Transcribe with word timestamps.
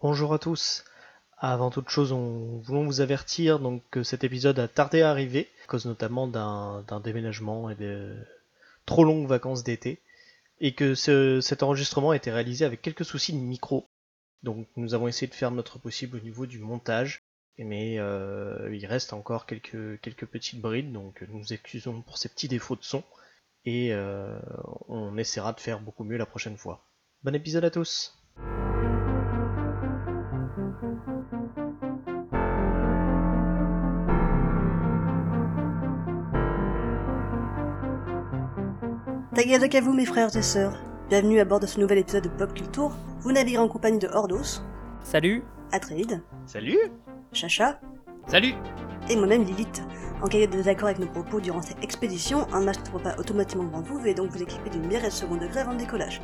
Bonjour 0.00 0.34
à 0.34 0.38
tous. 0.38 0.84
Avant 1.38 1.70
toute 1.70 1.88
chose, 1.88 2.12
on 2.12 2.58
voulons 2.58 2.84
vous 2.84 3.00
avertir 3.00 3.60
que 3.90 4.02
cet 4.02 4.24
épisode 4.24 4.58
a 4.58 4.68
tardé 4.68 5.02
à 5.02 5.10
arriver, 5.10 5.48
à 5.64 5.66
cause 5.68 5.86
notamment 5.86 6.26
d'un 6.26 7.00
déménagement 7.02 7.70
et 7.70 7.74
de 7.74 8.16
trop 8.86 9.04
longues 9.04 9.26
vacances 9.26 9.64
d'été, 9.64 10.00
et 10.60 10.72
que 10.74 10.94
ce- 10.94 11.40
cet 11.40 11.62
enregistrement 11.62 12.10
a 12.10 12.16
été 12.16 12.30
réalisé 12.30 12.64
avec 12.64 12.80
quelques 12.82 13.04
soucis 13.04 13.32
de 13.32 13.38
micro. 13.38 13.86
Donc 14.42 14.66
nous 14.76 14.94
avons 14.94 15.08
essayé 15.08 15.26
de 15.28 15.34
faire 15.34 15.50
notre 15.50 15.78
possible 15.78 16.16
au 16.18 16.20
niveau 16.20 16.46
du 16.46 16.58
montage, 16.58 17.22
mais 17.58 17.98
euh, 17.98 18.70
il 18.74 18.86
reste 18.86 19.12
encore 19.12 19.46
quelques, 19.46 20.00
quelques 20.00 20.26
petites 20.26 20.60
brides, 20.60 20.92
donc 20.92 21.22
nous 21.28 21.38
nous 21.38 21.52
excusons 21.52 22.02
pour 22.02 22.18
ces 22.18 22.28
petits 22.28 22.48
défauts 22.48 22.76
de 22.76 22.84
son, 22.84 23.02
et 23.64 23.92
euh, 23.92 24.38
on 24.88 25.16
essaiera 25.18 25.52
de 25.52 25.60
faire 25.60 25.80
beaucoup 25.80 26.04
mieux 26.04 26.18
la 26.18 26.26
prochaine 26.26 26.56
fois. 26.56 26.84
Bon 27.24 27.34
épisode 27.34 27.64
à 27.64 27.70
tous 27.70 28.14
Tagadak 39.34 39.74
à 39.74 39.80
vous 39.80 39.94
mes 39.94 40.04
frères 40.04 40.36
et 40.36 40.42
sœurs. 40.42 40.74
Bienvenue 41.08 41.40
à 41.40 41.46
bord 41.46 41.60
de 41.60 41.66
ce 41.66 41.80
nouvel 41.80 41.98
épisode 41.98 42.24
de 42.24 42.28
Pop 42.28 42.52
Culture. 42.52 42.94
Vous 43.20 43.32
naviguez 43.32 43.56
en 43.56 43.68
compagnie 43.68 43.98
de 43.98 44.08
Ordos, 44.08 44.60
Salut 45.02 45.44
Atreide, 45.72 46.20
Salut 46.44 46.78
Chacha 47.32 47.80
Salut 48.26 48.52
et 49.08 49.16
moi-même 49.16 49.44
Lilith. 49.44 49.82
En 50.20 50.26
cas 50.26 50.40
de 50.40 50.46
désaccord 50.46 50.88
avec 50.88 50.98
nos 50.98 51.06
propos 51.06 51.40
durant 51.40 51.62
cette 51.62 51.82
expédition, 51.82 52.46
un 52.52 52.60
masque 52.60 52.92
ne 52.92 52.98
pas 52.98 53.16
automatiquement 53.18 53.64
devant 53.64 53.80
vous, 53.80 53.98
veuillez 53.98 54.14
donc 54.14 54.30
vous 54.30 54.42
équiper 54.42 54.68
d'une 54.68 54.88
bière 54.88 55.04
et 55.04 55.08
de 55.08 55.12
second 55.12 55.36
degré 55.36 55.60
avant 55.60 55.72
le 55.72 55.78
décollage. 55.78 56.20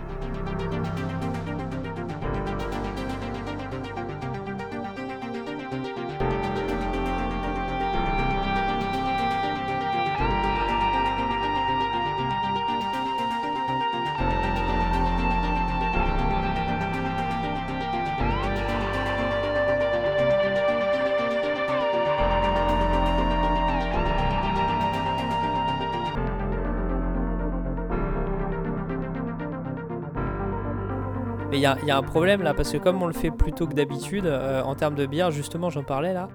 Y 31.62 31.66
a, 31.66 31.78
y 31.84 31.90
a 31.90 31.96
un 31.96 32.02
problème 32.02 32.42
là, 32.42 32.54
parce 32.54 32.72
que 32.72 32.78
comme 32.78 33.02
on 33.02 33.06
le 33.06 33.12
fait 33.12 33.30
plus 33.30 33.52
tôt 33.52 33.66
que 33.66 33.74
d'habitude, 33.74 34.26
euh, 34.26 34.62
en 34.62 34.74
termes 34.74 34.94
de 34.94 35.06
bière, 35.06 35.30
justement, 35.30 35.70
j'en 35.70 35.84
parlais 35.84 36.12
là, 36.12 36.28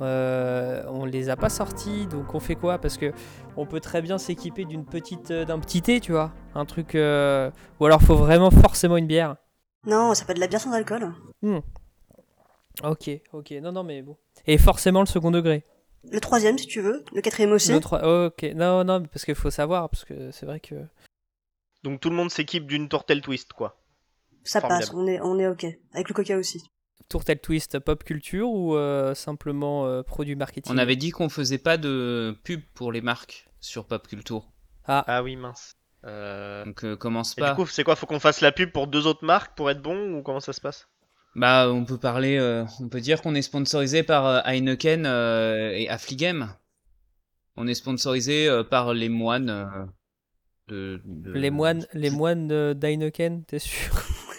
euh, 0.00 0.84
on 0.88 1.04
les 1.04 1.30
a 1.30 1.36
pas 1.36 1.48
sortis, 1.48 2.06
donc 2.06 2.34
on 2.34 2.40
fait 2.40 2.54
quoi? 2.54 2.78
Parce 2.78 2.98
que 2.98 3.12
on 3.56 3.66
peut 3.66 3.80
très 3.80 4.02
bien 4.02 4.18
s'équiper 4.18 4.64
d'une 4.64 4.84
petite, 4.84 5.30
euh, 5.30 5.44
d'un 5.44 5.58
petit 5.58 5.82
thé, 5.82 6.00
tu 6.00 6.12
vois, 6.12 6.32
un 6.54 6.64
truc, 6.64 6.94
euh, 6.94 7.50
ou 7.80 7.86
alors 7.86 8.02
faut 8.02 8.16
vraiment 8.16 8.50
forcément 8.50 8.96
une 8.96 9.06
bière. 9.06 9.36
Non, 9.86 10.14
ça 10.14 10.24
peut 10.24 10.34
de 10.34 10.40
la 10.40 10.46
bière 10.46 10.60
sans 10.60 10.72
alcool. 10.72 11.12
Ok, 12.82 13.10
ok, 13.32 13.50
non, 13.62 13.72
non, 13.72 13.84
mais 13.84 14.02
bon. 14.02 14.16
Et 14.46 14.58
forcément 14.58 15.00
le 15.00 15.06
second 15.06 15.30
degré. 15.30 15.64
Le 16.10 16.20
troisième 16.20 16.58
si 16.58 16.66
tu 16.66 16.80
veux, 16.80 17.04
le 17.14 17.20
quatrième 17.22 17.52
aussi. 17.52 17.72
Le 17.72 17.80
trois- 17.80 18.26
ok, 18.26 18.42
non, 18.54 18.84
non, 18.84 19.00
mais 19.00 19.06
parce 19.06 19.24
qu'il 19.24 19.34
faut 19.34 19.50
savoir, 19.50 19.88
parce 19.88 20.04
que 20.04 20.30
c'est 20.32 20.44
vrai 20.44 20.60
que. 20.60 20.74
Donc 21.82 22.00
tout 22.00 22.10
le 22.10 22.16
monde 22.16 22.30
s'équipe 22.30 22.66
d'une 22.66 22.88
tourtelle 22.88 23.20
twist, 23.22 23.52
quoi. 23.52 23.76
Ça 24.44 24.60
Formidable. 24.60 24.86
passe, 24.90 24.94
on 24.96 25.06
est, 25.06 25.20
on 25.20 25.38
est 25.38 25.48
ok. 25.48 25.66
Avec 25.94 26.08
le 26.08 26.14
coca 26.14 26.36
aussi. 26.36 26.62
Tourtel 27.08 27.38
Twist 27.40 27.78
pop 27.80 28.02
culture 28.04 28.48
ou 28.50 28.76
euh, 28.76 29.14
simplement 29.14 29.86
euh, 29.86 30.02
produit 30.02 30.36
marketing? 30.36 30.72
On 30.72 30.78
avait 30.78 30.96
dit 30.96 31.10
qu'on 31.10 31.28
faisait 31.28 31.58
pas 31.58 31.76
de 31.76 32.36
pub 32.44 32.60
pour 32.74 32.92
les 32.92 33.00
marques 33.02 33.46
sur 33.60 33.86
Pop 33.86 34.06
Culture. 34.08 34.46
Ah, 34.86 35.04
Ah 35.06 35.22
oui, 35.22 35.36
mince. 35.36 35.74
Euh... 36.04 36.64
Donc 36.64 36.84
euh, 36.84 36.96
commence 36.96 37.36
Et 37.36 37.40
pas. 37.40 37.50
du 37.50 37.56
coup, 37.56 37.66
c'est 37.66 37.84
quoi 37.84 37.96
Faut 37.96 38.06
qu'on 38.06 38.20
fasse 38.20 38.40
la 38.40 38.52
pub 38.52 38.70
pour 38.70 38.86
deux 38.86 39.06
autres 39.06 39.24
marques 39.24 39.56
pour 39.56 39.70
être 39.70 39.80
bon 39.82 40.14
ou 40.18 40.22
comment 40.22 40.40
ça 40.40 40.52
se 40.52 40.60
passe? 40.60 40.86
Bah 41.36 41.68
on 41.70 41.84
peut 41.84 41.98
parler, 41.98 42.36
euh, 42.38 42.64
on 42.80 42.88
peut 42.88 43.00
dire 43.00 43.20
qu'on 43.20 43.34
est 43.34 43.42
sponsorisé 43.42 44.02
par 44.02 44.46
Heineken 44.46 45.04
euh, 45.06 45.72
et 45.72 45.88
Affligem. 45.88 46.48
On 47.56 47.66
est 47.66 47.74
sponsorisé 47.74 48.48
euh, 48.48 48.62
par 48.64 48.94
les 48.94 49.08
moines. 49.08 49.50
euh, 49.50 49.84
de, 50.68 51.00
de- 51.04 51.32
les 51.32 51.50
moines, 51.50 51.86
les 51.92 52.10
moines 52.10 52.48
de- 52.48 52.72
d'Heineken, 52.76 53.44
t'es 53.44 53.58
sûr? 53.58 53.92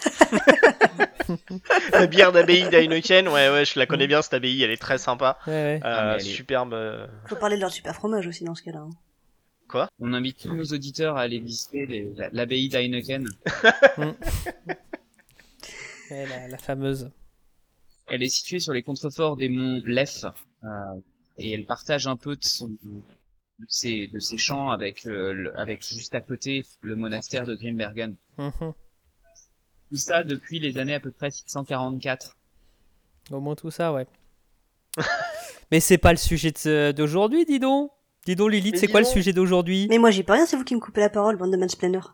La 1.92 2.06
bière 2.06 2.32
d'abbaye 2.32 2.68
d'Heineken, 2.70 3.28
ouais, 3.28 3.48
ouais, 3.50 3.64
je 3.64 3.78
la 3.78 3.86
connais 3.86 4.06
bien 4.06 4.22
cette 4.22 4.34
abbaye, 4.34 4.62
elle 4.62 4.70
est 4.70 4.76
très 4.76 4.98
sympa. 4.98 5.38
Ouais, 5.46 5.52
ouais. 5.52 5.80
Euh, 5.84 6.12
Ah, 6.12 6.16
est- 6.16 6.20
Superbe. 6.20 6.72
euh, 6.74 7.06
Faut 7.26 7.36
parler 7.36 7.56
de 7.56 7.60
leur 7.62 7.72
super 7.72 7.94
fromage 7.94 8.26
aussi 8.26 8.44
dans 8.44 8.54
ce 8.54 8.62
cas-là. 8.62 8.80
hein. 8.80 8.90
On 9.98 10.12
invite 10.14 10.38
tous 10.42 10.54
nos 10.54 10.64
auditeurs 10.64 11.16
à 11.16 11.22
aller 11.22 11.40
visiter 11.40 12.08
l'abbaye 12.32 12.68
d'Heineken. 12.68 13.26
Ouais, 16.10 16.24
la, 16.26 16.48
la 16.48 16.58
fameuse. 16.58 17.10
Elle 18.06 18.22
est 18.22 18.28
située 18.28 18.60
sur 18.60 18.72
les 18.72 18.82
contreforts 18.84 19.36
des 19.36 19.48
monts 19.48 19.82
Lef 19.84 20.24
euh, 20.62 20.68
et 21.38 21.50
elle 21.52 21.66
partage 21.66 22.06
un 22.06 22.16
peu 22.16 22.36
de, 22.36 22.44
son, 22.44 22.68
de, 22.68 23.02
ses, 23.66 24.06
de 24.06 24.20
ses 24.20 24.38
champs 24.38 24.70
avec, 24.70 25.04
euh, 25.06 25.32
le- 25.32 25.58
avec 25.58 25.84
juste 25.84 26.14
à 26.14 26.20
côté 26.20 26.64
le 26.82 26.94
monastère 26.94 27.44
de 27.44 27.56
Grimbergen. 27.56 28.14
Mhm. 28.38 28.72
Tout 29.90 29.96
ça 29.96 30.24
depuis 30.24 30.58
les 30.58 30.78
années 30.78 30.94
à 30.94 31.00
peu 31.00 31.10
près 31.10 31.30
644. 31.30 32.36
Au 33.30 33.40
moins 33.40 33.54
tout 33.54 33.70
ça, 33.70 33.92
ouais. 33.92 34.06
Mais 35.70 35.80
c'est 35.80 35.98
pas 35.98 36.12
le 36.12 36.18
sujet 36.18 36.52
d'aujourd'hui, 36.92 37.44
dis 37.44 37.58
donc. 37.58 37.90
Dis 38.24 38.34
donc, 38.34 38.50
Lilith, 38.50 38.78
c'est 38.78 38.88
quoi 38.88 39.00
le 39.00 39.06
sujet 39.06 39.32
d'aujourd'hui? 39.32 39.86
Mais 39.88 39.98
moi 39.98 40.10
j'y 40.10 40.24
peux 40.24 40.32
rien, 40.32 40.46
c'est 40.46 40.56
vous 40.56 40.64
qui 40.64 40.74
me 40.74 40.80
coupez 40.80 41.00
la 41.00 41.10
parole, 41.10 41.36
bande 41.36 41.52
de 41.52 41.56
mansplainers. 41.56 42.08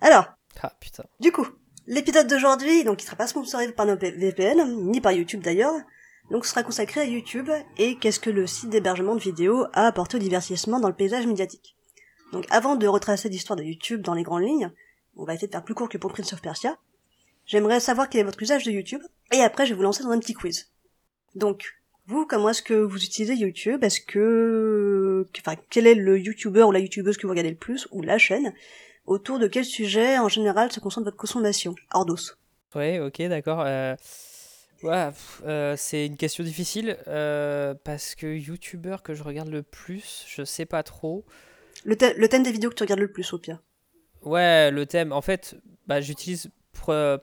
Alors, 0.00 0.26
Ah 0.62 0.72
putain. 0.78 1.04
Du 1.18 1.32
coup, 1.32 1.46
l'épisode 1.88 2.28
d'aujourd'hui, 2.28 2.84
donc, 2.84 3.02
il 3.02 3.04
sera 3.04 3.16
pas 3.16 3.26
sponsorisé 3.26 3.72
par 3.72 3.86
nos 3.86 3.96
VPN, 3.96 4.90
ni 4.90 5.00
par 5.00 5.10
YouTube 5.12 5.42
d'ailleurs, 5.42 5.74
donc 6.30 6.46
sera 6.46 6.62
consacré 6.62 7.00
à 7.00 7.04
YouTube 7.04 7.50
et 7.78 7.96
qu'est-ce 7.98 8.20
que 8.20 8.30
le 8.30 8.46
site 8.46 8.70
d'hébergement 8.70 9.14
de 9.16 9.20
vidéos 9.20 9.64
a 9.72 9.86
apporté 9.86 10.16
au 10.16 10.20
divertissement 10.20 10.78
dans 10.78 10.88
le 10.88 10.94
paysage 10.94 11.26
médiatique. 11.26 11.76
Donc 12.32 12.44
avant 12.50 12.76
de 12.76 12.86
retracer 12.86 13.28
l'histoire 13.28 13.56
de 13.56 13.62
YouTube 13.64 14.02
dans 14.02 14.14
les 14.14 14.22
grandes 14.22 14.42
lignes, 14.42 14.70
on 15.16 15.24
va 15.24 15.34
essayer 15.34 15.46
de 15.48 15.52
faire 15.52 15.64
plus 15.64 15.74
court 15.74 15.88
que 15.88 15.98
pour 15.98 16.12
Prince 16.12 16.32
of 16.32 16.42
Persia, 16.42 16.76
j'aimerais 17.46 17.80
savoir 17.80 18.08
quel 18.08 18.20
est 18.20 18.24
votre 18.24 18.42
usage 18.42 18.64
de 18.64 18.70
YouTube, 18.70 19.02
et 19.32 19.40
après 19.40 19.64
je 19.64 19.72
vais 19.72 19.76
vous 19.76 19.82
lancer 19.82 20.02
dans 20.02 20.10
un 20.10 20.18
petit 20.18 20.34
quiz. 20.34 20.70
Donc, 21.34 21.74
vous, 22.06 22.26
comment 22.26 22.50
est-ce 22.50 22.62
que 22.62 22.74
vous 22.74 23.02
utilisez 23.02 23.34
YouTube? 23.34 23.82
Est-ce 23.82 24.00
que... 24.00 25.26
Enfin, 25.40 25.56
quel 25.70 25.86
est 25.86 25.94
le 25.94 26.18
YouTuber 26.18 26.62
ou 26.62 26.72
la 26.72 26.78
YouTubeuse 26.78 27.16
que 27.16 27.26
vous 27.26 27.32
regardez 27.32 27.50
le 27.50 27.56
plus, 27.56 27.88
ou 27.90 28.00
la 28.02 28.16
chaîne? 28.18 28.52
Autour 29.06 29.38
de 29.38 29.48
quel 29.48 29.64
sujet, 29.64 30.18
en 30.18 30.28
général, 30.28 30.70
se 30.70 30.80
concentre 30.80 31.06
votre 31.06 31.16
consommation? 31.16 31.74
Ordos. 31.92 32.34
Ouais, 32.74 33.00
ok, 33.00 33.22
d'accord. 33.22 33.62
Euh... 33.66 33.96
Ouais, 34.82 35.08
euh, 35.46 35.74
c'est 35.76 36.06
une 36.06 36.16
question 36.16 36.44
difficile 36.44 36.98
euh, 37.08 37.74
parce 37.82 38.14
que 38.14 38.26
YouTuber 38.26 38.98
que 39.02 39.14
je 39.14 39.22
regarde 39.22 39.48
le 39.48 39.62
plus, 39.62 40.24
je 40.28 40.44
sais 40.44 40.66
pas 40.66 40.82
trop. 40.82 41.24
Le, 41.84 41.94
thè- 41.96 42.14
le 42.14 42.28
thème 42.28 42.42
des 42.42 42.52
vidéos 42.52 42.70
que 42.70 42.74
tu 42.74 42.82
regardes 42.82 43.00
le 43.00 43.10
plus, 43.10 43.32
au 43.32 43.38
pire. 43.38 43.58
Ouais, 44.22 44.70
le 44.70 44.84
thème, 44.86 45.12
en 45.12 45.22
fait, 45.22 45.56
bah, 45.86 46.00
j'utilise 46.00 46.50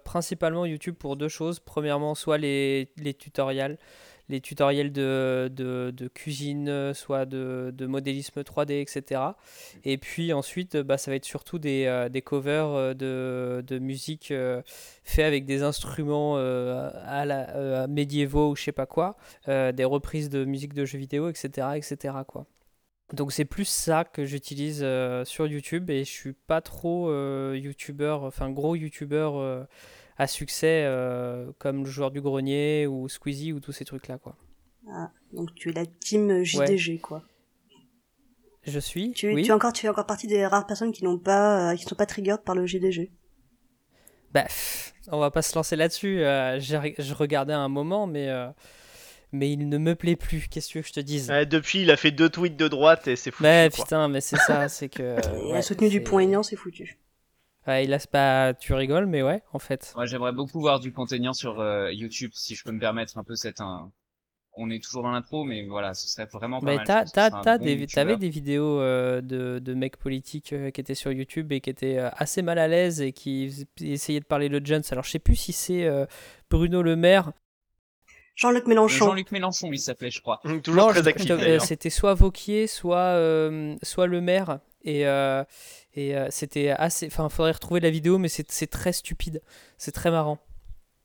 principalement 0.04 0.66
YouTube 0.66 0.96
pour 0.96 1.16
deux 1.16 1.28
choses. 1.28 1.60
Premièrement, 1.60 2.16
soit 2.16 2.38
les, 2.38 2.90
les 2.98 3.14
tutoriels, 3.14 3.78
les 4.30 4.42
tutoriels 4.42 4.92
de, 4.92 5.50
de, 5.54 6.08
cuisine, 6.08 6.70
euh, 6.70 6.94
soit 6.94 7.26
de, 7.26 7.74
de 7.76 7.86
modélisme 7.86 8.42
3D, 8.42 8.82
etc. 8.82 9.22
Et 9.84 9.98
puis 9.98 10.34
ensuite, 10.34 10.78
bah, 10.78 10.98
ça 10.98 11.12
va 11.12 11.16
être 11.16 11.26
surtout 11.26 11.60
des, 11.60 11.86
euh, 11.86 12.10
des 12.10 12.22
covers 12.22 12.70
euh, 12.70 12.94
de, 12.94 13.80
musique 13.80 14.32
euh, 14.32 14.62
faits 15.04 15.26
avec 15.26 15.46
des 15.46 15.64
instruments 15.64 16.36
euh, 16.38 16.90
à 17.06 17.26
la, 17.26 17.50
euh, 17.56 17.88
médiévaux 17.88 18.52
ou 18.52 18.56
je 18.56 18.64
sais 18.64 18.72
pas 18.72 18.86
quoi, 18.86 19.18
euh, 19.48 19.72
des 19.72 19.86
reprises 19.86 20.30
de 20.30 20.46
musique 20.46 20.74
de 20.74 20.86
jeux 20.86 21.00
vidéo, 21.00 21.30
etc. 21.30 21.68
etc. 21.76 22.16
quoi. 22.28 22.46
Donc 23.12 23.32
c'est 23.32 23.46
plus 23.46 23.66
ça 23.66 24.06
que 24.06 24.26
j'utilise 24.26 24.82
euh, 24.82 25.26
sur 25.26 25.46
YouTube 25.46 25.90
et 25.90 26.04
je 26.04 26.10
suis 26.10 26.34
pas 26.34 26.62
trop 26.62 27.10
euh, 27.10 27.58
youtubeur, 27.62 28.24
enfin 28.24 28.50
gros 28.50 28.76
youtubeur 28.76 29.36
euh, 29.36 29.64
à 30.18 30.28
succès 30.28 30.88
comme 31.60 31.84
le 31.84 31.90
joueur 31.90 32.12
du 32.12 32.22
grenier 32.22 32.88
ou 32.88 33.10
Squeezie 33.10 33.52
ou 33.52 33.60
tous 33.60 33.72
ces 33.72 33.86
trucs 33.86 34.08
là 34.08 34.18
quoi. 34.18 34.36
Donc 35.34 35.54
tu 35.56 35.70
es 35.70 35.74
la 35.74 35.86
team 35.86 36.44
JDG, 36.44 37.00
quoi. 37.00 37.24
Je 38.64 38.80
suis 38.80 39.12
Tu, 39.12 39.34
oui. 39.34 39.44
tu, 39.44 39.50
es 39.50 39.54
encore, 39.54 39.74
tu 39.74 39.86
es 39.86 39.90
encore 39.90 40.06
partie 40.06 40.28
des 40.28 40.46
rares 40.46 40.66
personnes 40.66 40.94
qui 40.94 41.04
n'ont 41.04 41.18
pas, 41.18 41.76
qui 41.76 41.84
sont 41.84 41.96
pas 41.96 42.06
triggered 42.06 42.44
par 42.44 42.56
le 42.56 42.66
JDG. 42.66 43.12
Bah, 44.32 44.46
on 45.08 45.20
va 45.20 45.32
pas 45.32 45.42
se 45.42 45.54
lancer 45.56 45.76
là-dessus. 45.76 46.20
je 46.20 47.14
regardais 47.14 47.54
un 47.54 47.68
moment 47.68 48.08
mais 48.08 48.30
mais 49.34 49.52
il 49.52 49.68
ne 49.68 49.78
me 49.78 49.96
plaît 49.96 50.16
plus. 50.16 50.48
Qu'est-ce 50.50 50.74
que 50.74 50.82
je 50.82 50.94
te 50.94 51.00
dise 51.00 51.30
Ouais, 51.30 51.46
depuis, 51.46 51.82
il 51.82 51.92
a 51.92 51.98
fait 51.98 52.12
deux 52.12 52.30
tweets 52.30 52.56
de 52.58 52.68
droite 52.68 53.08
et 53.08 53.16
c'est 53.16 53.32
fou. 53.32 53.44
Mais 53.44 53.70
putain, 53.70 54.08
mais 54.08 54.22
c'est 54.22 54.38
ça, 54.38 54.70
c'est 54.70 54.90
que 54.90 55.16
Et 55.48 55.52
ouais, 55.52 55.58
a 55.58 55.62
soutenu 55.62 55.90
du 55.90 56.04
aignan, 56.18 56.44
c'est 56.44 56.56
foutu. 56.56 56.98
Ouais, 57.68 57.86
là, 57.88 57.98
c'est 57.98 58.10
pas, 58.10 58.54
tu 58.54 58.74
rigoles, 58.74 59.06
mais 59.06 59.24
ouais, 59.24 59.42
en 59.54 59.60
fait. 59.60 59.94
Moi, 59.96 60.06
j'aimerais 60.06 60.34
beaucoup 60.34 60.60
voir 60.60 60.80
du 60.80 60.92
contenu 60.92 61.34
sur 61.34 61.60
euh, 61.62 61.92
YouTube, 61.94 62.32
si 62.34 62.56
je 62.56 62.64
peux 62.64 62.72
me 62.72 62.80
permettre 62.80 63.18
un 63.18 63.24
peu 63.24 63.36
cette. 63.36 63.62
un- 63.62 63.90
On 64.56 64.70
est 64.70 64.84
toujours 64.84 65.02
dans 65.02 65.12
l'intro, 65.12 65.46
mais 65.46 65.66
voilà, 65.66 65.94
ce 65.94 66.08
serait 66.08 66.28
vraiment 66.32 66.60
pas 66.60 66.66
Mais 66.68 66.76
mal. 66.76 66.86
bon 66.86 67.66
des, 67.66 67.72
YouTuber. 67.72 67.86
t'avais 67.88 68.18
des 68.18 68.30
vidéos 68.30 68.80
euh, 68.82 69.22
de, 69.22 69.60
de 69.60 69.74
mecs 69.74 69.98
politiques 69.98 70.54
euh, 70.54 70.70
qui 70.72 70.82
étaient 70.82 70.94
sur 70.94 71.12
YouTube 71.12 71.52
et 71.54 71.62
qui 71.62 71.70
étaient 71.72 71.98
euh, 71.98 72.10
assez 72.18 72.42
mal 72.44 72.60
à 72.60 72.68
l'aise 72.68 73.02
et 73.02 73.14
qui 73.14 73.66
essayaient 73.82 74.20
de 74.20 74.26
parler 74.26 74.50
de 74.50 74.64
Jones. 74.64 74.84
Alors, 74.92 75.06
je 75.06 75.12
sais 75.12 75.20
plus 75.20 75.36
si 75.38 75.54
c'est 75.54 75.86
euh, 75.86 76.06
Bruno 76.52 76.82
Le 76.84 76.96
Maire. 76.96 77.32
Jean-Luc 78.36 78.66
Mélenchon. 78.68 79.06
Jean-Luc 79.06 79.32
Mélenchon, 79.32 79.70
il 79.72 79.80
s'appelait, 79.80 80.10
je 80.12 80.22
crois. 80.22 80.42
Toujours 80.64 80.82
Non, 80.88 80.90
très 80.90 81.04
je- 81.04 81.10
actif. 81.10 81.28
je- 81.28 81.34
euh, 81.34 81.38
d'ailleurs. 81.38 81.62
c'était 81.66 81.90
soit 81.90 82.14
Vauquier, 82.14 82.68
soit, 82.68 82.98
euh, 82.98 83.76
soit 83.84 84.08
Le 84.08 84.22
Maire. 84.22 84.60
Et, 84.86 85.06
euh, 85.08 85.44
et 85.94 86.16
euh, 86.18 86.28
c'était 86.30 86.70
assez. 86.72 87.08
Enfin, 87.08 87.30
faudrait 87.30 87.52
retrouver 87.54 87.80
la 87.80 87.90
vidéo, 87.90 88.18
mais 88.18 88.28
c'est, 88.28 88.52
c'est 88.52 88.68
très 88.68 88.92
stupide. 88.92 89.42
C'est 89.78 89.92
très 89.94 90.12
marrant. 90.12 90.40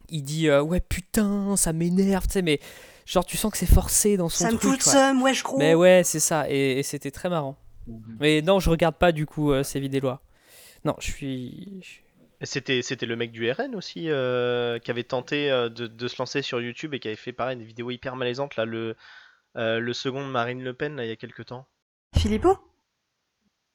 Il 0.09 0.23
dit 0.23 0.49
euh, 0.49 0.63
Ouais, 0.63 0.81
putain, 0.81 1.55
ça 1.57 1.73
m'énerve, 1.73 2.27
tu 2.27 2.33
sais, 2.33 2.43
mais 2.43 2.59
genre, 3.07 3.25
tu 3.27 3.37
sens 3.37 3.53
que 3.53 3.59
c'est 3.59 3.67
forcé 3.67 4.17
dans 4.17 4.29
son 4.29 4.45
Ça 4.45 4.51
me 4.51 4.57
truc. 4.59 4.63
fout 4.71 4.79
le 4.79 4.83
quoi. 4.85 4.93
seum, 4.93 5.23
wesh 5.23 5.43
gros. 5.45 5.59
Mais 5.59 5.75
ouais, 5.75 6.03
c'est 6.05 6.19
ça. 6.21 6.51
Et, 6.51 6.79
et 6.79 6.83
c'était 6.83 7.11
très 7.11 7.29
marrant. 7.29 7.57
Mais 8.21 8.43
non, 8.43 8.59
je 8.59 8.69
regarde 8.71 8.97
pas 8.97 9.13
du 9.13 9.27
coup 9.27 9.53
euh, 9.53 9.63
ces 9.63 9.81
vidéos-là. 9.81 10.21
Non, 10.85 10.95
je 10.99 11.11
suis. 11.13 11.81
je- 11.83 12.08
C'était, 12.43 12.83
c'était 12.83 13.07
le 13.07 13.17
mec 13.17 13.33
du 13.33 13.51
RN 13.51 13.75
aussi 13.75 14.09
euh, 14.11 14.79
qui 14.79 14.93
avait 14.93 15.03
tenté 15.03 15.51
euh, 15.51 15.69
de, 15.69 15.89
de 15.89 16.09
se 16.09 16.17
lancer 16.21 16.41
sur 16.41 16.61
YouTube 16.61 16.95
et 16.95 17.01
qui 17.01 17.09
avait 17.09 17.17
fait 17.17 17.33
pareil 17.33 17.57
des 17.57 17.65
vidéos 17.65 17.91
hyper 17.91 18.15
malaisantes 18.15 18.55
là 18.55 18.65
le 18.65 18.95
euh, 19.57 19.81
le 19.81 19.93
second 19.93 20.25
de 20.25 20.31
Marine 20.31 20.63
Le 20.63 20.73
Pen 20.73 20.95
là, 20.95 21.05
il 21.05 21.09
y 21.09 21.13
a 21.13 21.17
quelques 21.17 21.47
temps. 21.47 21.67
Philippot? 22.17 22.57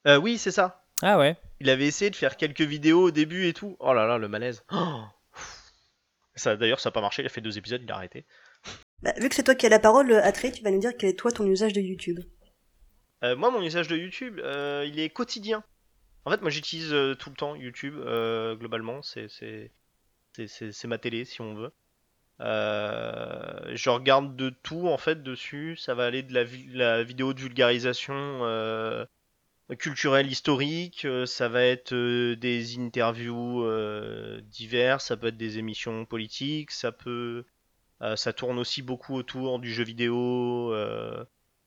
Euh, 0.06 0.16
oui 0.16 0.38
c'est 0.38 0.50
ça. 0.50 0.86
Ah 1.02 1.18
ouais. 1.18 1.36
Il 1.60 1.68
avait 1.68 1.86
essayé 1.86 2.10
de 2.10 2.16
faire 2.16 2.36
quelques 2.38 2.62
vidéos 2.62 3.02
au 3.02 3.10
début 3.10 3.46
et 3.48 3.52
tout. 3.52 3.76
Oh 3.80 3.92
là 3.92 4.06
là 4.06 4.16
le 4.18 4.28
malaise. 4.28 4.64
Oh 4.72 5.04
ça 6.36 6.56
d'ailleurs 6.56 6.80
ça 6.80 6.88
a 6.88 6.92
pas 6.92 7.00
marché. 7.00 7.22
Il 7.22 7.26
a 7.26 7.28
fait 7.28 7.40
deux 7.40 7.58
épisodes 7.58 7.82
il 7.84 7.92
a 7.92 7.94
arrêté. 7.94 8.24
bah, 9.02 9.12
Vu 9.18 9.28
que 9.28 9.34
c'est 9.36 9.44
toi 9.44 9.54
qui 9.54 9.66
as 9.66 9.68
la 9.68 9.78
parole, 9.78 10.12
Atré, 10.14 10.50
tu 10.50 10.64
vas 10.64 10.70
nous 10.72 10.80
dire 10.80 10.90
quel 10.98 11.10
est 11.10 11.18
toi 11.18 11.30
ton 11.30 11.46
usage 11.46 11.72
de 11.74 11.80
YouTube? 11.80 12.18
Euh, 13.22 13.36
moi 13.36 13.50
mon 13.50 13.62
usage 13.62 13.88
de 13.88 13.96
YouTube 13.96 14.40
euh, 14.42 14.84
il 14.88 14.98
est 14.98 15.10
quotidien. 15.10 15.62
En 16.24 16.30
fait 16.30 16.40
moi 16.40 16.50
j'utilise 16.50 16.92
euh, 16.92 17.14
tout 17.14 17.30
le 17.30 17.36
temps 17.36 17.54
YouTube 17.54 17.96
euh, 17.98 18.56
globalement 18.56 19.00
c'est 19.02 19.70
ma 20.84 20.98
télé 20.98 21.24
si 21.24 21.40
on 21.40 21.54
veut. 21.54 21.72
Euh, 22.40 23.70
je 23.74 23.90
regarde 23.90 24.34
de 24.36 24.50
tout 24.50 24.88
en 24.88 24.98
fait 24.98 25.22
dessus. 25.22 25.76
Ça 25.76 25.94
va 25.94 26.06
aller 26.06 26.22
de 26.22 26.34
la, 26.34 26.44
la 26.72 27.04
vidéo 27.04 27.34
de 27.34 27.40
vulgarisation 27.40 28.40
culturelle 29.78 30.30
historique, 30.30 31.06
ça 31.26 31.48
va 31.48 31.62
être 31.62 31.94
des 31.94 32.78
interviews 32.78 33.64
diverses, 34.42 35.06
ça 35.06 35.16
peut 35.16 35.28
être 35.28 35.36
des 35.36 35.58
émissions 35.58 36.04
politiques, 36.04 36.70
ça 36.70 36.92
peut, 36.92 37.44
ça 38.16 38.32
tourne 38.32 38.58
aussi 38.58 38.82
beaucoup 38.82 39.14
autour 39.14 39.58
du 39.58 39.72
jeu 39.72 39.84
vidéo, 39.84 40.74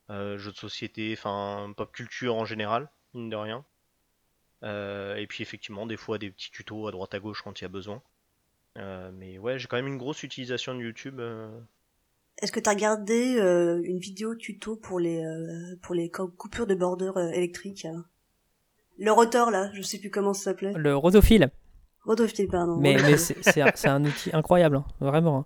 jeux 0.09 0.51
de 0.51 0.57
société, 0.57 1.15
enfin 1.17 1.73
pop 1.75 1.91
culture 1.91 2.35
en 2.35 2.45
général, 2.45 2.89
mine 3.13 3.29
de 3.29 3.35
rien. 3.35 3.65
Euh, 4.63 5.15
et 5.15 5.27
puis 5.27 5.43
effectivement 5.43 5.85
des 5.85 5.97
fois 5.97 6.17
des 6.17 6.31
petits 6.31 6.49
tutos 6.49 6.87
à 6.87 6.91
droite 6.91 7.13
à 7.13 7.19
gauche 7.19 7.41
quand 7.43 7.59
il 7.59 7.63
y 7.63 7.65
a 7.65 7.69
besoin. 7.69 8.01
Euh, 8.77 9.11
mais 9.13 9.37
ouais, 9.37 9.57
j'ai 9.59 9.67
quand 9.67 9.77
même 9.77 9.87
une 9.87 9.97
grosse 9.97 10.23
utilisation 10.23 10.75
de 10.75 10.81
YouTube. 10.81 11.19
euh. 11.19 11.49
Est-ce 12.39 12.51
que 12.51 12.59
t'as 12.59 12.73
regardé 12.73 13.37
euh, 13.39 13.81
une 13.83 13.99
vidéo 13.99 14.35
tuto 14.35 14.75
pour 14.75 14.99
les 14.99 15.23
euh, 15.23 15.75
pour 15.81 15.95
les 15.95 16.09
co- 16.09 16.27
coupures 16.27 16.67
de 16.67 16.75
bordure 16.75 17.17
euh, 17.17 17.29
électriques 17.29 17.87
Le 18.99 19.11
rotor 19.11 19.49
là, 19.51 19.71
je 19.73 19.81
sais 19.81 19.99
plus 19.99 20.11
comment 20.11 20.33
ça 20.33 20.45
s'appelait. 20.45 20.73
Le 20.73 20.95
rotophile. 20.95 21.49
Rotophile, 22.03 22.47
pardon. 22.47 22.77
Mais, 22.77 22.95
c'est, 23.17 23.87
un, 23.87 24.05
outil 24.05 24.29
incroyable, 24.33 24.77
hein, 24.77 24.85
vraiment. 24.99 25.45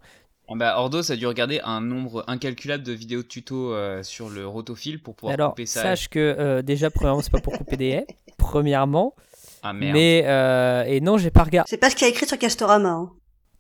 Bah, 0.50 0.76
Ordos 0.80 1.12
a 1.12 1.16
dû 1.16 1.26
regarder 1.28 1.62
un 1.64 1.80
nombre 1.80 2.26
incalculable 2.28 2.84
de 2.84 2.92
vidéos 2.92 3.22
de 3.22 3.28
tutos 3.28 3.74
euh, 3.74 4.04
sur 4.04 4.30
le 4.30 4.46
rotophile 4.46 5.02
pour 5.02 5.16
pouvoir 5.16 5.34
Alors, 5.36 5.52
couper 5.52 5.66
ça. 5.66 5.82
sache 5.82 6.10
que 6.10 6.20
euh, 6.20 6.62
déjà, 6.62 6.90
premièrement, 6.90 7.22
c'est 7.22 7.32
pas 7.32 7.40
pour 7.40 7.58
couper 7.58 7.78
des 7.78 7.88
haies. 7.90 8.08
Premièrement. 8.38 9.16
Ah 9.64 9.72
merde. 9.72 9.94
Mais. 9.94 10.24
euh, 10.26 10.84
et 10.86 11.00
non, 11.00 11.18
j'ai 11.18 11.32
pas 11.32 11.44
regardé. 11.44 11.70
C'est 11.70 11.78
pas 11.78 11.90
ce 11.90 11.96
qu'il 11.96 12.06
y 12.06 12.10
a 12.10 12.14
écrit 12.14 12.26
sur 12.28 12.38
Castorama. 12.38 12.90
Hein. 12.90 13.12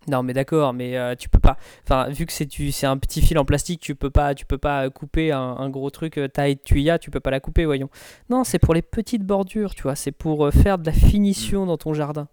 Non, 0.10 0.22
mais 0.24 0.34
d'accord, 0.34 0.74
mais 0.74 0.98
euh, 0.98 1.16
tu 1.16 1.30
peux 1.30 1.40
pas. 1.40 1.58
Enfin, 1.84 2.10
vu 2.10 2.26
que 2.26 2.34
c'est 2.34 2.48
tu, 2.48 2.72
un 2.84 2.98
petit 2.98 3.22
fil 3.22 3.38
en 3.38 3.46
plastique, 3.46 3.80
tu 3.80 3.94
peux 3.96 4.10
pas, 4.10 4.34
tu 4.36 4.46
peux 4.48 4.58
pas 4.58 4.90
couper 4.90 5.32
un, 5.32 5.40
un 5.40 5.70
gros 5.70 5.92
truc 5.92 6.20
taille 6.34 6.58
tuya, 6.58 6.98
tu 7.00 7.10
peux 7.12 7.20
pas 7.20 7.30
la 7.32 7.40
couper, 7.40 7.66
voyons. 7.66 7.90
Non, 8.30 8.44
c'est 8.44 8.58
pour 8.60 8.74
les 8.74 8.82
petites 8.82 9.24
bordures, 9.24 9.76
tu 9.76 9.84
vois. 9.84 9.96
C'est 9.96 10.12
pour 10.12 10.52
faire 10.52 10.78
de 10.80 10.88
la 10.88 10.92
finition 10.92 11.66
dans 11.68 11.78
ton 11.78 11.94
jardin. 11.94 12.28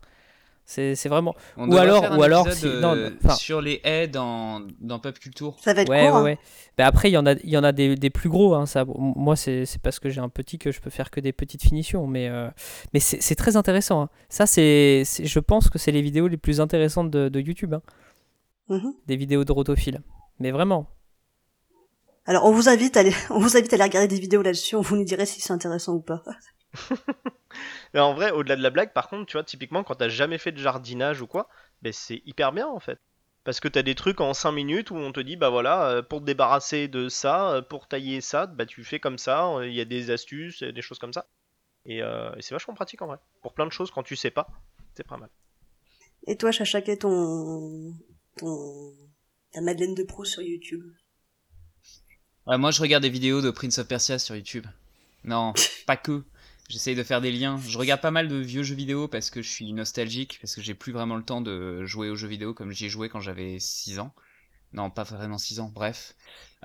C'est, 0.71 0.95
c'est 0.97 1.09
vraiment. 1.09 1.35
On 1.57 1.71
ou 1.71 1.77
alors- 1.79 2.03
faire 2.03 2.13
un 2.13 2.19
ou 2.19 2.23
alors 2.23 2.47
épisode, 2.47 2.73
si- 2.75 2.81
non, 2.81 2.95
euh, 2.95 3.09
non, 3.09 3.17
enfin- 3.25 3.35
sur 3.37 3.63
les 3.63 3.81
haies 3.85 4.07
dans, 4.07 4.61
dans 4.81 4.99
Pop 4.99 5.19
Culture. 5.19 5.57
Ça 5.63 5.73
va 5.73 5.81
être 5.81 5.89
Ouais, 5.89 6.09
court. 6.11 6.21
ouais, 6.23 6.33
hein. 6.33 6.49
Mais 6.77 6.85
après, 6.85 7.09
il 7.09 7.15
y 7.15 7.17
en 7.17 7.25
a, 7.25 7.33
il 7.33 7.49
y 7.49 7.57
en 7.57 7.65
a 7.65 7.73
des, 7.73 7.97
des 7.97 8.11
plus 8.11 8.29
gros. 8.29 8.55
Hein, 8.55 8.67
ça. 8.67 8.85
Moi, 8.87 9.35
c'est, 9.35 9.65
c'est 9.65 9.81
parce 9.81 9.99
que 9.99 10.11
j'ai 10.11 10.21
un 10.21 10.29
petit 10.29 10.59
que 10.59 10.71
je 10.71 10.81
peux 10.83 10.91
faire 10.91 11.11
que 11.11 11.21
des 11.21 11.33
petites 11.33 11.63
finitions. 11.63 12.07
Mais, 12.07 12.29
euh, 12.29 12.51
mais 12.93 13.01
c'est, 13.01 13.23
c'est 13.23 13.35
très 13.35 13.57
intéressant. 13.57 14.03
hein. 14.03 14.09
Ça, 14.29 14.45
c'est, 14.45 15.05
je 15.25 15.39
pense 15.41 15.71
que 15.71 15.79
c'est 15.79 15.91
les 15.91 16.03
vidéos 16.03 16.29
les 16.29 16.37
plus 16.37 16.61
intéressantes 16.61 17.11
de, 17.11 17.31
de 17.31 17.41
YouTube. 17.41 17.73
hein. 17.73 17.83
Mhm. 18.69 18.93
Des 19.07 19.17
vidéos 19.17 19.45
de 19.47 19.53
rotophile. 19.53 20.03
Mais 20.39 20.51
vraiment. 20.51 20.87
Alors 22.27 22.45
on 22.45 22.53
vous 22.53 22.69
invite 22.69 22.95
à 22.99 23.01
aller, 23.01 23.15
on 23.31 23.39
vous 23.41 23.57
invite 23.57 23.73
à 23.73 23.77
aller 23.77 23.85
regarder 23.85 24.09
des 24.09 24.21
vidéos 24.21 24.43
là-dessus. 24.43 24.77
On 24.77 24.83
vous 24.83 24.97
nous 24.97 25.05
dirait 25.05 25.25
si 25.25 25.41
c'est 25.41 25.55
intéressant 25.55 25.95
ou 25.95 26.01
pas. 26.03 26.23
Mais 27.95 28.01
en 28.01 28.15
vrai, 28.15 28.31
au-delà 28.31 28.57
de 28.57 28.63
la 28.63 28.71
blague, 28.71 28.93
par 28.93 29.09
contre, 29.09 29.27
tu 29.27 29.35
vois, 29.35 29.45
typiquement, 29.45 29.85
quand 29.85 29.97
t'as 29.97 30.09
jamais 30.09 30.39
fait 30.39 30.53
de 30.53 30.59
jardinage 30.59 31.23
ou 31.23 31.27
quoi, 31.27 31.49
ben 31.83 31.93
c'est 31.93 32.23
hyper 32.27 32.53
bien 32.53 32.67
en 32.67 32.81
fait. 32.81 32.99
Parce 33.45 33.61
que 33.61 33.69
t'as 33.69 33.83
des 33.83 33.95
trucs 33.95 34.21
en 34.21 34.35
5 34.35 34.53
minutes 34.53 34.91
où 34.91 34.97
on 34.97 35.13
te 35.13 35.21
dit, 35.21 35.37
bah 35.37 35.49
voilà, 35.49 35.89
euh, 35.89 36.03
pour 36.03 36.21
te 36.21 36.27
débarrasser 36.27 36.87
de 36.89 37.09
ça, 37.09 37.53
euh, 37.53 37.63
pour 37.63 37.89
tailler 37.89 38.21
ça, 38.21 38.47
bah 38.47 38.67
tu 38.67 38.85
fais 38.85 39.01
comme 39.01 39.17
ça, 39.17 39.47
euh, 39.47 39.67
il 39.67 39.75
y 39.75 39.81
a 39.81 39.87
des 39.87 40.11
astuces, 40.11 40.63
et 40.63 40.73
des 40.73 40.83
choses 40.83 40.99
comme 40.99 41.13
ça. 41.15 41.27
Et, 41.87 42.03
euh, 42.03 42.35
et 42.37 42.43
c'est 42.43 42.55
vachement 42.55 42.75
pratique 42.75 43.01
en 43.01 43.07
vrai. 43.07 43.17
Pour 43.41 43.55
plein 43.55 43.67
de 43.67 43.73
choses, 43.73 43.91
quand 43.91 44.03
tu 44.03 44.17
sais 44.17 44.31
pas, 44.31 44.49
c'est 44.95 45.07
pas 45.07 45.17
mal. 45.17 45.31
Et 46.27 46.37
toi, 46.37 46.53
Chacha, 46.53 46.83
quel 46.83 46.95
est 46.95 46.99
ton 46.99 47.95
ton 48.37 48.93
ta 49.53 49.63
Madeleine 49.63 49.95
de 49.95 50.03
Proust 50.03 50.33
sur 50.33 50.43
YouTube? 50.43 50.85
Ouais, 52.47 52.59
moi, 52.59 52.71
je 52.71 52.81
regarde 52.83 53.03
des 53.03 53.11
vidéos 53.11 53.41
de 53.41 53.51
Prince 53.51 53.79
of 53.79 53.89
Persia 53.89 54.19
sur 54.19 54.37
YouTube. 54.37 54.67
Non, 55.25 55.55
pas 55.87 55.97
que. 55.97 56.25
J'essaye 56.69 56.95
de 56.95 57.03
faire 57.03 57.21
des 57.23 57.33
liens. 57.33 57.59
Je 57.67 57.79
regarde 57.79 58.01
pas 58.03 58.11
mal 58.11 58.29
de 58.29 58.37
vieux 58.37 58.63
jeux 58.63 58.75
vidéo 58.75 59.09
parce 59.09 59.31
que 59.31 59.41
je 59.41 59.49
suis 59.49 59.73
nostalgique, 59.73 60.39
parce 60.41 60.55
que 60.55 60.61
j'ai 60.61 60.75
plus 60.75 60.93
vraiment 60.93 61.17
le 61.17 61.23
temps 61.25 61.41
de 61.41 61.85
jouer 61.87 62.11
aux 62.11 62.17
jeux 62.17 62.29
vidéo 62.29 62.53
comme 62.53 62.73
j'y 62.73 62.87
ai 62.87 62.89
joué 62.91 63.09
quand 63.09 63.21
j'avais 63.21 63.59
6 63.59 63.99
ans. 63.99 64.15
Non, 64.75 64.91
pas 64.91 65.05
vraiment 65.05 65.39
6 65.39 65.61
ans, 65.61 65.71
bref. 65.75 66.15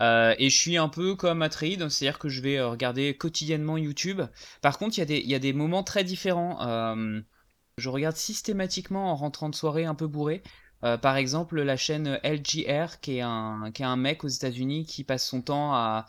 Euh, 0.02 0.36
et 0.40 0.50
je 0.50 0.58
suis 0.58 0.78
un 0.78 0.90
peu 0.90 1.16
comme 1.16 1.42
Atreid, 1.42 1.90
c'est-à-dire 1.90 2.20
que 2.20 2.30
je 2.30 2.42
vais 2.42 2.58
euh, 2.58 2.70
regarder 2.70 3.16
quotidiennement 3.18 3.78
YouTube. 3.78 4.22
Par 4.62 4.78
contre, 4.78 4.98
il 4.98 5.02
y, 5.02 5.04
a 5.04 5.06
des- 5.06 5.20
il 5.20 5.30
y 5.30 5.36
a 5.36 5.40
des 5.40 5.54
moments 5.54 5.84
très 5.84 6.04
différents. 6.04 6.62
Euh, 6.68 7.22
je 7.78 7.90
regarde 7.90 8.18
systématiquement 8.18 9.12
en 9.12 9.16
rentrant 9.16 9.50
de 9.50 9.56
soirée 9.56 9.86
un 9.86 9.96
peu 9.96 10.08
bourré. 10.08 10.44
Par 11.02 11.16
exemple, 11.16 11.62
la 11.62 11.78
chaîne 11.78 12.20
LGR, 12.24 13.00
qui 13.00 13.16
est 13.18 13.22
un, 13.22 13.72
qui 13.74 13.84
est 13.84 13.86
un 13.86 13.96
mec 13.96 14.26
aux 14.26 14.28
États-Unis 14.28 14.86
qui 14.86 15.06
passe 15.06 15.26
son 15.26 15.42
temps 15.42 15.74
à 15.74 16.06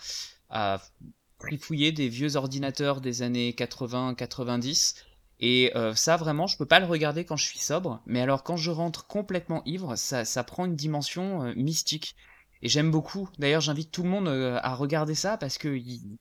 trifouiller 1.46 1.92
des 1.92 2.08
vieux 2.08 2.36
ordinateurs 2.36 3.00
des 3.00 3.22
années 3.22 3.52
80-90. 3.52 4.94
Et 5.40 5.72
euh, 5.76 5.94
ça, 5.94 6.16
vraiment, 6.16 6.46
je 6.46 6.56
peux 6.56 6.66
pas 6.66 6.80
le 6.80 6.86
regarder 6.86 7.24
quand 7.24 7.36
je 7.36 7.44
suis 7.44 7.58
sobre. 7.58 8.02
Mais 8.06 8.20
alors, 8.20 8.42
quand 8.44 8.56
je 8.56 8.70
rentre 8.70 9.06
complètement 9.06 9.62
ivre, 9.64 9.96
ça, 9.96 10.24
ça 10.24 10.44
prend 10.44 10.64
une 10.66 10.76
dimension 10.76 11.44
euh, 11.44 11.54
mystique. 11.56 12.16
Et 12.62 12.68
j'aime 12.68 12.90
beaucoup. 12.90 13.28
D'ailleurs, 13.38 13.60
j'invite 13.60 13.90
tout 13.90 14.02
le 14.04 14.08
monde 14.08 14.28
euh, 14.28 14.58
à 14.62 14.74
regarder 14.74 15.14
ça 15.14 15.36
parce 15.36 15.58
que. 15.58 15.68
il- 15.68 16.18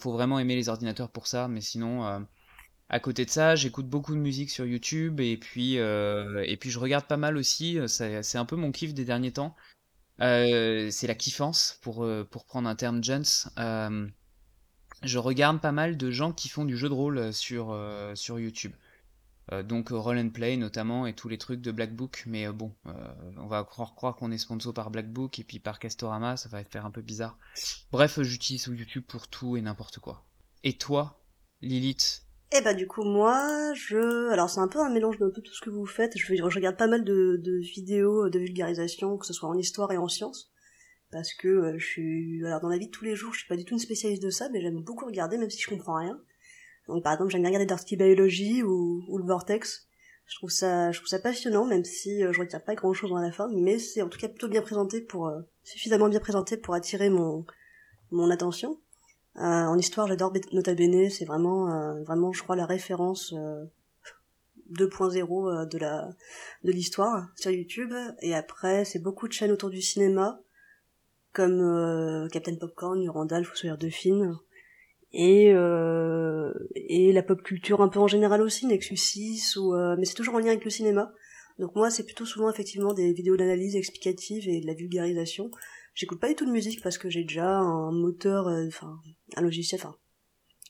faut 0.00 0.12
vraiment 0.12 0.38
aimer 0.38 0.54
les 0.56 0.68
ordinateurs 0.68 1.10
pour 1.10 1.26
ça. 1.26 1.48
Mais 1.48 1.60
sinon, 1.62 2.26
à 2.90 3.00
côté 3.00 3.24
de 3.24 3.30
ça, 3.30 3.56
j'écoute 3.56 3.88
beaucoup 3.88 4.14
de 4.14 4.20
musique 4.20 4.50
sur 4.50 4.66
YouTube. 4.66 5.20
Et 5.20 5.38
puis, 5.38 5.76
et 5.76 6.56
puis 6.60 6.70
je 6.70 6.78
regarde 6.78 7.06
pas 7.06 7.16
mal 7.16 7.36
aussi. 7.38 7.78
C'est 7.88 8.36
un 8.36 8.44
peu 8.44 8.56
mon 8.56 8.70
kiff 8.70 8.92
des 8.92 9.06
derniers 9.06 9.32
temps. 9.32 9.56
C'est 10.20 11.06
la 11.06 11.14
kiffance, 11.14 11.78
pour, 11.82 12.06
pour 12.30 12.44
prendre 12.44 12.68
un 12.68 12.74
terme 12.76 13.02
Jones. 13.02 13.24
Je 15.02 15.18
regarde 15.18 15.60
pas 15.60 15.72
mal 15.72 15.96
de 15.96 16.10
gens 16.10 16.32
qui 16.32 16.48
font 16.48 16.64
du 16.64 16.76
jeu 16.76 16.88
de 16.88 16.94
rôle 16.94 17.18
euh, 17.18 17.32
sur, 17.32 17.70
euh, 17.70 18.14
sur 18.14 18.38
YouTube. 18.38 18.72
Euh, 19.52 19.62
donc 19.62 19.88
Roll 19.90 20.18
and 20.18 20.30
Play 20.30 20.56
notamment 20.56 21.06
et 21.06 21.14
tous 21.14 21.28
les 21.28 21.38
trucs 21.38 21.60
de 21.60 21.70
Black 21.72 21.94
Book. 21.94 22.24
Mais 22.26 22.48
bon, 22.48 22.74
on 23.36 23.46
va 23.46 23.64
croire, 23.64 23.94
qu'on 23.94 24.30
est 24.30 24.38
sponsor 24.38 24.74
par 24.74 24.90
Black 24.90 25.10
Book 25.10 25.38
et 25.38 25.44
puis 25.44 25.58
par 25.58 25.78
Castorama, 25.78 26.36
ça 26.36 26.48
va 26.48 26.62
faire 26.64 26.84
un 26.84 26.90
peu 26.90 27.00
bizarre. 27.00 27.38
Bref, 27.90 28.20
j'utilise 28.20 28.66
YouTube 28.66 29.04
pour 29.06 29.28
tout 29.28 29.56
et 29.56 29.62
n'importe 29.62 30.00
quoi. 30.00 30.24
Et 30.64 30.76
toi, 30.76 31.20
Lilith? 31.62 32.24
Eh 32.50 32.62
ben 32.62 32.74
du 32.74 32.86
coup 32.86 33.04
moi 33.04 33.74
je 33.74 34.30
alors 34.30 34.48
c'est 34.48 34.60
un 34.60 34.68
peu 34.68 34.80
un 34.80 34.88
mélange 34.88 35.18
de 35.18 35.28
tout 35.28 35.52
ce 35.52 35.60
que 35.60 35.68
vous 35.68 35.84
faites. 35.84 36.16
Je, 36.16 36.34
je 36.34 36.42
regarde 36.42 36.78
pas 36.78 36.86
mal 36.86 37.04
de, 37.04 37.38
de 37.42 37.58
vidéos 37.58 38.30
de 38.30 38.38
vulgarisation 38.38 39.18
que 39.18 39.26
ce 39.26 39.34
soit 39.34 39.50
en 39.50 39.58
histoire 39.58 39.92
et 39.92 39.98
en 39.98 40.08
sciences 40.08 40.50
parce 41.10 41.34
que 41.34 41.48
euh, 41.48 41.78
je 41.78 41.86
suis 41.86 42.46
alors 42.46 42.60
dans 42.60 42.68
la 42.68 42.78
vie 42.78 42.86
de 42.86 42.92
tous 42.92 43.04
les 43.04 43.16
jours 43.16 43.32
je 43.32 43.40
suis 43.40 43.48
pas 43.48 43.56
du 43.56 43.64
tout 43.64 43.74
une 43.74 43.80
spécialiste 43.80 44.22
de 44.22 44.30
ça 44.30 44.48
mais 44.50 44.60
j'aime 44.60 44.82
beaucoup 44.82 45.06
regarder 45.06 45.38
même 45.38 45.50
si 45.50 45.60
je 45.60 45.68
comprends 45.68 45.98
rien. 45.98 46.20
Donc 46.88 47.04
par 47.04 47.12
exemple, 47.12 47.30
j'aime 47.30 47.42
bien 47.42 47.50
regarder 47.50 47.66
Darky 47.66 47.96
Biology 47.96 48.62
ou, 48.62 49.04
ou 49.08 49.18
le 49.18 49.24
Vortex. 49.24 49.86
Je 50.26 50.36
trouve 50.36 50.50
ça, 50.50 50.90
je 50.90 50.98
trouve 50.98 51.08
ça 51.08 51.18
passionnant, 51.18 51.64
même 51.64 51.84
si 51.84 52.22
euh, 52.22 52.32
je 52.32 52.40
retiens 52.40 52.60
pas 52.60 52.74
grand 52.74 52.92
chose 52.92 53.10
dans 53.10 53.18
la 53.18 53.32
fin, 53.32 53.48
mais 53.54 53.78
c'est 53.78 54.02
en 54.02 54.08
tout 54.08 54.18
cas 54.18 54.28
plutôt 54.28 54.48
bien 54.48 54.60
présenté 54.60 55.00
pour, 55.00 55.28
euh, 55.28 55.40
suffisamment 55.62 56.08
bien 56.08 56.20
présenté 56.20 56.56
pour 56.58 56.74
attirer 56.74 57.08
mon, 57.08 57.46
mon 58.10 58.30
attention. 58.30 58.78
Euh, 59.36 59.40
en 59.40 59.78
histoire, 59.78 60.06
j'adore 60.06 60.32
Nota 60.52 60.74
Bene, 60.74 61.08
c'est 61.08 61.24
vraiment, 61.24 61.70
euh, 61.70 62.02
vraiment, 62.02 62.32
je 62.32 62.42
crois, 62.42 62.56
la 62.56 62.66
référence 62.66 63.32
2.0 64.70 65.68
de 65.68 65.78
la, 65.78 66.10
de 66.64 66.72
l'histoire 66.72 67.28
sur 67.36 67.50
YouTube. 67.50 67.94
Et 68.20 68.34
après, 68.34 68.84
c'est 68.84 68.98
beaucoup 68.98 69.28
de 69.28 69.32
chaînes 69.32 69.52
autour 69.52 69.70
du 69.70 69.80
cinéma, 69.80 70.40
comme 71.38 72.28
Captain 72.32 72.56
Popcorn, 72.56 73.02
Urandal, 73.02 73.44
Fossoyeur 73.44 73.78
de 73.78 73.88
films, 73.88 74.38
et 75.12 75.52
euh, 75.52 76.52
et 76.74 77.12
la 77.12 77.22
pop 77.22 77.42
culture 77.42 77.80
un 77.80 77.88
peu 77.88 77.98
en 77.98 78.08
général 78.08 78.42
aussi 78.42 78.66
Nexus 78.66 78.96
6 78.96 79.56
ou 79.56 79.74
euh, 79.74 79.96
mais 79.98 80.04
c'est 80.04 80.14
toujours 80.14 80.34
en 80.34 80.38
lien 80.38 80.48
avec 80.48 80.64
le 80.64 80.70
cinéma. 80.70 81.12
Donc 81.58 81.74
moi 81.74 81.90
c'est 81.90 82.04
plutôt 82.04 82.26
souvent 82.26 82.50
effectivement 82.50 82.92
des 82.92 83.12
vidéos 83.12 83.36
d'analyse 83.36 83.74
explicative 83.74 84.48
et 84.48 84.60
de 84.60 84.66
la 84.66 84.74
vulgarisation. 84.74 85.50
J'écoute 85.94 86.20
pas 86.20 86.28
du 86.28 86.34
tout 86.34 86.44
de 86.44 86.50
musique 86.50 86.82
parce 86.82 86.98
que 86.98 87.10
j'ai 87.10 87.22
déjà 87.22 87.48
un 87.48 87.90
moteur 87.90 88.48
euh, 88.48 88.66
enfin 88.68 89.00
un 89.36 89.40
logiciel 89.40 89.80
enfin 89.82 89.96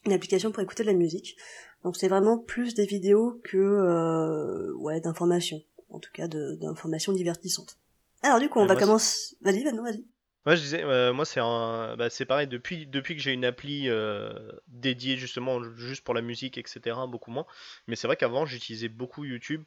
une 0.05 0.13
application 0.13 0.51
pour 0.51 0.63
écouter 0.63 0.83
de 0.83 0.89
la 0.89 0.97
musique. 0.97 1.35
Donc 1.83 1.97
c'est 1.97 2.07
vraiment 2.07 2.37
plus 2.37 2.73
des 2.73 2.85
vidéos 2.85 3.41
que 3.43 3.57
euh, 3.57 4.73
ouais 4.77 5.01
d'informations. 5.01 5.61
En 5.89 5.99
tout 5.99 6.11
cas 6.13 6.27
d'informations 6.27 7.13
divertissantes. 7.13 7.77
Alors 8.21 8.39
du 8.39 8.47
coup 8.47 8.59
on 8.59 8.65
va 8.65 8.75
commencer. 8.75 9.35
Vas-y 9.41 9.63
vas-y 9.63 9.77
vas-y 9.77 10.18
moi, 10.45 10.55
je 10.55 10.61
disais, 10.61 10.83
euh, 10.83 11.11
moi, 11.13 11.25
c'est 11.25 11.41
bah, 11.41 12.09
c'est 12.09 12.25
pareil, 12.25 12.47
depuis, 12.47 12.87
depuis 12.87 13.15
que 13.15 13.21
j'ai 13.21 13.33
une 13.33 13.43
appli 13.43 13.89
euh, 13.89 14.51
dédiée 14.67 15.17
justement 15.17 15.61
juste 15.75 16.03
pour 16.03 16.13
la 16.13 16.21
musique, 16.21 16.57
etc., 16.57 16.97
beaucoup 17.07 17.31
moins. 17.31 17.45
Mais 17.87 17.95
c'est 17.95 18.07
vrai 18.07 18.15
qu'avant, 18.15 18.45
j'utilisais 18.45 18.87
beaucoup 18.87 19.25
YouTube 19.25 19.63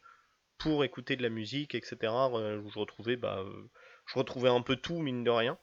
pour 0.57 0.83
écouter 0.85 1.17
de 1.17 1.23
la 1.23 1.29
musique, 1.29 1.75
etc., 1.75 1.97
où 2.03 2.71
je 2.71 2.79
retrouvais, 2.79 3.17
bah, 3.17 3.39
euh, 3.41 3.71
je 4.07 4.19
retrouvais 4.19 4.49
un 4.49 4.63
peu 4.63 4.77
tout, 4.77 5.01
mine 5.01 5.25
de 5.25 5.31
rien. 5.31 5.59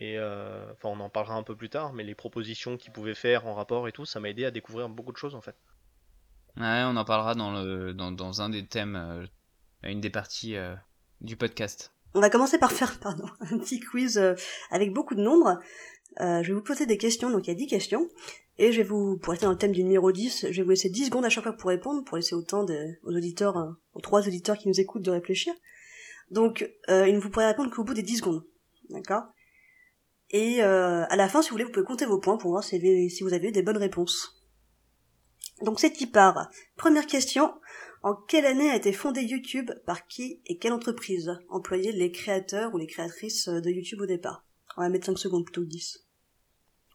Et 0.00 0.16
enfin, 0.20 0.90
on 0.90 1.00
en 1.00 1.10
parlera 1.10 1.34
un 1.34 1.42
peu 1.42 1.56
plus 1.56 1.70
tard, 1.70 1.92
mais 1.92 2.04
les 2.04 2.14
propositions 2.14 2.76
qu'ils 2.76 2.92
pouvaient 2.92 3.16
faire 3.16 3.46
en 3.46 3.54
rapport 3.54 3.88
et 3.88 3.92
tout, 3.92 4.04
ça 4.04 4.20
m'a 4.20 4.28
aidé 4.28 4.44
à 4.44 4.52
découvrir 4.52 4.88
beaucoup 4.88 5.10
de 5.10 5.16
choses 5.16 5.34
en 5.34 5.40
fait. 5.40 5.56
Ouais, 6.56 6.84
on 6.84 6.96
en 6.96 7.04
parlera 7.04 7.34
dans, 7.34 7.50
le, 7.50 7.94
dans, 7.94 8.12
dans 8.12 8.40
un 8.40 8.48
des 8.48 8.64
thèmes, 8.64 9.28
une 9.82 10.00
des 10.00 10.10
parties 10.10 10.54
du 11.20 11.36
podcast. 11.36 11.92
On 12.14 12.20
va 12.20 12.30
commencer 12.30 12.58
par 12.58 12.72
faire 12.72 12.98
pardon, 13.00 13.26
un 13.40 13.58
petit 13.58 13.80
quiz 13.80 14.18
euh, 14.18 14.34
avec 14.70 14.92
beaucoup 14.92 15.14
de 15.14 15.22
nombres. 15.22 15.58
Euh, 16.20 16.42
je 16.42 16.48
vais 16.48 16.54
vous 16.54 16.62
poser 16.62 16.86
des 16.86 16.98
questions, 16.98 17.30
donc 17.30 17.46
il 17.46 17.50
y 17.50 17.52
a 17.52 17.56
10 17.56 17.66
questions. 17.66 18.08
Et 18.58 18.72
je 18.72 18.78
vais 18.78 18.88
vous, 18.88 19.18
pour 19.18 19.30
rester 19.30 19.46
dans 19.46 19.52
le 19.52 19.58
thème 19.58 19.72
du 19.72 19.84
numéro 19.84 20.10
10, 20.10 20.46
je 20.50 20.56
vais 20.56 20.62
vous 20.62 20.70
laisser 20.70 20.88
10 20.88 21.06
secondes 21.06 21.24
à 21.24 21.28
chaque 21.28 21.44
fois 21.44 21.52
pour 21.52 21.68
répondre, 21.68 22.02
pour 22.04 22.16
laisser 22.16 22.34
autant 22.34 22.66
aux 23.04 23.12
auditeurs, 23.14 23.56
euh, 23.56 23.70
aux 23.94 24.00
trois 24.00 24.26
auditeurs 24.26 24.58
qui 24.58 24.68
nous 24.68 24.80
écoutent 24.80 25.02
de 25.02 25.12
réfléchir. 25.12 25.54
Donc, 26.30 26.68
euh, 26.90 27.18
vous 27.20 27.30
pourrez 27.30 27.46
répondre 27.46 27.70
qu'au 27.70 27.84
bout 27.84 27.94
des 27.94 28.02
10 28.02 28.18
secondes. 28.18 28.44
D'accord? 28.90 29.24
Et 30.30 30.60
à 30.60 31.16
la 31.16 31.28
fin, 31.28 31.40
si 31.40 31.48
vous 31.48 31.54
voulez, 31.54 31.64
vous 31.64 31.70
pouvez 31.70 31.86
compter 31.86 32.04
vos 32.04 32.18
points 32.18 32.36
pour 32.36 32.50
voir 32.50 32.62
si, 32.62 32.78
vous 33.22 33.32
avez 33.32 33.50
des 33.50 33.62
bonnes 33.62 33.78
réponses. 33.78 34.42
Donc 35.62 35.80
c'est 35.80 35.90
qui 35.90 36.06
part? 36.06 36.50
Première 36.76 37.06
question, 37.06 37.54
en 38.02 38.14
quelle 38.14 38.46
année 38.46 38.70
a 38.70 38.76
été 38.76 38.92
fondé 38.92 39.22
YouTube? 39.22 39.70
Par 39.86 40.06
qui 40.06 40.40
et 40.46 40.58
quelle 40.58 40.72
entreprise? 40.72 41.38
Employait 41.48 41.92
les 41.92 42.12
créateurs 42.12 42.74
ou 42.74 42.78
les 42.78 42.86
créatrices 42.86 43.48
de 43.48 43.70
YouTube 43.70 44.00
au 44.00 44.06
départ? 44.06 44.44
On 44.76 44.82
va 44.82 44.88
mettre 44.88 45.06
5 45.06 45.18
secondes 45.18 45.44
plutôt 45.44 45.62
que 45.62 45.66
10. 45.66 46.06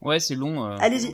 Ouais, 0.02 0.20
c'est 0.20 0.36
long. 0.36 0.66
Euh. 0.66 0.78
Allez-y. 0.80 1.14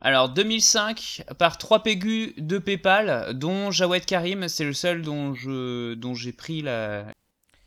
Alors 0.00 0.28
2005 0.28 1.24
par 1.38 1.56
3 1.56 1.82
pégus 1.82 2.34
de 2.36 2.58
PayPal, 2.58 3.36
dont 3.38 3.70
Jawed 3.70 4.04
Karim, 4.04 4.48
c'est 4.48 4.64
le 4.64 4.74
seul 4.74 5.00
dont 5.00 5.32
je 5.32 5.94
dont 5.94 6.14
j'ai 6.14 6.32
pris 6.32 6.60
la. 6.60 7.06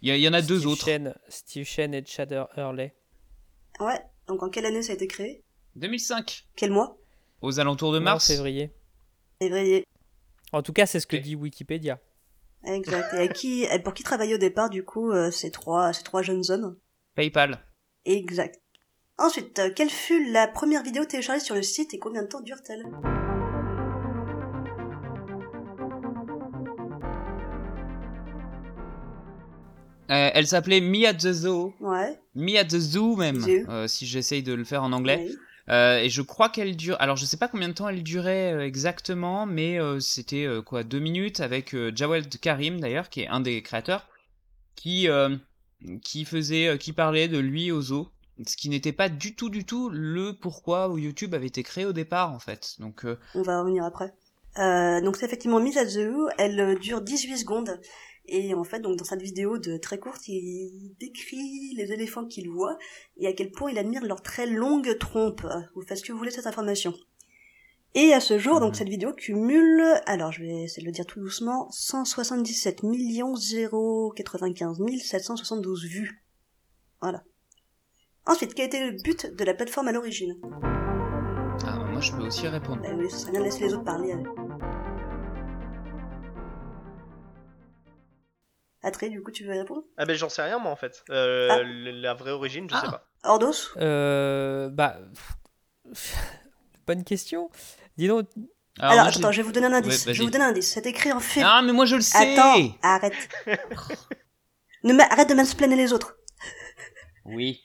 Il 0.03 0.15
y, 0.15 0.29
en 0.29 0.33
a 0.33 0.43
deux 0.43 0.67
autres. 0.67 0.87
Steve 1.27 1.65
Chen 1.65 1.95
et 1.95 2.05
Chad 2.05 2.31
Hurley. 2.55 2.93
Ouais, 3.79 3.99
donc 4.27 4.43
en 4.43 4.49
quelle 4.49 4.65
année 4.65 4.81
ça 4.81 4.91
a 4.91 4.95
été 4.95 5.07
créé? 5.07 5.43
2005. 5.75 6.47
Quel 6.55 6.71
mois? 6.71 6.97
Aux 7.41 7.59
alentours 7.59 7.93
de 7.93 7.99
mars. 7.99 8.27
février. 8.27 8.71
Février. 9.41 9.85
En 10.51 10.61
tout 10.61 10.73
cas, 10.73 10.85
c'est 10.85 10.99
ce 10.99 11.07
que 11.07 11.17
dit 11.17 11.35
Wikipédia. 11.35 11.99
Exact. 12.63 13.13
Et 13.19 13.29
qui, 13.29 13.65
pour 13.83 13.93
qui 13.93 14.03
travaillait 14.03 14.35
au 14.35 14.39
départ, 14.39 14.69
du 14.69 14.83
coup, 14.83 15.11
euh, 15.11 15.31
ces 15.31 15.51
trois, 15.51 15.93
ces 15.93 16.03
trois 16.03 16.21
jeunes 16.21 16.43
hommes? 16.49 16.77
PayPal. 17.15 17.59
Exact. 18.05 18.59
Ensuite, 19.17 19.59
euh, 19.59 19.71
quelle 19.75 19.89
fut 19.89 20.31
la 20.31 20.47
première 20.47 20.83
vidéo 20.83 21.05
téléchargée 21.05 21.43
sur 21.43 21.55
le 21.55 21.63
site 21.63 21.93
et 21.93 21.99
combien 21.99 22.23
de 22.23 22.27
temps 22.27 22.41
dure-t-elle? 22.41 22.85
Euh, 30.09 30.29
elle 30.33 30.47
s'appelait 30.47 30.81
Me 30.81 31.05
at 31.05 31.15
the 31.15 31.31
Zoo. 31.33 31.73
Ouais. 31.79 32.17
Me 32.35 32.57
at 32.57 32.65
the 32.65 32.79
Zoo 32.79 33.15
même, 33.15 33.43
euh, 33.69 33.87
si 33.87 34.05
j'essaye 34.05 34.43
de 34.43 34.53
le 34.53 34.63
faire 34.63 34.83
en 34.83 34.93
anglais. 34.93 35.29
Euh, 35.69 35.99
et 35.99 36.09
je 36.09 36.21
crois 36.21 36.47
qu'elle 36.47 36.77
dure. 36.77 36.95
Alors 36.99 37.17
je 37.17 37.25
sais 37.25 37.35
pas 37.35 37.49
combien 37.49 37.67
de 37.67 37.73
temps 37.73 37.89
elle 37.89 38.03
durait 38.03 38.65
exactement, 38.65 39.45
mais 39.45 39.77
c'était 39.99 40.47
quoi 40.65 40.83
deux 40.83 40.99
minutes 40.99 41.41
avec 41.41 41.75
Jawed 41.93 42.39
Karim 42.39 42.79
d'ailleurs, 42.79 43.09
qui 43.09 43.21
est 43.21 43.27
un 43.27 43.41
des 43.41 43.61
créateurs, 43.61 44.07
qui 44.75 45.07
qui 46.01 46.25
faisait, 46.25 46.77
qui 46.77 46.93
parlait 46.93 47.27
de 47.27 47.37
lui 47.37 47.71
au 47.71 47.81
zoo, 47.81 48.07
ce 48.45 48.55
qui 48.55 48.69
n'était 48.69 48.93
pas 48.93 49.09
du 49.09 49.35
tout 49.35 49.49
du 49.49 49.65
tout 49.65 49.89
le 49.89 50.33
pourquoi 50.33 50.89
où 50.89 50.97
YouTube 50.97 51.35
avait 51.35 51.47
été 51.47 51.63
créé 51.63 51.85
au 51.85 51.93
départ 51.93 52.31
en 52.31 52.39
fait. 52.39 52.75
Donc 52.79 53.05
on 53.35 53.41
va 53.41 53.59
revenir 53.59 53.83
après. 53.83 54.13
donc 54.55 55.17
c'est 55.17 55.25
effectivement 55.25 55.59
Me 55.59 55.77
at 55.77 55.85
the 55.85 55.89
Zoo. 55.89 56.29
Elle 56.37 56.79
dure 56.79 57.01
18 57.01 57.39
secondes 57.39 57.77
et 58.27 58.53
en 58.53 58.63
fait, 58.63 58.79
donc 58.79 58.97
dans 58.97 59.05
cette 59.05 59.21
vidéo 59.21 59.57
de 59.57 59.77
très 59.77 59.99
courte, 59.99 60.27
il 60.27 60.93
décrit 60.99 61.73
les 61.75 61.91
éléphants 61.93 62.25
qu'il 62.25 62.49
voit 62.49 62.77
et 63.17 63.27
à 63.27 63.33
quel 63.33 63.51
point 63.51 63.71
il 63.71 63.77
admire 63.77 64.03
leur 64.03 64.21
très 64.21 64.45
longue 64.45 64.97
trompe. 64.97 65.45
Vous 65.75 65.81
faites 65.83 65.99
ce 65.99 66.03
que 66.03 66.11
vous 66.11 66.17
voulez 66.17 66.31
de 66.31 66.35
cette 66.35 66.47
information. 66.47 66.93
Et 67.95 68.13
à 68.13 68.19
ce 68.19 68.37
jour, 68.37 68.59
donc 68.59 68.75
cette 68.75 68.89
vidéo 68.89 69.13
cumule, 69.13 69.83
alors 70.05 70.31
je 70.31 70.41
vais 70.41 70.63
essayer 70.63 70.83
de 70.83 70.87
le 70.87 70.91
dire 70.91 71.05
tout 71.05 71.19
doucement, 71.19 71.69
177 71.71 72.81
095 72.81 74.77
772 75.01 75.85
vues. 75.85 76.23
Voilà. 77.01 77.23
Ensuite, 78.25 78.53
quel 78.53 78.67
été 78.67 78.85
le 78.85 78.91
but 79.01 79.33
de 79.33 79.43
la 79.45 79.53
plateforme 79.53 79.87
à 79.87 79.93
l'origine? 79.93 80.37
Ah, 81.65 81.79
moi 81.89 82.01
je 82.01 82.11
peux 82.11 82.23
aussi 82.23 82.47
répondre. 82.47 82.81
Bah 82.81 82.89
oui, 82.95 83.09
ça 83.09 83.17
serait 83.17 83.31
bien 83.31 83.39
de 83.39 83.45
laisser 83.45 83.63
les 83.63 83.73
autres 83.73 83.85
parler. 83.85 84.13
Attré, 88.83 89.09
du 89.09 89.21
coup, 89.23 89.31
tu 89.31 89.43
veux 89.43 89.53
répondre? 89.53 89.83
Ah 89.97 90.05
ben 90.05 90.15
j'en 90.15 90.29
sais 90.29 90.43
rien 90.43 90.59
moi 90.59 90.71
en 90.71 90.75
fait. 90.75 91.03
Euh, 91.09 91.47
ah. 91.51 91.63
La 91.63 92.13
vraie 92.13 92.31
origine, 92.31 92.69
je 92.69 92.75
sais 92.75 92.81
ah. 92.85 92.91
pas. 92.91 93.09
Ordos? 93.23 93.75
Euh, 93.77 94.69
Bah. 94.69 94.97
Bonne 96.87 97.03
question. 97.03 97.49
Dis 97.97 98.07
donc. 98.07 98.27
Alors, 98.79 99.07
attends, 99.07 99.31
je 99.31 99.37
vais 99.37 99.43
vous 99.43 99.51
donner 99.51 99.67
un 99.67 99.73
indice. 99.73 100.03
je 100.05 100.11
vais 100.11 100.25
vous 100.25 100.29
donner 100.29 100.45
un 100.45 100.49
indice. 100.49 100.71
C'est 100.71 100.85
écrit 100.85 101.11
en 101.11 101.19
fait. 101.19 101.41
Ah, 101.43 101.61
mais 101.63 101.73
moi 101.73 101.85
je 101.85 101.95
le 101.95 102.01
sais 102.01 102.37
Attends, 102.37 102.77
arrête. 102.83 103.13
ne 104.83 105.01
arrête 105.01 105.29
de 105.29 105.33
mansplainer 105.33 105.75
les 105.75 105.91
autres. 105.93 106.15
Oui. 107.25 107.61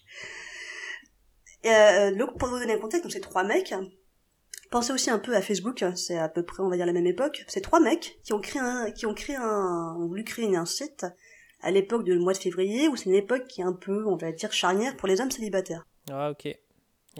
Euh, 1.66 2.14
donc, 2.16 2.38
pour 2.38 2.48
vous 2.48 2.58
donner 2.58 2.74
un 2.74 2.78
contexte, 2.78 3.08
c'est 3.10 3.20
trois 3.20 3.44
mecs 3.44 3.72
Pensez 4.72 4.94
aussi 4.94 5.10
un 5.10 5.18
peu 5.18 5.36
à 5.36 5.42
Facebook, 5.42 5.84
c'est 5.96 6.16
à 6.16 6.30
peu 6.30 6.42
près, 6.42 6.62
on 6.62 6.70
va 6.70 6.76
dire, 6.76 6.86
la 6.86 6.94
même 6.94 7.06
époque. 7.06 7.44
C'est 7.46 7.60
trois 7.60 7.78
mecs 7.78 8.18
qui 8.24 8.32
ont 8.32 8.40
créé 8.40 8.58
un, 8.58 8.90
qui 8.90 9.04
ont 9.04 9.12
créé 9.12 9.36
un, 9.36 9.94
ont 9.98 10.06
voulu 10.06 10.24
créer 10.24 10.56
un 10.56 10.64
site 10.64 11.04
à 11.60 11.70
l'époque 11.70 12.04
du 12.04 12.18
mois 12.18 12.32
de 12.32 12.38
février, 12.38 12.88
où 12.88 12.96
c'est 12.96 13.10
une 13.10 13.14
époque 13.14 13.46
qui 13.48 13.60
est 13.60 13.64
un 13.64 13.74
peu, 13.74 14.06
on 14.06 14.16
va 14.16 14.32
dire, 14.32 14.50
charnière 14.50 14.96
pour 14.96 15.08
les 15.08 15.20
hommes 15.20 15.30
célibataires. 15.30 15.86
Ah, 16.10 16.30
ok. 16.30 16.56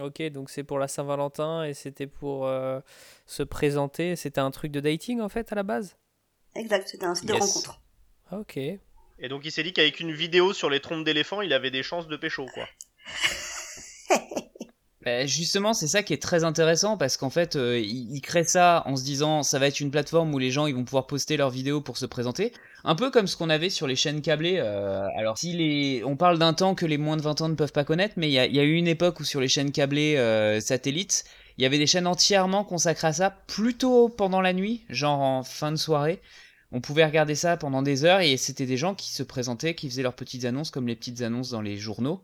Ok, 0.00 0.22
donc 0.30 0.48
c'est 0.48 0.64
pour 0.64 0.78
la 0.78 0.88
Saint-Valentin 0.88 1.64
et 1.64 1.74
c'était 1.74 2.06
pour 2.06 2.46
euh, 2.46 2.80
se 3.26 3.42
présenter. 3.42 4.16
C'était 4.16 4.40
un 4.40 4.50
truc 4.50 4.72
de 4.72 4.80
dating 4.80 5.20
en 5.20 5.28
fait 5.28 5.52
à 5.52 5.54
la 5.54 5.62
base? 5.62 5.98
Exact, 6.56 6.88
c'était 6.88 7.04
un 7.04 7.14
site 7.14 7.28
de 7.28 7.34
rencontre. 7.34 7.82
Ah, 8.30 8.38
ok. 8.38 8.56
Et 8.56 9.28
donc 9.28 9.42
il 9.44 9.52
s'est 9.52 9.62
dit 9.62 9.74
qu'avec 9.74 10.00
une 10.00 10.12
vidéo 10.12 10.54
sur 10.54 10.70
les 10.70 10.80
trompes 10.80 11.04
d'éléphants, 11.04 11.42
il 11.42 11.52
avait 11.52 11.70
des 11.70 11.82
chances 11.82 12.08
de 12.08 12.16
pécho, 12.16 12.46
quoi. 12.54 12.66
Bah, 15.04 15.26
justement, 15.26 15.74
c'est 15.74 15.88
ça 15.88 16.04
qui 16.04 16.12
est 16.12 16.22
très 16.22 16.44
intéressant 16.44 16.96
parce 16.96 17.16
qu'en 17.16 17.30
fait, 17.30 17.56
euh, 17.56 17.80
il, 17.80 18.20
crée 18.20 18.44
ça 18.44 18.84
en 18.86 18.94
se 18.94 19.02
disant 19.02 19.42
ça 19.42 19.58
va 19.58 19.66
être 19.66 19.80
une 19.80 19.90
plateforme 19.90 20.32
où 20.32 20.38
les 20.38 20.52
gens 20.52 20.66
ils 20.68 20.76
vont 20.76 20.84
pouvoir 20.84 21.08
poster 21.08 21.36
leurs 21.36 21.50
vidéos 21.50 21.80
pour 21.80 21.96
se 21.96 22.06
présenter, 22.06 22.52
un 22.84 22.94
peu 22.94 23.10
comme 23.10 23.26
ce 23.26 23.36
qu'on 23.36 23.50
avait 23.50 23.68
sur 23.68 23.88
les 23.88 23.96
chaînes 23.96 24.22
câblées. 24.22 24.58
Euh, 24.58 25.08
alors, 25.16 25.38
si 25.38 25.54
les, 25.54 26.04
on 26.04 26.16
parle 26.16 26.38
d'un 26.38 26.54
temps 26.54 26.76
que 26.76 26.86
les 26.86 26.98
moins 26.98 27.16
de 27.16 27.22
20 27.22 27.40
ans 27.40 27.48
ne 27.48 27.56
peuvent 27.56 27.72
pas 27.72 27.82
connaître, 27.82 28.14
mais 28.16 28.28
il 28.28 28.32
y 28.32 28.38
a, 28.38 28.46
y 28.46 28.60
a, 28.60 28.62
eu 28.62 28.74
une 28.74 28.86
époque 28.86 29.18
où 29.18 29.24
sur 29.24 29.40
les 29.40 29.48
chaînes 29.48 29.72
câblées 29.72 30.16
euh, 30.18 30.60
satellites, 30.60 31.24
il 31.58 31.62
y 31.62 31.66
avait 31.66 31.78
des 31.78 31.88
chaînes 31.88 32.06
entièrement 32.06 32.62
consacrées 32.62 33.08
à 33.08 33.12
ça, 33.12 33.30
plutôt 33.48 34.08
pendant 34.08 34.40
la 34.40 34.52
nuit, 34.52 34.84
genre 34.88 35.20
en 35.20 35.42
fin 35.42 35.72
de 35.72 35.76
soirée 35.76 36.20
on 36.72 36.80
pouvait 36.80 37.04
regarder 37.04 37.34
ça 37.34 37.58
pendant 37.58 37.82
des 37.82 38.04
heures 38.06 38.20
et 38.20 38.38
c'était 38.38 38.64
des 38.64 38.78
gens 38.78 38.94
qui 38.94 39.12
se 39.12 39.22
présentaient, 39.22 39.74
qui 39.74 39.90
faisaient 39.90 40.02
leurs 40.02 40.14
petites 40.14 40.46
annonces 40.46 40.70
comme 40.70 40.88
les 40.88 40.96
petites 40.96 41.20
annonces 41.20 41.50
dans 41.50 41.60
les 41.60 41.76
journaux, 41.76 42.22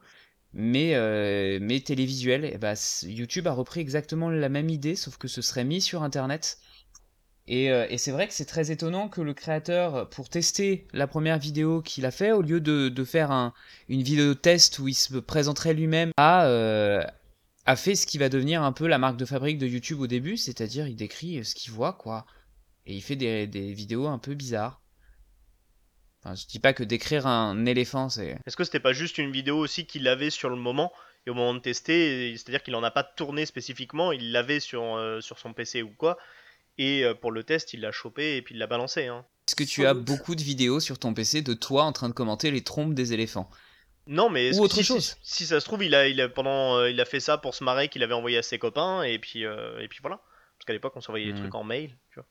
mais, 0.53 0.95
euh, 0.95 1.59
mais 1.61 1.81
télévisuelles. 1.81 2.45
Et 2.45 2.59
bah, 2.59 2.75
YouTube 3.03 3.47
a 3.47 3.53
repris 3.53 3.81
exactement 3.81 4.31
la 4.31 4.49
même 4.49 4.71
idée, 4.71 4.97
sauf 4.97 5.17
que 5.17 5.29
ce 5.29 5.43
serait 5.43 5.65
mis 5.65 5.81
sur 5.81 6.03
Internet. 6.03 6.59
Et, 7.47 7.71
euh, 7.71 7.87
et 7.89 7.97
c'est 7.97 8.11
vrai 8.11 8.29
que 8.29 8.35
c'est 8.35 8.45
très 8.45 8.71
étonnant 8.71 9.09
que 9.09 9.23
le 9.23 9.33
créateur, 9.33 10.09
pour 10.11 10.29
tester 10.29 10.87
la 10.93 11.07
première 11.07 11.39
vidéo 11.39 11.81
qu'il 11.81 12.05
a 12.05 12.11
fait, 12.11 12.33
au 12.33 12.43
lieu 12.43 12.61
de, 12.61 13.05
faire 13.05 13.31
un, 13.31 13.55
une 13.89 14.03
vidéo 14.03 14.35
test 14.35 14.79
où 14.79 14.89
il 14.89 14.95
se 14.95 15.17
présenterait 15.17 15.73
lui-même, 15.73 16.11
a, 16.19 16.47
euh, 16.47 17.03
a 17.65 17.77
fait 17.77 17.95
ce 17.95 18.07
qui 18.07 18.19
va 18.19 18.29
devenir 18.29 18.63
un 18.63 18.73
peu 18.73 18.87
la 18.87 18.99
marque 18.99 19.17
de 19.17 19.25
fabrique 19.25 19.59
de 19.59 19.67
YouTube 19.67 20.01
au 20.01 20.07
début, 20.07 20.37
c'est-à-dire 20.37 20.87
il 20.87 20.97
décrit 20.97 21.43
ce 21.45 21.55
qu'il 21.55 21.73
voit, 21.73 21.95
quoi. 21.95 22.27
Et 22.85 22.95
il 22.95 23.03
fait 23.03 23.17
des 23.17 23.47
vidéos 23.73 24.07
un 24.07 24.19
peu 24.19 24.35
bizarres. 24.35 24.81
Enfin, 26.29 26.35
je 26.35 26.47
dis 26.47 26.59
pas 26.59 26.75
que 26.75 26.83
décrire 26.85 27.27
un 27.27 27.65
éléphant, 27.65 28.09
c'est. 28.11 28.37
Est-ce 28.47 28.57
que 28.57 28.65
c'était 28.65 28.81
pas 28.81 28.93
juste 28.93 29.17
une 29.19 29.33
vidéo 29.33 29.57
aussi 29.57 29.87
qu'il 29.87 30.07
avait 30.09 30.29
sur 30.31 30.51
le 30.51 30.57
moment 30.57 30.93
et 31.27 31.31
au 31.31 31.35
moment 31.35 31.55
de 31.55 31.59
tester, 31.59 32.35
c'est-à-dire 32.37 32.63
qu'il 32.63 32.75
en 32.75 32.83
a 32.83 32.91
pas 32.91 33.03
tourné 33.03 33.47
spécifiquement, 33.47 34.13
il 34.13 34.31
l'avait 34.33 34.61
sur, 34.61 34.97
euh, 34.97 35.21
sur 35.21 35.39
son 35.39 35.53
PC 35.53 35.83
ou 35.83 35.91
quoi, 35.91 36.19
et 36.79 37.05
euh, 37.05 37.15
pour 37.15 37.33
le 37.33 37.45
test, 37.45 37.73
il 37.75 37.81
l'a 37.81 37.93
chopé 37.93 38.37
et 38.37 38.43
puis 38.43 38.55
il 38.55 38.59
l'a 38.59 38.67
balancé. 38.67 39.07
Hein. 39.07 39.25
Est-ce 39.47 39.57
que 39.57 39.65
tu 39.65 39.87
as 39.87 39.95
beaucoup 39.95 40.35
de 40.35 40.43
vidéos 40.43 40.81
sur 40.81 40.99
ton 40.99 41.15
PC 41.15 41.43
de 41.43 41.55
toi 41.55 41.85
en 41.85 41.93
train 41.93 42.09
de 42.09 42.15
commenter 42.15 42.51
les 42.51 42.63
trompes 42.63 42.95
des 42.95 43.13
éléphants? 43.15 43.49
Non, 44.07 44.31
mais 44.31 44.57
Ou 44.57 44.63
autre 44.63 44.77
si, 44.77 44.85
chose. 44.85 45.17
Si, 45.23 45.45
si 45.45 45.47
ça 45.47 45.61
se 45.61 45.65
trouve, 45.67 45.83
il 45.85 45.95
a, 45.95 46.09
il 46.09 46.21
a, 46.21 46.29
pendant, 46.29 46.77
euh, 46.79 46.91
il 46.91 47.01
a 47.01 47.05
fait 47.05 47.21
ça 47.21 47.37
pour 47.39 47.55
se 47.55 47.63
marrer 47.65 47.89
qu'il 47.89 48.03
avait 48.03 48.15
envoyé 48.15 48.39
à 48.39 48.43
ses 48.43 48.59
copains, 48.59 49.03
et 49.03 49.19
puis, 49.19 49.45
euh, 49.45 49.79
et 49.81 49.89
puis 49.89 49.99
voilà. 50.03 50.17
Parce 50.59 50.67
qu'à 50.67 50.73
l'époque, 50.73 50.95
on 50.97 51.01
s'envoyait 51.03 51.27
des 51.27 51.33
Hmm. 51.39 51.43
trucs 51.43 51.55
en 51.55 51.65
mail. 51.65 51.97
Tu 52.11 52.21
vois. 52.21 52.27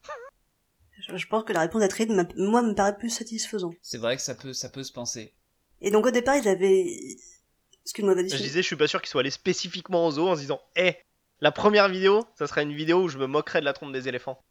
Je, 1.13 1.27
pense 1.27 1.43
que 1.43 1.53
la 1.53 1.61
réponse 1.61 1.81
d'Atrid, 1.81 2.11
m'a- 2.11 2.27
moi, 2.35 2.61
me 2.61 2.73
paraît 2.73 2.97
plus 2.97 3.09
satisfaisante. 3.09 3.75
C'est 3.81 3.97
vrai 3.97 4.15
que 4.15 4.21
ça 4.21 4.35
peut, 4.35 4.53
ça 4.53 4.69
peut 4.69 4.83
se 4.83 4.91
penser. 4.91 5.33
Et 5.81 5.91
donc 5.91 6.05
au 6.05 6.11
départ, 6.11 6.35
ils 6.35 6.47
avaient... 6.47 6.85
Excuse-moi, 7.83 8.15
vas-y. 8.15 8.29
Je 8.29 8.37
disais, 8.37 8.61
je 8.61 8.67
suis 8.67 8.75
pas 8.75 8.87
sûr 8.87 9.01
qu'il 9.01 9.09
soit 9.09 9.21
allé 9.21 9.31
spécifiquement 9.31 10.05
au 10.05 10.11
zoo 10.11 10.27
en 10.27 10.35
se 10.35 10.41
disant, 10.41 10.61
hé, 10.75 10.97
la 11.39 11.51
première 11.51 11.87
vidéo, 11.87 12.25
ça 12.37 12.47
serait 12.47 12.63
une 12.63 12.73
vidéo 12.73 13.03
où 13.03 13.07
je 13.07 13.17
me 13.17 13.27
moquerais 13.27 13.59
de 13.59 13.65
la 13.65 13.73
trompe 13.73 13.93
des 13.93 14.07
éléphants. 14.07 14.43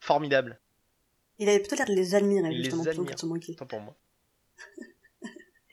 Formidable. 0.00 0.60
Il 1.38 1.48
avait 1.48 1.60
plutôt 1.60 1.76
l'air 1.76 1.86
de 1.86 1.92
les 1.92 2.14
admirer, 2.14 2.48
Il 2.48 2.56
les 2.56 2.64
justement, 2.64 2.82
plutôt 2.82 3.04
que 3.04 3.12
de 3.12 3.18
se 3.18 3.26
moquer. 3.26 3.54
Tant 3.54 3.66
pour 3.66 3.80
moi. 3.80 3.96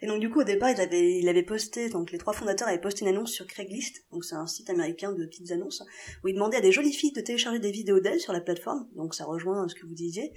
Et 0.03 0.05
donc 0.05 0.19
du 0.19 0.29
coup 0.29 0.41
au 0.41 0.43
départ 0.43 0.69
il 0.69 0.81
avait, 0.81 1.17
il 1.17 1.29
avait 1.29 1.43
posté, 1.43 1.87
donc 1.87 2.11
les 2.11 2.17
trois 2.17 2.33
fondateurs 2.33 2.67
avaient 2.67 2.81
posté 2.81 3.05
une 3.05 3.15
annonce 3.15 3.31
sur 3.31 3.47
Craigslist, 3.47 4.05
donc 4.11 4.25
c'est 4.25 4.35
un 4.35 4.47
site 4.47 4.69
américain 4.69 5.13
de 5.13 5.25
petites 5.25 5.49
annonces, 5.51 5.81
où 6.21 6.27
ils 6.27 6.33
demandaient 6.33 6.57
à 6.57 6.61
des 6.61 6.73
jolies 6.73 6.91
filles 6.91 7.13
de 7.13 7.21
télécharger 7.21 7.59
des 7.59 7.71
vidéos 7.71 8.01
d'elles 8.01 8.19
sur 8.19 8.33
la 8.33 8.41
plateforme, 8.41 8.85
donc 8.97 9.15
ça 9.15 9.23
rejoint 9.23 9.65
ce 9.69 9.75
que 9.75 9.85
vous 9.85 9.93
disiez, 9.93 10.33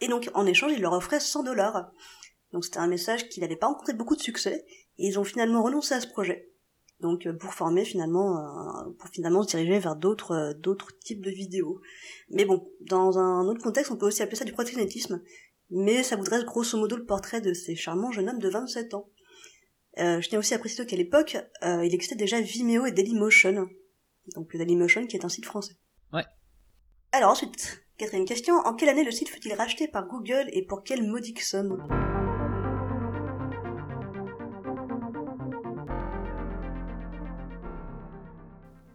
et 0.00 0.08
donc 0.08 0.28
en 0.34 0.46
échange 0.46 0.72
ils 0.72 0.80
leur 0.80 0.94
offraient 0.94 1.20
100 1.20 1.44
dollars. 1.44 1.92
Donc 2.52 2.64
c'était 2.64 2.78
un 2.78 2.88
message 2.88 3.28
qui 3.28 3.38
n'avait 3.38 3.54
pas 3.54 3.68
rencontré 3.68 3.92
beaucoup 3.92 4.16
de 4.16 4.20
succès, 4.20 4.64
et 4.98 5.06
ils 5.06 5.16
ont 5.16 5.24
finalement 5.24 5.62
renoncé 5.62 5.94
à 5.94 6.00
ce 6.00 6.08
projet. 6.08 6.50
Donc 6.98 7.26
euh, 7.26 7.32
pour 7.32 7.54
former 7.54 7.84
finalement, 7.84 8.38
euh, 8.38 8.90
pour 8.98 9.10
finalement 9.10 9.42
se 9.42 9.48
diriger 9.48 9.78
vers 9.78 9.94
d'autres, 9.94 10.32
euh, 10.32 10.54
d'autres 10.54 10.98
types 10.98 11.24
de 11.24 11.30
vidéos. 11.30 11.80
Mais 12.30 12.44
bon, 12.44 12.68
dans 12.80 13.18
un 13.18 13.46
autre 13.46 13.62
contexte 13.62 13.92
on 13.92 13.96
peut 13.96 14.06
aussi 14.06 14.22
appeler 14.22 14.36
ça 14.36 14.44
du 14.44 14.52
proxénétisme, 14.52 15.22
mais 15.74 16.04
ça 16.04 16.14
vous 16.14 16.22
dresse 16.22 16.44
grosso 16.44 16.78
modo 16.78 16.96
le 16.96 17.04
portrait 17.04 17.40
de 17.40 17.52
ces 17.52 17.74
charmants 17.74 18.12
jeunes 18.12 18.28
hommes 18.30 18.38
de 18.38 18.48
27 18.48 18.94
ans. 18.94 19.08
Euh, 19.98 20.20
je 20.20 20.28
tiens 20.28 20.38
aussi 20.38 20.54
à 20.54 20.58
préciser 20.60 20.86
qu'à 20.86 20.96
l'époque, 20.96 21.36
euh, 21.64 21.84
il 21.84 21.92
existait 21.92 22.14
déjà 22.14 22.40
Vimeo 22.40 22.86
et 22.86 22.92
Dailymotion. 22.92 23.68
Donc 24.36 24.56
Dailymotion 24.56 25.06
qui 25.06 25.16
est 25.16 25.24
un 25.24 25.28
site 25.28 25.44
français. 25.44 25.74
Ouais. 26.12 26.24
Alors 27.10 27.30
ensuite, 27.30 27.84
quatrième 27.98 28.24
question, 28.24 28.54
en 28.54 28.74
quelle 28.74 28.88
année 28.88 29.02
le 29.02 29.10
site 29.10 29.28
fut-il 29.28 29.52
racheté 29.52 29.88
par 29.88 30.06
Google 30.06 30.48
et 30.52 30.64
pour 30.64 30.84
quelle 30.84 31.02
modique 31.02 31.42
somme? 31.42 31.84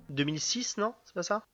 2006, 0.10 0.78
non? 0.78 0.94
C'est 1.04 1.14
pas 1.14 1.24
ça? 1.24 1.46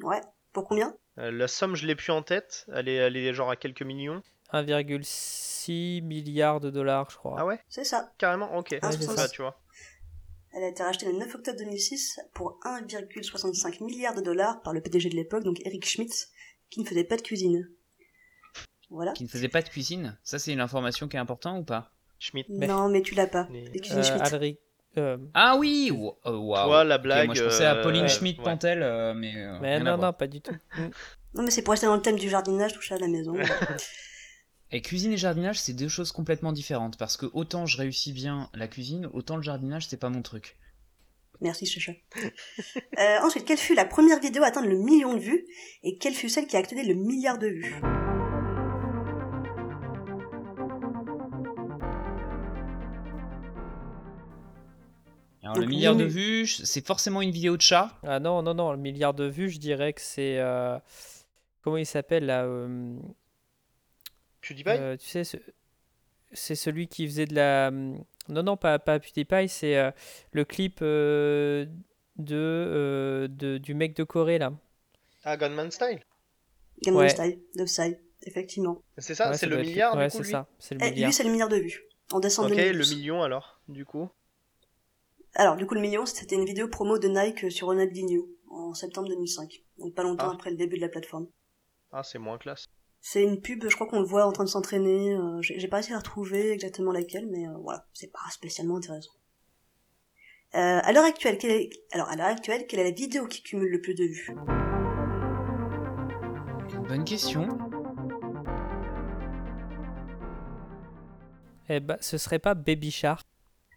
Ouais. 0.00 0.20
Pour 0.52 0.68
combien? 0.68 0.94
Euh, 1.18 1.30
La 1.30 1.48
somme, 1.48 1.74
je 1.74 1.86
l'ai 1.86 1.94
plus 1.96 2.12
en 2.12 2.22
tête. 2.22 2.66
Elle 2.72 2.88
est, 2.88 2.94
elle 2.94 3.16
est 3.16 3.32
genre 3.32 3.50
à 3.50 3.56
quelques 3.56 3.82
millions. 3.82 4.22
1,6 4.52 6.02
milliard 6.02 6.60
de 6.60 6.70
dollars, 6.70 7.10
je 7.10 7.16
crois. 7.16 7.36
Ah 7.38 7.46
ouais? 7.46 7.58
C'est 7.68 7.84
ça. 7.84 8.12
Carrément 8.18 8.56
Ok. 8.56 8.76
Ah, 8.82 8.92
c'est 8.92 9.02
ça, 9.02 9.16
ça. 9.16 9.28
tu 9.28 9.42
vois. 9.42 9.60
Elle 10.56 10.62
a 10.64 10.68
été 10.68 10.82
rachetée 10.84 11.06
le 11.06 11.12
9 11.18 11.34
octobre 11.34 11.58
2006 11.58 12.20
pour 12.32 12.60
1,65 12.64 13.82
milliard 13.84 14.14
de 14.14 14.20
dollars 14.20 14.62
par 14.62 14.72
le 14.72 14.80
PDG 14.80 15.08
de 15.10 15.16
l'époque, 15.16 15.42
donc 15.42 15.58
Eric 15.64 15.84
Schmidt, 15.84 16.14
qui 16.70 16.80
ne 16.80 16.86
faisait 16.86 17.02
pas 17.04 17.16
de 17.16 17.22
cuisine. 17.22 17.68
Voilà. 18.90 19.12
Qui 19.12 19.24
ne 19.24 19.28
faisait 19.28 19.48
pas 19.48 19.62
de 19.62 19.68
cuisine? 19.68 20.16
Ça, 20.22 20.38
c'est 20.38 20.52
une 20.52 20.60
information 20.60 21.08
qui 21.08 21.16
est 21.16 21.20
importante 21.20 21.60
ou 21.60 21.64
pas? 21.64 21.90
Schmidt. 22.20 22.46
Mais- 22.52 22.68
Non, 22.68 22.88
mais 22.88 23.02
tu 23.02 23.14
l'as 23.16 23.26
pas. 23.26 23.48
Les 23.50 23.80
cuisines 23.80 23.98
Euh, 23.98 24.02
Schmidt. 24.04 24.22
Alric- 24.30 24.58
euh, 24.96 25.18
Ah 25.34 25.56
oui 25.56 25.90
euh, 25.92 26.36
Waouh 26.36 26.66
Toi, 26.68 26.84
la 26.84 26.98
blague. 26.98 27.26
Moi, 27.26 27.34
je 27.34 27.42
pensais 27.44 27.64
à 27.64 27.74
euh, 27.76 27.82
Pauline 27.82 28.02
ouais. 28.02 28.08
Schmidt-Pantel, 28.08 28.82
euh, 28.84 29.12
mais. 29.14 29.34
euh, 29.36 29.58
mais 29.60 29.80
non, 29.80 29.96
non, 29.96 30.12
pas 30.12 30.28
du 30.28 30.40
tout. 30.40 30.54
Non, 31.34 31.42
mais 31.42 31.50
c'est 31.50 31.62
pour 31.62 31.72
rester 31.72 31.86
dans 31.86 31.96
le 31.96 32.02
thème 32.02 32.16
du 32.16 32.28
jardinage, 32.30 32.74
touché 32.74 32.94
à 32.94 32.98
la 32.98 33.08
maison. 33.08 33.34
Et 34.76 34.82
cuisine 34.82 35.12
et 35.12 35.16
jardinage, 35.16 35.60
c'est 35.60 35.72
deux 35.72 35.86
choses 35.88 36.10
complètement 36.10 36.50
différentes. 36.50 36.98
Parce 36.98 37.16
que 37.16 37.26
autant 37.32 37.64
je 37.64 37.76
réussis 37.78 38.12
bien 38.12 38.50
la 38.54 38.66
cuisine, 38.66 39.08
autant 39.12 39.36
le 39.36 39.42
jardinage, 39.42 39.86
c'est 39.86 39.96
pas 39.96 40.08
mon 40.10 40.20
truc. 40.20 40.56
Merci, 41.40 41.64
Chacha. 41.64 41.92
Euh, 42.98 43.18
ensuite, 43.22 43.44
quelle 43.44 43.58
fut 43.58 43.74
la 43.76 43.84
première 43.84 44.18
vidéo 44.20 44.42
à 44.42 44.46
atteindre 44.46 44.68
le 44.68 44.76
million 44.78 45.14
de 45.14 45.20
vues 45.20 45.46
et 45.84 45.96
quelle 45.98 46.14
fut 46.14 46.28
celle 46.28 46.46
qui 46.48 46.56
a 46.56 46.58
accédé 46.58 46.82
le 46.82 46.94
milliard 46.94 47.38
de 47.38 47.46
vues? 47.48 47.80
Alors, 55.42 55.54
Donc, 55.54 55.64
le 55.64 55.68
milliard 55.68 55.94
de 55.94 56.04
vues, 56.04 56.46
c'est 56.46 56.84
forcément 56.86 57.20
une 57.20 57.30
vidéo 57.30 57.56
de 57.56 57.62
chat. 57.62 57.98
Ah 58.02 58.18
non, 58.18 58.42
non, 58.42 58.54
non, 58.54 58.72
le 58.72 58.78
milliard 58.78 59.12
de 59.14 59.24
vues, 59.24 59.50
je 59.50 59.58
dirais 59.58 59.92
que 59.92 60.00
c'est. 60.00 60.38
euh, 60.38 60.78
Comment 61.62 61.76
il 61.76 61.86
s'appelle 61.86 62.26
là 62.26 62.44
euh, 62.44 62.96
PewDiePie 64.46 64.70
euh, 64.70 64.96
Tu 64.96 65.06
sais, 65.08 65.24
ce- 65.24 65.36
c'est 66.32 66.54
celui 66.56 66.88
qui 66.88 67.06
faisait 67.06 67.26
de 67.26 67.34
la. 67.34 67.70
Non, 67.70 68.42
non, 68.42 68.56
pas, 68.56 68.78
pas 68.78 68.98
PewDiePie, 68.98 69.48
c'est 69.48 69.76
euh, 69.76 69.90
le 70.32 70.44
clip 70.44 70.78
euh, 70.82 71.66
de, 72.16 72.36
euh, 72.36 73.28
de, 73.28 73.58
du 73.58 73.74
mec 73.74 73.94
de 73.96 74.04
Corée 74.04 74.38
là. 74.38 74.52
Ah, 75.24 75.36
Gunman 75.36 75.70
Style 75.70 76.00
Ouais. 76.86 77.08
Style, 77.08 77.38
de 77.56 77.64
Psy, 77.64 77.96
effectivement. 78.22 78.82
C'est 78.98 79.14
ça 79.14 79.30
Ouais, 79.30 79.36
C'est 79.38 79.46
le 79.46 79.58
être- 79.60 79.66
milliard 79.66 79.96
Ouais, 79.96 80.06
du 80.08 80.10
coup, 80.12 80.18
c'est 80.18 80.24
lui 80.24 80.30
ça, 80.32 80.48
c'est 80.58 80.74
le 80.74 80.80
Eh, 80.82 80.90
milliard. 80.90 81.06
lui, 81.08 81.12
c'est 81.14 81.24
le 81.24 81.30
milliard 81.30 81.48
de 81.48 81.56
vues. 81.56 81.84
En 82.12 82.20
décembre 82.20 82.50
Ok, 82.50 82.56
le 82.56 82.62
2012. 82.64 82.96
million 82.96 83.22
alors, 83.22 83.60
du 83.68 83.84
coup. 83.86 84.08
Alors, 85.34 85.56
du 85.56 85.66
coup, 85.66 85.74
le 85.74 85.80
million, 85.80 86.04
c'était 86.06 86.34
une 86.36 86.44
vidéo 86.44 86.68
promo 86.68 86.98
de 86.98 87.08
Nike 87.08 87.50
sur 87.50 87.68
Ronaldinho 87.68 88.28
en 88.50 88.74
septembre 88.74 89.08
2005. 89.08 89.62
Donc 89.78 89.94
pas 89.94 90.02
longtemps 90.02 90.28
Ah. 90.30 90.34
après 90.34 90.50
le 90.50 90.56
début 90.56 90.76
de 90.76 90.82
la 90.82 90.88
plateforme. 90.88 91.26
Ah, 91.92 92.02
c'est 92.02 92.18
moins 92.18 92.38
classe. 92.38 92.66
C'est 93.06 93.22
une 93.22 93.42
pub, 93.42 93.62
je 93.68 93.74
crois 93.74 93.86
qu'on 93.86 94.00
le 94.00 94.06
voit 94.06 94.24
en 94.24 94.32
train 94.32 94.44
de 94.44 94.48
s'entraîner. 94.48 95.12
euh, 95.12 95.36
J'ai 95.42 95.68
pas 95.68 95.76
réussi 95.76 95.92
à 95.92 95.98
retrouver 95.98 96.52
exactement 96.52 96.90
laquelle, 96.90 97.28
mais 97.30 97.46
euh, 97.46 97.52
voilà, 97.62 97.86
c'est 97.92 98.10
pas 98.10 98.18
spécialement 98.30 98.78
intéressant. 98.78 99.12
Euh, 100.54 100.80
à 100.82 100.90
l'heure 100.90 101.04
actuelle, 101.04 101.36
quelle 101.36 101.50
est... 101.50 101.70
alors 101.92 102.08
à 102.08 102.16
l'heure 102.16 102.28
actuelle, 102.28 102.66
quelle 102.66 102.80
est 102.80 102.84
la 102.84 102.92
vidéo 102.92 103.26
qui 103.26 103.42
cumule 103.42 103.70
le 103.70 103.82
plus 103.82 103.94
de 103.94 104.04
vues? 104.04 104.34
Bonne 106.88 107.04
question. 107.04 107.46
Eh 111.68 111.80
ben, 111.80 111.98
ce 112.00 112.16
serait 112.16 112.38
pas 112.38 112.54
Baby 112.54 112.90
Shark. 112.90 113.26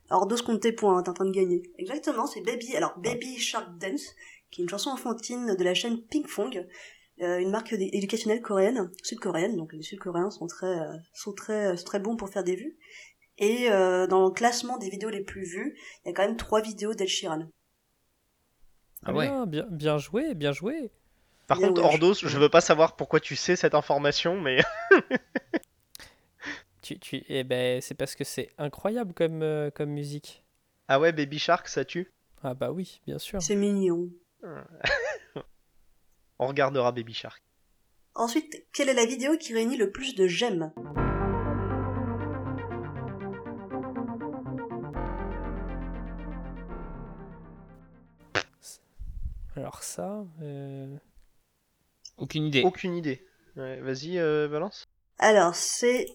Alors 0.09 0.27
dos 0.27 0.37
compte 0.37 0.61
tes 0.61 0.71
points, 0.71 0.99
hein, 0.99 1.03
t'es 1.03 1.09
en 1.09 1.13
train 1.13 1.25
de 1.25 1.31
gagner. 1.31 1.63
Exactement, 1.77 2.27
c'est 2.27 2.39
Baby. 2.39 2.77
Alors 2.77 2.97
Baby 2.97 3.37
Shark 3.37 3.77
Dance, 3.77 4.15
qui 4.51 4.61
est 4.61 4.63
une 4.63 4.69
chanson 4.69 4.89
enfantine 4.89 5.53
de 5.53 5.63
la 5.65 5.73
chaîne 5.73 6.01
Pink 6.01 6.29
Fong, 6.29 6.65
une 7.19 7.49
marque 7.51 7.73
éducationnelle 7.73 8.41
coréenne, 8.41 8.91
sud-coréenne. 9.03 9.55
Donc 9.57 9.73
les 9.73 9.81
Sud-Coréens 9.83 10.31
sont 10.31 10.47
très, 10.47 10.67
euh, 10.79 10.97
sont 11.13 11.33
très, 11.33 11.75
sont 11.77 11.85
très 11.85 11.99
bons 11.99 12.15
pour 12.15 12.29
faire 12.29 12.43
des 12.43 12.55
vues. 12.55 12.77
Et 13.39 13.71
euh, 13.71 14.07
dans 14.07 14.25
le 14.25 14.31
classement 14.31 14.77
des 14.77 14.89
vidéos 14.89 15.09
les 15.09 15.23
plus 15.23 15.43
vues, 15.45 15.77
il 16.05 16.09
y 16.09 16.11
a 16.11 16.13
quand 16.15 16.27
même 16.27 16.37
trois 16.37 16.61
vidéos 16.61 16.93
d'Ed 16.93 17.07
Sheeran. 17.07 17.47
Ah 19.05 19.13
ouais. 19.13 19.27
bien, 19.27 19.45
bien, 19.47 19.65
bien 19.69 19.97
joué, 19.97 20.33
bien 20.35 20.51
joué. 20.51 20.91
Par 21.47 21.57
Bien 21.57 21.69
contre, 21.69 21.83
ouais, 21.83 21.85
Ordos, 21.85 22.13
je- 22.15 22.27
je 22.27 22.37
veux 22.39 22.49
pas 22.49 22.61
savoir 22.61 22.95
pourquoi 22.95 23.19
tu 23.21 23.35
sais 23.35 23.55
cette 23.55 23.75
information, 23.75 24.39
mais 24.41 24.59
Tu, 26.81 26.99
tu, 26.99 27.23
eh 27.27 27.43
ben, 27.43 27.81
c'est 27.81 27.95
parce 27.95 28.15
que 28.15 28.23
c'est 28.23 28.49
incroyable 28.57 29.13
comme, 29.13 29.41
euh, 29.41 29.69
comme 29.71 29.89
musique. 29.89 30.43
ah 30.87 30.99
ouais, 30.99 31.11
Baby 31.11 31.39
Shark, 31.39 31.67
ça 31.67 31.85
tue? 31.85 32.11
Ah 32.43 32.53
bah 32.53 32.71
oui, 32.71 33.01
bien 33.05 33.19
sûr. 33.19 33.41
C'est 33.41 33.55
mignon. 33.55 34.09
On 36.39 36.47
regardera 36.47 36.91
Baby 36.91 37.13
Shark. 37.13 37.43
Ensuite, 38.15 38.65
quelle 38.73 38.89
est 38.89 38.93
la 38.93 39.05
vidéo 39.05 39.37
qui 39.37 39.53
réunit 39.53 39.77
le 39.77 39.91
plus 39.91 40.15
de 40.15 40.27
j'aime? 40.27 40.71
Alors 49.55 49.83
ça, 49.83 50.25
euh, 50.41 50.97
Aucune 52.17 52.45
idée. 52.45 52.63
Aucune 52.63 52.95
idée. 52.95 53.25
Ouais, 53.55 53.79
Vas-y, 53.81 54.17
euh, 54.17 54.47
balance. 54.47 54.87
Alors, 55.19 55.55
c'est 55.55 56.07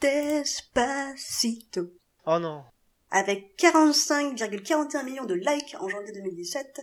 Despacito. 0.00 1.92
Oh 2.26 2.38
non. 2.38 2.64
Avec 3.10 3.56
45,41 3.58 5.04
millions 5.04 5.24
de 5.24 5.34
likes 5.34 5.76
en 5.80 5.88
janvier 5.88 6.12
2017. 6.12 6.80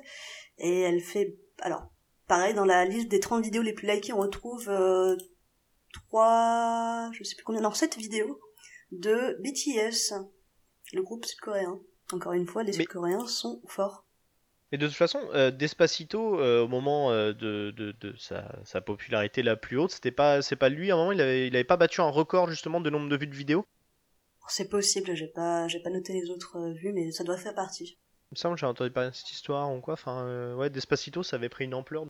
Et 0.59 0.81
elle 0.81 1.01
fait... 1.01 1.37
Alors, 1.59 1.92
pareil, 2.33 2.55
dans 2.55 2.65
la 2.65 2.83
liste 2.83 3.09
des 3.09 3.19
30 3.19 3.43
vidéos 3.43 3.61
les 3.61 3.73
plus 3.73 3.87
likées, 3.87 4.11
on 4.11 4.21
retrouve 4.21 4.67
euh, 4.67 5.15
3... 5.93 7.11
Je 7.13 7.23
sais 7.23 7.35
plus 7.35 7.43
combien, 7.43 7.61
non, 7.61 7.71
7 7.71 7.95
vidéos 7.95 8.39
de 8.91 9.37
BTS, 9.39 10.15
le 10.93 11.03
groupe 11.03 11.25
sud-coréen. 11.25 11.79
Encore 12.11 12.33
une 12.33 12.47
fois, 12.47 12.63
les 12.63 12.73
Sud-Coréens 12.73 13.27
sont 13.27 13.61
forts. 13.67 14.07
Et 14.71 14.79
de 14.79 14.87
toute 14.87 14.95
façon, 14.95 15.19
euh, 15.35 15.51
Despacito, 15.51 16.39
euh, 16.39 16.63
au 16.63 16.67
moment 16.67 17.11
euh, 17.11 17.33
de, 17.33 17.71
de, 17.77 17.91
de 18.01 18.15
sa, 18.17 18.51
sa 18.65 18.81
popularité 18.81 19.43
la 19.43 19.55
plus 19.55 19.77
haute, 19.77 19.91
c'était 19.91 20.09
pas, 20.09 20.41
c'est 20.41 20.55
pas 20.55 20.69
lui. 20.69 20.89
À 20.89 20.95
un 20.95 20.97
moment, 20.97 21.11
il 21.11 21.21
avait, 21.21 21.47
il 21.47 21.55
avait 21.55 21.63
pas 21.63 21.77
battu 21.77 22.01
un 22.01 22.09
record 22.09 22.49
justement 22.49 22.81
de 22.81 22.89
nombre 22.89 23.09
de 23.09 23.15
vues 23.15 23.27
de 23.27 23.35
vidéos. 23.35 23.63
C'est 24.47 24.69
possible, 24.69 25.13
j'ai 25.13 25.27
pas, 25.27 25.67
j'ai 25.67 25.81
pas 25.81 25.91
noté 25.91 26.13
les 26.13 26.31
autres 26.31 26.71
vues, 26.71 26.93
mais 26.93 27.11
ça 27.11 27.23
doit 27.23 27.37
faire 27.37 27.53
partie. 27.53 27.99
Il 28.31 28.33
me 28.33 28.37
semble 28.37 28.55
que 28.55 28.61
j'ai 28.61 28.65
entendu 28.65 28.89
parler 28.89 29.11
de 29.11 29.15
cette 29.15 29.31
histoire 29.31 29.71
ou 29.71 29.81
quoi. 29.81 29.93
Enfin, 29.93 30.55
ouais, 30.55 30.71
Despacito, 30.71 31.21
ça 31.21 31.35
avait 31.35 31.49
pris 31.49 31.65
une 31.65 31.75
ampleur. 31.75 32.07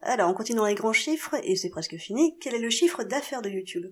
Alors, 0.00 0.30
on 0.30 0.34
continue 0.34 0.58
dans 0.58 0.66
les 0.66 0.76
grands 0.76 0.92
chiffres, 0.92 1.34
et 1.42 1.56
c'est 1.56 1.70
presque 1.70 1.96
fini. 1.96 2.38
Quel 2.38 2.54
est 2.54 2.60
le 2.60 2.70
chiffre 2.70 3.02
d'affaires 3.02 3.42
de 3.42 3.50
YouTube? 3.50 3.86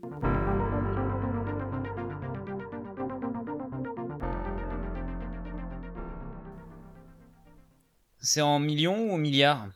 C'est 8.21 8.41
en 8.41 8.61
millions 8.61 9.09
ou 9.09 9.13
en 9.13 9.19
milliards? 9.19 9.69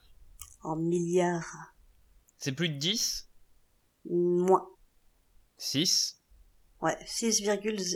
En 0.63 0.77
milliards. 0.77 1.75
C'est 2.39 2.53
plus 2.53 2.69
de 2.69 2.79
10 2.79 3.29
Moins. 4.05 4.67
6 5.59 6.17
Ouais, 6.81 6.97
6, 7.05 7.47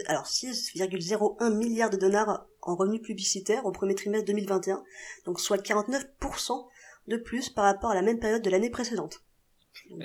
alors 0.07 0.27
6,01 0.27 1.57
milliards 1.57 1.89
de 1.89 1.97
dollars 1.97 2.47
en 2.61 2.77
revenus 2.77 3.01
publicitaires 3.01 3.65
au 3.65 3.73
premier 3.73 3.95
trimestre 3.95 4.27
2021, 4.27 4.85
donc 5.25 5.41
soit 5.41 5.57
49% 5.57 6.69
de 7.09 7.17
plus 7.17 7.51
par 7.51 7.65
rapport 7.65 7.91
à 7.91 7.95
la 7.95 8.03
même 8.03 8.19
période 8.19 8.43
de 8.43 8.51
l'année 8.51 8.71
précédente. 8.71 9.21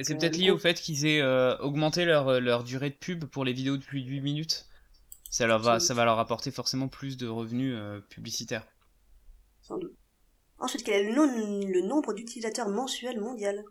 C'est 0.02 0.14
euh, 0.14 0.18
peut-être 0.18 0.38
lié 0.38 0.50
au 0.52 0.58
fait 0.58 0.74
qu'ils 0.80 1.06
aient 1.06 1.22
euh, 1.22 1.56
augmenté 1.60 2.04
leur, 2.06 2.40
leur 2.42 2.64
durée 2.64 2.90
de 2.90 2.96
pub 2.96 3.26
pour 3.26 3.46
les 3.46 3.54
vidéos 3.54 3.78
de 3.78 3.84
plus 3.84 4.02
de 4.02 4.10
8 4.10 4.22
minutes. 4.22 4.66
Ça, 5.30 5.46
leur 5.46 5.60
va, 5.60 5.80
Sans 5.80 5.88
ça 5.88 5.94
va 5.94 6.06
leur 6.06 6.18
apporter 6.20 6.50
forcément 6.52 6.88
plus 6.88 7.16
de 7.18 7.28
revenus 7.28 7.76
euh, 7.78 8.00
publicitaires. 8.10 8.66
sans 9.62 9.78
doute. 9.78 9.94
Ensuite, 10.58 10.84
quel 10.84 11.06
est 11.06 11.10
le, 11.12 11.16
nom- 11.16 11.68
le 11.68 11.82
nombre 11.88 12.14
d'utilisateurs 12.14 12.68
mensuels 12.68 13.22
mondial 13.22 13.64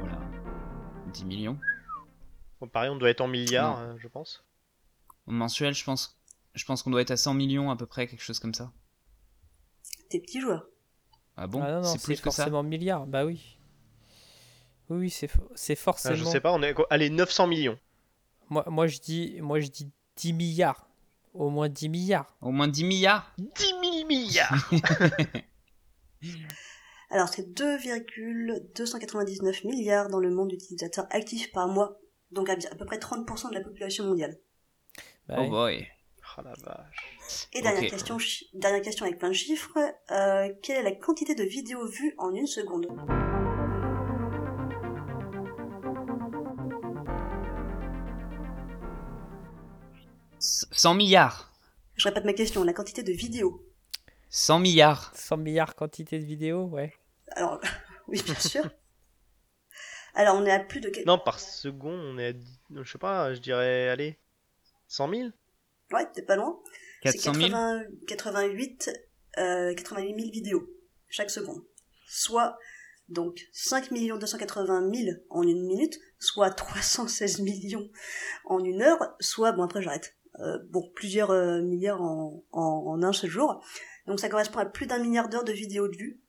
Voilà. 0.00 0.18
10 1.12 1.24
millions. 1.24 1.58
Bon, 2.60 2.68
pareil, 2.68 2.90
on 2.90 2.96
doit 2.96 3.10
être 3.10 3.20
en 3.20 3.28
milliards, 3.28 3.80
euh, 3.80 3.94
je 3.98 4.08
pense. 4.08 4.44
Mensuel, 5.26 5.74
je 5.74 5.84
pense, 5.84 6.17
je 6.54 6.64
pense 6.64 6.82
qu'on 6.82 6.90
doit 6.90 7.02
être 7.02 7.10
à 7.10 7.16
100 7.16 7.34
millions 7.34 7.70
à 7.70 7.76
peu 7.76 7.86
près, 7.86 8.06
quelque 8.06 8.22
chose 8.22 8.38
comme 8.38 8.54
ça. 8.54 8.72
Tes 10.10 10.20
petits 10.20 10.40
joueurs. 10.40 10.66
Ah 11.36 11.46
bon 11.46 11.62
ah 11.62 11.70
non, 11.72 11.82
non, 11.82 11.92
C'est 11.92 12.02
plus 12.02 12.20
que 12.20 12.30
ça 12.30 12.44
forcément 12.44 12.62
milliard. 12.62 13.06
Bah 13.06 13.24
oui. 13.24 13.58
Oui, 14.90 15.10
c'est 15.10 15.30
c'est 15.54 15.74
Ah, 15.74 15.76
forcément. 15.76 16.14
je 16.16 16.24
sais 16.24 16.40
pas, 16.40 16.52
on 16.52 16.62
est 16.62 16.74
quoi 16.74 16.86
allez 16.90 17.10
900 17.10 17.46
millions. 17.46 17.78
Moi, 18.50 18.64
moi, 18.68 18.86
je 18.86 18.98
dis, 18.98 19.38
moi, 19.42 19.60
je 19.60 19.68
dis 19.68 19.90
10 20.16 20.32
milliards. 20.32 20.88
Au 21.34 21.50
moins 21.50 21.68
10 21.68 21.90
milliards. 21.90 22.34
Au 22.40 22.50
moins 22.50 22.66
10 22.68 22.84
milliards 22.84 23.30
10 23.38 23.66
000 23.66 24.06
milliards. 24.08 24.70
Alors, 27.10 27.28
c'est 27.28 27.52
2,299 27.54 29.64
milliards 29.64 30.08
dans 30.08 30.18
le 30.18 30.30
monde 30.30 30.48
d'utilisateurs 30.48 31.06
actifs 31.10 31.52
par 31.52 31.68
mois, 31.68 31.98
donc 32.32 32.48
à, 32.50 32.54
à 32.54 32.74
peu 32.74 32.84
près 32.84 32.98
30% 32.98 33.48
de 33.50 33.54
la 33.54 33.60
population 33.62 34.04
mondiale. 34.04 34.36
Bah 35.26 35.36
Oh 35.38 35.42
oui. 35.42 35.48
boy. 35.50 35.86
Oh 36.38 36.42
la 36.44 36.54
vache. 36.62 37.48
Et 37.52 37.62
dernière, 37.62 37.90
question, 37.90 38.16
dernière 38.54 38.82
question 38.82 39.04
avec 39.06 39.18
plein 39.18 39.28
de 39.28 39.34
chiffres. 39.34 39.78
Euh, 40.10 40.52
quelle 40.62 40.76
est 40.76 40.82
la 40.82 40.92
quantité 40.92 41.34
de 41.34 41.44
vidéos 41.44 41.86
vues 41.86 42.14
en 42.18 42.34
une 42.34 42.46
seconde? 42.46 42.86
100 50.38 50.94
milliards 50.94 51.52
Je 51.96 52.08
répète 52.08 52.24
ma 52.24 52.32
question, 52.32 52.62
la 52.62 52.72
quantité 52.72 53.02
de 53.02 53.12
vidéos. 53.12 53.64
100 54.30 54.60
milliards 54.60 55.12
100 55.14 55.38
milliards 55.38 55.74
quantité 55.74 56.18
de 56.18 56.24
vidéos, 56.24 56.64
ouais. 56.66 56.94
Alors, 57.32 57.60
oui, 58.08 58.22
bien 58.22 58.34
sûr. 58.34 58.64
Alors, 60.14 60.36
on 60.36 60.44
est 60.44 60.52
à 60.52 60.60
plus 60.60 60.80
de... 60.80 60.90
Non, 61.06 61.18
par 61.18 61.40
seconde, 61.40 62.00
on 62.00 62.18
est 62.18 62.26
à 62.26 62.32
10 62.32 62.60
je 62.70 62.90
sais 62.90 62.98
pas, 62.98 63.34
je 63.34 63.40
dirais, 63.40 63.88
allez, 63.88 64.18
100 64.88 65.08
000 65.08 65.28
Ouais, 65.92 66.06
t'es 66.12 66.22
pas 66.22 66.36
loin. 66.36 66.58
C'est 67.04 67.12
400 67.12 67.34
000 67.34 67.48
80 67.48 67.82
88, 68.06 68.90
euh, 69.38 69.74
88 69.74 70.20
000 70.20 70.30
vidéos 70.30 70.68
chaque 71.08 71.30
seconde. 71.30 71.62
Soit 72.06 72.58
donc 73.08 73.48
5 73.52 73.92
280 73.92 74.92
000 74.92 75.16
en 75.30 75.42
une 75.42 75.66
minute, 75.66 75.98
soit 76.18 76.50
316 76.50 77.40
millions 77.42 77.88
en 78.44 78.62
une 78.62 78.82
heure, 78.82 79.14
soit, 79.20 79.52
bon 79.52 79.62
après 79.62 79.82
j'arrête, 79.82 80.14
euh, 80.40 80.58
bon 80.70 80.90
plusieurs 80.94 81.30
euh, 81.30 81.62
milliards 81.62 82.02
en, 82.02 82.44
en, 82.52 82.84
en 82.86 83.02
un 83.02 83.12
seul 83.12 83.30
jour. 83.30 83.64
Donc 84.06 84.20
ça 84.20 84.28
correspond 84.28 84.58
à 84.58 84.66
plus 84.66 84.86
d'un 84.86 84.98
milliard 84.98 85.28
d'heures 85.28 85.44
de 85.44 85.52
vidéos 85.52 85.88
de 85.88 85.96
vues 85.96 86.20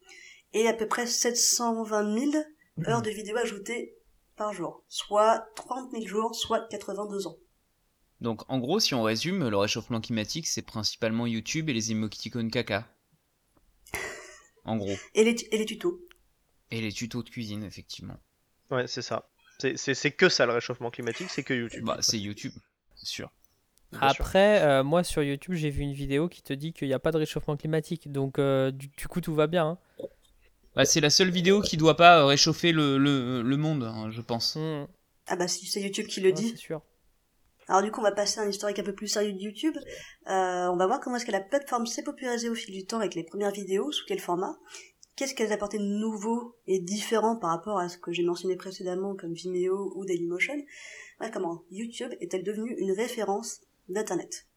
et 0.53 0.67
à 0.67 0.73
peu 0.73 0.87
près 0.87 1.05
720 1.05 2.31
000 2.31 2.43
heures 2.87 3.01
de 3.01 3.09
vidéos 3.09 3.37
ajoutées 3.37 3.95
par 4.35 4.53
jour, 4.53 4.83
soit 4.87 5.49
30 5.55 5.91
000 5.91 6.05
jours, 6.05 6.33
soit 6.33 6.67
82 6.69 7.27
ans. 7.27 7.37
Donc 8.21 8.41
en 8.49 8.59
gros, 8.59 8.79
si 8.79 8.93
on 8.93 9.03
résume, 9.03 9.47
le 9.49 9.57
réchauffement 9.57 10.01
climatique, 10.01 10.47
c'est 10.47 10.61
principalement 10.61 11.25
YouTube 11.27 11.69
et 11.69 11.73
les 11.73 11.91
émoticônes 11.91 12.51
caca. 12.51 12.87
En 14.65 14.77
gros. 14.77 14.95
Et 15.15 15.23
les, 15.23 15.35
et 15.51 15.57
les 15.57 15.65
tutos. 15.65 15.99
Et 16.71 16.81
les 16.81 16.91
tutos 16.91 17.23
de 17.23 17.29
cuisine, 17.29 17.63
effectivement. 17.63 18.17
Ouais, 18.69 18.87
c'est 18.87 19.01
ça. 19.01 19.29
C'est- 19.57 20.11
que 20.11 20.29
ça 20.29 20.45
le 20.45 20.53
réchauffement 20.53 20.89
climatique, 20.91 21.29
c'est 21.29 21.43
que 21.43 21.53
YouTube. 21.53 21.83
Bah, 21.83 21.97
c'est 22.01 22.19
YouTube, 22.19 22.53
c'est 22.95 23.07
sûr. 23.07 23.31
Bien 23.91 24.07
sûr. 24.09 24.23
Après, 24.25 24.61
euh, 24.61 24.83
moi 24.83 25.03
sur 25.03 25.23
YouTube, 25.23 25.55
j'ai 25.55 25.69
vu 25.71 25.81
une 25.81 25.93
vidéo 25.93 26.29
qui 26.29 26.43
te 26.43 26.53
dit 26.53 26.73
qu'il 26.73 26.87
n'y 26.87 26.93
a 26.93 26.99
pas 26.99 27.11
de 27.11 27.17
réchauffement 27.17 27.57
climatique. 27.57 28.11
Donc, 28.11 28.37
euh, 28.37 28.71
du, 28.71 28.87
du 28.89 29.07
coup, 29.07 29.19
tout 29.19 29.33
va 29.33 29.47
bien. 29.47 29.65
hein. 29.65 29.77
Bah, 30.75 30.85
c'est 30.85 31.01
la 31.01 31.09
seule 31.09 31.31
vidéo 31.31 31.61
qui 31.61 31.77
doit 31.77 31.97
pas 31.97 32.19
euh, 32.19 32.25
réchauffer 32.25 32.71
le, 32.71 32.97
le, 32.97 33.41
le 33.41 33.57
monde, 33.57 33.83
hein, 33.83 34.11
je 34.11 34.21
pense. 34.21 34.55
Hmm. 34.55 34.85
Ah 35.27 35.35
bah 35.35 35.47
si 35.47 35.65
c'est 35.67 35.81
YouTube 35.81 36.07
qui 36.07 36.21
le 36.21 36.27
Ouais, 36.29 36.33
dit. 36.33 36.49
c'est 36.49 36.57
sûr. 36.57 36.81
Alors 37.69 37.83
du 37.83 37.91
coup, 37.91 37.99
on 37.99 38.03
va 38.03 38.11
passer 38.11 38.39
à 38.39 38.43
un 38.43 38.49
historique 38.49 38.79
un 38.79 38.83
peu 38.83 38.95
plus 38.95 39.07
sérieux 39.07 39.31
de 39.31 39.39
YouTube. 39.39 39.77
Euh, 40.27 40.67
on 40.67 40.75
va 40.75 40.87
voir 40.87 40.99
comment 40.99 41.17
est-ce 41.17 41.25
que 41.25 41.31
la 41.31 41.39
plateforme 41.39 41.85
s'est 41.85 42.03
popularisée 42.03 42.49
au 42.49 42.55
fil 42.55 42.73
du 42.73 42.85
temps 42.85 42.97
avec 42.97 43.13
les 43.13 43.23
premières 43.23 43.51
vidéos, 43.51 43.91
sous 43.91 44.05
quel 44.07 44.19
format. 44.19 44.57
Qu'est-ce 45.15 45.35
qu'elles 45.35 45.53
apportaient 45.53 45.77
de 45.77 45.83
nouveau 45.83 46.57
et 46.65 46.79
différent 46.79 47.35
par 47.35 47.51
rapport 47.51 47.77
à 47.77 47.87
ce 47.87 47.97
que 47.97 48.11
j'ai 48.11 48.23
mentionné 48.23 48.55
précédemment 48.55 49.15
comme 49.15 49.33
Vimeo 49.33 49.93
ou 49.95 50.03
Dailymotion? 50.05 50.55
Ouais, 51.21 51.29
comment 51.29 51.63
YouTube 51.69 52.11
est-elle 52.21 52.43
devenue 52.43 52.75
une 52.79 52.91
référence 52.91 53.61
d'Internet? 53.87 54.47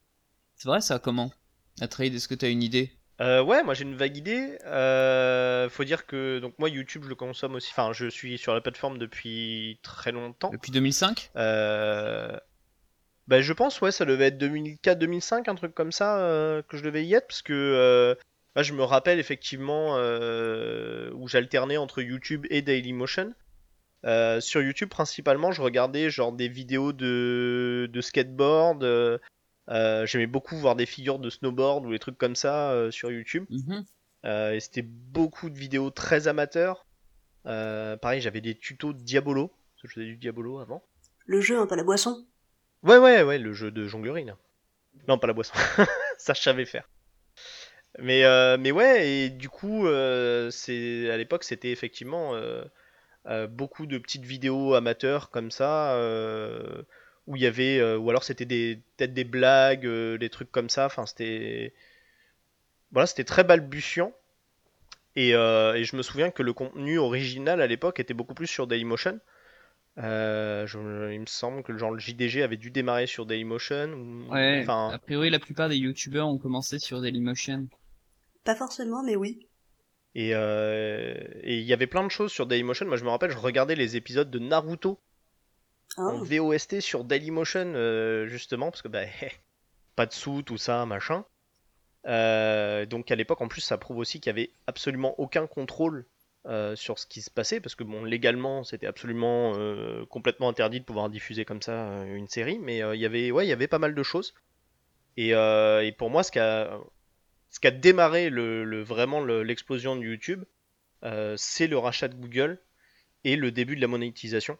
C'est 0.56 0.68
vrai 0.68 0.80
ça, 0.80 0.98
comment? 0.98 1.32
Atreide, 1.80 2.14
est-ce 2.14 2.28
que 2.28 2.34
t'as 2.34 2.48
une 2.48 2.62
idée? 2.62 2.92
Euh, 3.20 3.42
ouais, 3.42 3.62
moi 3.62 3.74
j'ai 3.74 3.84
une 3.84 3.94
vague 3.94 4.16
idée. 4.16 4.56
Euh, 4.64 5.68
faut 5.68 5.84
dire 5.84 6.06
que 6.06 6.38
donc 6.38 6.54
moi 6.58 6.68
YouTube 6.68 7.02
je 7.04 7.08
le 7.08 7.14
consomme 7.14 7.56
aussi. 7.56 7.68
Enfin, 7.72 7.92
je 7.92 8.08
suis 8.08 8.38
sur 8.38 8.54
la 8.54 8.60
plateforme 8.60 8.98
depuis 8.98 9.78
très 9.82 10.12
longtemps. 10.12 10.50
Depuis 10.50 10.72
2005 10.72 11.30
Euh, 11.36 12.36
bah, 13.28 13.40
je 13.40 13.52
pense, 13.52 13.80
ouais, 13.80 13.92
ça 13.92 14.04
devait 14.04 14.26
être 14.26 14.42
2004-2005, 14.42 15.48
un 15.48 15.54
truc 15.54 15.74
comme 15.74 15.92
ça, 15.92 16.18
euh, 16.18 16.62
que 16.62 16.76
je 16.76 16.82
devais 16.82 17.04
y 17.04 17.14
être, 17.14 17.26
parce 17.26 17.42
que 17.42 17.52
euh, 17.52 18.14
moi, 18.56 18.62
je 18.62 18.72
me 18.72 18.82
rappelle 18.82 19.18
effectivement 19.18 19.96
euh, 19.96 21.10
où 21.14 21.28
j'alternais 21.28 21.76
entre 21.76 22.02
YouTube 22.02 22.46
et 22.50 22.62
Dailymotion. 22.62 23.32
Euh, 24.04 24.40
sur 24.40 24.60
YouTube, 24.60 24.88
principalement, 24.88 25.52
je 25.52 25.62
regardais 25.62 26.10
genre 26.10 26.32
des 26.32 26.48
vidéos 26.48 26.92
de, 26.92 27.88
de 27.92 28.00
skateboard. 28.00 28.82
J'aimais 29.68 30.26
beaucoup 30.26 30.56
voir 30.56 30.74
des 30.74 30.86
figures 30.86 31.18
de 31.18 31.30
snowboard 31.30 31.86
ou 31.86 31.92
des 31.92 31.98
trucs 31.98 32.18
comme 32.18 32.36
ça 32.36 32.72
euh, 32.72 32.90
sur 32.90 33.10
YouTube. 33.10 33.46
Mhm. 33.48 33.84
Euh, 34.24 34.52
et 34.52 34.60
c'était 34.60 34.82
beaucoup 34.82 35.50
de 35.50 35.58
vidéos 35.58 35.90
très 35.90 36.28
amateurs. 36.28 36.86
Euh, 37.46 37.96
pareil, 37.96 38.20
j'avais 38.20 38.40
des 38.40 38.56
tutos 38.56 38.92
de 38.92 39.00
Diabolo, 39.00 39.48
parce 39.48 39.82
que 39.82 39.88
je 39.88 39.94
faisais 39.94 40.06
du 40.06 40.16
Diabolo 40.16 40.58
avant. 40.58 40.84
Le 41.26 41.40
jeu, 41.40 41.58
un 41.58 41.66
peu 41.66 41.76
la 41.76 41.84
boisson 41.84 42.24
Ouais, 42.82 42.98
ouais, 42.98 43.22
ouais, 43.22 43.38
le 43.38 43.52
jeu 43.52 43.70
de 43.70 43.86
jonglerie. 43.86 44.26
Non, 45.08 45.18
pas 45.18 45.26
la 45.26 45.32
boisson. 45.32 45.54
ça, 46.18 46.34
je 46.34 46.40
savais 46.42 46.64
faire. 46.64 46.88
Mais, 47.98 48.24
euh, 48.24 48.56
mais 48.58 48.72
ouais, 48.72 49.06
et 49.08 49.30
du 49.30 49.48
coup, 49.48 49.86
euh, 49.86 50.50
c'est 50.50 51.10
à 51.10 51.16
l'époque, 51.16 51.44
c'était 51.44 51.70
effectivement 51.70 52.34
euh, 52.34 53.46
beaucoup 53.48 53.86
de 53.86 53.98
petites 53.98 54.24
vidéos 54.24 54.74
amateurs 54.74 55.30
comme 55.30 55.50
ça, 55.50 55.96
où 57.26 57.36
il 57.36 57.42
y 57.42 57.46
avait, 57.46 57.82
ou 57.96 58.10
alors 58.10 58.24
c'était 58.24 58.46
peut-être 58.46 59.14
des 59.14 59.24
blagues, 59.24 59.86
des 59.86 60.30
trucs 60.30 60.50
comme 60.50 60.70
ça. 60.70 60.86
Enfin, 60.86 61.06
c'était, 61.06 61.74
voilà, 62.92 63.06
c'était 63.06 63.24
très 63.24 63.44
balbutiant. 63.44 64.12
Et, 65.16 65.30
et 65.30 65.84
je 65.84 65.96
me 65.96 66.02
souviens 66.02 66.30
que 66.30 66.42
le 66.42 66.52
contenu 66.54 66.98
original 66.98 67.60
à 67.60 67.66
l'époque 67.66 68.00
était 68.00 68.14
beaucoup 68.14 68.34
plus 68.34 68.46
sur 68.46 68.66
Dailymotion. 68.66 69.20
Euh, 69.98 70.66
je- 70.66 71.12
il 71.12 71.20
me 71.20 71.26
semble 71.26 71.62
que 71.62 71.76
genre 71.76 71.90
le 71.90 71.98
JDG 71.98 72.42
avait 72.42 72.56
dû 72.56 72.70
démarrer 72.70 73.06
sur 73.06 73.26
Dailymotion. 73.26 73.92
ou- 73.92 74.32
Ouais, 74.32 74.60
Enfin, 74.62 74.90
a 74.92 74.98
priori, 74.98 75.28
la 75.30 75.38
plupart 75.38 75.68
des 75.68 75.76
youtubeurs 75.76 76.28
ont 76.28 76.38
commencé 76.38 76.78
sur 76.78 77.00
Dailymotion. 77.02 77.68
Pas 78.44 78.54
forcément, 78.56 79.02
mais 79.02 79.16
oui. 79.16 79.46
et 80.14 80.34
euh, 80.34 81.14
et 81.42 81.58
il 81.58 81.64
y 81.64 81.72
avait 81.72 81.86
plein 81.86 82.04
de 82.04 82.10
choses 82.10 82.32
sur 82.32 82.46
Dailymotion. 82.46 82.86
Moi, 82.86 82.96
je 82.96 83.04
me 83.04 83.10
rappelle, 83.10 83.30
je 83.30 83.38
regardais 83.38 83.74
les 83.74 83.96
épisodes 83.96 84.30
de 84.30 84.38
Naruto 84.38 84.98
Hein 85.98 86.06
en 86.06 86.22
VOST 86.22 86.80
sur 86.80 87.04
Dailymotion 87.04 87.72
euh, 87.74 88.26
justement 88.26 88.70
parce 88.70 88.80
que 88.82 88.88
bah 88.88 89.04
pas 89.96 90.06
de 90.06 90.12
sous 90.14 90.42
tout 90.42 90.56
ça 90.56 90.86
machin 90.86 91.24
Euh, 92.06 92.84
donc 92.86 93.10
à 93.10 93.14
l'époque 93.14 93.40
en 93.42 93.48
plus 93.48 93.60
ça 93.60 93.76
prouve 93.78 93.98
aussi 93.98 94.18
qu'il 94.18 94.30
y 94.30 94.34
avait 94.34 94.50
absolument 94.66 95.14
aucun 95.20 95.46
contrôle 95.46 96.06
euh, 96.46 96.76
sur 96.76 96.98
ce 96.98 97.06
qui 97.06 97.22
se 97.22 97.30
passait 97.30 97.60
parce 97.60 97.74
que 97.76 97.84
bon 97.84 98.04
légalement 98.04 98.64
c'était 98.64 98.86
absolument 98.86 99.54
euh, 99.56 100.04
complètement 100.06 100.48
interdit 100.48 100.80
de 100.80 100.84
pouvoir 100.84 101.08
diffuser 101.10 101.44
comme 101.44 101.62
ça 101.62 101.72
euh, 101.90 102.16
une 102.16 102.28
série 102.28 102.58
mais 102.58 102.78
il 102.78 103.00
y 103.00 103.06
avait 103.06 103.30
ouais 103.30 103.46
il 103.46 103.48
y 103.48 103.52
avait 103.52 103.68
pas 103.68 103.78
mal 103.78 103.94
de 103.94 104.02
choses. 104.02 104.34
Et, 105.16 105.30
et 105.30 105.92
pour 105.98 106.10
moi 106.10 106.22
ce 106.24 106.32
qui 106.32 106.38
a 106.40 106.78
ce 107.50 107.60
qui 107.60 107.68
a 107.68 107.72
démarré 107.72 108.30
le, 108.30 108.64
le- 108.64 108.82
vraiment 108.82 109.20
le- 109.22 109.42
l'explosion 109.44 109.96
de 109.96 110.02
YouTube 110.02 110.44
c'est 111.36 111.68
le 111.68 111.78
rachat 111.78 112.08
de 112.08 112.16
Google 112.16 112.60
et 113.24 113.36
le 113.36 113.52
début 113.52 113.76
de 113.76 113.82
la 113.82 113.88
monétisation. 113.88 114.58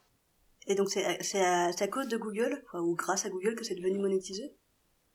Et 0.67 0.75
donc 0.75 0.91
c'est 0.91 1.05
à, 1.45 1.87
cause 1.87 2.09
de 2.09 2.17
Google, 2.17 2.65
ou 2.75 2.97
grâce 2.97 3.25
à 3.25 3.31
Google, 3.31 3.55
que 3.55 3.63
c'est 3.65 3.77
devenu 3.77 4.01
monétisé? 4.01 4.57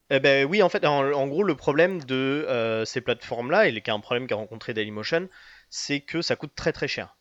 Eh 0.09 0.19
ben 0.19 0.45
oui, 0.49 0.61
en 0.63 0.69
fait, 0.69 0.85
en, 0.85 1.11
en 1.13 1.27
gros, 1.27 1.43
le 1.43 1.55
problème 1.55 2.03
de 2.03 2.83
ces 2.85 3.01
plateformes-là, 3.01 3.67
et 3.67 3.81
qui 3.81 3.89
est 3.89 3.93
un 3.93 3.99
problème 3.99 4.27
qu'a 4.27 4.35
rencontré 4.35 4.73
Dailymotion, 4.73 5.27
c'est 5.69 6.01
que 6.01 6.21
ça 6.21 6.35
coûte 6.35 6.53
très 6.55 6.73
très 6.73 6.87
cher. 6.87 7.15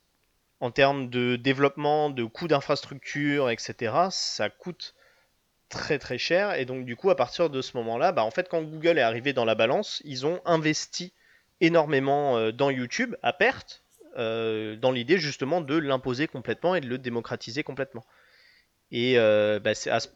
En 0.60 0.70
termes 0.70 1.10
de 1.10 1.36
développement, 1.36 2.10
de 2.10 2.24
coûts 2.24 2.48
d'infrastructure, 2.48 3.50
etc., 3.50 3.94
ça 4.10 4.48
coûte 4.48 4.94
très 5.68 5.98
très 5.98 6.18
cher. 6.18 6.54
Et 6.54 6.64
donc, 6.64 6.84
du 6.84 6.96
coup, 6.96 7.10
à 7.10 7.16
partir 7.16 7.50
de 7.50 7.60
ce 7.60 7.76
moment-là, 7.76 8.12
bah, 8.12 8.24
en 8.24 8.30
fait, 8.30 8.48
quand 8.48 8.62
Google 8.62 8.98
est 8.98 9.02
arrivé 9.02 9.32
dans 9.32 9.44
la 9.44 9.54
balance, 9.54 10.00
ils 10.04 10.26
ont 10.26 10.40
investi 10.44 11.12
énormément 11.60 12.36
euh, 12.36 12.52
dans 12.52 12.70
YouTube 12.70 13.14
à 13.22 13.32
perte, 13.32 13.82
euh, 14.16 14.76
dans 14.76 14.92
l'idée 14.92 15.18
justement 15.18 15.60
de 15.60 15.76
l'imposer 15.76 16.26
complètement 16.26 16.74
et 16.74 16.80
de 16.80 16.88
le 16.88 16.98
démocratiser 16.98 17.62
complètement. 17.62 18.04
Et 18.92 19.18
euh, 19.18 19.58
bah, 19.58 19.72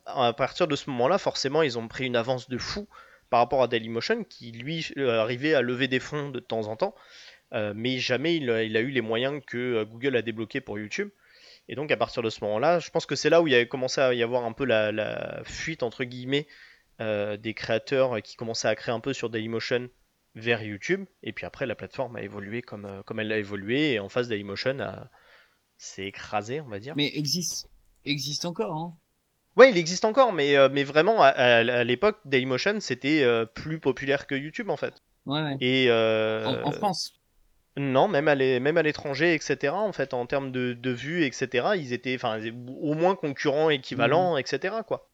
à, 0.06 0.32
partir 0.32 0.68
de 0.68 0.76
ce 0.76 0.88
moment-là, 0.90 1.18
forcément, 1.18 1.62
ils 1.62 1.78
ont 1.78 1.88
pris 1.88 2.06
une 2.06 2.16
avance 2.16 2.48
de 2.48 2.58
fou 2.58 2.88
par 3.28 3.40
rapport 3.40 3.62
à 3.62 3.68
Dailymotion, 3.68 4.24
qui 4.24 4.52
lui 4.52 4.92
arrivait 4.96 5.54
à 5.54 5.62
lever 5.62 5.86
des 5.86 6.00
fonds 6.00 6.30
de 6.30 6.40
temps 6.40 6.66
en 6.66 6.76
temps, 6.76 6.94
euh, 7.52 7.72
mais 7.76 7.98
jamais 7.98 8.36
il, 8.36 8.50
a- 8.50 8.62
il 8.62 8.76
a 8.76 8.80
eu 8.80 8.90
les 8.90 9.00
moyens 9.00 9.42
que 9.46 9.58
euh, 9.58 9.84
Google 9.84 10.16
a 10.16 10.22
débloqués 10.22 10.60
pour 10.60 10.78
YouTube. 10.78 11.10
Et 11.68 11.74
donc 11.76 11.90
à 11.92 11.96
partir 11.96 12.22
de 12.22 12.30
ce 12.30 12.42
moment-là, 12.44 12.78
je 12.80 12.90
pense 12.90 13.06
que 13.06 13.14
c'est 13.16 13.30
là 13.30 13.42
où 13.42 13.46
il 13.46 13.52
y 13.52 13.56
a 13.56 13.64
commencé 13.64 14.00
à 14.00 14.12
y 14.14 14.22
avoir 14.22 14.44
un 14.44 14.52
peu 14.52 14.64
la, 14.64 14.92
la 14.92 15.42
fuite 15.44 15.82
entre 15.82 16.04
guillemets 16.04 16.46
euh, 17.00 17.36
des 17.36 17.54
créateurs 17.54 18.20
qui 18.22 18.36
commençaient 18.36 18.68
à 18.68 18.74
créer 18.74 18.94
un 18.94 19.00
peu 19.00 19.12
sur 19.12 19.30
Dailymotion 19.30 19.88
vers 20.34 20.62
YouTube. 20.62 21.04
Et 21.22 21.32
puis 21.32 21.46
après, 21.46 21.66
la 21.66 21.74
plateforme 21.74 22.16
a 22.16 22.22
évolué 22.22 22.62
comme, 22.62 23.02
comme 23.06 23.20
elle 23.20 23.32
a 23.32 23.38
évolué, 23.38 23.92
et 23.92 23.98
en 24.00 24.08
face 24.08 24.28
Dailymotion 24.28 24.78
a- 24.80 25.08
s'est 25.78 26.06
écrasé, 26.06 26.60
on 26.60 26.68
va 26.68 26.78
dire. 26.78 26.94
Mais 26.96 27.10
existe, 27.16 27.68
existe 28.04 28.44
encore, 28.44 28.74
hein. 28.76 28.96
Ouais, 29.56 29.70
il 29.70 29.76
existe 29.78 30.04
encore, 30.04 30.32
mais, 30.32 30.56
euh, 30.56 30.68
mais 30.70 30.84
vraiment, 30.84 31.22
à, 31.22 31.26
à- 31.28 31.56
à 31.58 31.84
l'époque, 31.84 32.18
Dailymotion, 32.24 32.80
c'était 32.80 33.22
euh, 33.22 33.44
plus 33.46 33.80
populaire 33.80 34.26
que 34.26 34.34
YouTube, 34.34 34.70
en 34.70 34.76
fait. 34.76 34.94
Ouais, 35.26 35.42
ouais. 35.42 35.56
Et 35.60 35.86
euh, 35.88 36.46
En, 36.46 36.68
en 36.68 36.72
France. 36.72 37.19
Non, 37.76 38.08
même 38.08 38.28
à 38.28 38.34
l'é- 38.34 38.60
même 38.60 38.76
à 38.76 38.82
l'étranger, 38.82 39.34
etc., 39.34 39.74
en 39.74 39.92
fait, 39.92 40.14
en 40.14 40.26
termes 40.26 40.52
de, 40.52 40.72
de 40.74 40.90
vues, 40.90 41.24
etc., 41.24 41.76
ils 41.76 41.92
étaient, 41.92 42.14
enfin, 42.14 42.38
ils 42.38 42.46
étaient 42.48 42.56
au 42.80 42.94
moins 42.94 43.14
concurrents 43.16 43.70
équivalents, 43.70 44.36
etc., 44.36 44.82
quoi. 44.86 45.08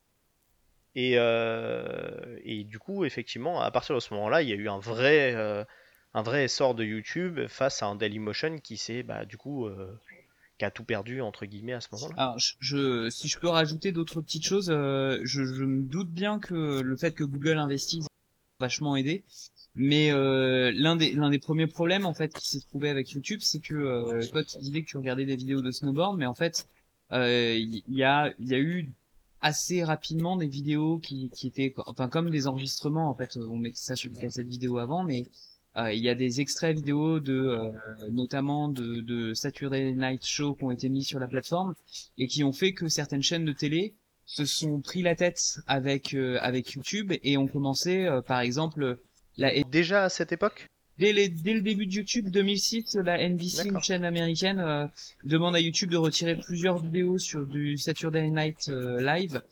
Et, 0.95 1.15
euh, 1.17 2.39
et 2.45 2.65
du 2.65 2.79
coup, 2.79 3.05
effectivement, 3.05 3.61
à 3.61 3.71
partir 3.71 3.95
de 3.95 4.01
ce 4.01 4.15
moment-là, 4.15 4.43
il 4.43 4.49
y 4.49 4.53
a 4.53 4.57
eu 4.57 4.69
un 4.69 4.79
vrai, 4.79 5.35
euh, 5.35 5.63
un 6.15 6.23
vrai 6.23 6.45
essor 6.45 6.75
de 6.75 6.85
YouTube 6.85 7.47
face 7.49 7.83
à 7.83 7.87
un 7.87 7.97
Dailymotion 7.97 8.59
qui 8.59 8.79
s'est, 8.79 9.03
bah, 9.03 9.27
du 9.27 9.37
coup, 9.37 9.67
euh, 9.67 9.93
qui 10.59 10.65
a 10.65 10.71
tout 10.71 10.85
perdu, 10.85 11.21
entre 11.21 11.45
guillemets, 11.47 11.75
à 11.75 11.81
ce 11.83 11.89
moment-là. 11.93 12.15
Alors, 12.17 12.39
je, 12.39 12.55
je- 12.61 13.11
si 13.11 13.29
je 13.29 13.39
peux 13.39 13.49
rajouter 13.49 13.93
d'autres 13.93 14.23
petites 14.23 14.47
choses, 14.47 14.71
euh, 14.71 15.21
je, 15.25 15.45
je 15.45 15.65
me 15.65 15.83
doute 15.83 16.11
bien 16.11 16.39
que 16.41 16.81
le 16.81 16.97
fait 16.97 17.13
que 17.13 17.25
Google 17.25 17.59
investisse 17.59 18.07
a 18.07 18.65
vachement 18.65 18.97
aidé. 18.97 19.25
Mais 19.77 20.11
euh, 20.11 20.73
l'un 20.75 20.97
des 20.97 21.13
l'un 21.13 21.31
des 21.31 21.39
premiers 21.39 21.67
problèmes 21.67 22.07
en 22.07 22.15
fait 22.15 22.33
qui 22.35 22.49
s'est 22.49 22.67
trouvé 22.67 22.89
avec 22.89 23.11
YouTube, 23.11 23.41
c'est 23.43 23.61
que 23.61 23.75
euh, 23.75 24.27
toi 24.31 24.43
tu 24.43 24.59
disais 24.59 24.83
que 24.83 24.87
tu 24.87 24.97
regardais 24.97 25.27
des 25.27 25.37
vidéos 25.37 25.61
de 25.61 25.71
snowboard, 25.71 26.19
mais 26.19 26.27
en 26.27 26.35
fait 26.35 26.67
euh, 27.13 27.55
il 27.57 27.83
y, 27.89 28.03
a 28.03 28.33
il 28.39 28.49
y 28.49 28.55
a 28.55 28.59
eu 28.59 28.91
assez 29.43 29.85
rapidement 29.85 30.37
des 30.37 30.49
vidéos 30.49 30.99
qui 30.99 31.31
qui 31.31 31.47
étaient 31.47 31.75
enfin 31.87 32.09
comme 32.09 32.31
des 32.31 32.47
enregistrements 32.47 33.11
en 33.11 33.15
fait 33.15 33.37
on 33.37 33.57
mettait 33.57 33.77
ça 33.77 33.97
sur 33.97 34.13
cassette 34.13 34.49
vidéo 34.49 34.79
avant, 34.79 35.05
mais 35.05 35.27
euh, 35.77 35.93
il 35.93 36.03
y 36.03 36.09
a 36.09 36.15
des 36.15 36.41
extraits 36.41 36.75
vidéo 36.75 37.21
de 37.21 37.35
euh, 37.35 37.71
notamment 38.11 38.69
de, 38.69 39.01
de 39.01 39.35
Saturday 39.35 39.93
Night 39.93 40.25
Show 40.25 40.55
qui 40.55 40.65
ont 40.65 40.71
été 40.71 40.89
mis 40.89 41.05
sur 41.05 41.19
la 41.19 41.29
plateforme 41.29 41.75
et 42.17 42.29
qui 42.29 42.45
ont 42.45 42.53
fait 42.53 42.73
que 42.73 42.89
certaines 42.89 43.23
chaînes 43.23 43.45
de 43.45 43.53
télé 43.53 43.95
se 44.25 44.47
sont 44.47 44.81
pris 44.81 45.03
la 45.03 45.15
tête 45.15 45.59
avec 45.67 46.15
euh, 46.15 46.39
avec 46.41 46.73
YouTube 46.73 47.13
et 47.23 47.37
ont 47.37 47.47
commencé 47.47 48.07
euh, 48.07 48.23
par 48.23 48.41
exemple 48.41 48.99
la 49.37 49.63
Déjà 49.65 50.05
à 50.05 50.09
cette 50.09 50.33
époque? 50.33 50.67
Dès, 50.99 51.13
les- 51.13 51.29
dès 51.29 51.53
le 51.53 51.61
début 51.61 51.87
de 51.87 51.93
YouTube 51.93 52.31
2006, 52.31 52.95
la 52.97 53.21
NBC, 53.21 53.69
une 53.69 53.83
chaîne 53.83 54.05
américaine, 54.05 54.59
euh, 54.61 54.87
demande 55.25 55.55
à 55.55 55.61
YouTube 55.61 55.91
de 55.91 55.99
retirer 55.99 56.37
plusieurs 56.37 56.79
vidéos 56.79 57.19
sur 57.19 57.47
du 57.47 57.77
Saturday 57.77 58.31
Night 58.31 58.69
euh, 58.71 58.99
Live 59.01 59.43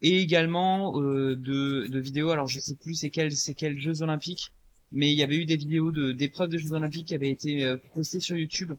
et 0.00 0.20
également 0.20 0.98
euh, 1.00 1.36
de, 1.36 1.86
de 1.88 1.98
vidéos. 1.98 2.30
Alors 2.30 2.46
je 2.46 2.58
sais 2.58 2.74
plus 2.76 2.94
c'est 2.94 3.10
quels 3.10 3.32
c'est 3.32 3.54
quels 3.54 3.78
Jeux 3.78 4.00
Olympiques, 4.00 4.50
mais 4.92 5.12
il 5.12 5.18
y 5.18 5.22
avait 5.22 5.36
eu 5.36 5.44
des 5.44 5.56
vidéos 5.56 5.92
de 5.92 6.12
d'épreuves 6.12 6.48
de 6.48 6.56
Jeux 6.58 6.72
Olympiques 6.72 7.08
qui 7.08 7.14
avaient 7.14 7.30
été 7.30 7.74
postées 7.92 8.20
sur 8.20 8.36
YouTube. 8.36 8.72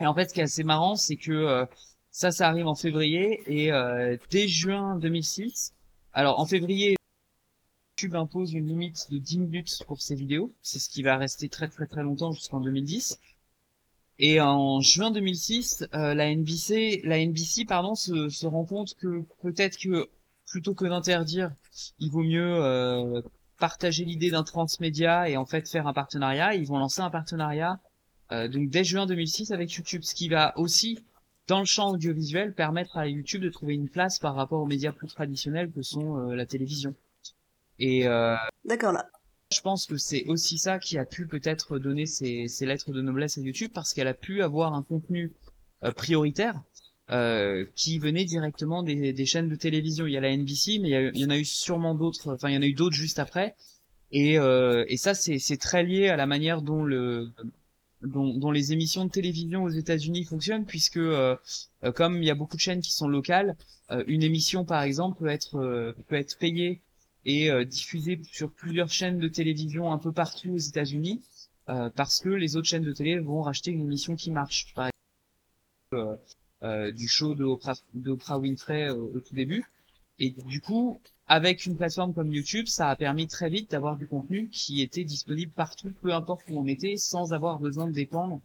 Et 0.00 0.06
en 0.06 0.14
fait, 0.14 0.28
ce 0.30 0.34
qui 0.34 0.40
est 0.40 0.44
assez 0.44 0.64
marrant, 0.64 0.96
c'est 0.96 1.16
que 1.16 1.66
ça, 2.10 2.30
ça 2.30 2.48
arrive 2.48 2.66
en 2.68 2.74
février 2.74 3.42
et 3.46 3.70
dès 4.30 4.48
juin 4.48 4.96
2006. 4.96 5.74
Alors 6.12 6.40
en 6.40 6.46
février, 6.46 6.96
YouTube 8.00 8.16
impose 8.16 8.54
une 8.54 8.66
limite 8.66 9.10
de 9.10 9.18
10 9.18 9.38
minutes 9.40 9.82
pour 9.86 10.00
ces 10.00 10.14
vidéos. 10.14 10.54
C'est 10.62 10.78
ce 10.78 10.88
qui 10.88 11.02
va 11.02 11.18
rester 11.18 11.50
très 11.50 11.68
très 11.68 11.86
très 11.86 12.02
longtemps 12.02 12.32
jusqu'en 12.32 12.60
2010. 12.60 13.18
Et 14.18 14.40
en 14.40 14.80
juin 14.80 15.10
2006, 15.10 15.86
euh, 15.94 16.14
la 16.14 16.34
NBC, 16.34 17.02
la 17.04 17.18
NBC 17.18 17.66
pardon, 17.66 17.94
se, 17.94 18.46
rend 18.46 18.64
compte 18.64 18.94
que 18.94 19.22
peut-être 19.42 19.78
que 19.78 20.08
plutôt 20.46 20.74
que 20.74 20.86
d'interdire, 20.86 21.52
il 21.98 22.10
vaut 22.10 22.22
mieux 22.22 22.64
euh, 22.64 23.20
partager 23.58 24.06
l'idée 24.06 24.30
d'un 24.30 24.44
transmédia 24.44 25.28
et 25.28 25.36
en 25.36 25.44
fait 25.44 25.68
faire 25.68 25.86
un 25.86 25.92
partenariat. 25.92 26.54
Ils 26.54 26.66
vont 26.66 26.78
lancer 26.78 27.02
un 27.02 27.10
partenariat 27.10 27.80
euh, 28.32 28.48
donc 28.48 28.70
dès 28.70 28.84
juin 28.84 29.04
2006 29.04 29.52
avec 29.52 29.72
YouTube, 29.72 30.02
ce 30.04 30.14
qui 30.14 30.30
va 30.30 30.56
aussi 30.58 30.98
dans 31.48 31.58
le 31.58 31.66
champ 31.66 31.90
audiovisuel 31.90 32.54
permettre 32.54 32.96
à 32.96 33.06
YouTube 33.08 33.42
de 33.42 33.50
trouver 33.50 33.74
une 33.74 33.90
place 33.90 34.18
par 34.18 34.34
rapport 34.34 34.62
aux 34.62 34.66
médias 34.66 34.92
plus 34.92 35.08
traditionnels 35.08 35.70
que 35.70 35.82
sont 35.82 36.16
la 36.30 36.46
télévision. 36.46 36.94
Et 37.80 38.06
euh, 38.06 38.36
D'accord, 38.64 38.92
là. 38.92 39.10
je 39.52 39.60
pense 39.60 39.86
que 39.86 39.96
c'est 39.96 40.24
aussi 40.26 40.58
ça 40.58 40.78
qui 40.78 40.96
a 40.98 41.04
pu 41.04 41.26
peut-être 41.26 41.78
donner 41.78 42.06
ces, 42.06 42.46
ces 42.48 42.66
lettres 42.66 42.92
de 42.92 43.02
noblesse 43.02 43.38
à 43.38 43.40
YouTube 43.40 43.72
parce 43.74 43.92
qu'elle 43.94 44.08
a 44.08 44.14
pu 44.14 44.42
avoir 44.42 44.74
un 44.74 44.82
contenu 44.84 45.32
euh, 45.84 45.90
prioritaire 45.92 46.62
euh, 47.10 47.66
qui 47.74 47.98
venait 47.98 48.24
directement 48.24 48.82
des, 48.84 49.12
des 49.12 49.26
chaînes 49.26 49.48
de 49.48 49.56
télévision. 49.56 50.06
Il 50.06 50.12
y 50.12 50.16
a 50.16 50.20
la 50.20 50.30
NBC, 50.36 50.78
mais 50.80 50.88
il 50.88 50.92
y, 50.92 50.94
a- 50.96 51.08
il 51.10 51.18
y 51.18 51.24
en 51.24 51.30
a 51.30 51.38
eu 51.38 51.44
sûrement 51.44 51.94
d'autres. 51.96 52.34
Enfin, 52.34 52.50
il 52.50 52.54
y 52.54 52.58
en 52.58 52.62
a 52.62 52.66
eu 52.66 52.74
d'autres 52.74 52.94
juste 52.96 53.18
après. 53.18 53.56
Et, 54.12 54.38
euh, 54.38 54.84
et 54.88 54.96
ça, 54.96 55.14
c'est 55.14 55.56
très 55.58 55.82
lié 55.84 56.08
à 56.08 56.16
la 56.16 56.26
manière 56.26 56.62
dont 56.62 56.84
le 56.84 57.30
dont, 58.02 58.34
dont 58.36 58.50
les 58.50 58.72
émissions 58.72 59.04
de 59.04 59.10
télévision 59.10 59.64
aux 59.64 59.68
États-Unis 59.70 60.24
fonctionnent, 60.24 60.64
puisque 60.66 60.96
euh, 60.96 61.36
euh, 61.84 61.92
comme 61.92 62.22
il 62.22 62.26
y 62.26 62.30
a 62.30 62.34
beaucoup 62.34 62.56
de 62.56 62.60
chaînes 62.62 62.80
qui 62.80 62.92
sont 62.92 63.08
locales, 63.08 63.56
euh, 63.90 64.04
une 64.06 64.22
émission 64.22 64.64
par 64.64 64.82
exemple 64.82 65.18
peut 65.18 65.28
être 65.28 65.56
euh, 65.56 65.92
peut 66.08 66.16
être 66.16 66.38
payée 66.38 66.80
et 67.24 67.50
euh, 67.50 67.64
diffusée 67.64 68.20
sur 68.30 68.50
plusieurs 68.50 68.90
chaînes 68.90 69.18
de 69.18 69.28
télévision 69.28 69.92
un 69.92 69.98
peu 69.98 70.12
partout 70.12 70.50
aux 70.50 70.58
États-Unis, 70.58 71.22
euh, 71.68 71.90
parce 71.90 72.20
que 72.20 72.28
les 72.28 72.56
autres 72.56 72.68
chaînes 72.68 72.84
de 72.84 72.92
télé 72.92 73.18
vont 73.18 73.42
racheter 73.42 73.70
une 73.70 73.82
émission 73.82 74.16
qui 74.16 74.30
marche. 74.30 74.72
Par 74.74 74.86
exemple, 74.86 76.10
euh, 76.10 76.16
euh, 76.62 76.92
du 76.92 77.08
show 77.08 77.34
de 77.34 77.44
Oprah, 77.44 78.38
Winfrey 78.38 78.88
euh, 78.88 78.94
au 78.94 79.20
tout 79.20 79.34
début. 79.34 79.64
Et 80.18 80.30
du 80.30 80.60
coup, 80.60 81.00
avec 81.26 81.64
une 81.64 81.76
plateforme 81.76 82.12
comme 82.12 82.32
YouTube, 82.32 82.66
ça 82.66 82.90
a 82.90 82.96
permis 82.96 83.26
très 83.26 83.48
vite 83.48 83.70
d'avoir 83.70 83.96
du 83.96 84.06
contenu 84.06 84.48
qui 84.50 84.82
était 84.82 85.04
disponible 85.04 85.52
partout, 85.52 85.92
peu 86.02 86.12
importe 86.12 86.42
où 86.50 86.58
on 86.58 86.66
était, 86.66 86.96
sans 86.98 87.32
avoir 87.32 87.58
besoin 87.58 87.86
de 87.86 87.92
dépendre 87.92 88.40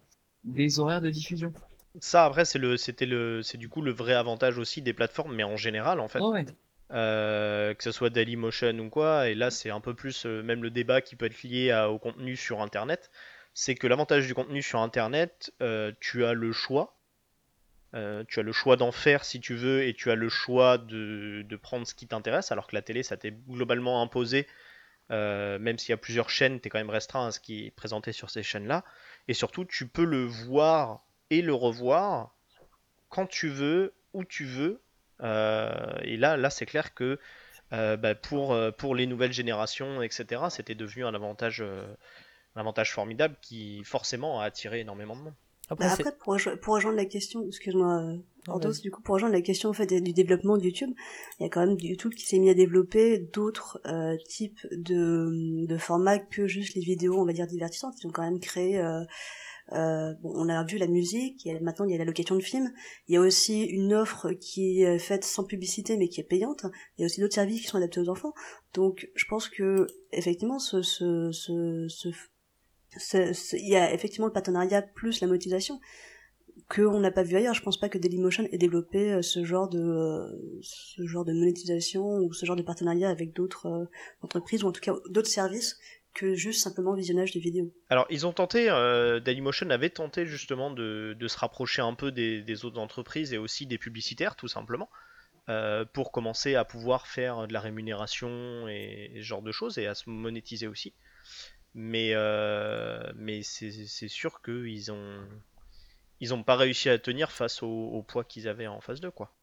des 0.46 0.80
horaires 0.80 1.02
de 1.02 1.10
diffusion. 1.10 1.52
Ça, 2.00 2.26
après, 2.26 2.46
c'est 2.46 2.60
le, 2.60 2.78
c'était 2.78 3.06
le, 3.06 3.42
c'est 3.42 3.58
du 3.58 3.68
coup 3.68 3.82
le 3.82 3.92
vrai 3.92 4.14
avantage 4.14 4.58
aussi 4.58 4.82
des 4.82 4.94
plateformes, 4.94 5.36
mais 5.36 5.44
en 5.44 5.58
général, 5.58 6.00
en 6.00 6.08
fait. 6.08 6.20
Ouais. 6.20 6.46
Euh, 6.92 7.74
que 7.74 7.84
ce 7.84 7.92
soit 7.92 8.12
Dailymotion 8.12 8.78
ou 8.78 8.90
quoi, 8.90 9.28
et 9.28 9.34
là 9.34 9.50
c'est 9.50 9.72
un 9.72 9.80
peu 9.80 9.96
plus 9.96 10.28
euh, 10.28 10.44
même 10.44 10.62
le 10.62 10.70
débat 10.70 11.02
qui 11.02 11.16
peut 11.16 11.26
être 11.26 11.42
lié 11.42 11.74
au 11.90 11.98
contenu 11.98 12.36
sur 12.36 12.62
Internet, 12.62 13.10
c'est 13.56 13.74
que 13.74 13.88
l'avantage 13.88 14.28
du 14.28 14.36
contenu 14.36 14.62
sur 14.62 14.80
Internet, 14.80 15.52
euh, 15.62 15.92
tu 16.00 16.26
as 16.26 16.34
le 16.34 16.52
choix. 16.52 16.92
Tu 18.28 18.42
as 18.42 18.44
le 18.44 18.52
choix 18.52 18.76
d'en 18.76 18.92
faire 18.92 19.24
si 19.24 19.40
tu 19.40 19.56
veux 19.56 19.84
et 19.86 19.94
tu 19.94 20.12
as 20.12 20.16
le 20.16 20.28
choix 20.28 20.78
de, 20.78 21.46
de 21.48 21.56
prendre 21.56 21.88
ce 21.88 21.96
qui 21.96 22.08
t'intéresse, 22.08 22.52
alors 22.52 22.68
que 22.68 22.76
la 22.76 22.82
télé, 22.82 23.04
ça 23.04 23.16
t'est 23.16 23.32
globalement 23.32 24.02
imposé. 24.02 24.48
Même 25.10 25.78
s'il 25.78 25.92
y 25.92 25.94
a 25.94 25.98
plusieurs 25.98 26.30
chaînes, 26.30 26.60
tu 26.60 26.68
es 26.68 26.70
quand 26.70 26.78
même 26.78 26.90
restreint 26.90 27.28
à 27.28 27.32
ce 27.32 27.40
qui 27.40 27.68
est 27.68 27.72
présenté 27.72 28.12
sur 28.12 28.30
ces 28.30 28.44
chaînes-là. 28.44 28.84
Et 29.30 29.34
surtout, 29.34 29.64
tu 29.64 29.88
peux 29.88 30.04
le 30.04 30.26
voir 30.26 31.06
et 31.30 31.42
le 31.42 31.54
revoir 31.54 32.36
quand 33.08 33.28
tu 33.28 33.48
veux, 33.48 33.94
où 34.12 34.26
tu 34.26 34.44
veux. 34.44 34.82
Et 35.22 36.18
là, 36.18 36.38
là 36.38 36.50
c'est 36.50 36.66
clair 36.66 36.94
que 36.94 37.20
bah, 37.72 38.16
pour, 38.16 38.58
pour 38.78 38.96
les 38.96 39.08
nouvelles 39.08 39.34
générations, 39.34 40.02
etc., 40.02 40.44
c'était 40.50 40.76
devenu 40.76 41.06
un 41.06 41.14
avantage 41.14 41.64
un 42.56 42.62
avantage 42.62 42.94
formidable 42.94 43.36
qui 43.42 43.84
forcément 43.84 44.40
a 44.40 44.46
attiré 44.46 44.80
énormément 44.80 45.16
de 45.16 45.22
monde. 45.22 45.34
Après, 45.70 45.88
bah, 45.88 46.12
pour, 46.24 46.38
pour, 46.62 46.76
rejoindre 46.76 46.98
la 46.98 47.06
question, 47.06 47.44
excuse-moi, 47.48 48.18
Ordos, 48.48 48.74
du 48.84 48.92
coup, 48.92 49.02
pour 49.02 49.16
rejoindre 49.16 49.34
la 49.34 49.42
question 49.42 49.70
en 49.70 49.74
fait 49.74 49.88
du 49.88 50.14
développement 50.14 50.58
de 50.58 50.64
YouTube, 50.64 50.92
il 51.40 51.44
y 51.44 51.46
a 51.48 51.50
quand 51.50 51.66
même 51.66 51.76
YouTube 51.80 52.14
qui 52.14 52.26
s'est 52.26 52.38
mis 52.38 52.52
à 52.52 52.54
développer 52.54 53.18
d'autres 53.18 53.82
euh, 53.88 54.16
types 54.28 54.60
de, 54.72 55.66
de 55.66 55.78
formats 55.78 56.20
que 56.20 56.46
juste 56.46 56.76
les 56.76 56.82
vidéos, 56.82 57.20
on 57.20 57.26
va 57.26 57.34
dire 57.34 57.48
divertissantes. 57.48 57.96
Ils 58.04 58.08
ont 58.08 58.12
quand 58.12 58.22
même 58.22 58.40
créé 58.40 58.80
euh, 58.80 59.04
euh, 59.72 60.14
bon, 60.22 60.32
on 60.36 60.50
a 60.50 60.64
vu 60.64 60.78
la 60.78 60.88
musique, 60.88 61.48
maintenant 61.62 61.86
il 61.86 61.92
y 61.92 61.96
a 61.96 61.98
la 61.98 62.06
location 62.06 62.36
de 62.36 62.42
films. 62.42 62.72
Il 63.08 63.16
y 63.16 63.18
a 63.18 63.22
aussi 63.22 63.64
une 63.64 63.94
offre 63.94 64.32
qui 64.34 64.84
est 64.84 65.00
faite 65.00 65.24
sans 65.24 65.44
publicité 65.44 65.98
mais 65.98 66.08
qui 66.08 66.22
est 66.22 66.26
payante. 66.26 66.66
Il 66.98 67.02
y 67.02 67.04
a 67.04 67.08
aussi 67.08 67.22
d'autres 67.22 67.36
services 67.36 67.62
qui 67.62 67.68
sont 67.68 67.78
adaptés 67.78 68.00
aux 68.00 68.10
enfants. 68.10 68.34
Donc 68.74 69.10
je 69.16 69.26
pense 69.26 69.50
que 69.50 69.88
effectivement 70.12 70.60
ce, 70.60 70.82
ce, 70.82 71.32
ce, 71.32 71.88
ce 71.88 72.10
il 73.58 73.68
y 73.68 73.76
a 73.76 73.94
effectivement 73.94 74.28
le 74.28 74.34
partenariat 74.34 74.82
plus 74.82 75.22
la 75.22 75.28
monétisation 75.28 75.80
qu'on 76.70 77.00
n'a 77.00 77.12
pas 77.12 77.24
vu 77.24 77.36
ailleurs. 77.36 77.54
Je 77.54 77.62
pense 77.62 77.80
pas 77.80 77.90
que 77.90 77.98
Dailymotion 77.98 78.48
ait 78.52 78.58
développé 78.58 79.14
euh, 79.14 79.22
ce 79.22 79.44
genre 79.44 79.70
de 79.70 79.80
euh, 79.80 80.60
ce 80.62 81.06
genre 81.06 81.26
de 81.26 81.34
monétisation 81.34 82.20
ou 82.20 82.34
ce 82.34 82.46
genre 82.46 82.56
de 82.56 82.64
partenariat 82.64 83.10
avec 83.10 83.34
d'autres 83.34 83.68
euh, 83.68 83.86
entreprises 84.22 84.64
ou 84.64 84.68
en 84.68 84.72
tout 84.72 84.82
cas 84.82 84.96
d'autres 85.10 85.30
services 85.30 85.78
que 86.16 86.34
juste 86.34 86.64
simplement 86.64 86.94
visionnage 86.94 87.32
de 87.32 87.40
vidéos. 87.40 87.72
Alors 87.90 88.08
ils 88.10 88.26
ont 88.26 88.34
tenté, 88.34 88.66
Dailymotion 89.24 89.70
avait 89.70 89.92
tenté 89.92 90.26
justement 90.26 90.72
de, 90.72 91.16
se 91.28 91.38
rapprocher 91.38 91.82
un 91.82 91.94
peu 91.94 92.12
des, 92.12 92.66
autres 92.66 92.80
entreprises 92.80 93.34
et 93.34 93.38
aussi 93.38 93.68
des 93.68 93.78
publicitaires 93.78 94.36
tout 94.36 94.48
simplement. 94.48 94.90
pour 95.94 96.12
commencer 96.12 96.56
à 96.56 96.66
pouvoir 96.66 97.06
faire 97.06 97.48
de 97.48 97.54
la 97.54 97.60
rémunération 97.60 98.68
et, 98.68 99.12
ce 99.18 99.22
genre 99.22 99.44
de 99.44 99.52
choses 99.52 99.78
et 99.78 99.86
à 99.86 99.94
se 99.94 100.10
monétiser 100.10 100.68
aussi. 100.68 100.94
Mais, 101.76 102.12
euh, 102.14 103.12
mais 103.16 103.44
c'est 103.44 104.08
sûr 104.08 104.42
qu'ils 104.42 104.92
ont 104.94 105.28
ils 106.22 106.34
ont 106.34 106.42
pas 106.42 106.56
réussi 106.56 106.90
à 106.90 106.98
tenir 106.98 107.34
face 107.34 107.62
au, 107.62 108.02
poids 108.08 108.24
qu'ils 108.24 108.48
avaient 108.48 108.66
en 108.66 108.80
face 108.80 109.02
d'eux 109.02 109.12
quoi. 109.12 109.36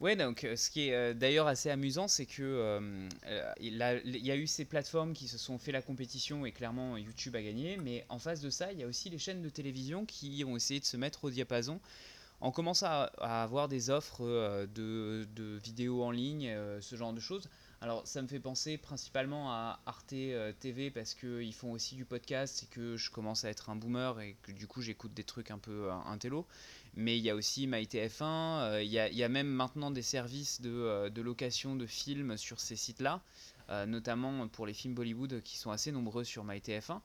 Ouais, 0.00 0.14
donc 0.14 0.44
euh, 0.44 0.56
ce 0.56 0.70
qui 0.70 0.88
est 0.88 0.94
euh, 0.94 1.14
d'ailleurs 1.14 1.46
assez 1.46 1.70
amusant, 1.70 2.06
c'est 2.06 2.26
que 2.26 2.80
il, 3.60 3.76
y 3.76 4.30
a 4.30 4.36
eu 4.36 4.46
ces 4.46 4.66
plateformes 4.66 5.14
qui 5.14 5.26
se 5.26 5.38
sont 5.38 5.58
fait 5.58 5.72
la 5.72 5.80
compétition 5.80 6.44
et 6.44 6.52
clairement 6.52 6.96
YouTube 6.98 7.34
a 7.34 7.42
gagné, 7.42 7.78
mais 7.78 8.04
en 8.08 8.18
face 8.18 8.40
de 8.40 8.50
ça, 8.50 8.72
il 8.72 8.78
y 8.78 8.82
a 8.82 8.86
aussi 8.86 9.08
les 9.08 9.18
chaînes 9.18 9.42
de 9.42 9.48
télévision 9.48 10.04
qui 10.04 10.44
ont 10.46 10.56
essayé 10.56 10.80
de 10.80 10.84
se 10.84 10.96
mettre 10.96 11.24
au 11.24 11.30
diapason 11.30 11.80
en 12.42 12.50
commençant 12.50 12.86
à, 12.86 13.42
avoir 13.42 13.66
des 13.66 13.88
offres 13.88 14.22
de, 14.66 15.58
vidéos 15.64 16.02
en 16.04 16.10
ligne, 16.10 16.54
ce 16.80 16.94
genre 16.94 17.14
de 17.14 17.20
choses. 17.20 17.48
Alors 17.82 18.06
ça 18.06 18.22
me 18.22 18.26
fait 18.26 18.40
penser 18.40 18.78
principalement 18.78 19.52
à 19.52 19.80
Arte 19.84 20.14
euh, 20.14 20.52
TV 20.58 20.90
parce 20.90 21.14
qu'ils 21.14 21.52
font 21.52 21.72
aussi 21.72 21.94
du 21.94 22.06
podcast 22.06 22.62
et 22.62 22.66
que 22.66 22.96
je 22.96 23.10
commence 23.10 23.44
à 23.44 23.50
être 23.50 23.68
un 23.68 23.76
boomer 23.76 24.18
et 24.20 24.36
que 24.42 24.50
du 24.50 24.66
coup 24.66 24.80
j'écoute 24.80 25.12
des 25.12 25.24
trucs 25.24 25.50
un 25.50 25.58
peu 25.58 25.90
un 25.90 26.00
euh, 26.00 26.10
intello. 26.10 26.46
Mais 26.96 27.18
il 27.18 27.24
y 27.24 27.30
a 27.30 27.34
aussi 27.34 27.66
MyTF1, 27.66 28.22
euh, 28.22 28.82
il 28.82 28.90
y, 28.90 29.22
a, 29.22 29.28
même 29.28 29.48
maintenant 29.48 29.90
des 29.90 30.02
services 30.02 30.60
de, 30.62 31.10
de 31.10 31.22
location 31.22 31.76
de 31.76 31.86
films 31.86 32.36
sur 32.36 32.58
ces 32.58 32.76
sites-là, 32.76 33.20
notamment 33.86 34.48
pour 34.48 34.66
les 34.66 34.72
films 34.72 34.94
Bollywood 34.94 35.42
qui 35.42 35.58
sont 35.58 35.70
assez 35.70 35.92
nombreux 35.92 36.24
sur 36.24 36.44
MyTF1. 36.46 37.00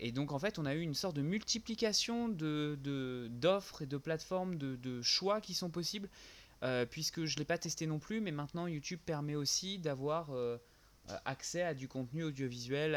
et 0.00 0.12
donc 0.12 0.32
en 0.32 0.38
fait 0.38 0.58
on 0.58 0.64
a 0.64 0.74
eu 0.74 0.80
une 0.80 0.94
sorte 0.94 1.16
de 1.16 1.22
multiplication 1.22 2.28
d'offres 2.28 2.76
de, 2.82 3.28
d'offres 3.32 3.82
et 3.82 3.86
de 3.86 3.96
plateformes, 3.96 4.56
de, 4.56 4.76
de, 4.76 5.02
choix 5.02 5.40
qui 5.40 5.54
sont 5.54 5.68
possibles. 5.68 6.08
Euh, 6.62 6.86
puisque 6.86 7.24
je 7.26 7.34
ne 7.34 7.40
l'ai 7.40 7.44
pas 7.44 7.58
testé 7.58 7.86
non 7.86 7.98
plus, 7.98 8.20
mais 8.20 8.32
maintenant 8.32 8.66
YouTube 8.66 9.00
permet 9.04 9.34
aussi 9.34 9.78
d'avoir 9.78 10.30
euh, 10.30 10.56
euh, 11.10 11.16
accès 11.26 11.62
à 11.62 11.74
du 11.74 11.86
contenu 11.86 12.24
audiovisuel 12.24 12.96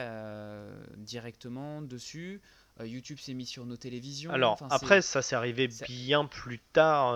directement 0.97 1.81
dessus. 1.81 2.41
YouTube 2.85 3.19
s'est 3.19 3.33
mis 3.33 3.45
sur 3.45 3.65
nos 3.65 3.77
télévisions. 3.77 4.31
Alors 4.31 4.57
après, 4.69 5.01
ça 5.01 5.21
s'est 5.21 5.35
arrivé 5.35 5.69
bien 5.87 6.25
plus 6.25 6.59
tard. 6.59 7.15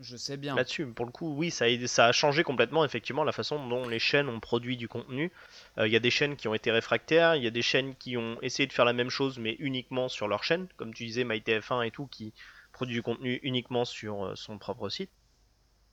Je 0.00 0.16
sais 0.16 0.36
bien. 0.36 0.54
Là-dessus, 0.54 0.86
pour 0.86 1.06
le 1.06 1.10
coup, 1.10 1.34
oui, 1.34 1.50
ça 1.50 1.64
a, 1.64 1.86
ça 1.88 2.06
a, 2.06 2.12
changé 2.12 2.44
complètement 2.44 2.84
effectivement 2.84 3.24
la 3.24 3.32
façon 3.32 3.66
dont 3.66 3.88
les 3.88 3.98
chaînes 3.98 4.28
ont 4.28 4.38
produit 4.38 4.76
du 4.76 4.86
contenu. 4.86 5.32
Il 5.76 5.90
y 5.90 5.96
a 5.96 6.00
des 6.00 6.10
chaînes 6.10 6.36
qui 6.36 6.46
ont 6.46 6.54
été 6.54 6.70
réfractaires, 6.70 7.34
il 7.34 7.42
y 7.42 7.48
a 7.48 7.50
des 7.50 7.62
chaînes 7.62 7.96
qui 7.96 8.16
ont 8.16 8.40
essayé 8.40 8.68
de 8.68 8.72
faire 8.72 8.84
la 8.84 8.92
même 8.92 9.10
chose 9.10 9.38
mais 9.38 9.56
uniquement 9.58 10.08
sur 10.08 10.28
leur 10.28 10.44
chaîne, 10.44 10.68
comme 10.76 10.94
tu 10.94 11.04
disais 11.04 11.24
MyTF1 11.24 11.84
et 11.84 11.90
tout, 11.90 12.06
qui 12.06 12.32
produit 12.78 12.94
du 12.94 13.02
contenu 13.02 13.40
uniquement 13.42 13.84
sur 13.84 14.24
euh, 14.24 14.34
son 14.36 14.56
propre 14.56 14.88
site. 14.88 15.10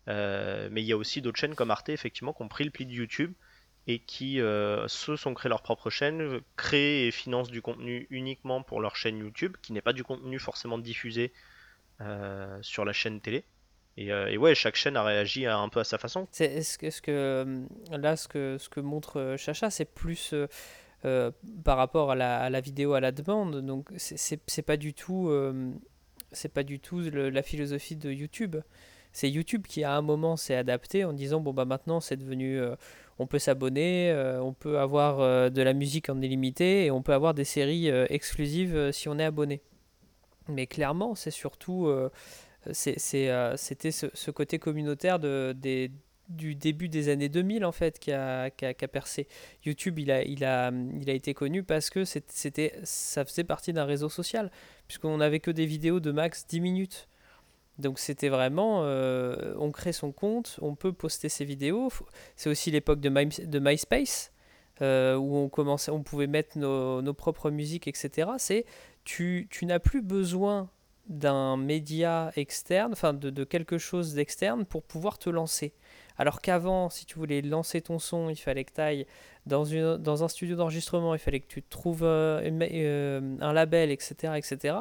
Euh, 0.08 0.70
mais 0.72 0.84
il 0.84 0.86
y 0.86 0.92
a 0.92 0.98
aussi 0.98 1.22
d'autres 1.22 1.40
chaînes 1.40 1.56
comme 1.56 1.72
Arte, 1.72 1.90
effectivement, 1.90 2.32
qui 2.32 2.44
ont 2.44 2.48
pris 2.48 2.64
le 2.64 2.70
pli 2.70 2.86
de 2.86 2.92
YouTube 2.92 3.34
et 3.88 4.00
qui 4.00 4.42
euh, 4.42 4.88
se 4.88 5.16
sont 5.16 5.34
créés 5.34 5.50
leur 5.50 5.62
propre 5.62 5.90
chaîne, 5.90 6.40
créent 6.56 7.08
et 7.08 7.12
financent 7.12 7.52
du 7.52 7.62
contenu 7.62 8.08
uniquement 8.10 8.64
pour 8.64 8.82
leur 8.82 8.96
chaîne 8.96 9.18
YouTube, 9.20 9.56
qui 9.62 9.74
n'est 9.74 9.82
pas 9.82 9.94
du 9.94 10.04
contenu 10.04 10.40
forcément 10.40 10.78
diffusé 10.78 11.34
sur 12.62 12.84
la 12.84 12.92
chaîne 12.92 13.22
télé. 13.22 13.46
Et, 13.96 14.38
ouais, 14.38 14.54
chaque 14.54 14.76
chaîne 14.76 14.98
a 14.98 15.04
réagi 15.04 15.46
un 15.46 15.70
peu 15.70 15.80
à 15.80 15.86
sa 15.86 15.98
façon. 15.98 16.28
C'est 16.32 16.62
ce 16.62 16.78
que, 16.78 17.00
que 17.00 17.68
là, 17.92 18.18
ce 18.18 18.28
que 18.28 18.80
montre 18.82 19.36
Chacha, 19.38 19.70
c'est 19.70 19.86
plus 19.86 20.34
par 21.02 21.78
rapport 21.78 22.12
à 22.12 22.16
la, 22.16 22.60
vidéo 22.60 22.94
à 22.94 23.00
la 23.00 23.14
demande. 23.14 23.66
Donc 23.66 23.90
c'est 23.96 24.66
pas 24.66 24.76
du 24.78 24.94
tout 24.94 25.32
c'est 26.36 26.54
pas 26.54 26.64
du 26.64 26.80
tout 26.80 27.00
la 27.00 27.42
philosophie 27.42 27.96
de 27.96 28.12
YouTube. 28.12 28.58
C'est 29.12 29.30
YouTube 29.30 29.66
qui 29.68 29.84
à 29.84 29.94
un 29.96 30.02
moment 30.02 30.36
s'est 30.36 30.56
adapté 30.56 31.06
en 31.06 31.14
disant 31.14 31.40
bon 31.40 31.54
bah 31.54 31.66
maintenant 31.66 32.02
c'est 32.02 32.18
devenu 32.18 32.60
euh, 32.60 32.76
on 33.20 33.28
peut 33.28 33.40
s'abonner, 33.40 34.12
euh, 34.12 34.42
on 34.42 34.54
peut 34.54 34.80
avoir 34.80 35.20
euh, 35.20 35.50
de 35.50 35.62
la 35.62 35.74
musique 35.74 36.10
en 36.10 36.22
illimité 36.22 36.86
et 36.86 36.92
on 36.92 37.02
peut 37.02 37.14
avoir 37.14 37.34
des 37.34 37.44
séries 37.44 37.88
exclusives 38.10 38.92
si 38.92 39.10
on 39.10 39.18
est 39.20 39.24
abonné. 39.24 39.62
Mais 40.48 40.68
clairement 40.68 41.16
c'est 41.16 41.32
surtout 41.32 41.90
c'était 42.72 43.92
ce, 43.92 44.32
côté 44.32 44.60
communautaire 44.60 45.20
du 45.20 46.56
début 46.56 46.90
des 46.90 47.10
années 47.10 47.30
2000 47.30 47.66
en 47.66 47.72
fait 47.72 48.00
qui 48.00 48.12
a, 48.12 48.52
percé. 48.92 49.28
YouTube 49.66 49.98
il 50.00 50.12
a, 50.12 50.72
été 51.08 51.34
connu 51.34 51.64
parce 51.64 51.90
que 51.90 52.04
ça 52.06 53.26
faisait 53.26 53.44
partie 53.44 53.74
d'un 53.74 53.86
réseau 53.86 54.10
social 54.10 54.52
puisqu'on 54.88 55.18
n'avait 55.18 55.40
que 55.40 55.52
des 55.52 55.66
vidéos 55.66 56.00
de 56.00 56.12
max 56.12 56.46
10 56.48 56.62
minutes. 56.62 57.08
Donc 57.78 58.00
c'était 58.00 58.30
vraiment, 58.30 58.82
euh, 58.84 59.54
on 59.60 59.72
crée 59.72 59.94
son 59.94 60.12
compte, 60.12 60.58
on 60.62 60.76
peut 60.76 60.94
poster 60.94 61.30
ses 61.30 61.46
vidéos. 61.46 61.90
C'est 62.36 62.50
aussi 62.50 62.72
l'époque 62.72 63.02
de, 63.02 63.10
de 63.10 63.60
MySpace 63.60 64.32
euh, 64.82 65.16
où 65.16 65.36
on 65.36 65.50
commençait, 65.50 65.92
on 65.92 66.04
pouvait 66.04 66.28
mettre 66.28 66.58
nos, 66.58 67.02
nos 67.02 67.14
propres 67.14 67.50
musiques, 67.50 67.88
etc. 67.88 68.32
C'est 68.38 68.66
tu, 69.04 69.48
tu 69.50 69.66
n'as 69.66 69.80
plus 69.80 70.02
besoin 70.02 70.70
d'un 71.08 71.56
média 71.58 72.32
externe, 72.36 72.92
enfin 72.92 73.14
de, 73.14 73.30
de 73.30 73.44
quelque 73.44 73.78
chose 73.78 74.16
d'externe 74.16 74.66
pour 74.66 74.84
pouvoir 74.84 75.20
te 75.20 75.30
lancer. 75.30 75.74
Alors 76.18 76.42
qu'avant, 76.42 76.90
si 76.90 77.06
tu 77.06 77.20
voulais 77.20 77.42
lancer 77.42 77.82
ton 77.82 78.00
son, 78.00 78.30
il 78.30 78.38
fallait 78.38 78.64
que 78.64 78.74
tu 78.74 78.82
ailles 78.82 79.06
dans, 79.46 79.64
une, 79.64 79.98
dans 79.98 80.24
un 80.24 80.28
studio 80.28 80.56
d'enregistrement, 80.56 81.14
il 81.14 81.20
fallait 81.20 81.40
que 81.40 81.48
tu 81.48 81.62
trouves 81.62 82.04
euh, 82.04 82.42
euh, 82.44 83.38
un 83.40 83.54
label, 83.54 83.92
etc., 83.92 84.34
etc. 84.36 84.76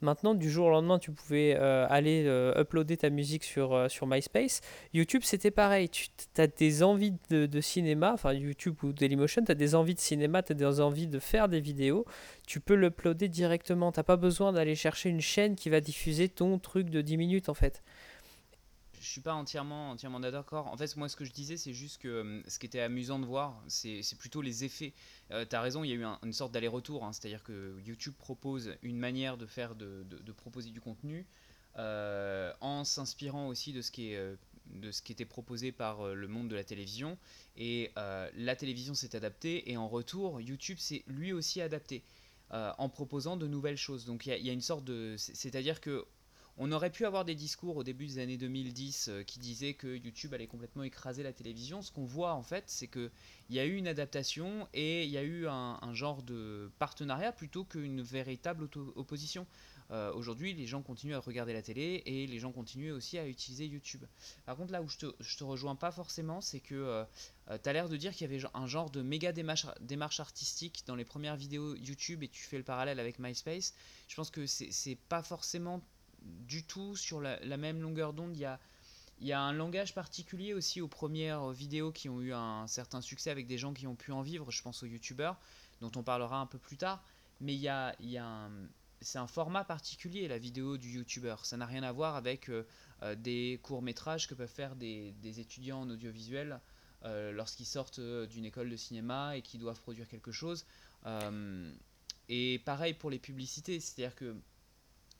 Maintenant, 0.00 0.34
du 0.34 0.50
jour 0.50 0.66
au 0.66 0.70
lendemain, 0.70 0.98
tu 0.98 1.12
pouvais 1.12 1.56
euh, 1.58 1.86
aller 1.88 2.24
uploader 2.56 2.96
ta 2.96 3.10
musique 3.10 3.44
sur, 3.44 3.90
sur 3.90 4.06
MySpace. 4.06 4.60
YouTube, 4.92 5.22
c'était 5.24 5.50
pareil. 5.50 5.88
Tu 5.88 6.08
as 6.36 6.46
des 6.46 6.82
envies 6.82 7.14
de, 7.30 7.46
de, 7.46 7.60
cinéma, 7.60 8.12
enfin 8.12 8.32
YouTube 8.32 8.76
ou 8.82 8.92
Dailymotion, 8.92 9.44
tu 9.44 9.52
as 9.52 9.56
des 9.56 9.74
envies 9.74 9.94
de 9.94 10.00
cinéma, 10.00 10.42
tu 10.42 10.52
as 10.52 10.54
des 10.56 10.80
envies 10.80 11.06
de 11.06 11.18
faire 11.18 11.48
des 11.48 11.60
vidéos. 11.60 12.04
Tu 12.46 12.60
peux 12.60 12.74
l'uploader 12.74 13.28
directement. 13.28 13.92
Tu 13.92 14.00
n'as 14.00 14.04
pas 14.04 14.16
besoin 14.16 14.52
d'aller 14.52 14.74
chercher 14.74 15.10
une 15.10 15.20
chaîne 15.20 15.54
qui 15.54 15.70
va 15.70 15.80
diffuser 15.80 16.28
ton 16.28 16.58
truc 16.58 16.90
de 16.90 17.00
10 17.00 17.16
minutes, 17.16 17.48
en 17.48 17.54
fait 17.54 17.82
je 19.00 19.08
suis 19.08 19.20
pas 19.20 19.34
entièrement, 19.34 19.90
entièrement 19.90 20.20
d'accord. 20.20 20.66
En 20.68 20.76
fait, 20.76 20.96
moi, 20.96 21.08
ce 21.08 21.16
que 21.16 21.24
je 21.24 21.32
disais, 21.32 21.56
c'est 21.56 21.72
juste 21.72 22.00
que 22.00 22.20
hum, 22.20 22.42
ce 22.46 22.58
qui 22.58 22.66
était 22.66 22.80
amusant 22.80 23.18
de 23.18 23.26
voir, 23.26 23.62
c'est 23.68 24.02
plutôt 24.18 24.42
les 24.42 24.64
effets. 24.64 24.94
Euh, 25.30 25.44
tu 25.48 25.56
as 25.56 25.60
raison, 25.60 25.84
il 25.84 25.90
y 25.90 25.92
a 25.92 25.96
eu 25.96 26.04
une 26.22 26.32
sorte 26.32 26.52
d'aller-retour. 26.52 27.04
Hein. 27.04 27.12
C'est-à-dire 27.12 27.42
que 27.42 27.78
YouTube 27.84 28.14
propose 28.18 28.74
une 28.82 28.98
manière 28.98 29.36
de 29.36 29.46
faire, 29.46 29.74
de, 29.74 30.04
de, 30.04 30.32
proposer 30.32 30.70
du 30.70 30.80
contenu 30.80 31.26
euh, 31.76 32.52
en 32.60 32.84
s'inspirant 32.84 33.48
aussi 33.48 33.72
de 33.72 33.82
ce 33.82 33.90
qui 33.90 34.12
est. 34.12 34.16
Euh, 34.16 34.36
de 34.68 34.92
ce 34.92 35.00
qui 35.00 35.12
était 35.12 35.24
proposé 35.24 35.72
par 35.72 36.08
le 36.08 36.28
monde 36.28 36.48
de 36.48 36.54
la 36.54 36.62
télévision 36.62 37.16
et 37.56 37.90
la 37.96 38.54
télévision 38.54 38.92
s'est 38.92 39.16
adaptée 39.16 39.72
et 39.72 39.78
en 39.78 39.88
retour 39.88 40.42
YouTube 40.42 40.76
s'est 40.76 41.04
lui 41.06 41.32
aussi 41.32 41.62
adapté 41.62 42.04
en 42.50 42.90
proposant 42.90 43.38
de 43.38 43.46
nouvelles 43.46 43.78
choses. 43.78 44.04
Donc 44.04 44.26
il 44.26 44.36
y, 44.36 44.42
y, 44.42 44.50
a 44.50 44.52
une 44.52 44.60
sorte 44.60 44.84
de... 44.84 45.14
C'est-à-dire 45.16 45.80
que 45.80 46.04
on 46.60 46.72
aurait 46.72 46.90
pu 46.90 47.06
avoir 47.06 47.24
des 47.24 47.36
discours 47.36 47.76
au 47.76 47.84
début 47.84 48.06
des 48.06 48.18
années 48.18 48.36
2010 48.36 49.08
euh, 49.08 49.22
qui 49.22 49.38
disaient 49.38 49.74
que 49.74 49.96
YouTube 49.96 50.34
allait 50.34 50.48
complètement 50.48 50.82
écraser 50.82 51.22
la 51.22 51.32
télévision. 51.32 51.82
Ce 51.82 51.92
qu'on 51.92 52.04
voit 52.04 52.34
en 52.34 52.42
fait, 52.42 52.64
c'est 52.66 52.88
qu'il 52.88 53.10
y 53.50 53.60
a 53.60 53.64
eu 53.64 53.76
une 53.76 53.86
adaptation 53.86 54.66
et 54.74 55.04
il 55.04 55.10
y 55.10 55.18
a 55.18 55.22
eu 55.22 55.46
un, 55.46 55.94
genre 55.94 56.22
de 56.22 56.70
partenariat 56.78 57.32
plutôt 57.32 57.64
qu'une 57.64 58.02
véritable 58.02 58.68
opposition. 58.96 59.46
Euh, 59.90 60.12
aujourd'hui, 60.12 60.52
les 60.52 60.66
gens 60.66 60.82
continuent 60.82 61.14
à 61.14 61.20
regarder 61.20 61.54
la 61.54 61.62
télé 61.62 62.02
et 62.04 62.26
les 62.26 62.38
gens 62.38 62.52
continuent 62.52 62.92
aussi 62.92 63.18
à 63.18 63.26
utiliser 63.26 63.64
YouTube. 63.64 64.04
Par 64.44 64.56
contre, 64.56 64.72
là 64.72 64.82
où 64.82 64.88
je 64.88 64.98
te, 64.98 65.06
te 65.06 65.44
rejoins 65.44 65.76
pas 65.76 65.92
forcément, 65.92 66.40
c'est 66.40 66.60
que 66.60 66.74
euh, 66.74 67.04
tu 67.62 67.68
as 67.68 67.72
l'air 67.72 67.88
de 67.88 67.96
dire 67.96 68.12
qu'il 68.12 68.30
y 68.30 68.34
avait 68.34 68.44
un 68.52 68.66
genre 68.66 68.90
de 68.90 69.00
méga 69.00 69.32
démarche, 69.32 69.66
démarche 69.80 70.20
artistique 70.20 70.82
dans 70.86 70.96
les 70.96 71.06
premières 71.06 71.36
vidéos 71.36 71.74
YouTube 71.76 72.22
et 72.22 72.28
tu 72.28 72.42
fais 72.42 72.58
le 72.58 72.64
parallèle 72.64 73.00
avec 73.00 73.18
MySpace. 73.18 73.74
Je 74.08 74.16
pense 74.16 74.30
que 74.30 74.44
c'est 74.46 74.98
pas 75.08 75.22
forcément 75.22 75.80
du 76.22 76.64
tout 76.64 76.96
sur 76.96 77.20
la, 77.20 77.56
même 77.56 77.80
longueur 77.80 78.12
d'onde. 78.12 78.36
Il 78.36 78.40
y 78.40 78.44
a, 78.44 78.58
y 79.20 79.32
a 79.32 79.40
un 79.40 79.52
langage 79.52 79.94
particulier 79.94 80.54
aussi 80.54 80.80
aux 80.80 80.88
premières 80.88 81.50
vidéos 81.50 81.92
qui 81.92 82.08
ont 82.08 82.20
eu 82.20 82.32
un 82.32 82.66
certain 82.66 83.00
succès 83.00 83.30
avec 83.30 83.46
des 83.46 83.58
gens 83.58 83.72
qui 83.72 83.86
ont 83.86 83.96
pu 83.96 84.12
en 84.12 84.22
vivre. 84.22 84.50
Je 84.50 84.62
pense 84.62 84.82
aux 84.82 84.86
youtubeurs, 84.86 85.38
dont 85.80 85.92
on 85.96 86.02
parlera 86.02 86.38
un 86.40 86.46
peu 86.46 86.58
plus 86.58 86.76
tard. 86.76 87.02
Mais 87.40 87.54
il 87.54 87.60
y 87.60 87.68
a, 87.68 87.94
y 88.00 88.18
a 88.18 88.48
c'est 89.00 89.18
un 89.18 89.26
format 89.26 89.64
particulier, 89.64 90.28
la 90.28 90.38
vidéo 90.38 90.76
du 90.76 90.90
youtubeur. 90.90 91.44
Ça 91.46 91.56
n'a 91.56 91.66
rien 91.66 91.82
à 91.82 91.92
voir 91.92 92.16
avec 92.16 92.48
euh, 92.48 92.66
euh, 93.02 93.14
des 93.14 93.60
courts-métrages 93.62 94.26
que 94.26 94.34
peuvent 94.34 94.48
faire 94.48 94.76
des, 94.76 95.14
étudiants 95.22 95.82
en 95.82 95.90
audiovisuel 95.90 96.60
euh, 97.04 97.32
lorsqu'ils 97.32 97.66
sortent 97.66 98.00
d'une 98.00 98.44
école 98.44 98.70
de 98.70 98.76
cinéma 98.76 99.36
et 99.36 99.42
qui 99.42 99.58
doivent 99.58 99.80
produire 99.80 100.08
quelque 100.08 100.32
chose. 100.32 100.66
et 102.28 102.60
pareil 102.64 102.94
pour 102.94 103.10
les 103.10 103.18
publicités, 103.18 103.80
c'est-à-dire 103.80 104.14
que 104.14 104.36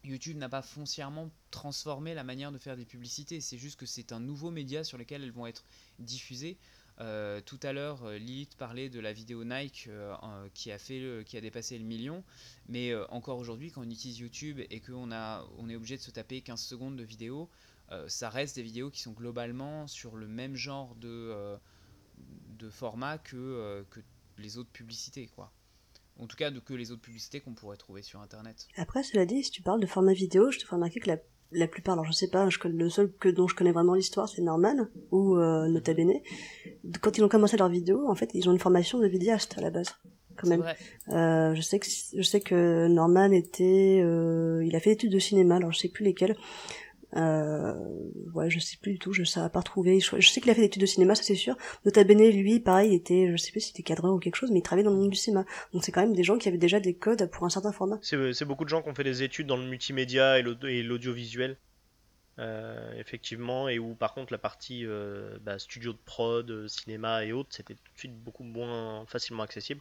YouTube 0.05 0.37
n'a 0.37 0.49
pas 0.49 0.63
foncièrement 0.63 1.31
transformé 1.51 2.15
la 2.15 2.25
manière 2.25 2.53
de 2.53 2.59
faire 2.59 2.77
des 2.77 2.85
publicités, 2.85 3.41
c'est 3.41 3.59
juste 3.59 3.79
que 3.79 3.87
c'est 3.87 4.13
un 4.13 4.21
nouveau 4.21 4.51
média 4.51 4.85
sur 4.85 4.99
lequel 4.99 5.23
elles 5.23 5.33
vont 5.33 5.47
être 5.47 5.65
diffusées. 5.99 6.59
Euh, 7.01 7.41
tout 7.41 7.61
à 7.63 7.73
l'heure, 7.73 8.05
euh, 8.05 8.19
Lilith 8.19 8.57
parlait 8.57 8.89
de 8.89 8.99
la 8.99 9.13
vidéo 9.13 9.45
Nike 9.45 9.87
euh, 9.89 10.49
qui, 10.53 10.73
a 10.73 10.77
a 10.77 11.41
dépassé 11.41 11.79
le 11.79 11.85
million, 11.85 12.25
mais 12.69 12.95
encore 13.11 13.39
aujourd'hui, 13.39 13.71
quand 13.71 13.83
on 13.83 13.91
utilise 13.91 14.19
YouTube 14.19 14.61
et 14.71 14.81
qu'on 14.81 15.11
on 15.13 15.69
est 15.69 15.77
obligé 15.77 15.97
de 15.97 16.03
se 16.03 16.11
taper 16.11 16.41
15 16.41 16.61
secondes 16.61 16.97
de 16.97 17.05
vidéo, 17.05 17.49
ça 18.07 18.29
reste 18.29 18.57
des 18.57 18.63
vidéos 18.63 18.91
qui 18.91 19.01
sont 19.01 19.13
globalement 19.13 19.87
sur 19.87 20.17
le 20.17 20.27
même 20.27 20.57
genre 20.57 20.95
de, 20.97 21.57
de 22.59 22.69
format 22.69 23.17
que, 23.17 23.85
que 23.91 24.01
les 24.37 24.59
autres 24.59 24.71
publicités. 24.71 25.27
quoi. 25.29 25.53
En 26.19 26.27
tout 26.27 26.37
cas, 26.37 26.51
de, 26.51 26.59
que 26.59 26.75
les 26.75 26.91
autres 26.91 27.03
publicités 27.03 27.41
qu'on 27.41 27.55
pourrait 27.55 27.77
trouver 27.77 28.03
sur 28.03 28.21
Internet. 28.21 28.67
Après, 28.77 29.03
cela 29.03 29.25
dit, 29.25 29.45
si 29.45 29.51
tu 29.51 29.63
parles 29.63 29.81
de 29.81 29.87
format 29.87 30.13
vidéo, 30.13 30.51
je 30.51 30.59
te 30.59 30.65
fais 30.67 30.75
remarquer 30.75 31.01
que 31.01 31.09
la, 31.09 31.19
la 31.53 31.69
plupart, 31.69 31.95
alors 31.95 32.05
je 32.05 32.13
sais 32.13 32.29
pas, 32.29 32.49
je, 32.49 32.59
le 32.67 32.91
seul 32.91 33.13
que 33.13 33.29
dont 33.29 33.47
je 33.49 33.55
connais 33.55 33.73
vraiment 33.73 33.95
l'histoire, 33.95 34.29
c'est 34.29 34.43
Norman 34.43 34.89
ou 35.11 35.37
euh, 35.37 35.69
Nota 35.69 35.95
Bene. 35.95 36.15
Quand 37.01 37.17
ils 37.17 37.25
ont 37.25 37.29
commencé 37.29 37.57
leur 37.57 37.69
vidéo, 37.69 38.09
en 38.09 38.15
fait, 38.15 38.31
ils 38.35 38.49
ont 38.49 38.53
une 38.53 38.59
formation 38.59 38.99
de 38.99 39.07
vidéaste 39.07 39.57
à 39.59 39.61
la 39.61 39.71
base. 39.71 39.95
Quand 40.37 40.49
même. 40.49 40.61
Vrai. 40.61 40.77
Euh, 41.09 41.55
je 41.55 41.61
sais 41.61 41.81
que 41.81 41.87
je 41.89 42.23
sais 42.23 42.41
que 42.41 42.87
Norman 42.87 43.33
était, 43.33 44.01
euh, 44.05 44.65
il 44.65 44.77
a 44.77 44.81
fait 44.81 44.91
des 44.91 44.95
études 44.95 45.13
de 45.13 45.19
cinéma, 45.19 45.57
alors 45.57 45.73
je 45.73 45.79
sais 45.79 45.89
plus 45.89 46.05
lesquelles. 46.05 46.37
Euh, 47.17 47.75
ouais, 48.35 48.51
je 48.51 48.59
sais 48.59 48.77
plus 48.77 48.93
du 48.93 48.99
tout, 48.99 49.13
je 49.13 49.25
sais 49.25 49.41
pas 49.53 49.61
retrouver. 49.61 50.01
Je, 50.01 50.29
sais 50.29 50.41
qu'il 50.41 50.51
a 50.51 50.55
fait 50.55 50.61
des 50.61 50.67
études 50.67 50.83
de 50.83 50.87
cinéma, 50.87 51.15
ça 51.15 51.23
c'est 51.23 51.35
sûr. 51.35 51.57
Nota 51.85 52.05
Bene, 52.05 52.29
lui, 52.31 52.61
pareil, 52.61 52.95
était, 52.95 53.29
je 53.31 53.37
sais 53.37 53.51
plus 53.51 53.61
si 53.61 53.69
c'était 53.69 53.83
cadreur 53.83 54.15
ou 54.15 54.19
quelque 54.19 54.37
chose, 54.37 54.51
mais 54.51 54.59
il 54.59 54.63
travaillait 54.63 54.85
dans 54.85 54.95
le 54.95 55.01
monde 55.01 55.11
du 55.11 55.17
cinéma. 55.17 55.45
Donc 55.73 55.85
c'est 55.85 55.93
quand 55.93 56.03
même 56.03 56.15
des 56.15 56.25
gens 56.25 56.39
qui 56.39 56.49
avaient 56.49 56.59
déjà 56.59 56.81
des 56.81 56.95
codes 56.95 57.31
pour 57.31 57.45
un 57.45 57.51
certain 57.51 57.73
format. 57.73 57.99
C'est 58.03 58.45
beaucoup 58.45 58.65
de 58.65 58.69
gens 58.69 58.83
qui 58.83 58.89
ont 58.89 58.95
fait 58.95 59.05
des 59.05 59.23
études 59.23 59.47
dans 59.47 59.57
le 59.57 59.67
multimédia 59.67 60.39
et 60.39 60.43
l'audiovisuel. 60.43 61.57
Euh, 62.39 62.93
effectivement, 62.97 63.69
et 63.69 63.81
où 63.81 63.97
par 63.97 64.15
contre 64.15 64.33
la 64.33 64.39
partie 64.39 64.87
euh, 64.87 65.39
bah, 65.43 65.59
studio 65.59 65.93
de 65.93 65.99
prod, 66.05 66.49
euh, 66.49 66.69
cinéma 66.69 67.25
et 67.25 67.33
autres, 67.33 67.49
c'était 67.51 67.75
tout 67.75 67.93
de 67.93 67.99
suite 67.99 68.15
beaucoup 68.17 68.45
moins 68.45 69.05
facilement 69.07 69.43
accessible. 69.43 69.81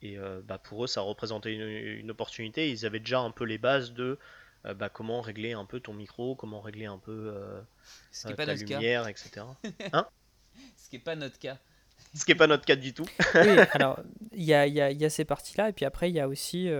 Et 0.00 0.18
euh, 0.18 0.40
bah, 0.42 0.58
pour 0.58 0.84
eux, 0.84 0.86
ça 0.86 1.00
représentait 1.02 1.52
une, 1.54 2.10
opportunité. 2.10 2.70
Ils 2.70 2.86
avaient 2.86 3.00
déjà 3.00 3.20
un 3.20 3.30
peu 3.30 3.44
les 3.44 3.58
bases 3.58 3.92
de 3.92 4.18
euh, 4.66 4.74
bah, 4.74 4.88
comment 4.88 5.20
régler 5.20 5.52
un 5.52 5.64
peu 5.64 5.80
ton 5.80 5.94
micro, 5.94 6.34
comment 6.34 6.60
régler 6.60 6.86
un 6.86 6.98
peu 6.98 7.32
euh, 7.34 7.60
Ce 8.10 8.26
qui 8.26 8.32
euh, 8.32 8.36
ta 8.36 8.54
lumière, 8.54 9.08
etc. 9.08 9.46
Hein? 9.92 10.06
Ce 10.76 10.90
qui 10.90 10.96
n'est 10.96 11.02
pas 11.02 11.14
notre 11.14 11.38
cas. 11.38 11.58
Ce 12.14 12.24
qui 12.24 12.32
n'est 12.32 12.36
pas 12.36 12.46
notre 12.46 12.64
cas 12.64 12.76
du 12.76 12.92
tout. 12.94 13.06
oui, 13.34 13.58
alors 13.72 14.00
il 14.32 14.44
y 14.44 14.54
a, 14.54 14.66
y, 14.66 14.80
a, 14.80 14.90
y 14.90 15.04
a, 15.04 15.10
ces 15.10 15.24
parties-là, 15.24 15.68
et 15.68 15.72
puis 15.72 15.84
après 15.84 16.10
il 16.10 16.14
y 16.14 16.20
a 16.20 16.28
aussi 16.28 16.70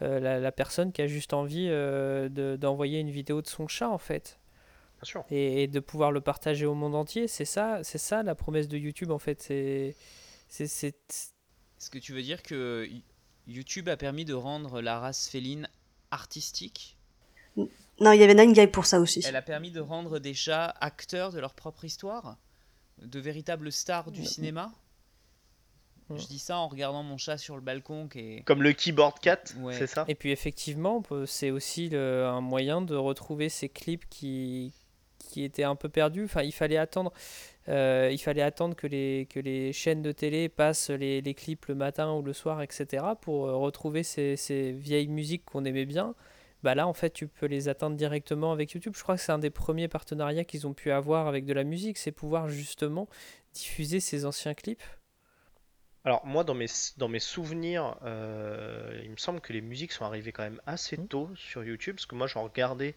la, 0.00 0.40
la, 0.40 0.52
personne 0.52 0.92
qui 0.92 1.02
a 1.02 1.06
juste 1.06 1.32
envie 1.32 1.68
d'envoyer 2.30 3.00
une 3.00 3.10
vidéo 3.10 3.42
de 3.42 3.46
son 3.46 3.68
chat 3.68 3.88
en 3.88 3.98
fait. 3.98 4.38
Bien 5.00 5.04
sûr. 5.04 5.24
Et, 5.30 5.64
et, 5.64 5.66
de 5.68 5.80
pouvoir 5.80 6.10
le 6.10 6.20
partager 6.20 6.64
au 6.64 6.74
monde 6.74 6.94
entier. 6.94 7.28
C'est 7.28 7.44
ça, 7.44 7.80
c'est 7.84 7.98
ça 7.98 8.22
la 8.22 8.34
promesse 8.34 8.66
de 8.68 8.78
YouTube 8.78 9.10
en 9.10 9.18
fait. 9.18 9.42
C'est, 9.42 9.94
c'est, 10.48 10.64
Est-ce 10.66 11.90
que 11.90 11.98
tu 11.98 12.12
veux 12.12 12.22
dire 12.22 12.42
que 12.42 12.88
YouTube 13.46 13.88
a 13.88 13.96
permis 13.96 14.24
de 14.24 14.34
rendre 14.34 14.80
la 14.80 14.98
race 14.98 15.28
féline 15.28 15.68
artistique? 16.10 16.95
Non, 18.00 18.12
il 18.12 18.20
y 18.20 18.24
avait 18.24 18.34
Nine 18.34 18.70
pour 18.70 18.86
ça 18.86 19.00
aussi. 19.00 19.22
Elle 19.26 19.36
a 19.36 19.42
permis 19.42 19.70
de 19.70 19.80
rendre 19.80 20.18
des 20.18 20.34
chats 20.34 20.74
acteurs 20.80 21.32
de 21.32 21.40
leur 21.40 21.54
propre 21.54 21.84
histoire, 21.84 22.36
de 23.02 23.18
véritables 23.18 23.72
stars 23.72 24.10
du 24.10 24.24
cinéma. 24.24 24.70
Je 26.14 26.26
dis 26.26 26.38
ça 26.38 26.58
en 26.58 26.68
regardant 26.68 27.02
mon 27.02 27.16
chat 27.16 27.36
sur 27.36 27.56
le 27.56 27.62
balcon. 27.62 28.06
Qui 28.06 28.42
Comme 28.44 28.62
le 28.62 28.72
keyboard 28.72 29.18
cat, 29.18 29.40
c'est 29.72 29.88
ça 29.88 30.04
Et 30.06 30.14
puis 30.14 30.30
effectivement, 30.30 31.02
c'est 31.26 31.50
aussi 31.50 31.90
un 31.94 32.40
moyen 32.40 32.80
de 32.80 32.94
retrouver 32.94 33.48
ces 33.48 33.68
clips 33.68 34.08
qui, 34.08 34.72
qui 35.18 35.42
étaient 35.42 35.64
un 35.64 35.74
peu 35.74 35.88
perdus. 35.88 36.24
Enfin, 36.24 36.42
il 36.42 36.52
fallait 36.52 36.76
attendre, 36.76 37.12
euh, 37.68 38.10
il 38.12 38.18
fallait 38.18 38.42
attendre 38.42 38.76
que 38.76 38.86
les, 38.86 39.26
que 39.28 39.40
les 39.40 39.72
chaînes 39.72 40.02
de 40.02 40.12
télé 40.12 40.48
passent 40.48 40.90
les, 40.90 41.20
les 41.20 41.34
clips 41.34 41.66
le 41.66 41.74
matin 41.74 42.12
ou 42.12 42.22
le 42.22 42.32
soir, 42.32 42.62
etc. 42.62 43.04
pour 43.20 43.46
euh, 43.46 43.56
retrouver 43.56 44.02
ces, 44.02 44.36
ces 44.36 44.72
vieilles 44.72 45.08
musiques 45.08 45.44
qu'on 45.44 45.64
aimait 45.64 45.86
bien 45.86 46.14
bah 46.62 46.74
là 46.74 46.86
en 46.86 46.94
fait 46.94 47.10
tu 47.10 47.28
peux 47.28 47.46
les 47.46 47.68
atteindre 47.68 47.96
directement 47.96 48.52
avec 48.52 48.72
YouTube. 48.72 48.94
Je 48.96 49.02
crois 49.02 49.16
que 49.16 49.20
c'est 49.20 49.32
un 49.32 49.38
des 49.38 49.50
premiers 49.50 49.88
partenariats 49.88 50.44
qu'ils 50.44 50.66
ont 50.66 50.74
pu 50.74 50.90
avoir 50.90 51.26
avec 51.26 51.44
de 51.44 51.52
la 51.52 51.64
musique, 51.64 51.98
c'est 51.98 52.12
pouvoir 52.12 52.48
justement 52.48 53.08
diffuser 53.54 54.00
ces 54.00 54.24
anciens 54.24 54.54
clips. 54.54 54.82
Alors 56.04 56.24
moi 56.24 56.44
dans 56.44 56.54
mes, 56.54 56.66
dans 56.98 57.08
mes 57.08 57.18
souvenirs, 57.18 57.96
euh, 58.04 59.00
il 59.02 59.10
me 59.10 59.16
semble 59.16 59.40
que 59.40 59.52
les 59.52 59.60
musiques 59.60 59.92
sont 59.92 60.04
arrivées 60.04 60.30
quand 60.30 60.44
même 60.44 60.60
assez 60.64 60.96
mmh. 60.96 61.08
tôt 61.08 61.30
sur 61.34 61.64
YouTube, 61.64 61.96
parce 61.96 62.06
que 62.06 62.14
moi 62.14 62.28
j'en 62.28 62.44
regardais 62.44 62.94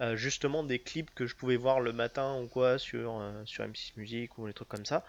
euh, 0.00 0.16
justement 0.16 0.64
des 0.64 0.78
clips 0.78 1.10
que 1.14 1.26
je 1.26 1.36
pouvais 1.36 1.56
voir 1.56 1.80
le 1.80 1.92
matin 1.92 2.40
ou 2.40 2.48
quoi 2.48 2.78
sur, 2.78 3.20
euh, 3.20 3.44
sur 3.44 3.62
M6 3.64 3.92
Music 3.96 4.38
ou 4.38 4.46
des 4.46 4.54
trucs 4.54 4.68
comme 4.68 4.86
ça. 4.86 5.04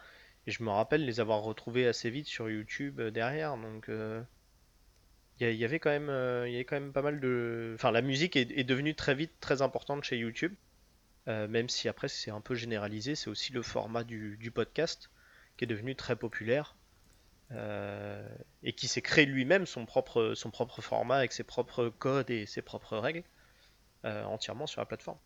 Et 0.46 0.52
je 0.52 0.62
me 0.62 0.70
rappelle 0.70 1.06
les 1.06 1.22
avoir 1.22 1.42
retrouvés 1.42 1.88
assez 1.88 2.10
vite 2.10 2.28
sur 2.28 2.50
YouTube 2.50 3.00
derrière, 3.00 3.56
donc 3.56 3.90
il 5.50 5.56
y, 5.56 5.66
avait 5.66 5.80
quand 5.80 5.89
même, 5.89 6.10
euh, 6.10 6.48
il 6.48 6.52
y 6.52 6.56
avait 6.56 6.66
quand 6.66 6.76
même 6.76 6.94
pas 6.94 7.02
mal 7.02 7.20
de. 7.20 7.72
Enfin, 7.76 7.92
la 7.92 8.02
musique 8.02 8.36
est, 8.36 8.64
devenue 8.64 8.94
très 8.94 9.16
vite 9.16 9.32
très 9.39 9.62
importante 9.62 10.04
chez 10.04 10.18
YouTube, 10.18 10.54
euh, 11.28 11.48
même 11.48 11.68
si 11.70 11.89
après 11.89 12.08
c'est 12.10 12.32
un 12.32 12.42
peu 12.42 12.54
généralisé. 12.54 13.16
C'est 13.16 13.30
aussi 13.30 13.52
le 13.52 13.64
format 13.64 14.04
du, 14.04 14.52
podcast 14.54 15.10
qui 15.58 15.64
est 15.66 15.68
devenu 15.68 15.96
très 15.96 16.16
populaire 16.16 16.76
euh, 17.52 18.28
et 18.64 18.74
qui 18.74 18.88
s'est 18.88 19.02
créé 19.02 19.26
lui-même 19.26 19.66
son 19.66 19.86
propre, 19.86 20.34
son 20.36 20.52
propre 20.52 20.82
format 20.82 21.18
avec 21.18 21.34
ses 21.34 21.44
propres 21.44 21.89
codes 21.89 22.30
et 22.30 22.46
ses 22.46 22.62
propres 22.62 22.98
règles 22.98 23.24
entièrement 24.04 24.66
sur 24.66 24.82
la 24.82 24.86
plateforme. 24.86 25.20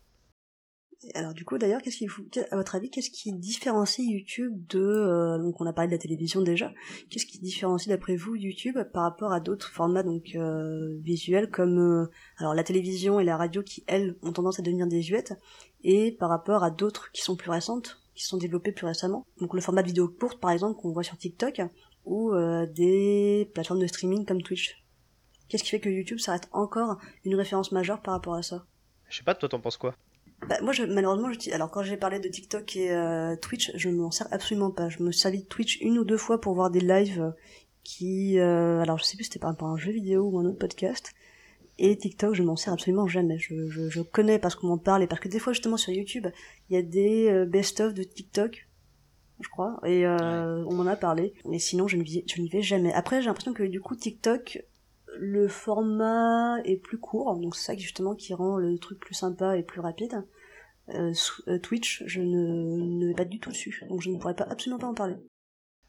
Alors 1.14 1.34
du 1.34 1.44
coup 1.44 1.58
d'ailleurs, 1.58 1.82
qu'est-ce 1.82 1.98
qui 1.98 2.08
à 2.50 2.56
votre 2.56 2.74
avis, 2.74 2.90
qu'est-ce 2.90 3.10
qui 3.10 3.32
différencie 3.32 4.06
YouTube 4.06 4.66
de 4.68 4.80
euh, 4.80 5.38
donc 5.38 5.60
on 5.60 5.66
a 5.66 5.72
parlé 5.72 5.88
de 5.88 5.92
la 5.92 5.98
télévision 5.98 6.40
déjà, 6.40 6.72
qu'est-ce 7.10 7.26
qui 7.26 7.38
différencie 7.38 7.88
d'après 7.88 8.16
vous 8.16 8.34
YouTube 8.34 8.78
par 8.92 9.02
rapport 9.02 9.32
à 9.32 9.40
d'autres 9.40 9.70
formats 9.70 10.02
donc 10.02 10.34
euh, 10.34 10.96
visuels 11.02 11.50
comme 11.50 11.78
euh, 11.78 12.10
alors 12.38 12.54
la 12.54 12.64
télévision 12.64 13.20
et 13.20 13.24
la 13.24 13.36
radio 13.36 13.62
qui 13.62 13.84
elles 13.86 14.16
ont 14.22 14.32
tendance 14.32 14.58
à 14.58 14.62
devenir 14.62 14.86
désuètes 14.86 15.34
et 15.82 16.12
par 16.12 16.30
rapport 16.30 16.64
à 16.64 16.70
d'autres 16.70 17.12
qui 17.12 17.22
sont 17.22 17.36
plus 17.36 17.50
récentes, 17.50 18.00
qui 18.14 18.24
sont 18.24 18.38
développées 18.38 18.72
plus 18.72 18.86
récemment. 18.86 19.26
Donc 19.40 19.52
le 19.52 19.60
format 19.60 19.82
de 19.82 19.88
vidéo 19.88 20.08
courte 20.08 20.40
par 20.40 20.50
exemple 20.50 20.80
qu'on 20.80 20.92
voit 20.92 21.04
sur 21.04 21.18
TikTok 21.18 21.60
ou 22.06 22.32
des 22.74 23.50
plateformes 23.52 23.80
de 23.80 23.86
streaming 23.86 24.24
comme 24.24 24.40
Twitch. 24.40 24.82
Qu'est-ce 25.48 25.62
qui 25.62 25.70
fait 25.70 25.80
que 25.80 25.90
YouTube 25.90 26.18
ça 26.18 26.32
reste 26.32 26.48
encore 26.52 26.96
une 27.24 27.34
référence 27.34 27.70
majeure 27.70 28.00
par 28.00 28.14
rapport 28.14 28.34
à 28.34 28.42
ça? 28.42 28.64
Je 29.08 29.18
sais 29.18 29.24
pas, 29.24 29.34
toi 29.34 29.48
t'en 29.48 29.60
penses 29.60 29.76
quoi? 29.76 29.94
Bah, 30.48 30.58
moi, 30.62 30.72
je, 30.72 30.84
malheureusement, 30.84 31.32
je, 31.32 31.50
alors 31.52 31.70
quand 31.70 31.82
j'ai 31.82 31.96
parlé 31.96 32.20
de 32.20 32.28
TikTok 32.28 32.76
et 32.76 32.90
euh, 32.92 33.36
Twitch, 33.36 33.72
je 33.74 33.88
m'en 33.88 34.10
sers 34.10 34.28
absolument 34.32 34.70
pas. 34.70 34.88
Je 34.88 35.02
me 35.02 35.10
servis 35.10 35.42
de 35.42 35.46
Twitch 35.46 35.80
une 35.80 35.98
ou 35.98 36.04
deux 36.04 36.18
fois 36.18 36.40
pour 36.40 36.54
voir 36.54 36.70
des 36.70 36.80
lives 36.80 37.32
qui, 37.84 38.38
euh, 38.38 38.80
alors 38.80 38.98
je 38.98 39.04
sais 39.04 39.16
plus 39.16 39.24
si 39.24 39.30
c'était 39.30 39.38
par 39.38 39.50
rapport 39.50 39.68
à 39.68 39.72
un 39.72 39.76
jeu 39.76 39.92
vidéo 39.92 40.24
ou 40.24 40.38
un 40.38 40.44
autre 40.44 40.58
podcast. 40.58 41.12
Et 41.78 41.96
TikTok, 41.96 42.34
je 42.34 42.42
m'en 42.42 42.56
sers 42.56 42.72
absolument 42.72 43.06
jamais. 43.06 43.38
Je, 43.38 43.68
je, 43.68 43.88
je 43.88 44.00
connais 44.00 44.38
parce 44.38 44.54
qu'on 44.54 44.68
m'en 44.68 44.78
parle 44.78 45.02
et 45.02 45.06
parce 45.06 45.20
que 45.20 45.28
des 45.28 45.38
fois, 45.38 45.52
justement, 45.52 45.76
sur 45.76 45.92
YouTube, 45.92 46.26
il 46.68 46.76
y 46.76 46.78
a 46.78 46.82
des 46.82 47.28
euh, 47.28 47.44
best-of 47.44 47.92
de 47.92 48.02
TikTok, 48.02 48.66
je 49.40 49.48
crois, 49.48 49.78
et 49.84 50.06
euh, 50.06 50.64
on 50.66 50.74
m'en 50.74 50.86
a 50.86 50.96
parlé. 50.96 51.34
Mais 51.44 51.58
sinon, 51.58 51.86
je 51.86 51.96
n'y 51.96 52.48
vais 52.48 52.62
jamais. 52.62 52.92
Après, 52.92 53.20
j'ai 53.20 53.26
l'impression 53.26 53.52
que 53.52 53.62
du 53.62 53.80
coup, 53.80 53.94
TikTok 53.94 54.64
le 55.18 55.48
format 55.48 56.60
est 56.64 56.76
plus 56.76 56.98
court, 56.98 57.36
donc 57.36 57.56
c'est 57.56 57.72
ça 57.72 57.76
justement 57.76 58.14
qui 58.14 58.34
rend 58.34 58.56
le 58.56 58.78
truc 58.78 58.98
plus 58.98 59.14
sympa 59.14 59.56
et 59.56 59.62
plus 59.62 59.80
rapide. 59.80 60.24
Euh, 60.90 61.12
euh, 61.48 61.58
Twitch, 61.58 62.04
je 62.06 62.20
ne, 62.20 62.76
ne 62.76 63.08
vais 63.08 63.14
pas 63.14 63.24
du 63.24 63.40
tout 63.40 63.50
dessus, 63.50 63.82
donc 63.88 64.02
je 64.02 64.10
ne 64.10 64.18
pourrais 64.18 64.36
pas 64.36 64.46
absolument 64.48 64.78
pas 64.78 64.86
en 64.86 64.94
parler. 64.94 65.16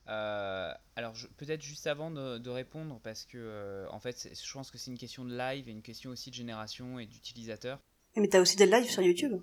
Euh, 0.07 0.71
alors 0.95 1.13
peut-être 1.35 1.61
juste 1.61 1.85
avant 1.85 2.09
de, 2.11 2.49
répondre, 2.49 2.99
parce 3.03 3.25
que 3.25 3.85
en 3.91 3.99
fait 3.99 4.29
je 4.33 4.53
pense 4.53 4.71
que 4.71 4.77
c'est 4.77 4.89
une 4.89 4.97
question 4.97 5.25
de 5.25 5.37
live 5.37 5.67
et 5.67 5.71
une 5.71 5.81
question 5.81 6.11
aussi 6.11 6.29
de 6.29 6.35
génération 6.35 6.97
et 6.99 7.05
d'utilisateurs. 7.05 7.79
Mais 8.15 8.27
t'as 8.27 8.41
aussi 8.41 8.55
des 8.55 8.65
lives 8.65 8.89
sur 8.89 9.03
YouTube? 9.03 9.41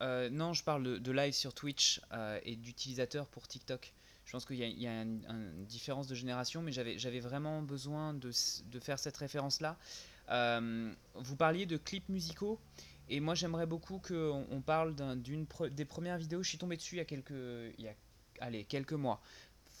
Non, 0.00 0.54
je 0.54 0.64
parle 0.64 1.00
de, 1.00 1.12
live 1.12 1.34
sur 1.34 1.54
Twitch 1.54 2.00
et 2.44 2.56
d'utilisateurs 2.56 3.28
pour 3.28 3.46
TikTok. 3.46 3.92
Je 4.30 4.36
pense 4.36 4.44
qu'il 4.44 4.58
y 4.58 4.86
a, 4.86 5.02
une, 5.02 5.64
différence 5.66 6.06
de 6.06 6.14
génération, 6.14 6.62
mais 6.62 6.70
j'avais 6.70 7.18
vraiment 7.18 7.62
besoin 7.62 8.14
de, 8.14 8.30
faire 8.80 8.96
cette 8.96 9.16
référence-là. 9.16 9.76
vous 10.28 11.36
parliez 11.36 11.66
de 11.66 11.76
clips 11.76 12.08
musicaux. 12.08 12.60
Et 13.08 13.18
moi, 13.18 13.34
j'aimerais 13.34 13.66
beaucoup 13.66 13.98
qu'on 13.98 14.46
on 14.48 14.60
parle 14.60 14.94
d'une 15.20 15.46
des 15.72 15.84
premières 15.84 16.16
vidéos. 16.16 16.44
Je 16.44 16.48
suis 16.48 16.58
tombé 16.58 16.76
dessus 16.76 16.94
il 16.94 16.98
y 16.98 17.00
a 17.00 17.04
quelques, 17.04 17.32
il 17.76 17.84
y 17.84 17.88
a, 17.88 17.94
allez, 18.38 18.62
quelques 18.62 18.92
mois. 18.92 19.20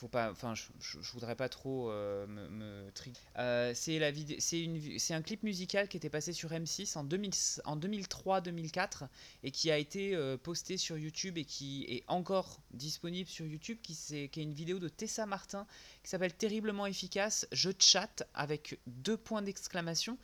Faut 0.00 0.08
pas, 0.08 0.30
enfin, 0.30 0.54
je, 0.54 0.64
je, 0.80 1.12
voudrais 1.12 1.36
pas 1.36 1.50
trop 1.50 1.90
euh, 1.90 2.26
me, 2.26 2.48
me 2.48 2.90
euh, 3.36 3.72
c'est 3.74 3.98
la 3.98 4.10
vidéo, 4.10 4.38
c'est 4.40 4.62
une, 4.62 4.98
c'est 4.98 5.12
un 5.12 5.20
clip 5.20 5.42
musical 5.42 5.88
qui 5.88 5.98
était 5.98 6.08
passé 6.08 6.32
sur 6.32 6.52
M6 6.52 6.96
en, 6.96 7.04
2000, 7.04 7.32
en 7.66 7.76
2003-2004 7.76 9.08
et 9.42 9.50
qui 9.50 9.70
a 9.70 9.76
été 9.76 10.16
euh, 10.16 10.38
posté 10.38 10.78
sur 10.78 10.96
YouTube 10.96 11.36
et 11.36 11.44
qui 11.44 11.84
est 11.86 12.02
encore 12.08 12.62
disponible 12.70 13.28
sur 13.28 13.44
YouTube, 13.44 13.76
qui, 13.82 13.94
c'est, 13.94 14.28
qui 14.28 14.40
est 14.40 14.42
une 14.42 14.54
vidéo 14.54 14.78
de 14.78 14.88
Tessa 14.88 15.26
Martin 15.26 15.66
qui 16.02 16.08
s'appelle 16.08 16.32
Terriblement 16.32 16.86
efficace. 16.86 17.46
Je 17.52 17.70
chatte 17.78 18.22
avec 18.32 18.80
deux 18.86 19.18
points 19.18 19.42
d'exclamation. 19.42 20.16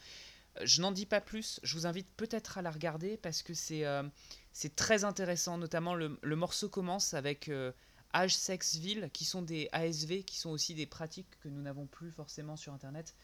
Je 0.63 0.81
n'en 0.81 0.91
dis 0.91 1.05
pas 1.05 1.21
plus, 1.21 1.61
je 1.65 1.75
vous 1.75 1.85
invite 1.85 2.09
peut-être 2.17 2.57
à 2.57 2.63
la 2.63 2.71
regarder 2.71 3.19
parce 3.19 3.43
que 3.43 3.53
c'est 3.53 3.85
euh, 3.85 4.05
très 4.75 5.05
intéressant, 5.05 5.59
notamment 5.59 5.95
le, 5.95 6.17
morceau 6.35 6.71
commence 6.71 7.13
avec 7.13 7.51
euh, 8.17 8.25
Age 8.25 8.37
Sex 8.37 8.77
Ville, 8.77 9.11
qui 9.13 9.25
sont 9.25 9.43
des 9.43 9.69
ASV, 9.73 10.25
qui 10.25 10.37
sont 10.37 10.51
aussi 10.51 10.75
des 10.75 10.87
pratiques 10.87 11.39
que 11.41 11.49
nous 11.49 11.63
n'avons 11.63 11.87
plus 11.87 12.11
forcément 12.11 12.57
sur 12.57 12.73
Internet. 12.73 13.15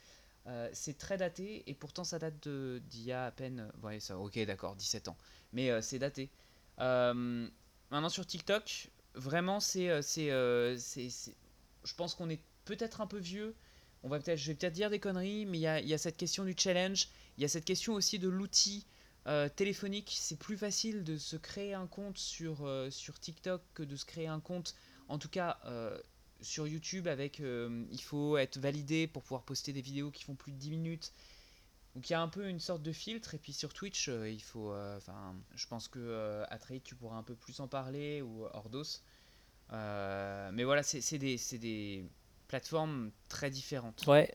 Euh, 0.47 0.68
c'est 0.72 0.99
très 0.99 1.16
daté 1.16 1.62
et 1.66 1.74
pourtant 1.74 2.03
ça 2.03 2.18
date 2.18 2.49
d'il 2.49 3.05
y 3.05 3.12
a 3.12 3.26
à 3.26 3.30
peine... 3.30 3.70
Ouais, 3.82 4.01
ça, 4.01 4.18
ok 4.18 4.38
d'accord, 4.45 4.76
17 4.76 5.09
ans. 5.09 5.16
Mais 5.53 5.82
c'est 5.82 5.99
daté. 5.99 6.30
maintenant 6.78 8.09
sur 8.09 8.26
TikTok, 8.26 8.90
vraiment 9.14 9.61
c'est... 9.61 9.88
je 9.88 11.95
pense 11.97 12.14
qu'on 12.14 12.30
est 12.30 12.40
peut-être 12.64 13.01
un 13.01 13.07
peu 13.07 13.18
vieux. 13.18 13.55
On 14.03 14.09
va 14.09 14.18
peut-être, 14.18 14.38
je 14.38 14.49
vais 14.49 14.55
peut-être 14.55 14.72
dire 14.72 14.90
des 14.90 14.99
conneries, 14.99 15.47
mais 15.47 15.59
il 15.59 15.88
y 15.88 15.95
a, 15.95 15.99
cette 15.99 16.16
question 16.16 16.45
du 16.45 16.55
challenge. 16.57 17.09
Il 17.38 17.43
y 17.43 17.45
a 17.45 17.49
cette 17.49 17.64
question 17.64 17.95
aussi 17.95 18.18
de 18.18 18.28
l'outil 18.28 18.84
euh, 19.27 19.49
téléphonique. 19.49 20.12
C'est 20.16 20.39
plus 20.39 20.57
facile 20.57 21.05
de 21.05 21.16
se 21.16 21.37
créer 21.37 21.75
un 21.75 21.87
compte 21.87 22.18
sur, 22.18 22.66
euh, 22.66 22.91
sur 22.91 23.18
TikTok 23.20 23.62
que 23.75 23.83
de 23.83 23.97
se 23.97 24.05
créer 24.05 24.27
un 24.27 24.41
compte, 24.41 24.75
en 25.09 25.18
tout 25.18 25.29
cas 25.29 25.59
euh, 25.64 25.97
sur 26.41 26.66
YouTube, 26.66 27.07
avec 27.07 27.39
il 27.39 28.01
faut 28.01 28.37
être 28.37 28.59
validé 28.59 29.07
pour 29.07 29.23
pouvoir 29.23 29.43
poster 29.43 29.73
des 29.73 29.81
vidéos 29.81 30.11
qui 30.11 30.25
font 30.25 30.35
plus 30.35 30.53
de 30.53 30.59
10 30.59 30.70
minutes. 30.70 31.12
Donc 31.95 32.09
il 32.09 32.14
y 32.14 32.16
a 32.16 32.20
un 32.20 32.29
peu 32.29 32.49
une 32.49 32.59
sorte 32.59 32.83
de 32.83 32.93
filtre. 32.93 33.35
Et 33.35 33.39
puis 33.39 33.53
sur 33.53 33.73
Twitch, 33.73 34.09
il 34.09 34.43
faut. 34.43 34.75
Enfin, 34.97 35.37
je 35.55 35.66
pense 35.68 35.87
que 35.87 36.43
Atreid, 36.49 36.83
tu 36.83 36.97
pourras 36.97 37.16
un 37.16 37.23
peu 37.23 37.37
plus 37.37 37.61
en 37.61 37.68
parler, 37.68 38.23
ou 38.23 38.45
Ordos. 38.47 39.03
mais 39.70 40.64
voilà, 40.64 40.83
c'est 40.83 41.18
des, 41.18 41.39
des 41.59 42.05
plateformes 42.49 43.12
très 43.29 43.51
différentes. 43.51 44.05
Ouais, 44.09 44.35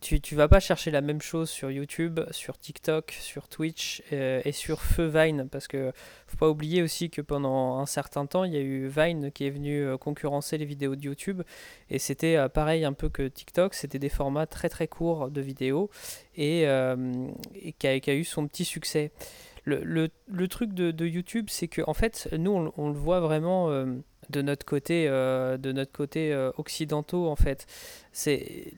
tu, 0.00 0.20
tu 0.20 0.34
vas 0.34 0.48
pas 0.48 0.60
chercher 0.60 0.90
la 0.90 1.00
même 1.00 1.20
chose 1.20 1.50
sur 1.50 1.70
YouTube, 1.70 2.20
sur 2.30 2.58
TikTok, 2.58 3.16
sur 3.20 3.48
Twitch 3.48 4.02
euh, 4.12 4.40
et 4.44 4.52
sur 4.52 4.82
Feu 4.82 5.06
Vine 5.06 5.48
parce 5.50 5.68
que 5.68 5.92
faut 6.26 6.36
pas 6.36 6.48
oublier 6.48 6.82
aussi 6.82 7.10
que 7.10 7.20
pendant 7.20 7.78
un 7.78 7.86
certain 7.86 8.26
temps 8.26 8.44
il 8.44 8.52
y 8.52 8.56
a 8.56 8.60
eu 8.60 8.88
Vine 8.88 9.30
qui 9.32 9.46
est 9.46 9.50
venu 9.50 9.82
euh, 9.82 9.96
concurrencer 9.96 10.58
les 10.58 10.64
vidéos 10.64 10.96
de 10.96 11.02
YouTube 11.02 11.42
et 11.90 11.98
c'était 11.98 12.36
euh, 12.36 12.48
pareil 12.48 12.84
un 12.84 12.92
peu 12.92 13.08
que 13.08 13.26
TikTok, 13.26 13.74
c'était 13.74 13.98
des 13.98 14.08
formats 14.08 14.46
très 14.46 14.68
très 14.68 14.88
courts 14.88 15.30
de 15.30 15.40
vidéos 15.40 15.90
et, 16.36 16.62
et 16.62 17.72
qui, 17.72 17.86
a, 17.86 18.14
eu 18.14 18.24
son 18.24 18.46
petit 18.46 18.64
succès. 18.64 19.10
Le, 19.64 19.82
le, 19.84 20.08
le 20.28 20.48
truc 20.48 20.72
de, 20.72 20.92
de 20.92 21.06
YouTube 21.06 21.46
c'est 21.50 21.68
que 21.68 21.82
en 21.86 21.94
fait 21.94 22.28
nous 22.32 22.72
on 22.76 22.88
le 22.88 22.94
voit 22.94 23.20
vraiment 23.20 23.68
de 24.30 24.42
notre 24.42 24.66
côté, 24.66 25.06
euh, 25.08 25.56
de 25.56 25.72
notre 25.72 25.92
côté 25.92 26.32
euh, 26.32 26.50
occidentaux 26.56 27.28
en 27.28 27.36
fait. 27.36 27.66
C'est 28.12 28.72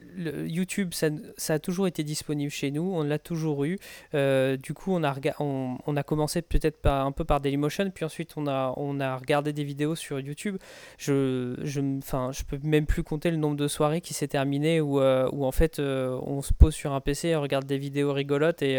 YouTube, 0.47 0.93
ça, 0.93 1.09
a 1.55 1.59
toujours 1.59 1.87
été 1.87 2.05
disponible 2.05 2.51
chez 2.51 2.71
nous, 2.71 2.83
on 2.83 3.03
l'a 3.03 3.19
toujours 3.19 3.65
eu. 3.65 3.79
Euh, 4.15 4.57
du 4.57 4.75
coup, 4.75 4.93
on 4.93 5.03
a, 5.03 5.15
on, 5.39 5.97
a 5.97 6.03
commencé 6.03 6.43
peut-être 6.43 6.87
un 6.87 7.11
peu 7.13 7.25
par 7.25 7.41
Dailymotion, 7.41 7.91
puis 7.91 8.05
ensuite 8.05 8.37
on 8.37 8.47
a, 8.47 8.75
on 8.77 9.01
a 9.01 9.17
regardé 9.17 9.55
des 9.55 9.65
vidéos 9.65 9.95
sur 9.95 10.21
YouTube. 10.21 10.59
Je, 10.99 11.57
je, 11.63 11.81
enfin, 11.99 12.33
je 12.33 12.43
peux 12.45 12.59
même 12.63 12.85
plus 12.85 13.03
compter 13.03 13.31
le 13.31 13.39
nombre 13.39 13.57
de 13.57 13.67
soirées 13.69 14.03
qui 14.03 14.13
s'est 14.13 14.29
terminé 14.29 14.81
où, 14.81 15.01
où 15.01 15.45
en 15.45 15.53
fait 15.53 15.79
on 15.79 16.43
se 16.43 16.53
pose 16.53 16.75
sur 16.75 16.93
un 16.93 17.01
PC, 17.01 17.35
on 17.35 17.41
regarde 17.41 17.65
des 17.65 17.79
vidéos 17.79 18.13
rigolotes 18.13 18.63
et 18.63 18.79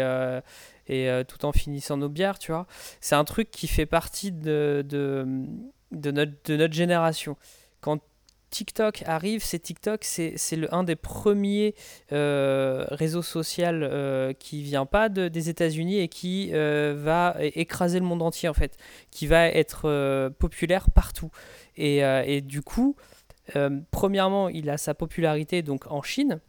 et 0.88 1.08
tout 1.26 1.44
en 1.44 1.52
finissant 1.52 1.96
nos 1.96 2.08
bières, 2.08 2.38
tu 2.38 2.52
vois. 2.52 2.66
C'est 3.00 3.14
un 3.14 3.24
truc 3.24 3.50
qui 3.50 3.66
fait 3.66 3.86
partie 3.86 4.30
de 4.30 4.84
de 5.92 6.10
notre, 6.10 6.32
de 6.44 6.56
notre 6.56 6.74
génération. 6.74 7.36
Quand 7.80 8.00
TikTok 8.52 9.02
arrive, 9.06 9.42
c'est 9.42 9.58
TikTok, 9.58 10.04
c'est 10.04 10.36
un 10.70 10.84
des 10.84 10.94
premiers 10.94 11.74
euh, 12.12 12.84
réseaux 12.90 13.22
sociaux 13.22 13.64
euh, 13.64 14.32
qui 14.34 14.62
vient 14.62 14.86
pas 14.86 15.08
de, 15.08 15.28
des 15.28 15.48
États-Unis 15.48 15.98
et 15.98 16.08
qui 16.08 16.50
euh, 16.52 16.94
va 16.96 17.34
écraser 17.40 17.98
le 17.98 18.04
monde 18.04 18.22
entier 18.22 18.48
en 18.48 18.54
fait, 18.54 18.76
qui 19.10 19.26
va 19.26 19.48
être 19.48 19.82
euh, 19.86 20.28
populaire 20.30 20.90
partout. 20.90 21.30
Et, 21.76 22.00
et 22.00 22.42
du 22.42 22.60
coup, 22.60 22.96
premièrement, 23.90 24.50
il 24.50 24.68
a 24.68 24.76
sa 24.76 24.92
popularité 24.92 25.62
donc 25.62 25.90
en 25.90 26.02
Chine. 26.02 26.40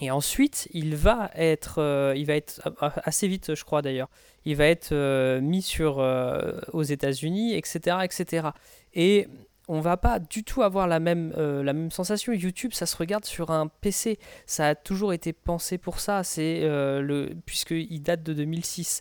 Et 0.00 0.10
ensuite, 0.10 0.68
il 0.72 0.94
va 0.94 1.30
être, 1.34 2.12
il 2.16 2.26
va 2.26 2.34
être 2.34 2.60
assez 3.04 3.28
vite, 3.28 3.54
je 3.54 3.64
crois 3.64 3.80
d'ailleurs, 3.80 4.08
il 4.46 4.54
va 4.54 4.66
être 4.66 4.92
euh, 4.92 5.40
mis 5.40 5.60
sur, 5.60 5.98
euh, 5.98 6.52
aux 6.72 6.84
États-Unis, 6.84 7.54
etc., 7.54 7.98
etc. 8.04 8.48
Et 8.94 9.26
on 9.66 9.80
va 9.80 9.96
pas 9.96 10.20
du 10.20 10.44
tout 10.44 10.62
avoir 10.62 10.86
la 10.86 11.00
même, 11.00 11.34
euh, 11.36 11.64
la 11.64 11.72
même 11.72 11.90
sensation. 11.90 12.32
YouTube, 12.32 12.72
ça 12.72 12.86
se 12.86 12.96
regarde 12.96 13.24
sur 13.24 13.50
un 13.50 13.66
PC. 13.66 14.20
Ça 14.46 14.68
a 14.68 14.74
toujours 14.76 15.12
été 15.12 15.32
pensé 15.32 15.78
pour 15.78 15.98
ça. 15.98 16.22
C'est 16.22 16.60
le 16.62 17.30
puisqu'il 17.44 18.00
date 18.02 18.22
de 18.22 18.32
2006. 18.34 19.00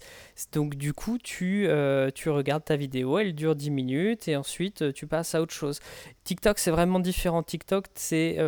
Donc 0.52 0.74
du 0.74 0.94
coup, 0.94 1.20
tu, 1.20 1.68
tu 2.16 2.30
regardes 2.32 2.66
ta 2.66 2.76
vidéo, 2.76 3.20
elle 3.20 3.36
dure 3.36 3.56
10 3.56 3.70
minutes 3.70 4.28
et 4.28 4.36
ensuite 4.36 4.92
tu 4.94 5.06
passes 5.06 5.36
à 5.36 5.42
autre 5.44 5.54
chose. 5.54 5.80
TikTok, 6.24 6.58
c'est 6.58 6.72
vraiment 6.72 7.00
différent. 7.00 7.44
TikTok, 7.44 7.86
c'est 7.94 8.40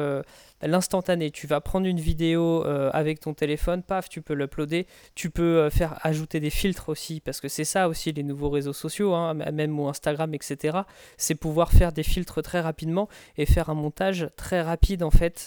l'instantané. 0.61 1.31
Tu 1.31 1.47
vas 1.47 1.61
prendre 1.61 1.85
une 1.85 1.99
vidéo 1.99 2.65
euh, 2.65 2.89
avec 2.93 3.19
ton 3.19 3.33
téléphone, 3.33 3.83
paf, 3.83 4.09
tu 4.09 4.21
peux 4.21 4.33
l'uploader. 4.33 4.87
Tu 5.15 5.29
peux 5.29 5.57
euh, 5.57 5.69
faire 5.69 5.99
ajouter 6.03 6.39
des 6.39 6.49
filtres 6.49 6.89
aussi, 6.89 7.19
parce 7.19 7.39
que 7.41 7.47
c'est 7.47 7.63
ça 7.63 7.89
aussi 7.89 8.11
les 8.11 8.23
nouveaux 8.23 8.49
réseaux 8.49 8.73
sociaux, 8.73 9.13
hein, 9.13 9.33
même 9.33 9.79
ou 9.79 9.87
Instagram, 9.87 10.33
etc. 10.33 10.79
C'est 11.17 11.35
pouvoir 11.35 11.71
faire 11.71 11.91
des 11.91 12.03
filtres 12.03 12.41
très 12.41 12.61
rapidement 12.61 13.07
et 13.37 13.45
faire 13.45 13.69
un 13.69 13.75
montage 13.75 14.29
très 14.35 14.61
rapide 14.61 15.03
en 15.03 15.11
fait 15.11 15.37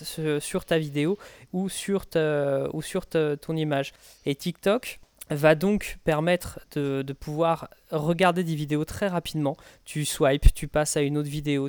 sur 0.41 0.65
ta 0.65 0.79
vidéo 0.79 1.19
ou 1.53 1.69
sur, 1.69 2.05
ou 2.73 2.83
sur 2.83 3.07
ton 3.07 3.57
image. 3.57 3.93
Et 4.27 4.35
TikTok, 4.35 5.01
va 5.31 5.55
donc 5.55 5.99
permettre 6.05 6.61
de, 6.73 7.05
pouvoir 7.13 7.69
regarder 7.91 8.45
des 8.45 8.55
vidéos 8.55 8.85
très 8.85 9.09
rapidement. 9.09 9.57
Tu 9.85 10.05
swipes, 10.05 10.53
tu 10.55 10.69
passes 10.69 10.97
à 10.97 11.03
une 11.03 11.17
autre 11.17 11.29
vidéo, 11.29 11.69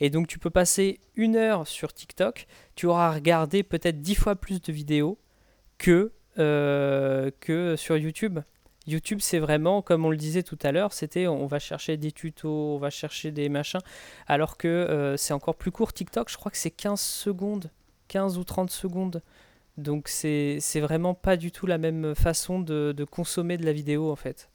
et 0.00 0.10
donc 0.10 0.26
tu 0.26 0.38
peux 0.38 0.50
passer 0.50 1.00
une 1.14 1.36
heure 1.36 1.66
sur 1.66 1.92
TikTok, 1.92 2.46
tu 2.74 2.86
auras 2.86 3.12
regardé 3.12 3.62
peut-être 3.62 4.00
dix 4.00 4.14
fois 4.14 4.36
plus 4.36 4.60
de 4.60 4.72
vidéos 4.72 5.18
que, 5.78 6.12
euh, 6.38 7.30
que 7.40 7.76
sur 7.76 7.96
YouTube. 7.96 8.40
YouTube, 8.86 9.18
c'est 9.20 9.40
vraiment, 9.40 9.82
comme 9.82 10.04
on 10.04 10.10
le 10.10 10.16
disait 10.16 10.44
tout 10.44 10.58
à 10.62 10.70
l'heure, 10.70 10.92
c'était 10.92 11.26
on 11.26 11.46
va 11.46 11.58
chercher 11.58 11.96
des 11.96 12.12
tutos, 12.12 12.76
on 12.76 12.78
va 12.78 12.90
chercher 12.90 13.32
des 13.32 13.48
machins, 13.48 13.80
alors 14.28 14.56
que 14.56 14.68
euh, 14.68 15.16
c'est 15.16 15.34
encore 15.34 15.56
plus 15.56 15.72
court. 15.72 15.92
TikTok, 15.92 16.30
je 16.30 16.36
crois 16.36 16.52
que 16.52 16.58
c'est 16.58 16.70
15 16.70 17.00
secondes, 17.00 17.70
15 18.08 18.38
ou 18.38 18.44
30 18.44 18.70
secondes. 18.70 19.22
Donc 19.76 20.08
c'est 20.08 20.80
vraiment 20.80 21.14
pas 21.14 21.36
du 21.36 21.52
tout 21.52 21.66
la 21.66 21.78
même 21.78 22.14
façon 22.14 22.60
de, 22.60 23.04
consommer 23.10 23.58
de 23.58 23.64
la 23.64 23.72
vidéo 23.72 24.10
en 24.10 24.16
fait. 24.16 24.50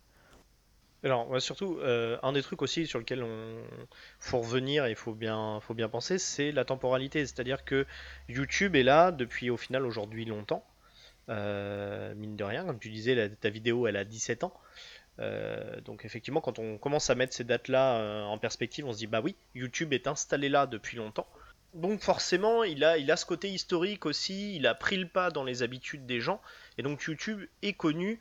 Alors 1.03 1.41
surtout, 1.41 1.79
euh, 1.79 2.17
un 2.21 2.31
des 2.31 2.43
trucs 2.43 2.61
aussi 2.61 2.85
sur 2.85 2.99
lequel 2.99 3.23
on 3.23 3.63
faut 4.19 4.39
revenir 4.39 4.85
et 4.85 4.91
il 4.91 4.95
faut 4.95 5.13
bien, 5.13 5.59
faut 5.59 5.73
bien 5.73 5.89
penser, 5.89 6.19
c'est 6.19 6.51
la 6.51 6.63
temporalité. 6.63 7.25
C'est-à-dire 7.25 7.65
que 7.65 7.87
YouTube 8.29 8.75
est 8.75 8.83
là 8.83 9.11
depuis 9.11 9.49
au 9.49 9.57
final 9.57 9.85
aujourd'hui 9.85 10.25
longtemps. 10.25 10.63
Euh, 11.29 12.13
mine 12.15 12.35
de 12.35 12.43
rien, 12.43 12.65
comme 12.65 12.79
tu 12.79 12.89
disais, 12.89 13.29
ta 13.29 13.49
vidéo 13.49 13.87
elle 13.87 13.97
a 13.97 14.05
17 14.05 14.43
ans. 14.43 14.53
Euh, 15.19 15.81
donc 15.81 16.05
effectivement, 16.05 16.41
quand 16.41 16.59
on 16.59 16.77
commence 16.77 17.09
à 17.09 17.15
mettre 17.15 17.33
ces 17.33 17.43
dates-là 17.43 18.25
en 18.25 18.37
perspective, 18.37 18.85
on 18.85 18.93
se 18.93 18.99
dit 18.99 19.07
bah 19.07 19.21
oui, 19.23 19.35
YouTube 19.55 19.93
est 19.93 20.07
installé 20.07 20.49
là 20.49 20.67
depuis 20.67 20.97
longtemps. 20.97 21.27
Donc 21.73 22.01
forcément, 22.01 22.63
il 22.63 22.83
a, 22.83 22.97
il 22.97 23.09
a 23.11 23.15
ce 23.15 23.25
côté 23.25 23.49
historique 23.49 24.05
aussi, 24.05 24.55
il 24.55 24.67
a 24.67 24.75
pris 24.75 24.97
le 24.97 25.07
pas 25.07 25.31
dans 25.31 25.43
les 25.43 25.63
habitudes 25.63 26.05
des 26.05 26.19
gens, 26.19 26.41
et 26.77 26.83
donc 26.83 27.03
YouTube 27.03 27.45
est 27.61 27.73
connu 27.73 28.19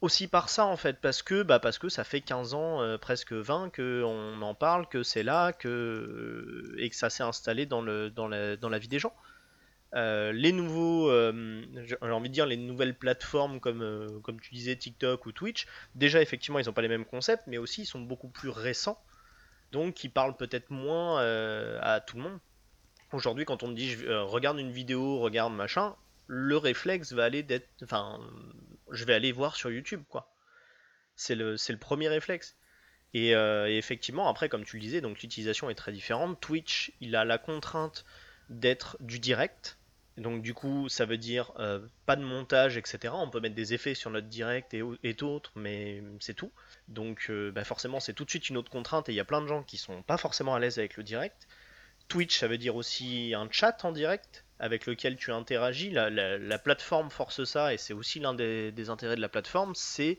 aussi 0.00 0.28
par 0.28 0.48
ça 0.48 0.66
en 0.66 0.76
fait, 0.76 1.00
parce 1.00 1.22
que, 1.22 1.42
bah, 1.42 1.58
parce 1.58 1.78
que 1.78 1.88
ça 1.88 2.04
fait 2.04 2.20
15 2.20 2.54
ans, 2.54 2.82
euh, 2.82 2.98
presque 2.98 3.32
20, 3.32 3.74
qu'on 3.74 4.40
en 4.42 4.54
parle, 4.54 4.88
que 4.88 5.02
c'est 5.02 5.22
là, 5.22 5.52
que, 5.52 5.68
euh, 5.68 6.74
et 6.78 6.90
que 6.90 6.96
ça 6.96 7.10
s'est 7.10 7.22
installé 7.22 7.66
dans, 7.66 7.82
le, 7.82 8.10
dans, 8.10 8.28
la, 8.28 8.56
dans 8.56 8.68
la 8.68 8.78
vie 8.78 8.88
des 8.88 8.98
gens. 8.98 9.14
Euh, 9.94 10.32
les 10.32 10.52
nouveaux, 10.52 11.10
j'ai 11.10 11.96
envie 12.02 12.28
de 12.28 12.34
dire 12.34 12.44
les 12.44 12.56
nouvelles 12.56 12.96
plateformes 12.96 13.60
comme, 13.60 14.20
comme 14.22 14.40
tu 14.40 14.52
disais 14.54 14.76
TikTok 14.76 15.24
ou 15.26 15.32
Twitch, 15.32 15.66
déjà 15.94 16.20
effectivement 16.20 16.58
ils 16.58 16.66
n'ont 16.66 16.72
pas 16.72 16.82
les 16.82 16.88
mêmes 16.88 17.06
concepts, 17.06 17.44
mais 17.46 17.56
aussi 17.56 17.82
ils 17.82 17.86
sont 17.86 18.00
beaucoup 18.00 18.28
plus 18.28 18.50
récents, 18.50 19.00
donc 19.72 20.04
ils 20.04 20.10
parlent 20.10 20.36
peut-être 20.36 20.70
moins 20.70 21.20
à 21.80 22.00
tout 22.00 22.16
le 22.16 22.24
monde. 22.24 22.38
Aujourd'hui, 23.12 23.44
quand 23.44 23.62
on 23.62 23.68
me 23.68 23.74
dit 23.74 23.90
je, 23.90 24.06
regarde 24.12 24.58
une 24.58 24.72
vidéo, 24.72 25.18
regarde 25.20 25.54
machin, 25.54 25.94
le 26.26 26.56
réflexe 26.56 27.12
va 27.12 27.24
aller 27.24 27.42
d'être, 27.42 27.68
enfin, 27.82 28.20
je 28.90 29.04
vais 29.04 29.14
aller 29.14 29.32
voir 29.32 29.56
sur 29.56 29.70
YouTube, 29.70 30.02
quoi. 30.08 30.32
C'est 31.14 31.34
le, 31.34 31.56
c'est 31.56 31.72
le 31.72 31.78
premier 31.78 32.08
réflexe. 32.08 32.56
Euh, 33.14 33.66
et, 33.66 33.78
effectivement, 33.78 34.28
après, 34.28 34.48
comme 34.48 34.64
tu 34.64 34.76
le 34.76 34.82
disais, 34.82 35.00
donc 35.00 35.20
l'utilisation 35.22 35.70
est 35.70 35.74
très 35.74 35.92
différente. 35.92 36.40
Twitch, 36.40 36.92
il 37.00 37.16
a 37.16 37.24
la 37.24 37.38
contrainte 37.38 38.04
d'être 38.50 38.96
du 39.00 39.18
direct. 39.18 39.78
Donc 40.16 40.40
du 40.40 40.54
coup, 40.54 40.88
ça 40.88 41.04
veut 41.04 41.18
dire 41.18 41.52
euh, 41.58 41.78
pas 42.06 42.16
de 42.16 42.22
montage, 42.22 42.78
etc. 42.78 43.12
On 43.14 43.28
peut 43.28 43.40
mettre 43.40 43.54
des 43.54 43.74
effets 43.74 43.94
sur 43.94 44.10
notre 44.10 44.28
direct 44.28 44.74
et, 45.02 45.14
d'autres, 45.14 45.52
mais 45.56 46.02
c'est 46.20 46.32
tout. 46.32 46.52
Donc 46.88 47.26
euh, 47.28 47.52
bah, 47.52 47.64
forcément, 47.64 48.00
c'est 48.00 48.14
tout 48.14 48.24
de 48.24 48.30
suite 48.30 48.48
une 48.48 48.56
autre 48.56 48.70
contrainte 48.70 49.10
et 49.10 49.12
il 49.12 49.14
y 49.14 49.20
a 49.20 49.26
plein 49.26 49.42
de 49.42 49.46
gens 49.46 49.62
qui 49.62 49.76
sont 49.76 50.02
pas 50.02 50.16
forcément 50.16 50.54
à 50.54 50.58
l'aise 50.58 50.78
avec 50.78 50.96
le 50.96 51.02
direct. 51.02 51.46
Twitch, 52.08 52.38
ça 52.38 52.48
veut 52.48 52.58
dire 52.58 52.76
aussi 52.76 53.34
un 53.34 53.48
chat 53.50 53.84
en 53.84 53.92
direct 53.92 54.44
avec 54.58 54.86
lequel 54.86 55.16
tu 55.16 55.32
interagis. 55.32 55.90
La, 55.90 56.58
plateforme 56.58 57.10
force 57.10 57.44
ça, 57.44 57.74
et 57.74 57.78
c'est 57.78 57.94
aussi 57.94 58.20
l'un 58.20 58.34
des, 58.34 58.90
intérêts 58.90 59.16
de 59.16 59.20
la 59.20 59.28
plateforme, 59.28 59.74
c'est 59.74 60.18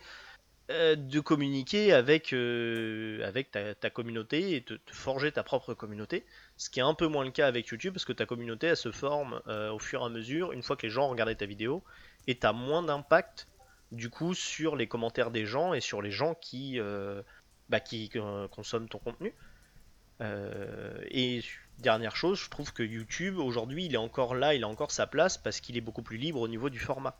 euh, 0.69 0.95
de 0.95 1.19
communiquer 1.19 1.93
avec, 1.93 2.33
euh, 2.33 3.25
avec 3.25 3.51
ta, 3.51 3.89
communauté 3.89 4.55
et 4.55 4.61
de, 4.61 4.79
forger 4.91 5.31
ta 5.31 5.43
propre 5.43 5.73
communauté. 5.73 6.25
Ce 6.57 6.69
qui 6.69 6.79
est 6.79 6.83
un 6.83 6.93
peu 6.93 7.07
moins 7.07 7.23
le 7.23 7.31
cas 7.31 7.47
avec 7.47 7.67
YouTube, 7.67 7.93
parce 7.93 8.05
que 8.05 8.13
ta 8.13 8.25
communauté, 8.25 8.67
elle 8.67 8.77
se 8.77 8.91
forme 8.91 9.41
euh, 9.47 9.71
au 9.71 9.79
fur 9.79 10.01
et 10.01 10.05
à 10.05 10.09
mesure, 10.09 10.51
une 10.51 10.63
fois 10.63 10.75
que 10.75 10.85
les 10.85 10.91
gens 10.91 11.07
regardé 11.07 11.35
ta 11.35 11.45
vidéo, 11.45 11.83
et 12.27 12.38
tu 12.38 12.45
as 12.45 12.53
moins 12.53 12.83
d'impact 12.83 13.47
du 13.93 14.09
coup 14.09 14.33
sur 14.33 14.75
les 14.75 14.88
commentaires 14.88 15.31
des 15.31 15.45
gens 15.45 15.73
et 15.73 15.79
sur 15.79 16.01
les 16.01 16.11
gens 16.11 16.35
qui, 16.35 16.77
bah, 17.69 17.79
qui 17.79 18.11
consomment 18.51 18.89
ton 18.89 18.99
contenu. 18.99 19.33
et 20.19 21.41
Dernière 21.80 22.15
chose, 22.15 22.39
je 22.39 22.49
trouve 22.49 22.73
que 22.73 22.82
YouTube, 22.82 23.38
aujourd'hui, 23.38 23.86
il 23.86 23.93
est 23.93 23.97
encore 23.97 24.34
là, 24.34 24.55
il 24.55 24.63
a 24.63 24.67
encore 24.67 24.89
sa 24.89 25.05
place 25.05 25.38
parce 25.38 25.59
qu'il 25.59 25.78
est 25.78 25.82
beaucoup 25.82 26.01
plus 26.01 26.17
libre 26.17 26.41
au 26.41 26.47
niveau 26.47 26.71
du 26.71 26.80
format. 26.80 27.15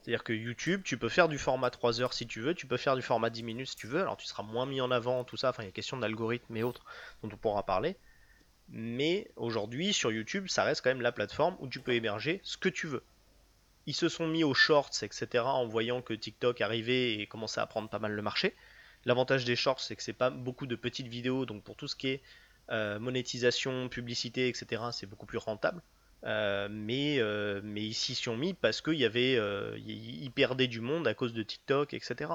C'est-à-dire 0.00 0.24
que 0.24 0.32
YouTube, 0.32 0.80
tu 0.82 0.96
peux 0.96 1.10
faire 1.10 1.28
du 1.28 1.36
format 1.36 1.68
3 1.68 2.00
heures 2.00 2.14
si 2.14 2.26
tu 2.26 2.40
veux, 2.40 2.54
tu 2.54 2.66
peux 2.66 2.78
faire 2.78 2.96
du 2.96 3.02
format 3.02 3.28
10 3.28 3.42
minutes 3.42 3.68
si 3.68 3.76
tu 3.76 3.86
veux, 3.86 4.00
alors 4.00 4.16
tu 4.16 4.26
seras 4.26 4.42
moins 4.42 4.64
mis 4.64 4.80
en 4.80 4.90
avant, 4.90 5.24
tout 5.24 5.36
ça, 5.36 5.50
enfin 5.50 5.62
il 5.62 5.66
y 5.66 5.68
a 5.68 5.72
question 5.72 5.98
d'algorithme 5.98 6.56
et 6.56 6.62
autres 6.62 6.86
dont 7.22 7.28
on 7.30 7.36
pourra 7.36 7.64
parler. 7.64 7.96
Mais 8.70 9.30
aujourd'hui, 9.36 9.92
sur 9.92 10.10
YouTube, 10.10 10.48
ça 10.48 10.64
reste 10.64 10.82
quand 10.82 10.90
même 10.90 11.02
la 11.02 11.12
plateforme 11.12 11.56
où 11.60 11.68
tu 11.68 11.80
peux 11.80 11.92
héberger 11.92 12.40
ce 12.44 12.56
que 12.56 12.70
tu 12.70 12.86
veux. 12.86 13.02
Ils 13.84 13.94
se 13.94 14.08
sont 14.08 14.26
mis 14.26 14.42
aux 14.42 14.54
shorts, 14.54 15.02
etc., 15.02 15.44
en 15.44 15.66
voyant 15.66 16.00
que 16.00 16.14
TikTok 16.14 16.62
arrivait 16.62 17.14
et 17.16 17.26
commençait 17.26 17.60
à 17.60 17.66
prendre 17.66 17.90
pas 17.90 17.98
mal 17.98 18.12
le 18.12 18.22
marché. 18.22 18.54
L'avantage 19.04 19.44
des 19.44 19.56
shorts, 19.56 19.80
c'est 19.80 19.96
que 19.96 20.02
c'est 20.02 20.12
pas 20.14 20.30
beaucoup 20.30 20.66
de 20.66 20.76
petites 20.76 21.08
vidéos, 21.08 21.44
donc 21.44 21.62
pour 21.62 21.76
tout 21.76 21.88
ce 21.88 21.96
qui 21.96 22.08
est 22.08 22.22
euh, 22.72 22.98
monétisation, 22.98 23.88
publicité, 23.88 24.48
etc., 24.48 24.82
c'est 24.92 25.06
beaucoup 25.06 25.26
plus 25.26 25.38
rentable. 25.38 25.82
Euh, 26.24 26.68
mais, 26.70 27.18
euh, 27.18 27.60
mais 27.62 27.82
ils 27.82 27.94
s'y 27.94 28.14
sont 28.14 28.36
mis 28.36 28.54
parce 28.54 28.80
qu'ils 28.80 29.00
y 29.00 30.22
ils 30.24 30.30
perdaient 30.30 30.68
du 30.68 30.80
monde 30.80 31.06
à 31.06 31.14
cause 31.14 31.34
de 31.34 31.42
TikTok, 31.42 31.94
etc. 31.94 32.32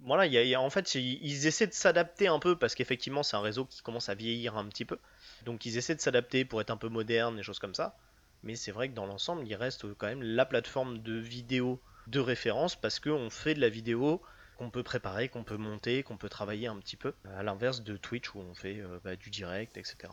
Voilà, 0.00 0.60
en 0.60 0.70
fait, 0.70 0.94
ils 0.96 1.46
essaient 1.46 1.68
de 1.68 1.72
s'adapter 1.72 2.26
un 2.26 2.40
peu 2.40 2.58
parce 2.58 2.74
qu'effectivement, 2.74 3.22
c'est 3.22 3.36
un 3.36 3.40
réseau 3.40 3.64
qui 3.64 3.82
commence 3.82 4.08
à 4.08 4.14
vieillir 4.14 4.56
un 4.56 4.66
petit 4.66 4.84
peu. 4.84 4.98
Donc, 5.44 5.64
ils 5.64 5.78
essaient 5.78 5.94
de 5.94 6.00
s'adapter 6.00 6.44
pour 6.44 6.60
être 6.60 6.70
un 6.70 6.76
peu 6.76 6.88
moderne 6.88 7.38
et 7.38 7.42
choses 7.42 7.60
comme 7.60 7.74
ça. 7.74 7.96
Mais 8.42 8.56
c'est 8.56 8.72
vrai 8.72 8.88
que 8.88 8.94
dans 8.94 9.06
l'ensemble, 9.06 9.46
il 9.46 9.54
reste 9.54 9.94
quand 9.94 10.08
même 10.08 10.22
la 10.22 10.44
plateforme 10.44 10.98
de 10.98 11.14
vidéo 11.14 11.80
de 12.08 12.18
référence 12.18 12.74
parce 12.74 12.98
qu'on 12.98 13.30
fait 13.30 13.54
de 13.54 13.60
la 13.60 13.68
vidéo 13.68 14.20
qu'on 14.56 14.70
peut 14.70 14.82
préparer, 14.82 15.28
qu'on 15.28 15.44
peut 15.44 15.56
monter, 15.56 16.02
qu'on 16.02 16.16
peut 16.16 16.28
travailler 16.28 16.66
un 16.66 16.76
petit 16.76 16.96
peu, 16.96 17.14
à 17.24 17.42
l'inverse 17.42 17.82
de 17.82 17.96
Twitch 17.96 18.34
où 18.34 18.38
on 18.38 18.54
fait 18.54 18.80
euh, 18.80 18.98
bah, 19.04 19.16
du 19.16 19.30
direct, 19.30 19.76
etc. 19.76 20.12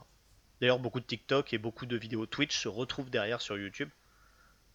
D'ailleurs, 0.61 0.79
beaucoup 0.79 0.99
de 0.99 1.05
TikTok 1.05 1.53
et 1.53 1.57
beaucoup 1.57 1.85
de 1.85 1.97
vidéos 1.97 2.25
Twitch 2.25 2.57
se 2.57 2.67
retrouvent 2.67 3.09
derrière 3.09 3.41
sur 3.41 3.57
YouTube, 3.57 3.89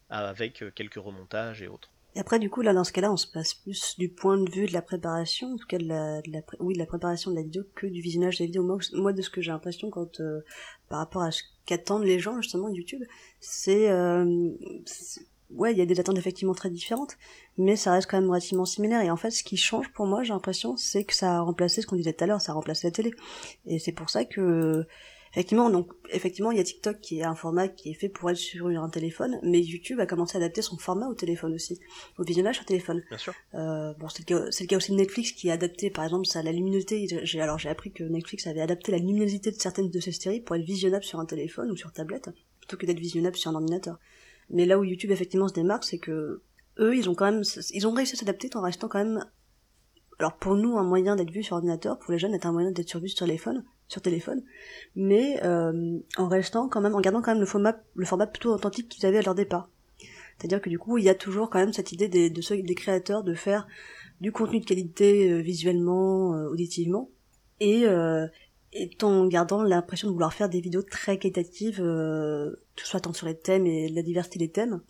avec 0.09 0.63
euh, 0.63 0.71
quelques 0.71 0.95
remontages 0.95 1.63
et 1.63 1.69
autres. 1.69 1.91
Et 2.17 2.21
après, 2.21 2.39
du 2.39 2.49
coup, 2.49 2.63
là, 2.63 2.73
dans 2.73 2.85
ce 2.85 2.93
cas-là, 2.93 3.13
on 3.13 3.17
se 3.17 3.27
passe 3.27 3.55
plus 3.55 3.99
du 3.99 4.09
point 4.09 4.39
de 4.39 4.49
vue 4.49 4.67
de 4.67 4.73
la 4.73 4.83
préparation, 4.83 5.55
en 5.55 5.57
tout 5.57 5.67
cas 5.67 5.79
de 5.79 5.89
la, 5.89 6.21
oui, 6.61 6.75
de 6.75 6.79
la 6.79 6.87
préparation 6.87 7.33
de 7.33 7.37
la 7.37 7.43
vidéo, 7.43 7.65
que 7.75 7.89
du 7.89 8.01
visionnage 8.01 8.39
des 8.39 8.47
vidéos. 8.47 8.63
Moi, 8.93 9.13
de 9.13 9.21
ce 9.21 9.31
que 9.31 9.41
j'ai 9.41 9.51
l'impression, 9.51 9.91
quand 9.91 10.21
euh, 10.21 10.45
par 10.89 11.01
rapport 11.01 11.23
à 11.23 11.33
ce 11.33 11.43
qu'attendent 11.67 12.05
les 12.05 12.21
gens 12.21 12.41
justement 12.41 12.69
YouTube, 12.69 13.03
c'est 13.41 13.91
ouais, 15.51 15.73
il 15.73 15.79
y 15.79 15.83
a 15.83 15.87
des 15.87 16.01
attentes 16.01 16.19
effectivement 16.19 16.55
très 16.55 16.71
différentes, 16.71 17.17
mais 17.57 17.77
ça 17.77 17.93
reste 17.93 18.11
quand 18.11 18.21
même 18.21 18.29
relativement 18.29 18.65
similaire. 18.65 19.03
Et 19.03 19.11
en 19.11 19.17
fait, 19.17 19.31
ce 19.31 19.45
qui 19.45 19.57
change 19.57 19.93
pour 19.93 20.07
moi, 20.07 20.23
j'ai 20.23 20.33
l'impression, 20.33 20.77
c'est 20.77 21.05
que 21.05 21.15
ça 21.15 21.37
a 21.37 21.41
remplacé 21.41 21.83
ce 21.83 21.87
qu'on 21.87 21.97
disait 21.97 22.13
tout 22.13 22.25
à 22.25 22.27
l'heure, 22.27 22.41
ça 22.41 22.53
a 22.53 22.55
remplacé 22.55 22.87
la 22.87 22.91
télé. 22.91 23.13
Et 23.67 23.79
c'est 23.79 23.93
pour 23.93 24.11
ça 24.11 24.25
que, 24.25 24.85
effectivement, 25.33 25.71
donc, 25.71 25.93
effectivement, 26.11 26.51
il 26.51 26.59
y 26.59 26.61
a 26.61 26.65
TikTok 26.65 27.01
qui 27.01 27.21
est 27.21 27.25
un 27.25 27.35
format 27.35 27.69
qui 27.69 27.91
est 27.91 27.95
fait 27.95 28.09
pour 28.09 28.31
être 28.31 28.37
sur 28.37 28.69
un 28.69 28.89
téléphone, 28.89 29.39
mais 29.43 29.61
YouTube 29.61 30.01
a 30.01 30.07
commencé 30.07 30.37
à 30.37 30.41
adapter 30.41 30.63
son 30.63 30.77
format 30.77 31.09
au 31.09 31.15
téléphone 31.15 31.55
aussi, 31.55 31.79
au 32.19 32.25
visionnage 32.25 32.57
sur 32.57 32.65
téléphone. 32.65 33.03
Bien 33.09 33.19
sûr. 33.19 33.35
Euh, 33.55 33.93
bon, 33.95 34.09
c'est 34.09 34.29
le, 34.29 34.39
cas, 34.39 34.45
le 34.45 34.67
cas 34.67 34.77
aussi 34.77 34.93
de 34.93 34.97
Netflix 34.97 35.33
qui 35.33 35.51
a 35.51 35.55
adapté, 35.55 35.91
par 35.91 36.05
exemple, 36.05 36.27
ça, 36.27 36.43
la 36.43 36.53
luminosité. 36.53 37.07
Alors, 37.41 37.59
j'ai 37.59 37.69
appris 37.69 37.93
que 37.93 38.05
Netflix 38.05 38.47
avait 38.47 38.63
adapté 38.63 38.93
la 38.93 38.99
luminosité 38.99 39.51
de 39.51 39.57
certaines 39.57 39.91
de 39.91 40.01
ses 40.01 40.13
séries 40.13 40.41
pour 40.41 40.57
être 40.57 40.65
visionnable 40.65 41.05
sur 41.05 41.21
un 41.21 41.27
téléphone 41.27 41.71
ou 41.71 41.77
sur 41.77 41.93
tablette, 41.93 42.31
plutôt 42.61 42.77
que 42.77 42.87
d'être 42.87 43.01
visionnable 43.01 43.37
sur 43.37 43.51
un 43.51 43.55
ordinateur. 43.55 43.99
Mais 44.51 44.67
là 44.67 44.79
où 44.79 44.85
YouTube 44.85 45.11
effectivement 45.11 45.49
se 45.49 45.55
démarque, 45.55 45.85
c'est 45.85 45.99
que 45.99 46.43
eux, 46.79 46.97
ils 46.97 47.09
ont 47.09 47.15
quand 47.15 47.31
même, 47.31 47.43
ils 47.71 47.87
ont 47.87 47.93
réussi 47.93 48.15
à 48.15 48.19
s'adapter 48.19 48.51
en 48.55 48.63
restant 48.63 48.89
quand 48.89 48.99
même, 48.99 49.25
alors 50.19 50.37
pour 50.37 50.57
nous 50.57 50.77
un 50.77 50.83
moyen 50.83 51.17
d'être 51.17 51.31
vu 51.31 51.43
sur 51.43 51.57
ordinateur, 51.57 51.99
pour 51.99 52.13
les 52.13 52.19
jeunes 52.19 52.35
être 52.35 52.47
un 52.47 52.53
moyen 52.53 52.71
d'être 52.73 52.99
vu 52.99 53.09
sur 53.09 53.27
téléphone, 53.27 53.65
sur 53.89 54.03
téléphone, 54.03 54.43
mais 54.97 55.41
euh, 55.45 55.99
en 56.17 56.29
restant 56.29 56.69
quand 56.69 56.81
même, 56.81 56.95
en 56.95 57.01
gardant 57.01 57.23
quand 57.23 57.33
même 57.33 57.41
le 57.41 57.47
format, 57.47 57.77
le 57.95 58.07
format 58.07 58.27
plutôt 58.27 58.53
authentique 58.53 58.89
qu'ils 58.89 59.07
avaient 59.07 59.19
à 59.19 59.23
leur 59.23 59.35
départ. 59.35 59.69
C'est-à-dire 60.39 60.61
que 60.61 60.69
du 60.69 60.79
coup, 60.79 60.99
il 60.99 61.05
y 61.05 61.09
a 61.09 61.15
toujours 61.15 61.49
quand 61.49 61.59
même 61.59 61.73
cette 61.73 61.93
idée 61.93 62.09
des, 62.09 62.29
de 62.29 62.41
ceux, 62.41 62.61
des 62.61 62.75
créateurs 62.75 63.23
de 63.23 63.35
faire 63.35 63.69
du 64.21 64.33
contenu 64.33 64.61
de 64.61 64.65
qualité 64.65 65.31
euh, 65.31 65.39
visuellement, 65.39 66.35
euh, 66.35 66.49
auditivement, 66.49 67.11
et, 67.61 67.87
euh, 67.87 68.27
et 68.75 68.91
en 69.03 69.27
gardant 69.27 69.63
l'impression 69.63 70.09
de 70.09 70.13
vouloir 70.13 70.33
faire 70.33 70.49
des 70.49 70.61
vidéos 70.61 70.83
très 70.83 71.19
qualitatives, 71.19 71.81
euh, 71.81 72.57
tout 72.77 72.85
soit 72.85 73.01
tant 73.01 73.13
sur 73.13 73.27
les 73.27 73.37
thèmes 73.37 73.67
et 73.67 73.89
la 73.89 74.03
diversité 74.03 74.39
des 74.39 74.51
thèmes, 74.51 74.81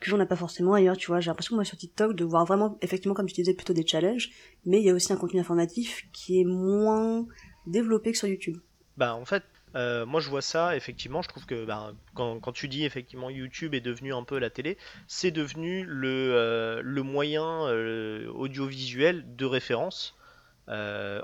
que 0.00 0.10
j'en 0.10 0.20
ai 0.20 0.26
pas 0.26 0.36
forcément 0.36 0.74
ailleurs, 0.74 0.96
tu 0.96 1.06
vois. 1.06 1.20
J'ai 1.20 1.30
l'impression, 1.30 1.54
moi, 1.54 1.64
sur 1.64 1.78
TikTok, 1.78 2.14
de 2.14 2.24
voir 2.24 2.44
vraiment, 2.44 2.78
effectivement, 2.82 3.14
comme 3.14 3.26
tu 3.26 3.34
disais, 3.34 3.54
plutôt 3.54 3.72
des 3.72 3.86
challenges, 3.86 4.30
mais 4.66 4.80
il 4.80 4.84
y 4.84 4.90
a 4.90 4.94
aussi 4.94 5.12
un 5.12 5.16
contenu 5.16 5.40
informatif 5.40 6.06
qui 6.12 6.40
est 6.40 6.44
moins 6.44 7.26
développé 7.66 8.12
que 8.12 8.18
sur 8.18 8.28
YouTube. 8.28 8.58
Bah, 8.96 9.14
en 9.14 9.24
fait, 9.24 9.44
euh, 9.74 10.04
moi 10.04 10.20
je 10.20 10.28
vois 10.28 10.42
ça, 10.42 10.76
effectivement, 10.76 11.22
je 11.22 11.28
trouve 11.28 11.46
que 11.46 11.64
bah, 11.64 11.94
quand, 12.14 12.52
tu 12.52 12.68
dis 12.68 12.84
effectivement 12.84 13.30
YouTube 13.30 13.74
est 13.74 13.80
devenu 13.80 14.12
un 14.12 14.22
peu 14.22 14.38
la 14.38 14.50
télé, 14.50 14.76
c'est 15.06 15.30
devenu 15.30 15.84
le, 15.84 16.34
euh, 16.34 16.82
le 16.84 17.02
moyen 17.02 17.66
euh, 17.68 18.28
audiovisuel 18.32 19.24
de 19.36 19.46
référence 19.46 20.14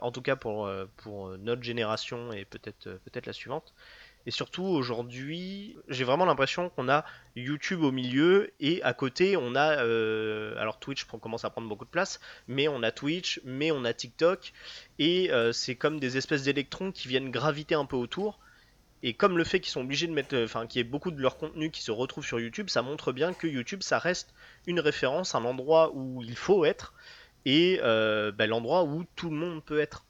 en 0.01 0.13
tout 0.13 0.23
cas 0.23 0.37
pour, 0.37 0.67
euh, 0.67 0.87
pour 0.99 1.37
notre 1.39 1.63
génération 1.63 2.33
et 2.33 2.45
peut-être 2.45 2.87
euh, 2.87 2.99
peut-être 3.05 3.27
la 3.27 3.33
suivante. 3.33 3.75
Et 4.27 4.31
surtout 4.31 4.65
aujourd'hui, 4.65 5.77
j'ai 5.89 6.05
vraiment 6.05 6.27
l'impression 6.27 6.69
qu'on 6.69 6.89
a 6.89 7.05
YouTube 7.35 7.83
au 7.83 7.93
milieu 7.93 8.53
et 8.61 8.83
à 8.83 8.93
côté 8.93 9.39
on 9.39 9.55
a 9.55 9.81
alors 10.61 10.79
Twitch 10.81 11.05
commence 11.05 11.47
à 11.47 11.51
prendre 11.51 11.69
beaucoup 11.69 11.87
de 11.87 11.91
place, 11.91 12.21
mais 12.47 12.69
on 12.69 12.83
a 12.83 12.91
Twitch, 12.91 13.41
mais 13.45 13.71
on 13.71 13.85
a 13.85 13.95
TikTok 13.95 14.53
et 14.99 15.31
c'est 15.53 15.77
comme 15.77 15.99
des 15.99 16.19
espèces 16.19 16.43
d'électrons 16.43 16.93
qui 16.93 17.09
viennent 17.09 17.31
graviter 17.31 17.75
un 17.75 17.87
peu 17.87 17.97
autour. 17.97 18.39
Et 19.03 19.15
comme 19.15 19.39
le 19.39 19.45
fait 19.45 19.61
qu'ils 19.61 19.71
sont 19.71 19.83
obligés 19.83 20.09
de 20.09 20.13
mettre, 20.13 20.37
enfin 20.37 20.67
qu'il 20.67 20.81
y 20.81 20.83
ait 20.83 20.85
beaucoup 20.85 21.13
de 21.13 21.21
leur 21.21 21.37
contenu 21.37 21.71
qui 21.71 21.83
se 21.83 21.93
retrouve 21.93 22.27
sur 22.27 22.41
YouTube, 22.41 22.69
ça 22.69 22.83
montre 22.83 23.13
bien 23.13 23.33
que 23.33 23.47
YouTube 23.47 23.83
ça 23.83 23.99
reste 23.99 24.35
une 24.67 24.81
référence, 24.81 25.35
un 25.35 25.45
endroit 25.45 25.93
où 25.95 26.23
il 26.23 26.37
faut 26.37 26.65
être 26.65 26.93
et 27.49 27.81
euh, 27.83 28.31
bah, 28.31 28.47
l'endroit 28.47 28.85
où 28.85 29.05
tout 29.17 29.31
le 29.31 29.37
monde 29.37 29.65
peut 29.65 29.81
être. 29.81 30.05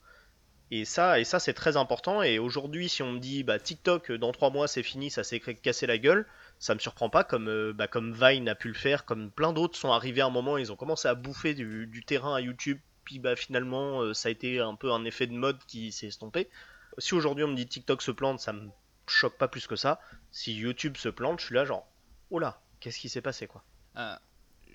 Et 0.72 0.84
ça, 0.84 1.20
et 1.20 1.24
ça 1.24 1.38
c'est 1.38 1.54
très 1.54 1.76
important. 1.76 2.20
Et 2.20 2.40
aujourd'hui, 2.40 2.88
si 2.88 3.02
on 3.02 3.12
me 3.12 3.20
dit 3.20 3.44
bah, 3.44 3.60
TikTok 3.60 4.10
dans 4.12 4.32
3 4.32 4.50
mois 4.50 4.66
c'est 4.66 4.82
fini, 4.82 5.08
ça 5.08 5.22
s'est 5.22 5.38
cassé 5.38 5.86
la 5.86 5.98
gueule, 5.98 6.26
ça 6.58 6.74
me 6.74 6.80
surprend 6.80 7.08
pas 7.08 7.22
comme, 7.22 7.48
euh, 7.48 7.72
bah, 7.72 7.86
comme 7.86 8.12
Vine 8.12 8.48
a 8.48 8.56
pu 8.56 8.66
le 8.66 8.74
faire, 8.74 9.04
comme 9.04 9.30
plein 9.30 9.52
d'autres 9.52 9.78
sont 9.78 9.92
arrivés 9.92 10.20
à 10.20 10.26
un 10.26 10.30
moment, 10.30 10.58
ils 10.58 10.72
ont 10.72 10.76
commencé 10.76 11.06
à 11.06 11.14
bouffer 11.14 11.54
du, 11.54 12.02
terrain 12.04 12.34
à 12.34 12.40
YouTube, 12.40 12.80
puis 13.04 13.20
bah, 13.20 13.36
finalement 13.36 14.02
euh, 14.02 14.12
ça 14.14 14.28
a 14.28 14.32
été 14.32 14.58
un 14.58 14.74
peu 14.74 14.92
un 14.92 15.04
effet 15.04 15.28
de 15.28 15.32
mode 15.32 15.58
qui 15.68 15.92
s'est 15.92 16.08
estompé. 16.08 16.50
Si 16.98 17.14
aujourd'hui 17.14 17.44
on 17.44 17.48
me 17.48 17.56
dit 17.56 17.68
TikTok 17.68 18.02
se 18.02 18.10
plante, 18.10 18.40
ça 18.40 18.52
me 18.52 18.68
choque 19.06 19.38
pas 19.38 19.48
plus 19.48 19.68
que 19.68 19.76
ça. 19.76 20.00
Si 20.32 20.54
YouTube 20.54 20.96
se 20.96 21.08
plante, 21.08 21.38
je 21.38 21.46
suis 21.46 21.54
là 21.54 21.64
genre, 21.64 21.86
oh 22.30 22.40
là, 22.40 22.60
qu'est-ce 22.80 22.98
qui 22.98 23.08
s'est 23.08 23.22
passé 23.22 23.46
quoi? 23.46 23.62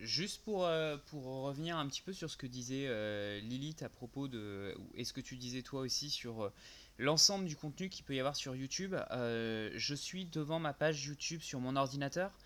Juste 0.02 0.44
pour, 0.44 0.68
pour 1.08 1.24
revenir 1.44 1.78
un 1.78 1.88
petit 1.88 2.02
peu 2.02 2.14
sur 2.14 2.30
ce 2.30 2.38
que 2.38 2.48
disait 2.48 3.40
Lilith 3.42 3.84
à 3.84 3.90
propos 3.90 4.28
de, 4.28 4.76
et 4.96 5.06
ce 5.06 5.14
que 5.14 5.22
tu 5.22 5.38
disais 5.38 5.62
toi 5.62 5.82
aussi 5.82 6.10
sur 6.10 6.52
l'ensemble 6.98 7.46
du 7.46 7.56
contenu 7.56 7.90
qu'il 7.90 8.04
peut 8.04 8.16
y 8.16 8.20
avoir 8.20 8.36
sur 8.36 8.56
YouTube, 8.56 8.96
je 9.12 9.96
suis 9.96 10.26
devant 10.26 10.60
ma 10.60 10.74
page 10.74 11.06
YouTube 11.06 11.42
sur 11.42 11.60
mon 11.60 11.76
ordinateur 11.76 12.38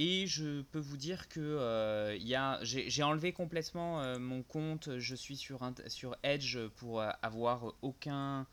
et 0.00 0.28
je 0.28 0.62
peux 0.62 0.78
vous 0.78 0.96
dire 0.96 1.28
que 1.28 1.40
euh, 1.40 2.16
j'ai 2.62 3.02
enlevé 3.02 3.32
complètement 3.32 4.00
euh, 4.00 4.18
mon 4.18 4.44
compte. 4.44 4.96
Je 4.98 5.14
suis 5.16 5.36
sur, 5.36 5.60
sur 5.88 6.16
Edge 6.22 6.58
pour 6.76 7.00
euh, 7.00 7.10
avoir 7.20 7.74
aucun, 7.82 8.46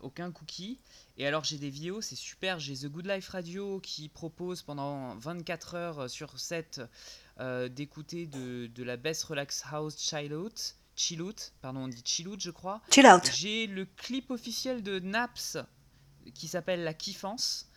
aucun 0.00 0.32
cookie. 0.32 0.80
Et 1.18 1.26
alors 1.26 1.44
j'ai 1.44 1.58
des 1.58 1.70
vidéos, 1.70 2.00
c'est 2.00 2.16
super. 2.16 2.58
J'ai 2.58 2.74
The 2.74 2.86
Good 2.86 3.06
Life 3.06 3.28
Radio 3.28 3.78
qui 3.78 4.08
propose 4.08 4.62
pendant 4.62 5.14
24 5.16 5.74
heures 5.76 6.10
sur 6.10 6.36
7 6.36 6.80
d'écouter 7.68 8.26
de, 8.26 8.66
de, 8.66 8.82
la 8.82 8.96
Best 8.96 9.24
Relax 9.24 9.64
House 9.70 9.96
Chill 9.98 10.34
Out. 10.34 10.74
Chill 10.96 11.20
out, 11.20 11.52
pardon, 11.60 11.80
on 11.80 11.88
dit 11.88 12.02
chill 12.04 12.28
out, 12.28 12.40
je 12.40 12.50
crois. 12.50 12.80
Chill 12.90 13.06
out. 13.06 13.30
J'ai 13.34 13.66
le 13.66 13.84
clip 13.84 14.30
officiel 14.30 14.82
de 14.82 14.98
Naps 14.98 15.58
qui 16.34 16.48
s'appelle 16.48 16.84
La 16.84 16.94
Kiffance. 16.94 17.68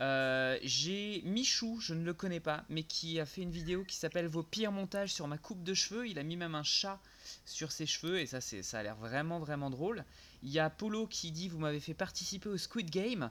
Euh, 0.00 0.58
j'ai 0.62 1.20
Michou, 1.26 1.78
je 1.80 1.92
ne 1.92 2.02
le 2.04 2.14
connais 2.14 2.40
pas, 2.40 2.64
mais 2.70 2.84
qui 2.84 3.20
a 3.20 3.26
fait 3.26 3.42
une 3.42 3.50
vidéo 3.50 3.84
qui 3.84 3.96
s'appelle 3.96 4.26
Vos 4.26 4.42
pires 4.42 4.72
montages 4.72 5.12
sur 5.12 5.28
ma 5.28 5.36
coupe 5.36 5.62
de 5.62 5.74
cheveux. 5.74 6.08
Il 6.08 6.18
a 6.18 6.22
mis 6.22 6.36
même 6.36 6.54
un 6.54 6.62
chat 6.62 6.98
sur 7.44 7.70
ses 7.70 7.84
cheveux 7.84 8.18
et 8.18 8.26
ça, 8.26 8.40
ça 8.40 8.78
a 8.78 8.82
l'air 8.82 8.96
vraiment 8.96 9.38
vraiment 9.38 9.68
drôle. 9.68 10.04
Il 10.42 10.50
y 10.50 10.58
a 10.58 10.70
Polo 10.70 11.06
qui 11.06 11.32
dit 11.32 11.48
Vous 11.48 11.58
m'avez 11.58 11.80
fait 11.80 11.92
participer 11.92 12.48
au 12.48 12.56
Squid 12.56 12.88
Game. 12.88 13.30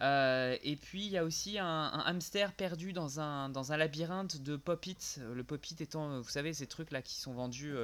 Euh, 0.00 0.56
et 0.62 0.76
puis 0.76 1.06
il 1.06 1.12
y 1.12 1.18
a 1.18 1.24
aussi 1.24 1.58
un, 1.58 1.86
hamster 2.04 2.52
perdu 2.52 2.92
dans 2.92 3.20
un, 3.20 3.76
labyrinthe 3.76 4.42
de 4.42 4.56
pop-it. 4.56 5.20
Le 5.32 5.44
pop-it 5.44 5.80
étant, 5.80 6.20
vous 6.20 6.28
savez, 6.28 6.52
ces 6.52 6.66
trucs 6.66 6.90
là 6.90 7.02
qui 7.02 7.14
sont 7.14 7.32
vendus. 7.32 7.74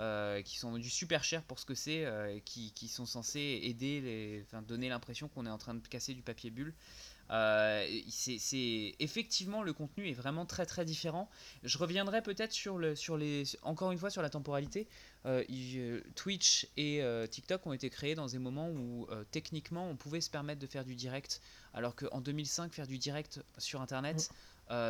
Euh, 0.00 0.42
qui 0.42 0.58
sont 0.58 0.70
vendus 0.70 0.90
super 0.90 1.24
cher 1.24 1.42
pour 1.42 1.58
ce 1.58 1.66
que 1.66 1.74
c'est, 1.74 2.06
qui, 2.44 2.72
qui, 2.72 2.86
sont 2.86 3.06
censés 3.06 3.60
aider, 3.64 4.00
les, 4.00 4.44
enfin, 4.46 4.62
donner 4.62 4.88
l'impression 4.88 5.26
qu'on 5.26 5.44
est 5.44 5.50
en 5.50 5.58
train 5.58 5.74
de 5.74 5.84
casser 5.88 6.14
du 6.14 6.22
papier 6.22 6.50
bulle. 6.50 6.72
Euh, 7.30 7.86
c'est 8.08 8.94
effectivement 8.98 9.62
le 9.62 9.72
contenu 9.72 10.08
est 10.08 10.14
vraiment 10.14 10.46
très 10.46 10.66
très 10.66 10.84
différent. 10.84 11.28
Je 11.62 11.76
reviendrai 11.78 12.22
peut-être 12.22 12.52
sur 12.52 12.78
le 12.78 12.96
sur 12.96 13.16
les 13.16 13.44
encore 13.62 13.92
une 13.92 13.98
fois 13.98 14.10
sur 14.10 14.22
la 14.22 14.30
temporalité. 14.30 14.86
Euh, 15.26 15.44
euh, 15.50 16.00
Twitch 16.14 16.68
et 16.76 17.02
TikTok 17.30 17.66
ont 17.66 17.72
été 17.72 17.90
créés 17.90 18.14
dans 18.14 18.26
des 18.26 18.38
moments 18.38 18.70
où 18.70 19.06
techniquement 19.30 19.88
on 19.88 19.96
pouvait 19.96 20.20
se 20.20 20.30
permettre 20.30 20.60
de 20.60 20.66
faire 20.66 20.84
du 20.84 20.94
direct, 20.94 21.40
alors 21.74 21.94
qu'en 21.94 22.20
2005 22.20 22.72
faire 22.72 22.86
du 22.86 22.98
direct 22.98 23.40
sur 23.58 23.80
Internet 23.80 24.30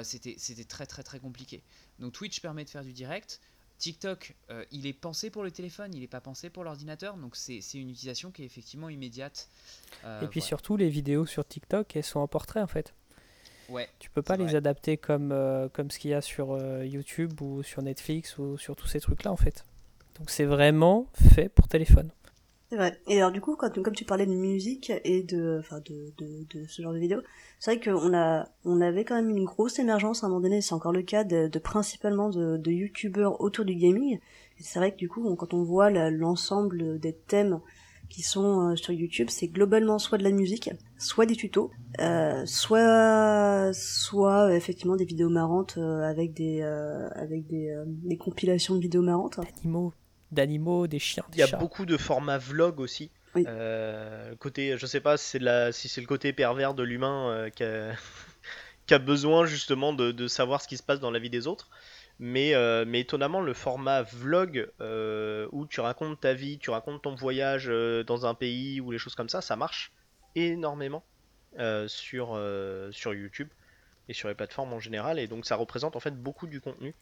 c'était 0.03 0.37
c'était 0.39 0.65
très 0.65 0.87
très 0.87 1.03
très 1.03 1.19
compliqué. 1.19 1.63
Donc 1.99 2.13
Twitch 2.13 2.41
permet 2.41 2.65
de 2.65 2.71
faire 2.71 2.85
du 2.85 2.93
direct. 2.93 3.41
TikTok, 3.79 4.35
euh, 4.51 4.65
il 4.73 4.87
est 4.87 4.93
pensé 4.93 5.31
pour 5.31 5.45
le 5.45 5.51
téléphone, 5.51 5.95
il 5.95 6.01
n'est 6.01 6.09
pas 6.09 6.21
pensé 6.21 6.51
pour 6.51 6.65
l'ordinateur, 6.65 7.17
donc 7.17 7.37
c'est 7.37 7.61
une 7.75 7.91
utilisation 7.91 8.31
qui 8.31 8.43
est 8.43 8.47
effectivement 8.47 8.89
immédiate. 8.89 9.49
Euh, 10.05 10.21
et 10.23 10.27
puis 10.27 10.41
surtout, 10.41 10.77
les 10.77 10.89
vidéos 10.89 11.27
sur 11.27 11.47
TikTok, 11.47 11.95
elles 11.95 12.05
sont 12.05 12.21
en 12.21 12.29
portrait 12.29 12.61
en 12.61 12.67
fait. 12.67 12.93
Ouais. 13.69 13.89
Tu 13.99 14.11
peux 14.11 14.23
pas 14.23 14.37
les 14.37 14.55
adapter 14.57 14.97
comme, 14.97 15.31
euh, 15.31 15.69
comme 15.69 15.91
ce 15.91 15.99
qu'il 15.99 16.11
y 16.11 16.15
a 16.15 16.23
sur 16.23 16.59
YouTube 16.83 17.41
ou 17.41 17.63
sur 17.63 17.83
Netflix 17.83 18.39
ou 18.39 18.59
sur 18.59 18.75
tous 18.75 18.87
ces 18.87 19.01
trucs-là 19.01 19.31
en 19.31 19.37
fait. 19.37 19.65
Donc 20.19 20.31
c'est 20.31 20.47
vraiment 20.47 21.07
fait 21.35 21.49
pour 21.49 21.69
téléphone. 21.69 22.11
C'est 22.71 22.77
vrai. 22.77 23.01
Et 23.07 23.19
alors 23.19 23.33
du 23.33 23.41
coup, 23.41 23.57
quand, 23.57 23.83
comme 23.83 23.95
tu 23.95 24.05
parlais 24.05 24.27
de 24.27 24.35
musique 24.35 24.93
et 25.05 25.23
de, 25.23 25.57
enfin 25.59 25.81
de, 25.87 26.13
de, 26.19 26.45
de 26.55 26.67
ce 26.67 26.83
genre 26.83 26.93
de 26.93 26.99
vidéos, 26.99 27.23
c'est 27.59 27.75
vrai 27.75 27.81
qu'on 27.81 28.13
a, 28.15 28.47
on 28.65 28.83
avait 28.83 29.05
quand 29.05 29.15
même 29.15 29.31
une 29.31 29.47
grosse 29.47 29.79
émergence 29.79 30.23
à 30.23 30.27
un 30.27 30.29
moment 30.29 30.43
donné. 30.43 30.61
C'est 30.61 30.75
encore 30.75 30.93
le 30.93 31.03
cas 31.03 31.25
de, 31.25 31.49
de 31.49 31.59
principalement 31.59 32.29
de, 32.29 32.59
de 32.59 32.71
youtubeurs 32.71 33.41
autour 33.41 33.65
du 33.65 33.75
gaming. 33.75 34.19
Et 34.59 34.63
c'est 34.63 34.79
vrai 34.79 34.93
que 34.93 34.99
du 34.99 35.09
coup, 35.09 35.35
quand 35.37 35.55
on 35.55 35.63
voit 35.65 35.89
l'ensemble 36.11 36.99
des 36.99 37.15
thèmes 37.15 37.61
qui 38.11 38.23
sont 38.23 38.71
euh, 38.71 38.77
sur 38.77 38.93
YouTube, 38.93 39.29
c'est 39.31 39.49
globalement 39.49 39.99
soit 39.99 40.19
de 40.19 40.25
la 40.25 40.31
musique, 40.31 40.71
soit 40.99 41.25
des 41.25 41.37
tutos, 41.37 41.71
euh, 42.01 42.45
soit 42.45 43.71
soit 43.73 44.55
effectivement 44.55 44.97
des 44.97 45.05
vidéos 45.07 45.31
marrantes 45.31 45.77
euh, 45.79 46.03
avec 46.03 46.35
des 46.35 46.61
euh, 46.63 47.09
avec 47.15 47.47
des, 47.47 47.75
des 47.87 48.17
compilations 48.19 48.75
de 48.77 48.81
vidéos 48.81 49.03
marrantes. 49.03 49.41
D'animaux 49.41 49.93
d'animaux, 50.33 50.87
des 50.87 50.99
chiens, 50.99 51.25
Il 51.33 51.39
y 51.39 51.43
a 51.43 51.57
beaucoup 51.57 51.87
de 51.87 51.97
formats 51.97 52.39
vlog 52.39 52.81
aussi. 52.81 53.11
Euh, 53.37 54.35
côté, 54.37 54.77
je 54.77 54.87
sais 54.87 55.01
pas 55.01 55.17
si 55.17 55.27
c'est, 55.27 55.39
la, 55.39 55.73
si 55.73 55.89
c'est 55.89 56.01
le 56.01 56.07
côté 56.07 56.33
pervers 56.33 56.75
de 56.75 56.83
l'humain 56.83 57.31
euh, 57.31 57.51
qui, 57.51 57.63
a, 57.63 57.93
qui, 58.87 58.95
a, 58.95 58.99
besoin 58.99 59.47
justement 59.47 59.93
de, 59.93 60.13
de, 60.13 60.29
savoir 60.29 60.61
ce 60.61 60.69
qui 60.69 60.77
se 60.77 60.83
passe 60.83 61.01
dans 61.01 61.11
la 61.11 61.19
vie 61.19 61.31
des 61.31 61.47
autres. 61.47 61.71
Mais, 62.19 62.55
euh, 62.55 62.85
mais 62.87 63.01
étonnamment, 63.01 63.41
le 63.41 63.55
format 63.55 64.03
vlog 64.03 64.69
où 65.53 65.67
tu 65.67 65.81
racontes 65.81 66.21
ta 66.21 66.35
vie, 66.35 66.59
tu 66.59 66.71
racontes 66.71 67.03
ton 67.03 67.15
voyage 67.15 67.71
dans 68.07 68.27
un 68.27 68.35
pays 68.35 68.81
ou 68.81 68.91
les 68.91 68.99
choses 68.99 69.15
comme 69.15 69.29
ça, 69.29 69.41
ça 69.41 69.55
marche 69.55 69.93
énormément 70.35 71.05
sur, 71.87 72.41
sur 72.91 73.15
YouTube 73.15 73.49
et 74.09 74.15
sur 74.15 74.29
les 74.29 74.35
plateformes 74.35 74.73
en 74.73 74.81
général. 74.81 75.21
Et 75.21 75.29
donc 75.29 75.47
ça 75.47 75.55
représente 75.55 75.95
en 75.95 76.01
fait 76.01 76.11
beaucoup 76.21 76.49
du 76.49 76.61
contenu 76.61 76.93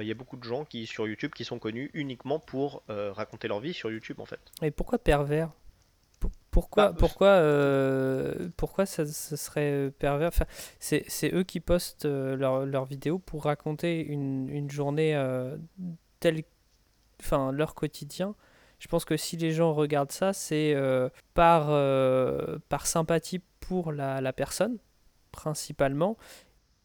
il 0.00 0.06
y 0.06 0.10
a 0.10 0.14
beaucoup 0.14 0.36
de 0.36 0.44
gens 0.44 0.64
qui 0.64 0.86
sur 0.86 1.06
YouTube 1.06 1.32
qui 1.34 1.44
sont 1.44 1.58
connus 1.58 1.90
uniquement 1.94 2.38
pour 2.38 2.82
euh, 2.90 3.12
raconter 3.12 3.48
leur 3.48 3.60
vie 3.60 3.72
sur 3.72 3.90
YouTube 3.90 4.20
en 4.20 4.26
fait. 4.26 4.40
Et 4.62 4.70
pourquoi 4.70 4.98
pervers? 4.98 5.50
Pourquoi, 6.50 6.88
bah, 6.88 6.96
pourquoi, 6.98 7.28
euh, 7.28 8.48
pourquoi 8.56 8.84
ça, 8.84 9.06
serait 9.06 9.92
pervers? 9.98 10.28
Enfin, 10.28 10.46
c'est, 10.80 11.32
eux 11.32 11.44
qui 11.44 11.60
postent 11.60 12.06
euh, 12.06 12.34
leurs 12.34 12.66
leur 12.66 12.84
vidéos 12.84 13.18
pour 13.18 13.44
raconter 13.44 14.04
une, 14.04 14.48
une 14.48 14.68
journée 14.68 15.12
telle, 16.18 16.42
enfin 17.20 17.52
leur 17.52 17.74
quotidien. 17.74 18.34
Je 18.80 18.88
pense 18.88 19.04
que 19.04 19.16
si 19.16 19.36
les 19.36 19.52
gens 19.52 19.72
regardent 19.72 20.10
ça, 20.12 20.32
c'est 20.32 20.74
par, 21.34 21.66
par 22.68 22.86
sympathie 22.86 23.40
pour 23.60 23.92
la, 23.92 24.20
la 24.20 24.32
personne, 24.32 24.78
principalement, 25.30 26.16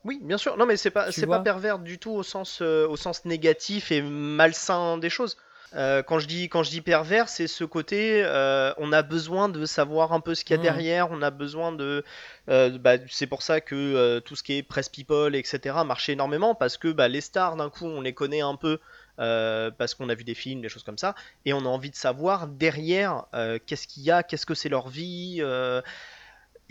oui, 0.05 0.19
bien 0.21 0.37
sûr. 0.37 0.57
Non, 0.57 0.65
mais 0.65 0.77
c'est 0.77 0.91
pas, 0.91 1.11
c'est 1.11 1.27
pas 1.27 1.39
pervers 1.39 1.79
du 1.79 1.97
tout 1.97 2.11
au 2.11 2.23
sens, 2.23 2.59
euh, 2.61 2.87
au 2.87 2.97
sens 2.97 3.23
négatif 3.25 3.91
et 3.91 4.01
malsain 4.01 4.97
des 4.97 5.09
choses. 5.09 5.37
Euh, 5.75 6.03
quand 6.03 6.19
je 6.19 6.27
dis, 6.27 6.49
quand 6.49 6.61
je 6.61 6.69
dis 6.69 6.81
pervers, 6.81 7.29
c'est 7.29 7.47
ce 7.47 7.63
côté, 7.63 8.21
euh, 8.23 8.73
on 8.77 8.91
a 8.91 9.01
besoin 9.01 9.49
de 9.49 9.65
savoir 9.65 10.13
un 10.13 10.19
peu 10.19 10.35
ce 10.35 10.43
qu'il 10.43 10.55
y 10.55 10.57
a 10.57 10.59
mmh. 10.59 10.63
derrière, 10.63 11.11
on 11.11 11.21
a 11.23 11.31
besoin 11.31 11.71
de, 11.71 12.03
bah, 12.47 12.97
c'est 13.09 13.25
pour 13.25 13.41
ça 13.41 13.59
que 13.59 14.19
tout 14.19 14.35
ce 14.35 14.43
qui 14.43 14.57
est 14.57 14.63
press 14.63 14.89
people, 14.89 15.35
etc. 15.35 15.77
marche 15.83 16.09
énormément 16.09 16.53
parce 16.53 16.77
que 16.77 16.89
bah, 16.89 17.07
les 17.07 17.21
stars 17.21 17.55
d'un 17.55 17.71
coup 17.71 17.85
on 17.85 18.01
les 18.01 18.13
connaît 18.13 18.41
un 18.41 18.55
peu. 18.55 18.79
parce 19.17 19.95
qu'on 19.95 20.09
a 20.09 20.15
vu 20.15 20.23
des 20.23 20.35
films, 20.35 20.61
des 20.61 20.69
choses 20.69 20.83
comme 20.83 20.99
ça, 20.99 21.15
et 21.45 21.53
on 21.53 21.61
a 21.61 21.69
envie 21.69 21.89
de 21.89 21.95
savoir 21.95 22.47
derrière 22.47 23.23
qu'est-ce 23.65 23.87
qu'il 23.87 24.03
y 24.03 24.11
a, 24.11 24.21
qu'est-ce 24.21 24.45
que 24.45 24.53
c'est 24.53 24.69
leur 24.69 24.89
vie, 24.89 25.41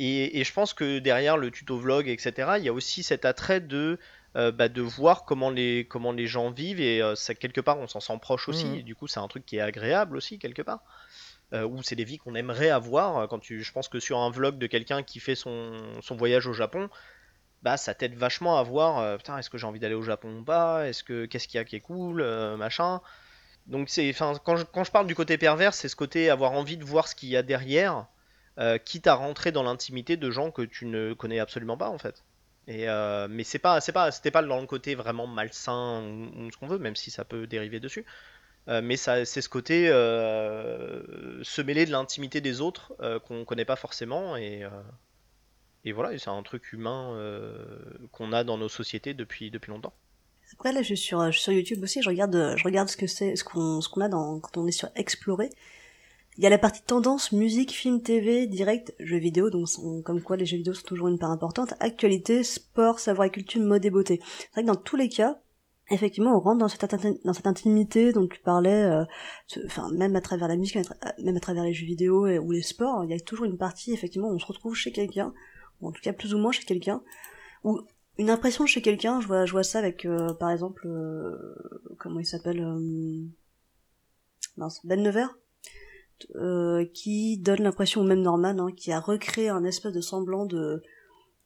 et, 0.02 0.42
je 0.42 0.52
pense 0.52 0.74
que 0.74 0.98
derrière 0.98 1.36
le 1.36 1.50
tuto 1.50 1.76
vlog, 1.76 2.08
etc., 2.08 2.54
il 2.58 2.64
y 2.64 2.68
a 2.68 2.72
aussi 2.72 3.02
cet 3.02 3.24
attrait 3.24 3.60
de, 3.60 3.98
euh, 4.36 4.50
bah, 4.50 4.68
de 4.68 4.82
voir 4.82 5.24
comment 5.24 5.50
les, 5.50 5.86
comment 5.88 6.12
les 6.12 6.26
gens 6.26 6.50
vivent 6.50 6.80
et 6.80 7.00
euh, 7.00 7.14
ça, 7.14 7.34
quelque 7.34 7.60
part 7.60 7.78
on 7.78 7.86
s'en 7.86 8.00
sent 8.00 8.18
proche 8.20 8.48
aussi. 8.48 8.66
Mmh. 8.66 8.74
Et 8.76 8.82
du 8.82 8.94
coup, 8.96 9.06
c'est 9.06 9.20
un 9.20 9.28
truc 9.28 9.46
qui 9.46 9.56
est 9.56 9.60
agréable 9.60 10.16
aussi, 10.16 10.38
quelque 10.38 10.62
part. 10.62 10.82
Euh, 11.52 11.66
ou 11.66 11.82
c'est 11.82 11.96
des 11.96 12.04
vies 12.04 12.18
qu'on 12.18 12.34
aimerait 12.34 12.70
avoir. 12.70 13.28
Quand 13.28 13.38
tu, 13.38 13.62
je 13.62 13.72
pense 13.72 13.88
que 13.88 14.00
sur 14.00 14.18
un 14.18 14.30
vlog 14.30 14.58
de 14.58 14.66
quelqu'un 14.66 15.02
qui 15.02 15.20
fait 15.20 15.34
son, 15.34 15.72
son 16.00 16.16
voyage 16.16 16.46
au 16.46 16.54
Japon, 16.54 16.88
bah 17.62 17.76
ça 17.76 17.94
t'aide 17.94 18.14
vachement 18.14 18.58
à 18.58 18.62
voir 18.64 19.18
putain 19.18 19.38
est-ce 19.38 19.48
que 19.48 19.56
j'ai 19.56 19.66
envie 19.68 19.78
d'aller 19.78 19.94
au 19.94 20.02
Japon 20.02 20.38
ou 20.40 20.42
pas? 20.42 20.88
Est-ce 20.88 21.04
que 21.04 21.26
qu'est-ce 21.26 21.46
qu'il 21.46 21.58
y 21.58 21.60
a 21.60 21.64
qui 21.64 21.76
est 21.76 21.80
cool 21.80 22.24
machin? 22.56 23.00
Donc 23.68 23.88
c'est 23.88 24.12
quand 24.18 24.56
je, 24.56 24.64
quand 24.64 24.82
je 24.82 24.90
parle 24.90 25.06
du 25.06 25.14
côté 25.14 25.38
pervers 25.38 25.72
c'est 25.74 25.88
ce 25.88 25.94
côté 25.94 26.28
avoir 26.28 26.52
envie 26.52 26.76
de 26.76 26.84
voir 26.84 27.06
ce 27.06 27.14
qu'il 27.14 27.28
y 27.28 27.36
a 27.36 27.42
derrière 27.42 28.06
euh, 28.58 28.76
quitte 28.76 29.06
à 29.06 29.14
rentrer 29.14 29.50
dans 29.50 29.62
l'intimité 29.62 30.16
de 30.16 30.30
gens 30.30 30.50
que 30.50 30.62
tu 30.62 30.84
ne 30.84 31.14
connais 31.14 31.38
absolument 31.38 31.78
pas 31.78 31.88
en 31.88 31.98
fait. 31.98 32.22
Et 32.68 32.88
euh, 32.88 33.26
mais 33.30 33.44
c'est 33.44 33.58
pas, 33.58 33.80
c'est 33.80 33.92
pas, 33.92 34.10
c'était 34.10 34.30
pas 34.30 34.42
dans 34.42 34.60
le 34.60 34.66
côté 34.66 34.94
vraiment 34.94 35.26
malsain 35.26 36.02
ou, 36.36 36.50
ce 36.50 36.56
qu'on 36.58 36.66
veut, 36.66 36.78
même 36.78 36.94
si 36.94 37.10
ça 37.10 37.24
peut 37.24 37.46
dériver 37.46 37.80
dessus. 37.80 38.04
Euh, 38.68 38.80
mais 38.82 38.96
ça, 38.96 39.24
c'est 39.24 39.40
ce 39.40 39.48
côté 39.48 39.88
se 39.88 41.62
mêler 41.62 41.86
de 41.86 41.90
l'intimité 41.90 42.40
des 42.40 42.60
autres 42.60 42.94
qu'on 43.26 43.44
connaît 43.44 43.64
pas 43.64 43.76
forcément 43.76 44.36
et 44.36 44.64
et 45.84 45.90
voilà, 45.90 46.16
c'est 46.16 46.30
un 46.30 46.42
truc 46.44 46.72
humain 46.72 47.18
qu'on 48.12 48.32
a 48.32 48.44
dans 48.44 48.58
nos 48.58 48.68
sociétés 48.68 49.14
depuis 49.14 49.50
depuis 49.50 49.70
longtemps. 49.70 49.94
Après 50.52 50.72
là, 50.72 50.82
je 50.82 50.94
suis 50.94 50.98
sur, 50.98 51.32
sur 51.32 51.52
YouTube 51.52 51.82
aussi, 51.82 52.02
je 52.02 52.08
regarde, 52.10 52.54
je 52.56 52.64
regarde 52.64 52.88
ce 52.88 52.98
que 52.98 53.06
c'est, 53.06 53.34
ce 53.36 53.42
qu'on, 53.42 53.80
ce 53.80 53.88
qu'on 53.88 54.02
a 54.02 54.08
dans, 54.08 54.38
quand 54.38 54.58
on 54.58 54.66
est 54.66 54.72
sur 54.72 54.90
Explorer. 54.94 55.48
Il 56.38 56.44
y 56.44 56.46
a 56.46 56.50
la 56.50 56.58
partie 56.58 56.82
tendance, 56.82 57.32
musique, 57.32 57.72
film, 57.72 58.00
TV, 58.00 58.46
direct, 58.46 58.94
jeux 58.98 59.18
vidéo, 59.18 59.50
donc 59.50 59.68
comme 60.02 60.22
quoi 60.22 60.36
les 60.36 60.46
jeux 60.46 60.56
vidéo 60.56 60.72
sont 60.72 60.86
toujours 60.86 61.08
une 61.08 61.18
part 61.18 61.30
importante, 61.30 61.74
actualité, 61.78 62.42
sport, 62.42 63.00
savoir 63.00 63.26
et 63.26 63.30
culture, 63.30 63.60
mode 63.60 63.84
et 63.84 63.90
beauté. 63.90 64.20
C'est 64.24 64.52
vrai 64.52 64.62
que 64.62 64.68
dans 64.68 64.76
tous 64.76 64.96
les 64.96 65.10
cas, 65.10 65.42
effectivement 65.90 66.36
on 66.36 66.40
rentre 66.40 66.58
dans 66.58 66.68
cette, 66.68 67.24
dans 67.24 67.32
cette 67.32 67.46
intimité 67.46 68.12
dont 68.12 68.26
tu 68.26 68.40
parlais 68.40 68.84
euh, 68.84 69.04
enfin 69.66 69.90
même 69.92 70.16
à 70.16 70.20
travers 70.20 70.48
la 70.48 70.56
musique 70.56 70.78
même 71.18 71.36
à 71.36 71.40
travers 71.40 71.64
les 71.64 71.74
jeux 71.74 71.86
vidéo 71.86 72.26
ou 72.26 72.50
les 72.52 72.62
sports 72.62 73.04
il 73.04 73.10
y 73.10 73.14
a 73.14 73.20
toujours 73.20 73.46
une 73.46 73.58
partie 73.58 73.92
effectivement 73.92 74.28
où 74.28 74.34
on 74.34 74.38
se 74.38 74.46
retrouve 74.46 74.74
chez 74.74 74.92
quelqu'un 74.92 75.32
ou 75.80 75.88
en 75.88 75.92
tout 75.92 76.00
cas 76.00 76.12
plus 76.12 76.34
ou 76.34 76.38
moins 76.38 76.52
chez 76.52 76.64
quelqu'un 76.64 77.02
ou 77.64 77.80
une 78.18 78.30
impression 78.30 78.66
chez 78.66 78.80
quelqu'un 78.80 79.20
je 79.20 79.26
vois 79.26 79.44
je 79.44 79.52
vois 79.52 79.64
ça 79.64 79.78
avec 79.80 80.04
euh, 80.04 80.32
par 80.34 80.50
exemple 80.50 80.86
euh, 80.86 81.54
comment 81.98 82.20
il 82.20 82.26
s'appelle 82.26 82.64
Ben 84.84 85.02
Nevers 85.02 85.36
qui 86.94 87.38
donne 87.38 87.62
l'impression 87.62 88.00
au 88.00 88.04
même 88.04 88.22
Norman 88.22 88.58
hein, 88.58 88.72
qui 88.76 88.92
a 88.92 89.00
recréé 89.00 89.48
un 89.48 89.64
espèce 89.64 89.92
de 89.92 90.00
semblant 90.00 90.46
de 90.46 90.82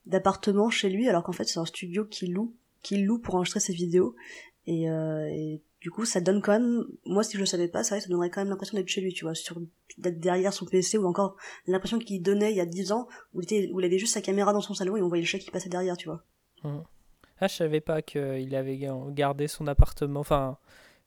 d'appartement 0.07 0.71
chez 0.71 0.89
lui 0.89 1.09
alors 1.09 1.25
qu'en 1.25 1.33
fait 1.33 1.45
c'est 1.45 1.59
un 1.59 1.65
studio 1.65 2.05
qui 2.05 2.29
loue 2.29 2.55
qu'il 2.87 3.05
loue 3.05 3.19
pour 3.19 3.35
enregistrer 3.35 3.61
ses 3.61 3.73
vidéos. 3.73 4.15
Et, 4.67 4.89
euh, 4.89 5.27
et, 5.29 5.61
du 5.81 5.91
coup, 5.91 6.05
ça 6.05 6.21
donne 6.21 6.41
quand 6.41 6.53
même, 6.53 6.85
moi 7.05 7.23
si 7.23 7.35
je 7.35 7.41
le 7.41 7.47
savais 7.47 7.69
pas, 7.69 7.85
ça, 7.85 8.01
ça 8.01 8.09
donnerait 8.09 8.31
quand 8.31 8.41
même 8.41 8.49
l'impression 8.49 8.77
d'être 8.77 8.89
chez 8.89 9.01
lui, 9.01 9.13
tu 9.13 9.25
vois, 9.25 9.35
d'être 9.99 10.19
derrière 10.19 10.53
son 10.53 10.67
PC 10.67 10.99
ou 10.99 11.07
encore 11.07 11.37
l'impression 11.67 11.99
qu'il 11.99 12.23
donnait 12.23 12.51
il 12.51 12.57
y 12.57 12.61
a 12.61 12.67
10 12.67 12.93
ans 12.93 13.07
où 13.35 13.41
il, 13.41 13.45
était, 13.45 13.71
où 13.73 13.81
il 13.81 13.87
avait 13.87 13.99
juste 13.99 14.15
sa 14.15 14.21
caméra 14.21 14.53
dans 14.53 14.61
son 14.61 14.75
salon 14.75 14.97
et 14.97 15.03
on 15.03 15.09
voyait 15.09 15.23
le 15.23 15.29
chat 15.29 15.39
qui 15.39 15.51
passait 15.51 15.69
derrière, 15.69 15.97
tu 15.97 16.09
vois. 16.09 16.25
Mmh. 16.65 16.79
Ah, 17.39 17.47
je 17.47 17.55
savais 17.55 17.81
pas 17.81 18.03
qu'il 18.03 18.55
avait 18.55 18.81
gardé 19.11 19.47
son 19.47 19.67
appartement, 19.67 20.21
enfin 20.21 20.59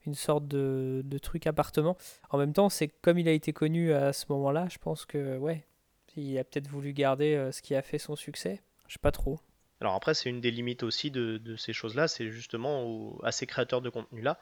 une 0.05 0.15
sorte 0.15 0.47
de, 0.47 1.01
de 1.03 1.17
truc 1.17 1.47
appartement. 1.47 1.97
En 2.29 2.37
même 2.37 2.53
temps, 2.53 2.69
c'est 2.69 2.87
comme 2.87 3.19
il 3.19 3.27
a 3.27 3.31
été 3.31 3.53
connu 3.53 3.93
à 3.93 4.13
ce 4.13 4.25
moment-là, 4.29 4.67
je 4.69 4.77
pense 4.77 5.05
que 5.05 5.37
ouais, 5.37 5.65
il 6.15 6.37
a 6.37 6.43
peut-être 6.43 6.67
voulu 6.67 6.93
garder 6.93 7.35
euh, 7.35 7.51
ce 7.51 7.61
qui 7.61 7.75
a 7.75 7.81
fait 7.81 7.99
son 7.99 8.15
succès. 8.15 8.61
Je 8.87 8.93
sais 8.93 8.99
pas 9.01 9.11
trop. 9.11 9.39
Alors 9.81 9.95
après, 9.95 10.13
c'est 10.13 10.29
une 10.29 10.41
des 10.41 10.51
limites 10.51 10.83
aussi 10.83 11.09
de, 11.09 11.55
ces 11.55 11.71
choses-là, 11.71 12.07
c'est 12.07 12.31
justement 12.31 13.17
à 13.23 13.31
ces 13.31 13.47
créateurs 13.47 13.81
de 13.81 13.89
contenu-là, 13.89 14.37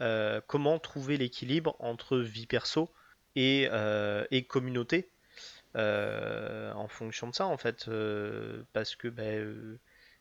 euh, 0.00 0.40
comment 0.46 0.78
trouver 0.78 1.18
l'équilibre 1.18 1.76
entre 1.78 2.16
vie 2.18 2.46
perso 2.46 2.90
et, 3.36 3.68
euh, 3.70 4.24
communauté 4.48 5.10
euh, 5.76 6.72
en 6.72 6.88
fonction 6.88 7.28
de 7.28 7.34
ça, 7.34 7.46
en 7.46 7.58
fait. 7.58 7.90
parce 8.72 8.96
que, 8.96 9.08
ben, 9.08 9.78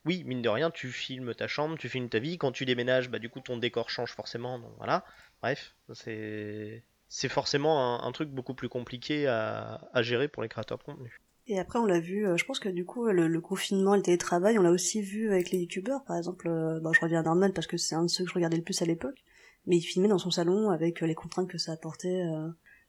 oui, 0.07 0.23
mine 0.25 0.41
de 0.41 0.49
rien, 0.49 0.71
tu 0.71 0.91
filmes 0.91 1.35
ta 1.35 1.47
chambre, 1.47 1.77
tu 1.77 1.89
filmes 1.89 2.09
ta 2.09 2.19
vie, 2.19 2.37
quand 2.37 2.51
tu 2.51 2.65
déménages, 2.65 3.09
bah, 3.09 3.19
du 3.19 3.29
coup, 3.29 3.41
ton 3.41 3.57
décor 3.57 3.89
change 3.89 4.11
forcément, 4.13 4.57
donc 4.59 4.71
voilà. 4.77 5.05
Bref, 5.41 5.75
c'est... 5.93 6.83
C'est 7.09 7.29
forcément 7.29 8.03
un, 8.03 8.11
truc 8.11 8.29
beaucoup 8.29 8.53
plus 8.53 8.67
compliqué 8.67 9.27
à 9.27 10.01
gérer 10.01 10.27
pour 10.27 10.43
les 10.43 10.49
créateurs 10.49 10.77
de 10.77 10.83
contenu. 10.83 11.21
Et 11.49 11.59
après, 11.59 11.79
on 11.79 11.85
l'a 11.85 12.01
vu, 12.01 12.27
euh, 12.27 12.35
je 12.35 12.43
pense 12.43 12.59
que 12.59 12.67
du 12.67 12.83
coup, 12.83 13.05
le, 13.05 13.41
confinement, 13.41 13.95
le 13.95 14.01
télétravail, 14.01 14.59
on 14.59 14.61
l'a 14.61 14.71
aussi 14.71 15.01
vu 15.01 15.31
avec 15.31 15.51
les 15.51 15.59
youtubeurs, 15.59 16.03
par 16.03 16.17
exemple, 16.17 16.49
euh, 16.49 16.79
je 16.91 16.99
reviens 16.99 17.21
à 17.21 17.23
Norman 17.23 17.51
parce 17.51 17.67
que 17.67 17.77
c'est 17.77 17.95
un 17.95 18.03
de 18.03 18.09
ceux 18.09 18.25
que 18.25 18.29
je 18.29 18.35
regardais 18.35 18.57
le 18.57 18.63
plus 18.63 18.81
à 18.81 18.85
l'époque, 18.85 19.23
mais 19.65 19.77
il 19.77 19.81
filmait 19.81 20.09
dans 20.09 20.17
son 20.17 20.29
salon 20.29 20.71
avec 20.71 21.01
euh, 21.01 21.07
les 21.07 21.15
contraintes 21.15 21.47
que 21.47 21.57
ça 21.57 21.71
apportait. 21.71 22.21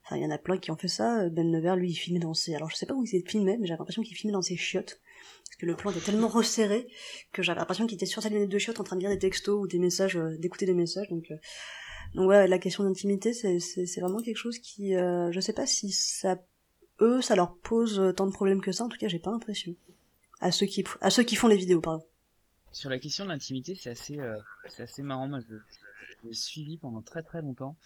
Enfin, 0.04 0.16
il 0.16 0.22
y 0.22 0.26
en 0.26 0.30
a 0.30 0.38
plein 0.38 0.58
qui 0.58 0.72
ont 0.72 0.76
fait 0.76 0.88
ça. 0.88 1.28
Ben 1.28 1.48
Nevers, 1.50 1.76
lui, 1.76 1.90
il 1.90 1.94
filmait 1.94 2.18
dans 2.18 2.34
ses... 2.34 2.54
Alors, 2.54 2.70
je 2.70 2.76
sais 2.76 2.86
pas 2.86 2.94
où 2.94 3.04
il 3.04 3.28
filmé, 3.28 3.58
mais 3.58 3.66
j'avais 3.66 3.78
l'impression 3.78 4.02
qu'il 4.02 4.16
filmait 4.16 4.32
dans 4.32 4.42
ses 4.42 4.56
chiottes. 4.56 5.00
Parce 5.44 5.56
que 5.56 5.66
le 5.66 5.76
plan 5.76 5.90
était 5.90 6.00
tellement 6.00 6.28
resserré 6.28 6.88
que 7.32 7.42
j'avais 7.42 7.58
l'impression 7.58 7.86
qu'il 7.86 7.96
était 7.96 8.06
sur 8.06 8.22
sa 8.22 8.28
lunette 8.28 8.48
de 8.48 8.58
chiottes 8.58 8.80
en 8.80 8.84
train 8.84 8.96
de 8.96 9.00
lire 9.00 9.10
des 9.10 9.18
textos 9.18 9.60
ou 9.60 9.66
des 9.66 9.78
messages, 9.78 10.16
d'écouter 10.38 10.66
des 10.66 10.74
messages. 10.74 11.08
Donc, 11.08 11.32
donc 12.14 12.28
ouais, 12.28 12.46
la 12.46 12.58
question 12.58 12.84
d'intimité, 12.84 13.32
c'est, 13.32 14.00
vraiment 14.00 14.20
quelque 14.20 14.36
chose 14.36 14.58
qui... 14.58 14.92
je 14.92 15.40
sais 15.40 15.52
pas 15.52 15.66
si 15.66 15.90
ça 15.90 16.38
eux, 17.00 17.22
ça 17.22 17.36
leur 17.36 17.56
pose 17.58 18.12
tant 18.16 18.26
de 18.26 18.32
problèmes 18.32 18.60
que 18.60 18.72
ça. 18.72 18.84
En 18.84 18.88
tout 18.88 18.98
cas, 18.98 19.08
j'ai 19.08 19.18
pas 19.18 19.30
l'impression. 19.30 19.74
À 20.40 20.52
ceux 20.52 20.66
qui, 20.66 20.84
à 21.00 21.10
ceux 21.10 21.22
qui 21.22 21.36
font 21.36 21.48
les 21.48 21.56
vidéos, 21.56 21.80
pardon. 21.80 22.04
Sur 22.72 22.90
la 22.90 22.98
question 22.98 23.24
de 23.24 23.30
l'intimité, 23.30 23.74
c'est 23.74 23.90
assez, 23.90 24.18
euh, 24.18 24.36
c'est 24.68 24.82
assez 24.82 25.02
marrant. 25.02 25.28
Moi, 25.28 25.40
je, 25.48 26.32
suivi 26.32 26.78
pendant 26.78 27.02
très 27.02 27.22
très 27.22 27.42
longtemps. 27.42 27.76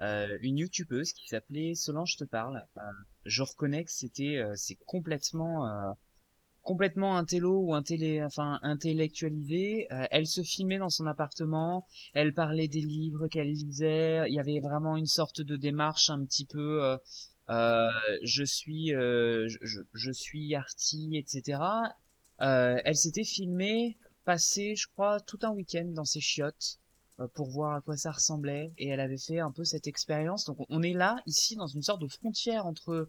Euh, 0.00 0.38
une 0.42 0.58
youtubeuse 0.58 1.12
qui 1.12 1.28
s'appelait 1.28 1.74
Solange 1.74 2.16
te 2.16 2.24
parle. 2.24 2.64
Euh, 2.76 2.80
je 3.24 3.42
reconnais 3.42 3.84
que 3.84 3.90
c'était, 3.90 4.36
euh, 4.36 4.54
c'est 4.56 4.76
complètement, 4.86 5.66
euh, 5.66 5.90
complètement 6.68 7.16
intello 7.16 7.60
ou 7.60 7.74
intellé, 7.74 8.22
enfin 8.22 8.60
intellectualisé. 8.62 9.86
elle 10.10 10.26
se 10.26 10.42
filmait 10.42 10.78
dans 10.78 10.90
son 10.90 11.06
appartement. 11.06 11.86
Elle 12.12 12.34
parlait 12.34 12.68
des 12.68 12.82
livres 12.82 13.26
qu'elle 13.28 13.50
lisait. 13.50 14.24
Il 14.28 14.34
y 14.34 14.38
avait 14.38 14.60
vraiment 14.60 14.96
une 14.96 15.06
sorte 15.06 15.40
de 15.40 15.56
démarche 15.56 16.10
un 16.10 16.24
petit 16.24 16.44
peu 16.44 16.98
euh, 17.50 17.88
je 18.22 18.44
suis, 18.44 18.94
euh, 18.94 19.48
je, 19.62 19.80
je, 19.94 20.12
suis 20.12 20.54
arty, 20.54 21.12
etc. 21.14 21.62
Euh, 22.42 22.78
elle 22.84 22.96
s'était 22.96 23.24
filmée, 23.24 23.96
passer, 24.24 24.76
je 24.76 24.86
crois, 24.88 25.20
tout 25.20 25.38
un 25.42 25.50
week-end 25.50 25.86
dans 25.86 26.04
ses 26.04 26.20
chiottes 26.20 26.78
pour 27.34 27.50
voir 27.50 27.74
à 27.74 27.80
quoi 27.80 27.96
ça 27.96 28.12
ressemblait 28.12 28.72
et 28.78 28.88
elle 28.88 29.00
avait 29.00 29.18
fait 29.18 29.40
un 29.40 29.50
peu 29.50 29.64
cette 29.64 29.88
expérience. 29.88 30.44
Donc 30.44 30.58
on 30.68 30.82
est 30.82 30.92
là 30.92 31.16
ici 31.26 31.56
dans 31.56 31.66
une 31.66 31.82
sorte 31.82 32.00
de 32.00 32.06
frontière 32.06 32.64
entre 32.64 33.08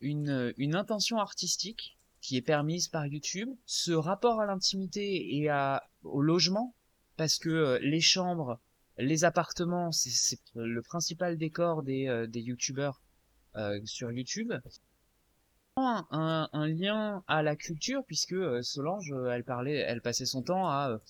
une, 0.00 0.54
une 0.56 0.74
intention 0.74 1.18
artistique 1.18 1.98
qui 2.20 2.36
est 2.36 2.42
permise 2.42 2.88
par 2.88 3.06
YouTube, 3.06 3.48
ce 3.66 3.92
rapport 3.92 4.40
à 4.40 4.46
l'intimité 4.46 5.36
et 5.36 5.48
à, 5.48 5.82
au 6.02 6.22
logement, 6.22 6.74
parce 7.16 7.38
que 7.38 7.78
les 7.82 8.00
chambres, 8.00 8.60
les 8.98 9.24
appartements, 9.24 9.92
c'est 9.92 10.38
le 10.54 10.82
principal 10.82 11.38
décor 11.38 11.82
des, 11.82 12.26
des 12.28 12.40
YouTubeurs 12.40 13.00
euh, 13.56 13.80
sur 13.84 14.12
YouTube. 14.12 14.52
Un, 15.76 16.06
un, 16.52 16.68
lien 16.68 17.24
à 17.26 17.42
la 17.42 17.56
culture 17.56 18.04
puisque 18.04 18.34
euh, 18.34 18.62
Solange, 18.62 19.12
euh, 19.12 19.30
elle 19.30 19.44
parlait, 19.44 19.76
elle 19.76 20.02
passait 20.02 20.26
son 20.26 20.42
temps 20.42 20.68
à 20.68 21.00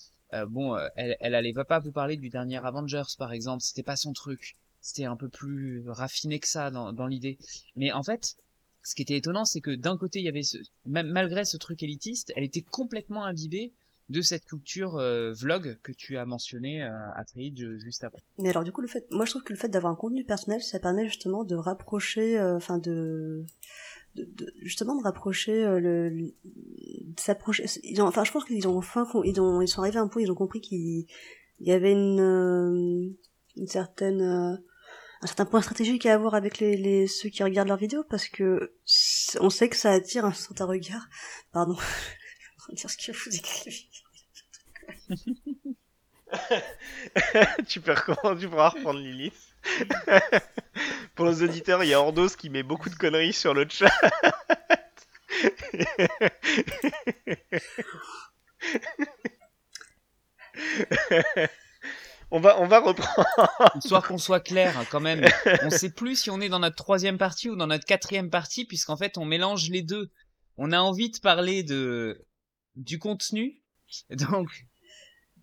bon, 0.46 0.76
elle, 0.94 1.16
elle 1.18 1.34
allait 1.34 1.52
pas 1.52 1.80
vous 1.80 1.90
parler 1.90 2.16
du 2.16 2.30
dernier 2.30 2.64
Avengers 2.64 3.02
par 3.18 3.32
exemple, 3.32 3.62
c'était 3.62 3.82
pas 3.82 3.96
son 3.96 4.12
truc, 4.12 4.56
c'était 4.80 5.06
un 5.06 5.16
peu 5.16 5.28
plus 5.28 5.82
raffiné 5.88 6.38
que 6.38 6.46
ça 6.46 6.70
dans, 6.70 6.92
dans 6.92 7.08
l'idée. 7.08 7.36
Mais 7.74 7.90
en 7.90 8.04
fait, 8.04 8.36
ce 8.82 8.94
qui 8.94 9.02
était 9.02 9.16
étonnant, 9.16 9.44
c'est 9.44 9.60
que 9.60 9.70
d'un 9.70 9.96
côté, 9.96 10.20
il 10.20 10.24
y 10.24 10.28
avait 10.28 10.42
ce, 10.42 10.58
malgré 10.86 11.44
ce 11.44 11.56
truc 11.56 11.82
élitiste, 11.82 12.32
elle 12.36 12.44
était 12.44 12.62
complètement 12.62 13.24
imbibée 13.24 13.72
de 14.10 14.22
cette 14.22 14.44
culture 14.44 14.96
euh, 14.96 15.32
vlog 15.32 15.78
que 15.82 15.92
tu 15.92 16.16
as 16.16 16.26
mentionné 16.26 16.82
euh, 16.82 16.90
à 17.14 17.24
Trade 17.24 17.78
juste 17.78 18.02
après. 18.02 18.22
Mais 18.38 18.50
alors 18.50 18.64
du 18.64 18.72
coup 18.72 18.80
le 18.80 18.88
fait, 18.88 19.06
moi 19.12 19.24
je 19.24 19.30
trouve 19.30 19.44
que 19.44 19.52
le 19.52 19.58
fait 19.58 19.68
d'avoir 19.68 19.92
un 19.92 19.96
contenu 19.96 20.24
personnel, 20.24 20.60
ça 20.62 20.80
permet 20.80 21.06
justement 21.06 21.44
de 21.44 21.54
rapprocher, 21.54 22.36
euh, 22.36 22.56
enfin 22.56 22.78
de, 22.78 23.44
de, 24.16 24.52
justement 24.62 24.96
de 24.96 25.02
rapprocher 25.04 25.64
le, 25.64 26.32
s'approcher. 27.16 27.66
Enfin 28.00 28.24
je 28.24 28.32
pense 28.32 28.44
qu'ils 28.44 28.66
ont 28.66 28.76
enfin 28.76 29.06
ils 29.24 29.40
ont 29.40 29.62
ils 29.62 29.68
sont 29.68 29.82
arrivés 29.82 29.98
à 29.98 30.02
un 30.02 30.08
point, 30.08 30.22
ils 30.22 30.32
ont 30.32 30.34
compris 30.34 30.60
qu'il 30.60 31.06
y 31.60 31.70
avait 31.70 31.92
une 31.92 33.14
une 33.56 33.66
certaine 33.68 34.60
un 35.22 35.26
certain 35.26 35.44
point 35.44 35.60
stratégique 35.60 36.06
à 36.06 36.14
avoir 36.14 36.34
avec 36.34 36.58
les, 36.58 36.76
les 36.76 37.06
ceux 37.06 37.28
qui 37.28 37.42
regardent 37.42 37.68
leurs 37.68 37.76
vidéos 37.76 38.04
parce 38.08 38.28
que 38.28 38.74
on 39.38 39.50
sait 39.50 39.68
que 39.68 39.76
ça 39.76 39.92
attire 39.92 40.24
un 40.24 40.32
certain 40.32 40.64
regard. 40.64 41.06
Pardon. 41.52 41.76
dire 42.72 42.90
ce 42.90 42.96
que 42.96 43.12
vous 43.12 43.36
écrivez. 43.36 43.90
tu 47.68 47.80
perds 47.80 48.04
comment 48.04 48.36
Tu 48.36 48.48
pourras 48.48 48.70
reprendre 48.70 49.00
Lilith. 49.00 49.34
Pour 51.14 51.26
nos 51.26 51.42
auditeurs, 51.42 51.84
il 51.84 51.90
y 51.90 51.94
a 51.94 52.00
Ordos 52.00 52.30
qui 52.30 52.50
met 52.50 52.62
beaucoup 52.62 52.88
de 52.88 52.94
conneries 52.94 53.32
sur 53.32 53.52
le 53.52 53.66
chat. 53.68 53.90
On 62.30 62.40
va, 62.40 62.60
on 62.60 62.66
va 62.66 62.80
reprendre. 62.80 63.26
Histoire 63.76 64.02
qu'on 64.08 64.18
soit 64.18 64.40
clair, 64.40 64.78
hein, 64.78 64.84
quand 64.90 65.00
même. 65.00 65.26
On 65.62 65.70
sait 65.70 65.90
plus 65.90 66.16
si 66.16 66.30
on 66.30 66.40
est 66.40 66.48
dans 66.48 66.60
notre 66.60 66.76
troisième 66.76 67.18
partie 67.18 67.48
ou 67.48 67.56
dans 67.56 67.66
notre 67.66 67.84
quatrième 67.84 68.30
partie, 68.30 68.64
puisqu'en 68.64 68.96
fait, 68.96 69.18
on 69.18 69.24
mélange 69.24 69.68
les 69.70 69.82
deux. 69.82 70.10
On 70.56 70.72
a 70.72 70.80
envie 70.80 71.10
de 71.10 71.18
parler 71.18 71.62
de 71.62 72.24
du 72.76 72.98
contenu. 72.98 73.62
Donc, 74.10 74.66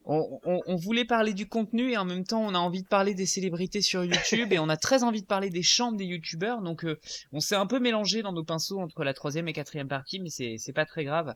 on, 0.06 0.40
on, 0.46 0.76
voulait 0.78 1.04
parler 1.04 1.34
du 1.34 1.50
contenu 1.50 1.92
et 1.92 1.98
en 1.98 2.06
même 2.06 2.24
temps, 2.24 2.42
on 2.42 2.56
a 2.56 2.60
envie 2.60 2.82
de 2.82 2.88
parler 2.88 3.14
des 3.14 3.26
célébrités 3.26 3.82
sur 3.82 4.06
YouTube 4.06 4.54
et 4.54 4.60
on 4.60 4.70
a 4.70 4.78
très 4.78 5.04
envie 5.04 5.22
de 5.22 5.28
parler 5.28 5.50
des 5.50 5.64
chambres 5.64 5.98
des 5.98 6.06
YouTubeurs. 6.06 6.62
Donc, 6.62 6.86
euh, 6.86 6.98
on 7.34 7.42
s'est 7.42 7.56
un 7.56 7.66
peu 7.68 7.80
mélangé 7.80 8.22
dans 8.22 8.32
nos 8.32 8.46
pinceaux 8.46 8.80
entre 8.80 9.04
la 9.04 9.14
troisième 9.14 9.50
et 9.50 9.54
quatrième 9.54 9.90
partie, 9.90 10.20
mais 10.22 10.30
c'est, 10.30 10.56
c'est 10.60 10.72
pas 10.72 10.86
très 10.86 11.04
grave. 11.04 11.36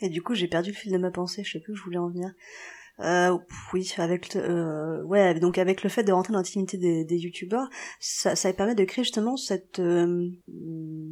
Et 0.00 0.08
du 0.08 0.22
coup, 0.22 0.36
j'ai 0.36 0.46
perdu 0.46 0.70
le 0.70 0.76
fil 0.76 0.92
de 0.92 0.98
ma 0.98 1.10
pensée. 1.10 1.42
Je 1.42 1.50
sais 1.50 1.60
plus 1.60 1.72
où 1.72 1.76
je 1.76 1.82
voulais 1.82 1.98
en 1.98 2.08
venir. 2.08 2.30
Euh, 3.00 3.38
oui, 3.72 3.92
avec 3.96 4.36
euh, 4.36 5.02
ouais, 5.04 5.38
donc 5.40 5.56
avec 5.56 5.82
le 5.82 5.88
fait 5.88 6.02
de 6.02 6.12
rentrer 6.12 6.32
dans 6.32 6.38
l'intimité 6.38 6.76
des, 6.76 7.04
des 7.04 7.16
youtubeurs, 7.16 7.68
ça, 7.98 8.36
ça 8.36 8.52
permet 8.52 8.74
de 8.74 8.84
créer 8.84 9.04
justement 9.04 9.36
cette, 9.36 9.78
euh, 9.78 10.28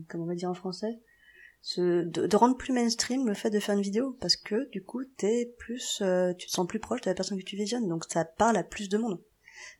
comment 0.09 0.25
on 0.25 0.27
va 0.27 0.35
dire 0.35 0.51
en 0.51 0.55
français, 0.55 0.99
de, 1.77 2.37
rendre 2.37 2.57
plus 2.57 2.73
mainstream 2.73 3.27
le 3.27 3.35
fait 3.35 3.51
de 3.51 3.59
faire 3.59 3.75
une 3.75 3.83
vidéo 3.83 4.17
parce 4.21 4.37
que 4.37 4.69
du 4.71 4.83
coup 4.83 5.05
t'es 5.17 5.55
plus 5.59 6.01
euh, 6.03 6.33
tu 6.35 6.47
te 6.47 6.53
sens 6.53 6.67
plus 6.67 6.79
proche 6.79 7.01
de 7.03 7.11
la 7.11 7.15
personne 7.15 7.39
que 7.39 7.45
tu 7.45 7.57
visionnes 7.57 7.89
donc 7.89 8.05
ça 8.09 8.25
parle 8.25 8.57
à 8.57 8.65
plus 8.65 8.89
de 8.89 8.97
monde. 8.97 9.21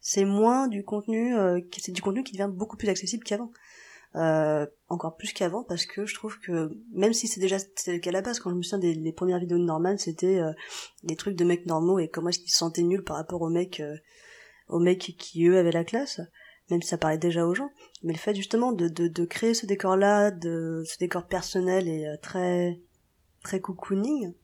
C'est 0.01 0.25
moins 0.25 0.67
du 0.67 0.85
contenu 0.85 1.37
euh, 1.37 1.61
c'est 1.79 1.93
du 1.93 2.03
contenu 2.03 2.25
qui 2.25 2.33
devient 2.33 2.51
beaucoup 2.53 2.77
plus 2.77 2.89
accessible 2.89 3.25
qu'avant 3.25 3.53
euh, 4.17 4.67
encore 4.89 5.17
plus 5.17 5.33
qu'avant 5.33 5.65
parce 5.65 5.85
que 5.85 6.07
je 6.07 6.15
trouve 6.15 6.39
que 6.41 6.71
même 6.93 7.13
si 7.13 7.29
c'est 7.29 7.41
déjà 7.41 7.59
c'était 7.59 7.93
le 7.93 7.99
cas 7.99 8.11
à 8.11 8.15
la 8.15 8.23
base 8.23 8.41
quand 8.41 8.51
je 8.51 8.55
me 8.55 8.63
souviens 8.63 8.79
des 8.79 9.13
premières 9.13 9.39
vidéos 9.39 9.59
de 9.59 9.65
Norman 9.65 9.99
c'était 9.99 10.39
euh, 10.39 10.53
des 11.05 11.15
trucs 11.15 11.37
de 11.37 11.45
mecs 11.45 11.67
normaux 11.67 11.99
et 11.99 12.09
comment 12.09 12.31
est-ce 12.31 12.39
qu'ils 12.39 12.51
se 12.51 12.59
sentaient 12.59 12.83
nuls 12.83 13.05
par 13.05 13.17
rapport 13.17 13.43
aux 13.43 13.51
mecs 13.51 13.81
euh, 13.81 13.97
aux 14.69 14.79
mecs 14.79 15.15
qui 15.19 15.47
eux 15.47 15.59
avaient 15.59 15.73
la 15.73 15.85
classe 15.85 16.21
même 16.71 16.83
si 16.83 16.89
ça 16.89 16.99
parlait 16.99 17.19
déjà 17.19 17.47
aux 17.47 17.55
gens. 17.55 17.71
Mais 18.03 18.13
le 18.13 18.19
fait 18.19 18.35
justement 18.35 18.73
de 18.73 18.89
de, 18.89 19.09
de 19.09 19.25
créer 19.25 19.55
ce 19.55 19.67
décor 19.67 19.97
là 19.97 20.31
de 20.31 20.83
ce 20.87 20.99
décor 20.99 21.27
personnel 21.27 21.89
et 21.89 22.07
euh, 22.07 22.17
très 22.21 22.81
très 23.43 23.61
cocooning 23.61 24.35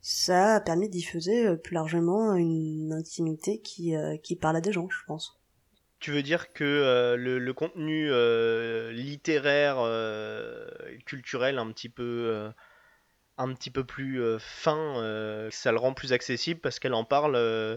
ça 0.00 0.56
a 0.56 0.60
permis 0.60 0.88
de 0.88 0.92
diffuser 0.92 1.46
euh, 1.46 1.56
plus 1.56 1.74
largement 1.74 2.34
une 2.34 2.92
intimité 2.92 3.60
qui 3.60 3.96
euh, 3.96 4.16
qui 4.18 4.36
parle 4.36 4.56
à 4.56 4.60
des 4.60 4.72
gens 4.72 4.88
je 4.88 5.04
pense 5.06 5.35
Tu 6.06 6.12
veux 6.12 6.22
dire 6.22 6.52
que 6.52 6.62
euh, 6.62 7.16
le, 7.16 7.40
le 7.40 7.52
contenu 7.52 8.12
euh, 8.12 8.92
littéraire, 8.92 9.78
euh, 9.80 10.68
culturel, 11.04 11.58
un 11.58 11.72
petit 11.72 11.88
peu, 11.88 12.30
euh, 12.32 12.48
un 13.38 13.52
petit 13.52 13.72
peu 13.72 13.82
plus 13.82 14.22
euh, 14.22 14.38
fin, 14.38 15.02
euh, 15.02 15.48
ça 15.50 15.72
le 15.72 15.78
rend 15.78 15.94
plus 15.94 16.12
accessible 16.12 16.60
parce 16.60 16.78
qu'elle 16.78 16.94
en 16.94 17.02
parle 17.02 17.34
euh, 17.34 17.76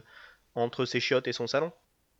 entre 0.53 0.86
ses 0.86 0.99
chiottes 0.99 1.27
et 1.27 1.34
son 1.34 1.47
salon. 1.47 1.71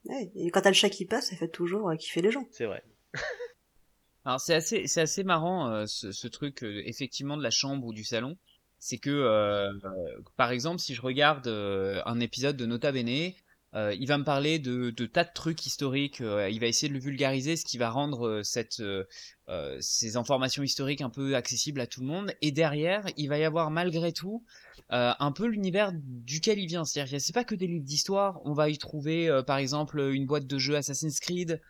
Ouais, 0.06 0.32
et 0.34 0.50
quand 0.50 0.62
t'as 0.62 0.72
le 0.72 0.74
chat 0.74 0.90
qui 0.90 1.06
passe 1.06 1.30
ça 1.30 1.36
fait 1.36 1.48
toujours 1.48 1.92
euh, 1.92 1.96
kiffer 1.96 2.24
les 2.24 2.32
gens 2.32 2.48
C'est 2.50 2.66
vrai. 2.66 2.84
Alors 4.26 4.42
c'est 4.42 4.56
assez, 4.56 4.88
c'est 4.88 5.02
assez 5.02 5.24
marrant 5.24 5.70
euh, 5.70 5.86
ce, 5.86 6.12
ce 6.12 6.28
truc 6.28 6.64
euh, 6.64 6.82
effectivement 6.88 7.38
de 7.38 7.44
la 7.44 7.52
chambre 7.52 7.86
ou 7.86 7.94
du 7.94 8.04
salon. 8.04 8.36
C'est 8.80 8.98
que 8.98 9.12
euh, 9.12 9.72
euh, 9.72 10.22
par 10.38 10.50
exemple 10.50 10.80
si 10.80 10.96
je 10.96 11.04
regarde 11.04 11.46
euh, 11.46 12.02
un 12.08 12.20
épisode 12.20 12.58
de 12.58 12.66
Nota 12.66 12.92
Bene, 12.92 13.32
euh, 13.76 13.94
il 14.00 14.08
va 14.08 14.18
me 14.18 14.24
parler 14.24 14.60
de, 14.60 14.90
de 14.90 15.06
tas 15.06 15.24
de 15.24 15.30
trucs 15.34 15.66
historiques. 15.66 16.22
euh, 16.22 16.50
il 16.50 16.60
va 16.60 16.68
essayer 16.68 16.90
de 16.90 16.94
le 16.94 17.00
vulgariser, 17.00 17.56
ce 17.56 17.66
qui 17.66 17.78
va 17.78 17.90
rendre 17.90 18.28
euh, 18.28 18.44
cette, 18.44 18.80
euh, 18.80 19.04
euh, 19.50 19.78
ces 19.80 20.18
informations 20.18 20.64
historiques 20.64 21.02
un 21.02 21.10
peu 21.10 21.36
accessibles 21.36 21.80
à 21.82 21.88
tout 21.88 22.02
le 22.02 22.08
monde. 22.08 22.34
Et 22.42 22.52
derrière, 22.52 23.06
il 23.18 23.28
va 23.30 23.38
y 23.38 23.44
avoir 23.44 23.70
malgré 23.72 24.12
tout 24.12 24.44
euh, 24.92 25.12
un 25.20 25.32
peu 25.32 25.46
l'univers 25.46 25.92
duquel 25.94 26.60
il 26.60 26.68
vient. 26.68 26.84
C'est-à-dire 26.86 27.22
c'est 27.22 27.34
pas 27.34 27.44
que 27.44 27.56
des 27.56 27.68
livres 27.68 27.86
d'histoire. 27.86 28.42
On 28.46 28.54
va 28.54 28.70
y 28.70 28.78
trouver 28.78 29.30
par 29.46 29.58
exemple 29.58 30.00
une 30.00 30.26
boîte 30.26 30.48
de 30.48 30.58
jeux 30.58 30.76
Assassin's 30.76 31.20
Creed 31.20 31.62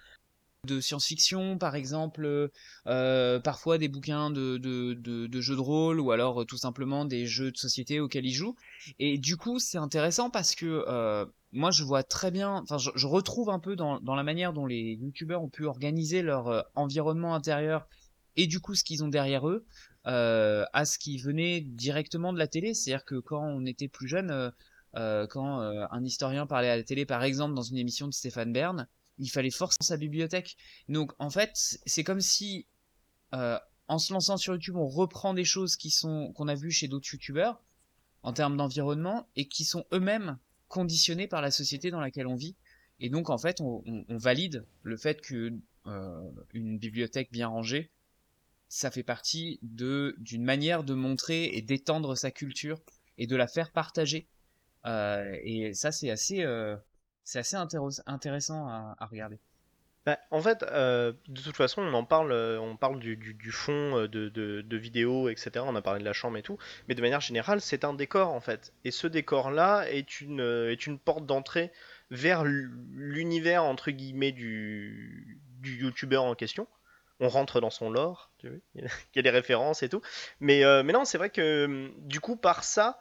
de 0.68 0.82
science-fiction, 0.82 1.58
par 1.58 1.76
exemple, 1.76 2.50
euh, 2.88 3.40
parfois 3.40 3.78
des 3.78 3.88
bouquins 3.88 4.30
de, 4.30 4.60
jeux 5.42 5.56
de 5.56 5.62
rôle 5.62 6.00
ou 6.00 6.12
alors 6.12 6.42
euh, 6.42 6.46
tout 6.46 6.58
simplement 6.58 7.06
des 7.06 7.26
jeux 7.26 7.52
de 7.52 7.58
société 7.58 8.00
auxquels 8.00 8.26
ils 8.26 8.34
jouent. 8.34 8.56
Et 9.00 9.18
du 9.18 9.38
coup, 9.38 9.60
c'est 9.60 9.78
intéressant 9.78 10.30
parce 10.30 10.56
que 10.56 10.84
euh, 10.88 11.26
moi, 11.54 11.72
je 11.72 11.84
vois 11.84 12.04
très 12.04 12.30
bien, 12.30 12.56
enfin, 12.56 12.78
je, 12.78 13.08
retrouve 13.08 13.50
un 13.50 13.60
peu 13.60 13.76
dans, 13.76 14.00
la 14.00 14.24
manière 14.24 14.52
dont 14.54 14.66
les 14.66 14.98
youtubeurs 15.02 15.42
ont 15.42 15.50
pu 15.50 15.66
organiser 15.66 16.22
leur 16.22 16.70
environnement 16.76 17.34
intérieur 17.34 17.88
et 18.36 18.46
du 18.46 18.60
coup 18.60 18.76
ce 18.76 18.84
qu'ils 18.84 19.04
ont 19.04 19.08
derrière 19.08 19.50
eux 19.50 19.66
à 20.06 20.86
ce 20.86 21.00
qui 21.00 21.18
venait 21.18 21.62
directement 21.62 22.34
de 22.34 22.40
la 22.40 22.48
télé. 22.48 22.74
C'est-à-dire 22.74 23.06
que 23.06 23.16
quand 23.16 23.44
on 23.44 23.66
était 23.66 23.88
plus 23.88 24.08
jeune, 24.08 24.52
quand 24.94 25.60
un 25.60 26.04
historien 26.04 26.46
parlait 26.46 26.70
à 26.70 26.78
la 26.78 26.84
télé, 26.84 27.06
par 27.06 27.24
exemple, 27.24 27.56
dans 27.56 27.64
une 27.64 27.78
émission 27.78 28.08
de 28.08 28.14
Stéphane 28.14 28.54
Bern, 28.54 28.88
il 29.20 29.30
fallait 29.30 29.52
forcément 29.52 29.86
sa 29.86 29.98
bibliothèque. 29.98 30.58
Donc 30.88 31.12
en 31.20 31.30
fait, 31.30 31.80
c'est 31.86 32.04
comme 32.04 32.22
si 32.22 32.66
euh, 33.34 33.60
en 33.88 34.00
se 34.00 34.14
lançant 34.14 34.38
sur 34.38 34.54
YouTube, 34.54 34.78
on 34.78 34.88
reprend 34.88 35.34
des 35.34 35.46
choses 35.46 35.76
qui 35.76 35.92
sont 35.92 36.32
qu'on 36.34 36.48
a 36.48 36.56
vues 36.56 36.72
chez 36.72 36.88
d'autres 36.88 37.10
youtubeurs 37.12 37.62
en 38.24 38.34
termes 38.34 38.58
d'environnement 38.58 39.28
et 39.36 39.48
qui 39.48 39.66
sont 39.66 39.86
eux-mêmes 39.94 40.38
conditionnés 40.68 41.28
par 41.28 41.42
la 41.42 41.52
société 41.52 41.92
dans 41.92 42.00
laquelle 42.00 42.28
on 42.28 42.36
vit. 42.36 42.56
Et 43.00 43.10
donc 43.10 43.30
en 43.30 43.38
fait, 43.38 43.62
on 43.62 43.84
valide 44.10 44.66
le 44.84 44.98
fait 44.98 45.22
que 45.22 45.54
euh, 45.88 46.22
une 46.54 46.78
bibliothèque 46.78 47.32
bien 47.32 47.48
rangée, 47.48 47.92
ça 48.68 48.92
fait 48.92 49.04
partie 49.04 49.60
de 49.64 50.16
d'une 50.20 50.44
manière 50.44 50.84
de 50.84 50.94
montrer 50.94 51.46
et 51.56 51.62
d'étendre 51.62 52.16
sa 52.16 52.30
culture 52.30 52.80
et 53.18 53.28
de 53.28 53.36
la 53.36 53.48
faire 53.48 53.72
partager. 53.72 54.28
Euh, 54.86 55.36
et 55.44 55.74
ça, 55.74 55.92
c'est 55.92 56.10
assez 56.10 56.44
euh, 56.44 56.76
c'est 57.30 57.40
assez 57.40 57.56
intéressant 58.08 58.68
à, 58.68 59.06
regarder. 59.06 59.38
Bah, 60.04 60.18
en 60.32 60.42
fait, 60.42 60.64
euh, 60.64 61.14
de 61.28 61.42
toute 61.42 61.56
façon, 61.56 61.84
on 61.84 61.94
en 61.94 62.04
parle, 62.04 62.32
euh, 62.32 62.60
on 62.60 62.76
parle 62.76 63.00
du, 63.00 63.52
fond 63.52 64.00
euh, 64.00 64.08
de, 64.08 64.78
vidéos, 64.78 65.30
etc. 65.30 65.64
On 65.68 65.76
a 65.76 65.82
parlé 65.84 66.00
de 66.00 66.06
la 66.06 66.14
chambre 66.14 66.38
et 66.38 66.42
tout, 66.42 66.58
mais 66.88 66.96
de 66.96 67.02
manière 67.02 67.22
générale, 67.22 67.62
c'est 67.62 67.84
un 67.84 67.94
décor 67.94 68.30
en 68.30 68.40
fait. 68.40 68.74
Et 68.84 68.90
ce 68.90 69.06
décor-là 69.06 69.86
est 69.92 70.22
une, 70.22 70.98
porte 71.06 71.28
d'entrée 71.28 71.72
vers 72.10 72.44
l'univers 72.44 73.64
entre 73.64 73.92
guillemets 73.92 74.32
du, 74.32 75.40
du 75.60 75.82
youtubeur 75.82 76.24
en 76.24 76.34
question. 76.34 76.68
On 77.20 77.30
rentre 77.30 77.62
dans 77.62 77.70
son 77.70 77.92
lore, 77.92 78.32
tu 78.40 78.50
vois, 78.50 78.58
il 78.74 78.90
y 79.18 79.20
a 79.20 79.22
des 79.22 79.30
références 79.30 79.84
et 79.84 79.90
tout. 79.90 80.02
Mais, 80.40 80.64
non, 80.84 81.06
c'est 81.06 81.20
vrai 81.20 81.30
que 81.30 81.92
du 82.00 82.22
coup, 82.22 82.38
par 82.38 82.64
ça, 82.64 83.00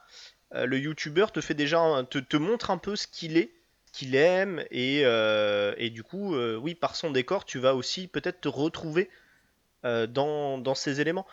le 0.53 0.76
youtubeur 0.76 1.33
te 1.33 1.41
fait 1.41 1.55
déjà, 1.55 2.05
te 2.11 2.37
montre 2.37 2.70
un 2.70 2.79
peu 2.79 2.95
ce 2.95 3.07
qu'il 3.07 3.39
est 3.39 3.58
qu'il 3.99 4.14
aime 4.16 4.64
et, 4.70 5.03
euh, 5.05 5.74
et 5.78 5.90
du 5.90 6.03
coup 6.03 6.34
euh, 6.34 6.57
oui 6.57 6.74
par 6.74 6.96
son 6.96 7.11
décor 7.11 7.44
tu 7.44 7.59
vas 7.59 7.74
aussi 7.74 8.09
peut-être 8.09 8.40
te 8.40 8.49
retrouver 8.49 9.11
euh, 9.86 10.07
dans, 10.07 10.59
dans 10.59 10.74
ces 10.76 11.01
éléments. 11.01 11.26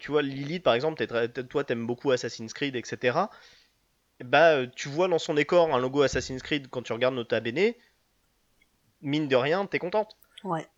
Tu 0.00 0.10
vois 0.12 0.22
Lilith 0.22 0.62
par 0.64 0.74
exemple 0.74 0.98
t'es- 1.06 1.44
toi 1.44 1.64
t'aimes 1.64 1.86
beaucoup 1.86 2.10
Assassin's 2.12 2.52
Creed 2.54 2.76
etc 2.76 3.18
bah 4.24 4.66
tu 4.66 4.88
vois 4.88 5.06
dans 5.08 5.18
son 5.20 5.34
décor 5.34 5.72
un 5.74 5.78
logo 5.78 6.02
Assassin's 6.02 6.42
Creed 6.42 6.68
quand 6.68 6.82
tu 6.82 6.92
regardes 6.92 7.14
Nota 7.14 7.38
Bene. 7.40 7.74
Mine 9.02 9.28
de 9.28 9.36
rien 9.36 9.66
t'es 9.66 9.78
contente 9.78 10.16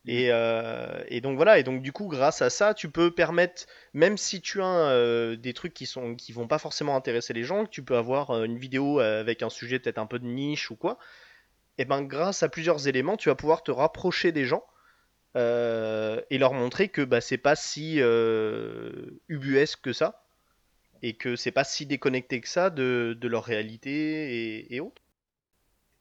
euh, 0.08 1.04
et 1.08 1.20
donc 1.20 1.36
voilà, 1.36 1.58
et 1.58 1.62
donc 1.62 1.82
du 1.82 1.92
coup, 1.92 2.06
grâce 2.06 2.42
à 2.42 2.50
ça, 2.50 2.74
tu 2.74 2.88
peux 2.90 3.10
permettre, 3.10 3.66
même 3.94 4.16
si 4.16 4.40
tu 4.40 4.62
as 4.62 4.64
euh, 4.64 5.36
des 5.36 5.54
trucs 5.54 5.74
qui 5.74 5.86
sont 5.86 6.14
qui 6.14 6.32
vont 6.32 6.46
pas 6.46 6.58
forcément 6.58 6.96
intéresser 6.96 7.32
les 7.32 7.42
gens, 7.42 7.64
que 7.64 7.70
tu 7.70 7.82
peux 7.82 7.96
avoir 7.96 8.30
euh, 8.30 8.44
une 8.44 8.58
vidéo 8.58 9.00
avec 9.00 9.42
un 9.42 9.50
sujet 9.50 9.78
peut-être 9.78 9.98
un 9.98 10.06
peu 10.06 10.18
de 10.18 10.26
niche 10.26 10.70
ou 10.70 10.76
quoi, 10.76 10.98
et 11.78 11.84
ben 11.84 12.02
grâce 12.02 12.42
à 12.42 12.48
plusieurs 12.48 12.86
éléments, 12.88 13.16
tu 13.16 13.28
vas 13.28 13.34
pouvoir 13.34 13.62
te 13.62 13.70
rapprocher 13.70 14.32
des 14.32 14.44
gens 14.44 14.64
et 15.34 16.38
leur 16.38 16.54
montrer 16.54 16.88
que 16.88 17.02
bah, 17.02 17.20
c'est 17.20 17.36
pas 17.36 17.56
si 17.56 18.00
ubuesque 19.28 19.80
que 19.82 19.92
ça, 19.92 20.24
et 21.02 21.14
que 21.14 21.36
c'est 21.36 21.50
pas 21.50 21.64
si 21.64 21.84
déconnecté 21.84 22.40
que 22.40 22.48
ça 22.48 22.70
de, 22.70 23.18
leur 23.22 23.44
réalité 23.44 24.74
et 24.74 24.80
autres. 24.80 25.02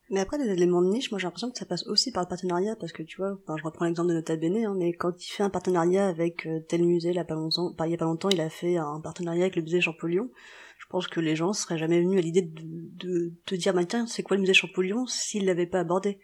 Mais 0.09 0.19
après, 0.19 0.37
des 0.37 0.49
éléments 0.51 0.83
de 0.83 0.87
niche, 0.87 1.09
moi 1.09 1.19
j'ai 1.19 1.25
l'impression 1.25 1.49
que 1.49 1.57
ça 1.57 1.65
passe 1.65 1.85
aussi 1.87 2.11
par 2.11 2.23
le 2.23 2.29
partenariat, 2.29 2.75
parce 2.75 2.91
que 2.91 3.01
tu 3.01 3.17
vois, 3.17 3.39
je 3.57 3.63
reprends 3.63 3.85
l'exemple 3.85 4.09
de 4.09 4.13
Nota 4.13 4.35
Bene, 4.35 4.65
hein, 4.65 4.75
mais 4.77 4.93
quand 4.93 5.11
il 5.19 5.29
fait 5.29 5.43
un 5.43 5.49
partenariat 5.49 6.07
avec 6.07 6.45
euh, 6.45 6.59
tel 6.67 6.83
musée, 6.83 7.09
il 7.09 7.15
y 7.15 7.19
a 7.19 7.25
pas 7.25 7.33
longtemps, 7.33 8.29
il 8.29 8.41
a 8.41 8.49
fait 8.49 8.77
un 8.77 9.01
partenariat 9.01 9.43
avec 9.43 9.55
le 9.55 9.63
musée 9.63 9.81
Champollion, 9.81 10.29
je 10.77 10.85
pense 10.89 11.07
que 11.07 11.19
les 11.19 11.35
gens 11.35 11.53
seraient 11.53 11.79
jamais 11.79 12.01
venus 12.01 12.19
à 12.19 12.21
l'idée 12.21 12.43
de, 12.43 13.33
te 13.45 13.55
dire, 13.55 13.73
tiens, 13.87 14.05
c'est 14.05 14.21
quoi 14.21 14.37
le 14.37 14.41
musée 14.41 14.53
Champollion 14.53 15.07
s'ils 15.07 15.45
l'avaient 15.45 15.65
pas 15.65 15.79
abordé? 15.79 16.19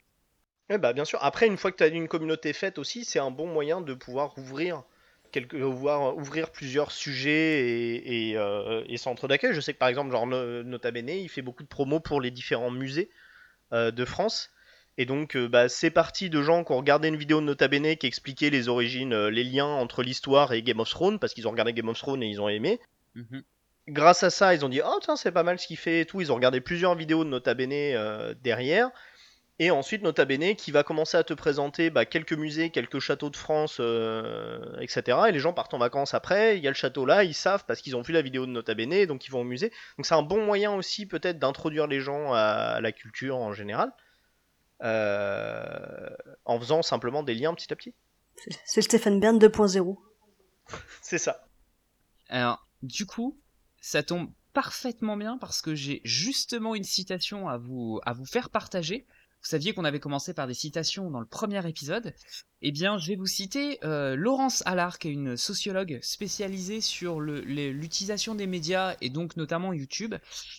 Ouais, 0.69 0.77
bah 0.77 0.93
bien 0.93 1.05
sûr. 1.05 1.19
Après, 1.23 1.47
une 1.47 1.57
fois 1.57 1.71
que 1.71 1.77
tu 1.77 1.83
as 1.83 1.87
une 1.87 2.07
communauté 2.07 2.53
faite 2.53 2.77
aussi, 2.77 3.03
c'est 3.03 3.19
un 3.19 3.31
bon 3.31 3.47
moyen 3.47 3.81
de 3.81 3.93
pouvoir 3.93 4.37
ouvrir 4.37 4.83
quelque, 5.31 5.57
pouvoir 5.57 6.15
ouvrir 6.15 6.51
plusieurs 6.51 6.91
sujets 6.91 8.29
et, 8.29 8.37
euh, 8.37 8.83
et 8.87 8.97
centres 8.97 9.27
d'accueil. 9.27 9.53
Je 9.53 9.59
sais 9.61 9.73
que 9.73 9.79
par 9.79 9.89
exemple, 9.89 10.11
genre 10.11 10.27
No- 10.27 10.63
Nota 10.63 10.91
Bene, 10.91 11.09
il 11.09 11.29
fait 11.29 11.41
beaucoup 11.41 11.63
de 11.63 11.67
promos 11.67 11.99
pour 11.99 12.21
les 12.21 12.31
différents 12.31 12.71
musées 12.71 13.09
euh, 13.09 13.20
de 13.71 14.05
France. 14.05 14.49
Et 14.97 15.05
donc, 15.05 15.35
euh, 15.35 15.47
bah, 15.47 15.69
c'est 15.69 15.89
parti 15.89 16.29
de 16.29 16.41
gens 16.41 16.63
qui 16.63 16.71
ont 16.73 16.77
regardé 16.77 17.07
une 17.07 17.15
vidéo 17.15 17.39
de 17.39 17.45
Nota 17.45 17.67
Bene 17.67 17.95
qui 17.95 18.07
expliquait 18.07 18.49
les 18.49 18.67
origines, 18.67 19.13
euh, 19.13 19.29
les 19.29 19.43
liens 19.43 19.65
entre 19.65 20.03
l'histoire 20.03 20.53
et 20.53 20.61
Game 20.61 20.79
of 20.79 20.89
Thrones, 20.89 21.17
parce 21.17 21.33
qu'ils 21.33 21.47
ont 21.47 21.51
regardé 21.51 21.73
Game 21.73 21.87
of 21.87 21.97
Thrones 21.97 22.21
et 22.21 22.27
ils 22.27 22.41
ont 22.41 22.49
aimé. 22.49 22.79
Mhm. 23.15 23.43
Grâce 23.87 24.23
à 24.23 24.29
ça, 24.29 24.53
ils 24.53 24.63
ont 24.63 24.69
dit 24.69 24.81
Oh, 24.85 24.99
tiens, 25.01 25.15
c'est 25.15 25.31
pas 25.31 25.43
mal 25.43 25.57
ce 25.59 25.67
qu'il 25.67 25.77
fait 25.77 26.01
et 26.01 26.05
tout. 26.05 26.21
Ils 26.21 26.31
ont 26.31 26.35
regardé 26.35 26.61
plusieurs 26.61 26.95
vidéos 26.95 27.23
de 27.23 27.29
Nota 27.29 27.53
Bene 27.53 27.71
euh, 27.71 28.35
derrière. 28.43 28.91
Et 29.63 29.69
ensuite, 29.69 30.01
Nota 30.01 30.25
Bene 30.25 30.55
qui 30.55 30.71
va 30.71 30.81
commencer 30.81 31.17
à 31.17 31.23
te 31.23 31.35
présenter 31.35 31.91
bah, 31.91 32.07
quelques 32.07 32.33
musées, 32.33 32.71
quelques 32.71 32.97
châteaux 32.97 33.29
de 33.29 33.37
France, 33.37 33.77
euh, 33.79 34.59
etc. 34.79 35.19
Et 35.29 35.31
les 35.31 35.37
gens 35.37 35.53
partent 35.53 35.75
en 35.75 35.77
vacances 35.77 36.15
après. 36.15 36.57
Il 36.57 36.63
y 36.63 36.67
a 36.67 36.71
le 36.71 36.75
château 36.75 37.05
là, 37.05 37.23
ils 37.23 37.35
savent 37.35 37.63
parce 37.67 37.79
qu'ils 37.79 37.95
ont 37.95 38.01
vu 38.01 38.11
la 38.11 38.23
vidéo 38.23 38.47
de 38.47 38.51
Nota 38.51 38.73
Bene, 38.73 39.05
donc 39.05 39.27
ils 39.27 39.29
vont 39.29 39.41
au 39.41 39.43
musée. 39.43 39.71
Donc 39.99 40.07
c'est 40.07 40.15
un 40.15 40.23
bon 40.23 40.43
moyen 40.43 40.73
aussi 40.73 41.05
peut-être 41.05 41.37
d'introduire 41.37 41.85
les 41.85 41.99
gens 41.99 42.33
à, 42.33 42.39
à 42.39 42.81
la 42.81 42.91
culture 42.91 43.37
en 43.37 43.53
général, 43.53 43.93
euh, 44.81 46.09
en 46.45 46.59
faisant 46.59 46.81
simplement 46.81 47.21
des 47.21 47.35
liens 47.35 47.53
petit 47.53 47.71
à 47.71 47.75
petit. 47.75 47.93
C'est 48.65 48.81
Stephen 48.81 49.19
Bern 49.19 49.37
2.0. 49.37 49.95
C'est 51.03 51.19
ça. 51.19 51.45
Alors, 52.29 52.67
du 52.81 53.05
coup, 53.05 53.37
ça 53.79 54.01
tombe 54.01 54.31
parfaitement 54.53 55.17
bien 55.17 55.37
parce 55.37 55.61
que 55.61 55.75
j'ai 55.75 56.01
justement 56.03 56.73
une 56.73 56.83
citation 56.83 57.47
à 57.47 57.59
vous, 57.59 57.99
à 58.07 58.13
vous 58.13 58.25
faire 58.25 58.49
partager. 58.49 59.05
Vous 59.41 59.49
saviez 59.49 59.73
qu'on 59.73 59.85
avait 59.85 59.99
commencé 59.99 60.35
par 60.35 60.45
des 60.45 60.53
citations 60.53 61.09
dans 61.09 61.19
le 61.19 61.25
premier 61.25 61.67
épisode. 61.67 62.13
Eh 62.61 62.71
bien, 62.71 62.99
je 62.99 63.07
vais 63.07 63.15
vous 63.15 63.25
citer 63.25 63.79
euh, 63.83 64.15
Laurence 64.15 64.61
Allard, 64.67 64.99
qui 64.99 65.07
est 65.07 65.13
une 65.13 65.35
sociologue 65.35 65.97
spécialisée 66.03 66.79
sur 66.79 67.19
l'utilisation 67.19 68.35
des 68.35 68.45
médias 68.45 68.95
et 69.01 69.09
donc 69.09 69.37
notamment 69.37 69.73
YouTube. 69.73 70.13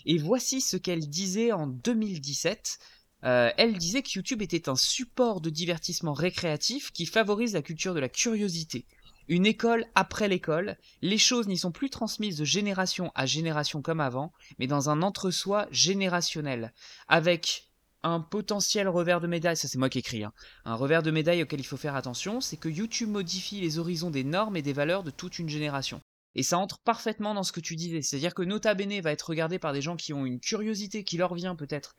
Et 0.05 0.19
voici 0.19 0.61
ce 0.61 0.77
qu'elle 0.77 1.09
disait 1.09 1.53
en 1.53 1.69
2017. 1.69 2.81
Euh, 3.25 3.51
elle 3.57 3.79
disait 3.79 4.03
que 4.03 4.11
YouTube 4.17 4.43
était 4.43 4.69
un 4.69 4.75
support 4.75 5.41
de 5.41 5.49
divertissement 5.49 6.13
récréatif 6.13 6.91
qui 6.91 7.07
favorise 7.07 7.55
la 7.55 7.63
culture 7.63 7.95
de 7.95 8.01
la 8.01 8.09
curiosité. 8.09 8.85
Une 9.29 9.47
école 9.47 9.87
après 9.95 10.27
l'école, 10.27 10.77
les 11.03 11.19
choses 11.19 11.47
n'y 11.47 11.57
sont 11.57 11.71
plus 11.71 11.89
transmises 11.89 12.37
de 12.37 12.45
génération 12.45 13.13
à 13.15 13.27
génération 13.27 13.81
comme 13.81 14.01
avant, 14.01 14.33
mais 14.59 14.67
dans 14.67 14.91
un 14.91 15.03
entre-soi 15.03 15.69
générationnel, 15.71 16.73
avec 17.07 17.72
un 18.03 18.21
potentiel 18.21 18.89
revers 18.89 19.21
de 19.21 19.27
médaille, 19.27 19.57
ça 19.57 19.69
c'est 19.69 19.79
moi 19.79 19.89
qui 19.89 19.99
écris, 19.99 20.25
hein. 20.25 20.33
un 20.65 20.75
revers 20.75 21.03
de 21.03 21.11
médaille 21.11 21.43
auquel 21.43 21.61
il 21.61 21.67
faut 21.67 21.77
faire 21.77 21.95
attention, 21.95 22.41
c'est 22.41 22.57
que 22.57 22.69
YouTube 22.69 23.11
modifie 23.11 23.61
les 23.61 23.79
horizons 23.79 24.11
des 24.11 24.25
normes 24.25 24.57
et 24.57 24.63
des 24.63 24.73
valeurs 24.73 25.03
de 25.03 25.11
toute 25.11 25.39
une 25.39 25.49
génération. 25.49 26.01
Et 26.35 26.43
ça 26.43 26.59
entre 26.59 26.79
parfaitement 26.79 27.35
dans 27.35 27.43
ce 27.43 27.53
que 27.53 27.61
tu 27.61 27.77
disais, 27.77 28.03
c'est-à-dire 28.03 28.35
que 28.35 28.43
Nota 28.43 28.75
Bene 28.75 29.01
va 29.01 29.13
être 29.13 29.29
regardé 29.29 29.59
par 29.59 29.73
des 29.73 29.83
gens 29.83 29.97
qui 29.97 30.13
ont 30.13 30.25
une 30.25 30.41
curiosité 30.41 31.05
qui 31.05 31.17
leur 31.17 31.35
vient 31.35 31.55
peut-être 31.55 31.95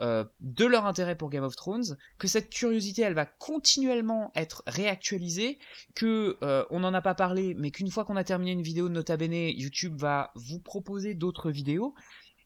euh, 0.00 0.24
de 0.40 0.66
leur 0.66 0.84
intérêt 0.84 1.16
pour 1.16 1.30
Game 1.30 1.42
of 1.42 1.56
Thrones, 1.56 1.96
que 2.18 2.28
cette 2.28 2.50
curiosité 2.50 3.02
elle 3.02 3.14
va 3.14 3.24
continuellement 3.24 4.30
être 4.34 4.62
réactualisée, 4.66 5.58
que 5.94 6.36
euh, 6.42 6.64
on 6.70 6.80
n'en 6.80 6.92
a 6.92 7.00
pas 7.00 7.14
parlé, 7.14 7.54
mais 7.54 7.70
qu'une 7.70 7.90
fois 7.90 8.04
qu'on 8.04 8.16
a 8.16 8.24
terminé 8.24 8.52
une 8.52 8.62
vidéo 8.62 8.88
de 8.88 8.94
Nota 8.94 9.16
Bene, 9.16 9.32
YouTube 9.32 9.96
va 9.96 10.32
vous 10.34 10.60
proposer 10.60 11.14
d'autres 11.14 11.50
vidéos, 11.50 11.94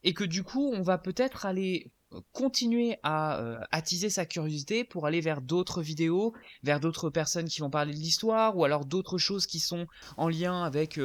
et 0.05 0.15
que 0.15 0.23
du 0.23 0.45
coup 0.45 0.71
on 0.73 0.83
va 0.83 0.97
peut-être 0.97 1.45
aller 1.45 1.91
continuer 2.33 2.99
à 3.03 3.61
attiser 3.71 4.11
sa 4.11 4.27
curiosité 4.27 4.85
pour 4.85 5.07
aller 5.07 5.21
vers 5.21 5.41
d'autres 5.41 5.83
vidéos, 5.83 6.35
vers 6.63 6.81
d'autres 6.81 7.11
personnes 7.11 7.49
qui 7.49 7.61
vont 7.61 7.71
parler 7.71 7.93
de 7.93 7.99
l'histoire, 7.99 8.57
ou 8.57 8.65
alors 8.65 8.85
d'autres 8.85 9.19
choses 9.19 9.47
qui 9.47 9.61
sont 9.61 9.87
en 10.17 10.29
lien 10.29 10.65
avec 10.65 10.99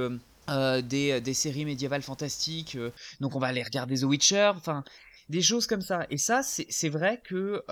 des, 0.49 1.22
des, 1.22 1.34
séries 1.34 1.66
médiévales 1.66 2.01
fantastiques, 2.01 2.78
donc 3.20 3.36
on 3.36 3.39
va 3.39 3.47
aller 3.47 3.64
regarder 3.64 3.99
The 3.99 4.03
Witcher, 4.03 4.51
enfin 4.56 4.84
des 5.30 5.41
choses 5.41 5.68
comme 5.68 5.82
ça. 5.82 6.06
Et 6.10 6.18
ça, 6.18 6.41
c'est 6.43 6.89
vrai 6.89 7.22
que 7.24 7.64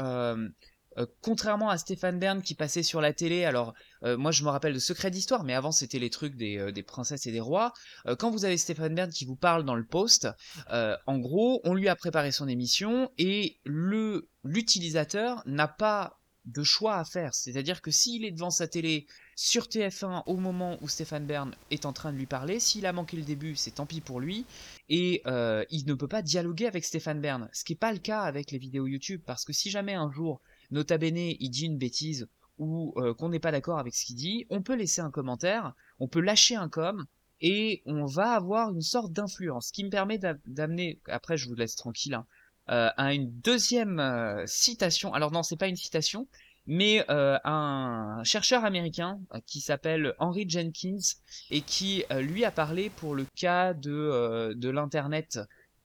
euh, 0.97 1.03
euh, 1.03 1.05
contrairement 1.21 1.69
à 1.69 1.77
Stéphane 1.77 2.19
Bern 2.19 2.41
qui 2.41 2.55
passait 2.55 2.83
sur 2.83 3.01
la 3.01 3.13
télé, 3.13 3.45
alors 3.45 3.73
euh, 4.03 4.17
moi 4.17 4.31
je 4.31 4.43
me 4.43 4.49
rappelle 4.49 4.73
de 4.73 4.79
Secret 4.79 5.11
d'Histoire, 5.11 5.43
mais 5.43 5.53
avant 5.53 5.71
c'était 5.71 5.99
les 5.99 6.09
trucs 6.09 6.35
des, 6.35 6.71
des, 6.71 6.83
princesses 6.83 7.25
et 7.27 7.31
des 7.31 7.39
rois. 7.39 7.73
quand 8.19 8.29
vous 8.29 8.45
avez 8.45 8.57
Stéphane 8.57 8.95
Bern 8.95 9.09
qui 9.09 9.25
vous 9.25 9.35
parle 9.35 9.63
dans 9.63 9.75
le 9.75 9.85
post, 9.85 10.27
en 10.69 11.17
gros, 11.17 11.61
on 11.63 11.73
lui 11.73 11.87
a 11.89 11.95
préparé 11.95 12.31
son 12.31 12.47
émission 12.47 13.11
et 13.17 13.57
le 13.63 14.29
l'utilisateur 14.43 15.41
n'a 15.45 15.67
pas 15.67 16.19
de 16.45 16.63
choix 16.63 16.97
à 16.97 17.05
faire. 17.05 17.33
C'est-à-dire 17.33 17.81
que 17.81 17.91
s'il 17.91 18.25
est 18.25 18.31
devant 18.31 18.49
sa 18.49 18.67
télé 18.67 19.07
sur 19.35 19.65
TF1 19.67 20.23
au 20.25 20.35
moment 20.35 20.77
où 20.81 20.89
Stéphane 20.89 21.25
Bern 21.25 21.55
est 21.71 21.85
en 21.85 21.93
train 21.93 22.11
de 22.11 22.17
lui 22.17 22.25
parler, 22.25 22.59
s'il 22.59 22.85
a 22.85 22.93
manqué 22.93 23.17
le 23.17 23.23
début, 23.23 23.55
c'est 23.55 23.71
tant 23.71 23.85
pis 23.85 24.01
pour 24.01 24.19
lui, 24.19 24.45
et 24.89 25.21
euh, 25.25 25.63
il 25.69 25.85
ne 25.85 25.93
peut 25.93 26.07
pas 26.07 26.21
dialoguer 26.21 26.67
avec 26.67 26.83
Stéphane 26.83 27.21
Bern, 27.21 27.49
ce 27.53 27.63
qui 27.63 27.73
n'est 27.73 27.77
pas 27.77 27.93
le 27.93 27.99
cas 27.99 28.21
avec 28.21 28.51
les 28.51 28.57
vidéos 28.57 28.87
YouTube, 28.87 29.21
parce 29.25 29.45
que 29.45 29.53
si 29.53 29.69
jamais 29.69 29.93
un 29.93 30.11
jour, 30.11 30.41
nota 30.73 30.97
bene, 30.97 31.35
il 31.39 31.49
dit 31.49 31.65
une 31.65 31.77
bêtise, 31.77 32.27
ou 32.57 32.93
euh, 32.97 33.13
qu'on 33.13 33.29
n'est 33.29 33.39
pas 33.39 33.51
d'accord 33.51 33.79
avec 33.79 33.95
ce 33.95 34.05
qu'il 34.05 34.15
dit, 34.15 34.45
on 34.49 34.61
peut 34.61 34.75
laisser 34.75 35.01
un 35.01 35.11
commentaire, 35.11 35.73
on 35.99 36.07
peut 36.07 36.19
lâcher 36.19 36.55
un 36.55 36.69
com, 36.69 37.05
et 37.41 37.81
on 37.85 38.05
va 38.05 38.33
avoir 38.33 38.69
une 38.69 38.81
sorte 38.81 39.11
d'influence, 39.11 39.67
ce 39.67 39.73
qui 39.73 39.83
me 39.83 39.89
permet 39.89 40.19
d'amener, 40.45 40.99
après 41.07 41.37
je 41.37 41.47
vous 41.47 41.55
laisse 41.55 41.75
tranquille, 41.75 42.13
hein, 42.13 42.25
euh, 42.69 42.89
à 42.95 43.13
une 43.13 43.29
deuxième 43.41 43.99
euh, 43.99 44.43
citation. 44.45 45.13
Alors 45.13 45.31
non, 45.31 45.43
c'est 45.43 45.57
pas 45.57 45.67
une 45.67 45.75
citation, 45.75 46.27
mais 46.65 47.03
un 47.09 48.21
chercheur 48.23 48.63
américain 48.63 49.19
qui 49.45 49.59
s'appelle 49.59 50.15
Henry 50.17 50.49
Jenkins 50.49 51.17
et 51.51 51.59
qui 51.59 52.05
lui 52.21 52.45
a 52.45 52.51
parlé 52.51 52.89
pour 52.89 53.15
le 53.15 53.25
cas 53.35 53.73
de 53.73 54.69
l'internet 54.69 55.39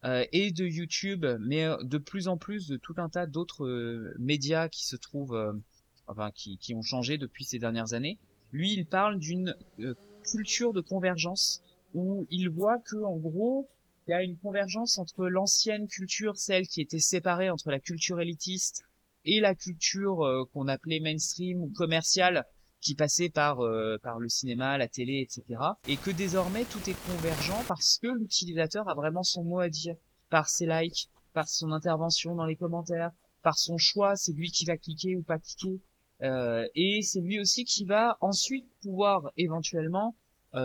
et 0.05 0.53
de 0.53 0.65
YouTube, 0.65 1.27
mais 1.41 1.67
de 1.83 1.99
plus 1.99 2.29
en 2.29 2.37
plus 2.37 2.69
de 2.69 2.77
tout 2.77 2.95
un 2.99 3.09
tas 3.09 3.27
d'autres 3.27 4.15
médias 4.19 4.69
qui 4.69 4.87
se 4.87 4.97
trouvent, 4.97 5.61
enfin 6.07 6.31
qui, 6.31 6.57
qui 6.59 6.75
ont 6.75 6.83
changé 6.83 7.19
depuis 7.19 7.45
ces 7.45 7.59
dernières 7.59 7.95
années. 7.95 8.19
Lui, 8.53 8.73
il 8.73 8.87
parle 8.87 9.19
d'une 9.19 9.57
culture 10.23 10.73
de 10.73 10.81
convergence 10.81 11.63
où 11.95 12.27
il 12.31 12.49
voit 12.49 12.79
que 12.79 12.97
en 12.97 13.17
gros 13.17 13.69
il 14.09 14.13
y 14.13 14.15
a 14.15 14.23
une 14.23 14.39
convergence 14.39 14.97
entre 14.97 15.27
l'ancienne 15.29 15.87
culture, 15.87 16.39
celle 16.39 16.67
qui 16.67 16.81
était 16.81 16.99
séparée 16.99 17.51
entre 17.51 17.71
la 17.71 17.79
culture 17.79 18.21
élitiste 18.21 18.85
et 19.27 19.39
la 19.39 19.55
culture 19.55 20.25
euh, 20.25 20.45
qu'on 20.53 20.67
appelait 20.67 21.01
mainstream 21.01 21.63
ou 21.63 21.71
commerciale, 21.77 22.47
qui 22.81 22.95
passait 22.95 23.29
par 23.29 23.61
euh, 23.61 23.99
par 24.03 24.19
le 24.19 24.29
cinéma, 24.29 24.79
la 24.79 24.89
télé, 24.89 25.21
etc. 25.21 25.61
Et 25.87 25.97
que 25.97 26.11
désormais 26.11 26.65
tout 26.65 26.89
est 26.89 26.97
convergent 27.07 27.63
parce 27.67 27.99
que 27.99 28.09
l'utilisateur 28.09 28.89
a 28.89 28.95
vraiment 28.95 29.23
son 29.23 29.45
mot 29.45 29.61
à 29.61 29.69
dire 29.69 29.97
par 30.31 30.49
ses 30.49 30.67
likes, 30.67 31.09
par 31.33 31.49
son 31.49 31.73
intervention 31.73 32.35
dans 32.35 32.47
les 32.47 32.57
commentaires, 32.57 33.13
par 33.43 33.59
son 33.59 33.79
choix, 33.79 34.17
c'est 34.17 34.33
lui 34.33 34.51
qui 34.51 34.65
va 34.65 34.77
cliquer 34.77 35.17
ou 35.17 35.23
pas 35.23 35.39
cliquer, 35.39 35.81
euh, 36.23 36.67
et 36.75 37.03
c'est 37.03 37.21
lui 37.21 37.41
aussi 37.41 37.65
qui 37.65 37.85
va 37.85 38.19
ensuite 38.21 38.67
pouvoir 38.83 39.31
éventuellement 39.37 40.15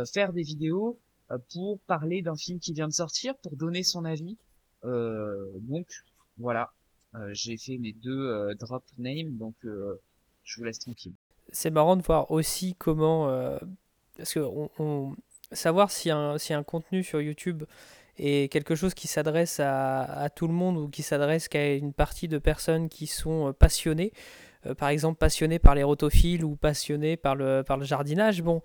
faire 0.05 0.31
des 0.31 0.43
vidéos 0.43 0.97
euh, 1.33 1.37
pour 1.51 1.79
parler 1.81 2.21
d'un 2.21 2.35
film 2.35 2.59
qui 2.59 2.73
vient 2.73 2.87
de 2.87 2.93
sortir, 2.93 3.35
pour 3.37 3.55
donner 3.55 3.83
son 3.83 4.05
avis. 4.05 4.37
Euh, 4.83 5.51
donc 5.61 5.87
voilà, 6.37 6.71
euh, 7.15 7.29
j'ai 7.33 7.57
fait 7.57 7.77
mes 7.77 7.93
deux 7.93 8.53
drop 8.55 8.83
names, 8.97 9.37
donc 9.37 9.55
je 9.63 10.57
vous 10.57 10.63
laisse 10.63 10.79
tranquille. 10.79 11.13
C'est 11.53 11.69
marrant 11.69 11.95
de 11.95 12.01
voir 12.01 12.31
aussi 12.31 12.75
comment, 12.77 13.27
parce 14.17 14.33
que 14.33 14.45
savoir 15.51 15.91
si 15.91 16.09
un, 16.09 16.37
si 16.37 16.53
un 16.53 16.63
contenu 16.63 17.03
sur 17.03 17.21
YouTube 17.21 17.63
est 18.17 18.51
quelque 18.51 18.75
chose 18.75 18.93
qui 18.93 19.07
s'adresse 19.07 19.59
à, 19.59 20.29
tout 20.35 20.47
le 20.47 20.53
monde 20.53 20.77
ou 20.77 20.89
qui 20.89 21.03
s'adresse 21.03 21.47
qu'à 21.47 21.73
une 21.73 21.93
partie 21.93 22.27
de 22.27 22.39
personnes 22.39 22.89
qui 22.89 23.07
sont 23.07 23.53
passionnées, 23.57 24.11
par 24.77 24.89
exemple 24.89 25.17
passionnés 25.17 25.59
par 25.59 25.75
les 25.75 25.83
rotophiles 25.83 26.43
ou 26.43 26.55
passionnés 26.55 27.17
par 27.17 27.35
le, 27.35 27.63
par 27.63 27.77
le 27.77 27.85
jardinage, 27.85 28.41
bon, 28.41 28.61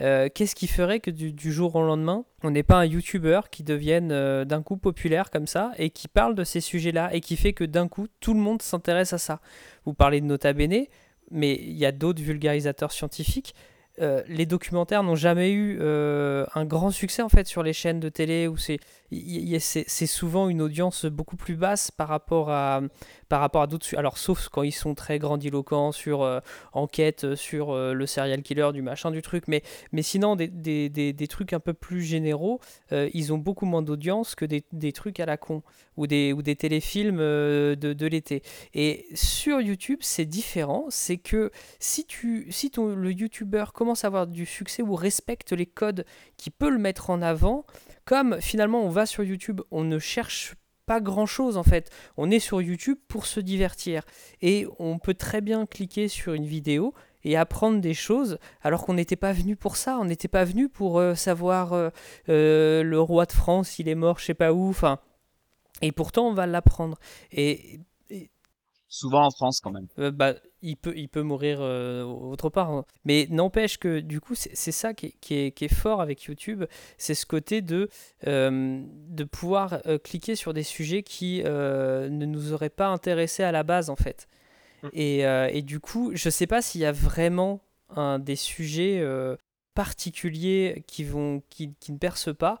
euh, 0.00 0.28
qu'est-ce 0.34 0.54
qui 0.54 0.66
ferait 0.66 1.00
que 1.00 1.10
du, 1.10 1.52
jour 1.52 1.74
au 1.76 1.82
lendemain, 1.82 2.24
on 2.42 2.50
n'est 2.50 2.62
pas 2.62 2.76
un 2.76 2.86
YouTuber 2.86 3.40
qui 3.50 3.62
devienne 3.62 4.12
euh, 4.12 4.46
d'un 4.46 4.62
coup 4.62 4.78
populaire 4.78 5.30
comme 5.30 5.46
ça 5.46 5.72
et 5.76 5.90
qui 5.90 6.08
parle 6.08 6.34
de 6.34 6.42
ces 6.42 6.60
sujets-là 6.60 7.10
et 7.12 7.20
qui 7.20 7.36
fait 7.36 7.52
que 7.52 7.64
d'un 7.64 7.86
coup 7.86 8.06
tout 8.20 8.32
le 8.32 8.40
monde 8.40 8.62
s'intéresse 8.62 9.12
à 9.12 9.18
ça? 9.18 9.40
Vous 9.84 9.92
parlez 9.92 10.22
de 10.22 10.26
Nota 10.26 10.54
Bene, 10.54 10.86
mais 11.30 11.54
il 11.54 11.76
y 11.76 11.86
a 11.86 11.92
d'autres 11.92 12.22
vulgarisateurs 12.22 12.92
scientifiques. 12.92 13.54
Euh, 14.00 14.22
les 14.28 14.46
documentaires 14.46 15.02
n'ont 15.02 15.16
jamais 15.16 15.50
eu 15.50 15.78
euh, 15.80 16.46
un 16.54 16.64
grand 16.64 16.90
succès 16.90 17.22
en 17.22 17.28
fait 17.28 17.46
sur 17.46 17.62
les 17.62 17.72
chaînes 17.72 18.00
de 18.00 18.08
télé 18.08 18.48
où 18.48 18.56
c'est 18.56 18.78
c'est 19.60 20.06
souvent 20.06 20.48
une 20.48 20.62
audience 20.62 21.06
beaucoup 21.06 21.36
plus 21.36 21.56
basse 21.56 21.90
par 21.90 22.08
rapport 22.08 22.50
à 22.50 22.80
par 23.28 23.40
rapport 23.40 23.62
à 23.62 23.66
d'autres 23.66 23.96
alors 23.96 24.18
sauf 24.18 24.48
quand 24.48 24.62
ils 24.62 24.72
sont 24.72 24.94
très 24.94 25.18
grandiloquents 25.18 25.92
sur 25.92 26.22
euh, 26.22 26.40
enquête 26.72 27.34
sur 27.34 27.74
le 27.74 28.06
serial 28.06 28.42
killer 28.42 28.70
du 28.72 28.82
machin 28.82 29.10
du 29.10 29.22
truc. 29.22 29.44
Mais 29.48 29.62
mais 29.92 30.02
sinon 30.02 30.36
des, 30.36 30.48
des, 30.48 30.88
des, 30.88 31.28
trucs 31.28 31.52
un 31.52 31.60
peu 31.60 31.74
plus 31.74 32.02
généraux 32.02 32.60
ils 32.90 33.32
ont 33.32 33.38
beaucoup 33.38 33.66
moins 33.66 33.82
d'audience 33.82 34.34
que 34.34 34.44
des, 34.44 34.92
trucs 34.92 35.20
à 35.20 35.26
la 35.26 35.36
con 35.36 35.62
ou 35.96 36.06
des 36.06 36.32
ou 36.32 36.42
des 36.42 36.56
téléfilms 36.56 37.18
de, 37.18 37.74
de 37.74 38.06
l'été. 38.06 38.42
Et 38.74 39.06
sur 39.14 39.60
YouTube 39.60 39.98
c'est 40.00 40.24
différent. 40.24 40.86
C'est 40.88 41.18
que 41.18 41.50
si 41.78 42.04
tu 42.04 42.46
si 42.50 42.70
ton 42.70 42.94
le 42.94 43.12
youtubeur 43.12 43.72
commence 43.72 44.04
à 44.04 44.08
avoir 44.08 44.26
du 44.26 44.46
succès 44.46 44.82
ou 44.82 44.94
respecte 44.94 45.52
les 45.52 45.66
codes 45.66 46.04
qui 46.36 46.50
peut 46.50 46.70
le 46.70 46.78
mettre 46.78 47.10
en 47.10 47.22
avant, 47.22 47.64
comme 48.04 48.40
finalement 48.40 48.82
on 48.82 48.88
va 48.88 49.06
sur 49.06 49.22
YouTube, 49.24 49.60
on 49.70 49.84
ne 49.84 49.98
cherche 49.98 50.54
pas 50.90 51.00
grand 51.00 51.26
chose 51.26 51.56
en 51.56 51.62
fait. 51.62 51.88
On 52.16 52.32
est 52.32 52.40
sur 52.40 52.60
YouTube 52.60 52.98
pour 53.06 53.26
se 53.26 53.38
divertir. 53.38 54.02
Et 54.42 54.66
on 54.80 54.98
peut 54.98 55.14
très 55.14 55.40
bien 55.40 55.64
cliquer 55.66 56.08
sur 56.08 56.34
une 56.34 56.46
vidéo 56.46 56.94
et 57.22 57.36
apprendre 57.36 57.80
des 57.80 57.94
choses 57.94 58.38
alors 58.62 58.84
qu'on 58.84 58.94
n'était 58.94 59.14
pas 59.14 59.32
venu 59.32 59.54
pour 59.54 59.76
ça. 59.76 59.98
On 60.00 60.04
n'était 60.04 60.26
pas 60.26 60.44
venu 60.44 60.68
pour 60.68 60.98
euh, 60.98 61.14
savoir 61.14 61.74
euh, 61.74 61.90
euh, 62.28 62.82
le 62.82 63.00
roi 63.00 63.26
de 63.26 63.32
France, 63.32 63.78
il 63.78 63.88
est 63.88 63.94
mort, 63.94 64.18
je 64.18 64.24
sais 64.24 64.34
pas 64.34 64.52
où. 64.52 64.68
Enfin, 64.68 64.98
et 65.80 65.92
pourtant 65.92 66.26
on 66.26 66.34
va 66.34 66.46
l'apprendre. 66.46 66.98
Et 67.30 67.78
souvent 68.88 69.26
en 69.26 69.30
France 69.30 69.60
quand 69.60 69.70
même. 69.70 69.86
Bah, 70.10 70.34
il 70.62 70.76
peut, 70.76 70.92
il 70.96 71.08
peut 71.08 71.22
mourir 71.22 71.58
euh, 71.60 72.02
autre 72.04 72.48
part. 72.48 72.70
Hein. 72.70 72.84
Mais 73.04 73.26
n'empêche 73.30 73.78
que 73.78 74.00
du 74.00 74.20
coup, 74.20 74.34
c'est 74.34 74.72
ça 74.72 74.94
qui 74.94 75.06
est, 75.06 75.14
qui, 75.20 75.34
est, 75.34 75.50
qui 75.52 75.64
est, 75.64 75.74
fort 75.74 76.00
avec 76.00 76.24
YouTube, 76.24 76.64
c'est 76.98 77.14
ce 77.14 77.26
côté 77.26 77.62
de, 77.62 77.88
euh, 78.26 78.82
de 79.08 79.24
pouvoir 79.24 79.80
cliquer 80.04 80.36
sur 80.36 80.52
des 80.52 80.62
sujets 80.62 81.02
qui 81.02 81.42
ne 81.44 82.24
nous 82.26 82.52
auraient 82.52 82.70
pas 82.70 82.88
intéressés 82.88 83.42
à 83.42 83.52
la 83.52 83.62
base 83.62 83.90
en 83.90 83.96
fait. 83.96 84.28
Mmh. 84.82 84.88
Et, 84.92 85.20
et, 85.20 85.62
du 85.62 85.80
coup, 85.80 86.12
je 86.14 86.30
sais 86.30 86.46
pas 86.46 86.62
s'il 86.62 86.80
y 86.80 86.86
a 86.86 86.92
vraiment 86.92 87.60
un, 87.96 88.18
des 88.18 88.36
sujets 88.36 89.04
particuliers 89.74 90.84
qui, 90.86 91.04
vont, 91.04 91.42
qui, 91.50 91.74
qui, 91.80 91.92
ne 91.92 91.98
percent 91.98 92.34
pas. 92.34 92.60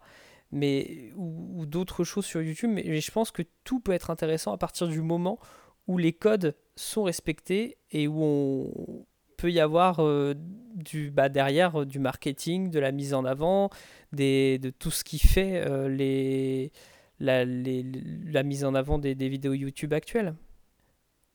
Mais, 0.52 1.12
ou, 1.14 1.60
ou 1.60 1.66
d'autres 1.66 2.02
choses 2.02 2.24
sur 2.24 2.42
YouTube, 2.42 2.70
mais 2.72 3.00
je 3.00 3.10
pense 3.12 3.30
que 3.30 3.42
tout 3.62 3.78
peut 3.78 3.92
être 3.92 4.10
intéressant 4.10 4.52
à 4.52 4.58
partir 4.58 4.88
du 4.88 5.00
moment 5.00 5.38
où 5.86 5.98
les 5.98 6.12
codes 6.12 6.54
sont 6.76 7.02
respectés 7.02 7.76
et 7.90 8.08
où 8.08 8.22
on 8.22 9.06
peut 9.40 9.50
y 9.50 9.60
avoir 9.60 10.00
euh, 10.00 10.34
du, 10.74 11.10
bah, 11.10 11.28
derrière 11.28 11.80
euh, 11.80 11.86
du 11.86 11.98
marketing, 11.98 12.70
de 12.70 12.78
la 12.78 12.92
mise 12.92 13.14
en 13.14 13.24
avant, 13.24 13.70
des, 14.12 14.58
de 14.58 14.70
tout 14.70 14.90
ce 14.90 15.02
qui 15.02 15.18
fait 15.18 15.66
euh, 15.66 15.88
les, 15.88 16.72
la, 17.18 18.42
mise 18.42 18.64
en 18.64 18.74
avant 18.74 18.98
des, 18.98 19.14
vidéos 19.14 19.54
YouTube 19.54 19.92
actuelles. 19.94 20.34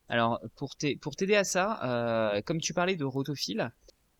Alors 0.08 0.40
pour 0.54 0.76
t'aider 0.76 1.34
à 1.34 1.42
ça, 1.42 2.40
comme 2.46 2.60
tu 2.60 2.72
parlais 2.72 2.94
de 2.94 3.04
rotophile, 3.04 3.72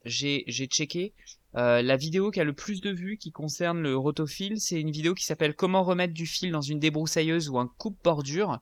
j'ai 0.05 0.45
checké 0.49 1.13
la 1.55 1.97
vidéo 1.97 2.33
qui 2.33 2.41
a 2.41 2.45
le 2.45 2.55
plus 2.55 2.81
de 2.81 2.91
vues 2.91 3.19
qui 3.19 3.31
concerne 3.31 3.81
le 3.81 3.97
rotophile, 3.97 4.61
c'est 4.61 4.81
une 4.81 4.91
vidéo 4.91 5.15
qui 5.15 5.25
s'appelle 5.25 5.55
Comment 5.55 5.85
remettre 5.85 6.13
du 6.13 6.27
fil 6.27 6.51
dans 6.51 6.61
une 6.61 6.81
débroussailleuse 6.81 7.49
ou 7.51 7.59
un 7.59 7.69
coupe-bordure. 7.79 8.59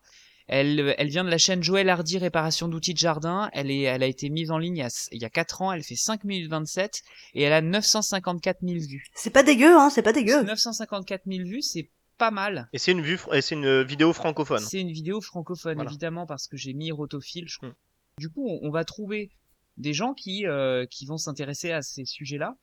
Elle, 0.46 0.94
elle 0.98 1.08
vient 1.08 1.24
de 1.24 1.30
la 1.30 1.38
chaîne 1.38 1.62
Joël 1.62 1.88
Hardy 1.88 2.18
Réparation 2.18 2.68
d'outils 2.68 2.92
de 2.92 2.98
jardin. 2.98 3.48
Elle, 3.52 3.70
est, 3.70 3.82
elle 3.82 4.02
a 4.02 4.06
été 4.06 4.28
mise 4.28 4.50
en 4.50 4.58
ligne 4.58 4.76
il 4.76 4.80
y, 4.80 4.82
a, 4.82 5.08
il 5.12 5.22
y 5.22 5.24
a 5.24 5.30
4 5.30 5.62
ans. 5.62 5.72
Elle 5.72 5.82
fait 5.82 5.96
5 5.96 6.24
minutes 6.24 6.50
27 6.50 7.02
et 7.34 7.42
elle 7.42 7.52
a 7.52 7.62
954 7.62 8.58
000 8.62 8.80
vues. 8.86 9.06
C'est 9.14 9.30
pas 9.30 9.42
dégueu, 9.42 9.74
hein, 9.74 9.88
c'est 9.88 10.02
pas 10.02 10.12
dégueu. 10.12 10.42
954 10.42 11.22
000 11.26 11.48
vues, 11.48 11.62
c'est 11.62 11.88
pas 12.18 12.30
mal. 12.30 12.68
Et 12.72 12.78
c'est 12.78 12.92
une 12.92 13.00
vue, 13.00 13.18
et 13.32 13.40
c'est 13.40 13.54
une 13.54 13.82
vidéo 13.82 14.12
francophone. 14.12 14.60
C'est 14.60 14.80
une 14.80 14.92
vidéo 14.92 15.20
francophone, 15.20 15.76
voilà. 15.76 15.90
évidemment, 15.90 16.26
parce 16.26 16.46
que 16.46 16.56
j'ai 16.56 16.74
mis 16.74 16.92
rotophile. 16.92 17.48
Je... 17.48 17.66
Mm. 17.66 17.74
Du 18.18 18.30
coup, 18.30 18.46
on, 18.46 18.68
on, 18.68 18.70
va 18.70 18.84
trouver 18.84 19.30
des 19.76 19.92
gens 19.92 20.14
qui, 20.14 20.46
euh, 20.46 20.86
qui 20.86 21.06
vont 21.06 21.16
s'intéresser 21.16 21.72
à 21.72 21.82
ces 21.82 22.04
sujets-là. 22.04 22.56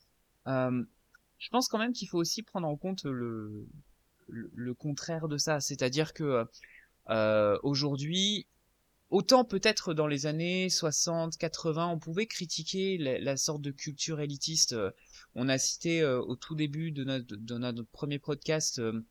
Euh, 0.48 0.84
je 1.40 1.49
pense 1.49 1.68
quand 1.68 1.80
même 1.80 1.94
qu'il 1.94 2.08
faut 2.08 2.20
aussi 2.20 2.44
prendre 2.44 2.68
en 2.68 2.78
compte 2.78 3.03
le, 3.03 3.68
le, 4.28 4.52
le 4.53 4.74
contraire 4.74 5.28
de 5.28 5.38
ça, 5.38 5.60
c'est-à-dire 5.60 6.14
que 6.14 6.45
euh, 7.10 7.57
aujourd'hui, 7.64 8.48
autant 9.10 9.44
peut-être 9.44 9.94
dans 9.94 10.07
les 10.07 10.26
années 10.26 10.69
60, 10.69 11.38
80, 11.38 11.88
on 11.88 11.99
pouvait 11.99 12.28
critiquer 12.28 12.98
la, 12.98 13.38
sorte 13.38 13.61
de 13.61 13.72
culture 13.72 14.19
élitiste. 14.19 14.76
On 15.36 15.49
a 15.49 15.57
cité 15.57 16.02
euh, 16.02 16.22
au 16.22 16.36
tout 16.36 16.56
début 16.56 16.91
de 16.91 17.03
notre, 17.03 17.84
premier 17.91 18.19
podcast 18.19 18.80
euh, 18.80 19.06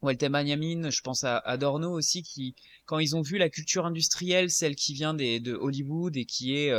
Walter 0.00 0.28
Benjamin, 0.28 0.90
je 0.90 1.00
pense 1.00 1.24
à 1.24 1.38
Adorno 1.38 1.90
aussi, 1.90 2.22
qui, 2.22 2.54
quand 2.86 3.00
ils 3.00 3.16
ont 3.16 3.22
vu 3.22 3.36
la 3.36 3.48
culture 3.48 3.84
industrielle, 3.84 4.50
celle 4.50 4.76
qui 4.76 4.94
vient 4.94 5.12
de 5.12 5.54
Hollywood 5.54 6.16
et 6.16 6.24
qui 6.24 6.70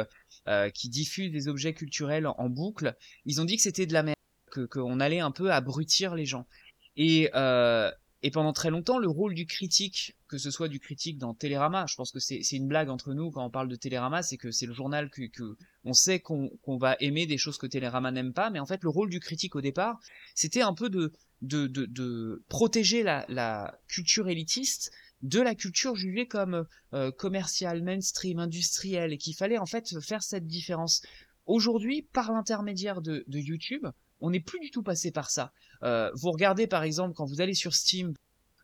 euh, 0.50 0.72
diffuse 0.86 1.32
des 1.32 1.48
objets 1.48 1.74
culturels 1.74 2.26
en, 2.26 2.50
boucle, 2.50 2.96
ils 3.26 3.40
ont 3.40 3.46
dit 3.46 3.58
que 3.58 3.62
c'était 3.62 3.86
de 3.86 3.94
la 3.94 4.04
merde, 4.04 4.16
que 4.52 4.66
qu'on 4.66 5.00
allait 5.00 5.20
un 5.20 5.32
peu 5.32 5.52
abrutir 5.52 6.16
les 6.16 6.26
gens. 6.26 6.48
Et 6.96 7.30
euh, 7.36 7.92
et 8.22 8.32
pendant 8.32 8.52
très 8.52 8.70
longtemps, 8.70 8.98
le 8.98 9.08
rôle 9.08 9.34
du 9.34 9.46
critique, 9.46 10.18
que 10.28 10.38
ce 10.38 10.52
soit 10.52 10.68
du 10.68 10.80
critique 10.80 11.18
dans 11.18 11.34
Télérama, 11.34 11.86
je 11.88 11.96
pense 11.96 12.12
que 12.12 12.20
c'est 12.20 12.42
une 12.52 12.68
blague 12.68 12.90
entre 12.90 13.14
nous 13.14 13.32
quand 13.32 13.46
on 13.46 13.50
parle 13.50 13.70
de 13.70 13.76
Télérama, 13.76 14.24
c'est 14.24 14.38
que 14.38 14.52
c'est 14.52 14.66
le 14.66 14.74
journal 14.74 15.10
que, 15.10 15.28
que 15.28 15.58
on 15.86 15.94
sait 15.94 16.20
qu'on 16.20 16.78
va 16.78 16.98
aimer 17.00 17.26
des 17.26 17.38
choses 17.38 17.58
que 17.58 17.68
Télérama 17.68 18.12
n'aime 18.12 18.34
pas, 18.34 18.50
mais 18.50 18.60
en 18.60 18.66
fait 18.66 18.84
le 18.84 18.90
rôle 18.90 19.10
du 19.10 19.22
critique 19.22 19.56
au 19.56 19.62
départ, 19.62 20.00
c'était 20.36 20.62
un 20.62 20.74
peu 20.74 20.90
de, 20.90 21.14
de, 21.42 21.68
de, 21.68 21.86
de 21.86 22.44
protéger 22.50 23.04
la, 23.04 23.26
la 23.30 23.80
culture 23.88 24.28
élitiste 24.28 24.92
de 25.22 25.42
la 25.42 25.56
culture 25.56 25.96
jugée 25.96 26.28
comme 26.28 26.66
euh, 26.94 27.12
commerciale, 27.12 27.84
mainstream, 27.84 28.40
industrielle, 28.40 29.14
et 29.14 29.18
qu'il 29.18 29.36
fallait 29.36 29.58
en 29.58 29.66
fait 29.66 30.00
faire 30.02 30.24
cette 30.24 30.48
différence. 30.48 31.02
Aujourd'hui, 31.46 32.04
par 32.14 32.32
l'intermédiaire 32.32 33.02
de, 33.02 33.24
de 33.28 33.40
YouTube, 33.40 33.88
on 34.22 34.30
n'est 34.30 34.40
plus 34.40 34.60
du 34.60 34.72
tout 34.72 34.84
passé 34.84 35.12
par 35.12 35.30
ça. 35.30 35.54
Euh, 35.84 36.12
vous 36.16 36.32
regardez 36.32 36.68
par 36.68 36.84
exemple 36.84 37.14
quand 37.16 37.26
vous 37.26 37.42
allez 37.42 37.54
sur 37.54 37.74
Steam, 37.74 38.14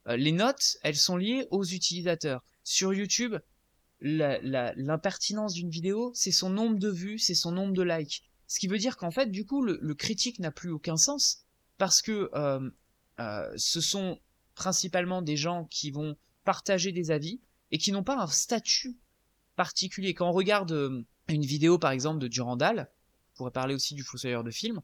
euh, 0.08 0.18
les 0.18 0.32
notes, 0.32 0.78
elles 0.84 0.96
sont 0.96 1.18
liées 1.18 1.48
aux 1.52 1.64
utilisateurs. 1.64 2.44
Sur 2.64 2.94
YouTube, 2.94 3.36
l'impertinence 4.02 5.54
d'une 5.54 5.70
vidéo, 5.70 6.12
c'est 6.14 6.32
son 6.32 6.50
nombre 6.50 6.78
de 6.78 6.90
vues, 6.90 7.20
c'est 7.20 7.36
son 7.36 7.52
nombre 7.52 7.74
de 7.74 7.84
likes. 7.84 8.24
Ce 8.48 8.60
qui 8.60 8.68
veut 8.68 8.78
dire 8.78 8.98
qu'en 8.98 9.12
fait, 9.12 9.32
du 9.32 9.46
coup, 9.46 9.64
le, 9.64 9.94
critique 9.96 10.40
n'a 10.40 10.52
plus 10.52 10.70
aucun 10.70 10.98
sens 10.98 11.46
parce 11.78 12.02
que 12.02 12.30
euh, 12.36 12.70
ce 13.58 13.82
sont 13.82 14.20
principalement 14.54 15.22
des 15.22 15.38
gens 15.38 15.66
qui 15.66 15.92
vont 15.92 16.16
partager 16.44 16.92
des 16.92 17.12
avis 17.12 17.42
et 17.72 17.78
qui 17.78 17.92
n'ont 17.92 18.04
pas 18.04 18.18
un 18.18 18.28
statut 18.28 18.98
particulier. 19.56 20.14
Quand 20.14 20.30
on 20.30 20.34
regarde 20.34 21.06
une 21.28 21.46
vidéo 21.46 21.80
par 21.80 21.92
exemple 21.92 22.20
de 22.20 22.28
Durandal, 22.28 22.90
on 23.34 23.38
pourrait 23.38 23.52
parler 23.52 23.74
aussi 23.74 23.96
du 23.96 24.04
Fossoyeur 24.04 24.44
de 24.44 24.52
film, 24.52 24.82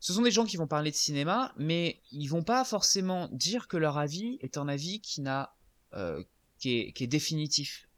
ce 0.00 0.12
sont 0.12 0.22
des 0.22 0.30
gens 0.30 0.44
qui 0.44 0.56
vont 0.56 0.66
parler 0.66 0.90
de 0.90 0.96
cinéma, 0.96 1.52
mais 1.56 2.00
ils 2.12 2.28
vont 2.28 2.42
pas 2.42 2.64
forcément 2.64 3.28
dire 3.32 3.66
que 3.66 3.76
leur 3.76 3.98
avis 3.98 4.38
est 4.40 4.56
un 4.56 4.68
avis 4.68 5.00
qui 5.00 5.20
n'a, 5.20 5.54
euh, 5.94 6.22
qui, 6.58 6.92
est, 6.96 7.06
définitif. 7.06 7.88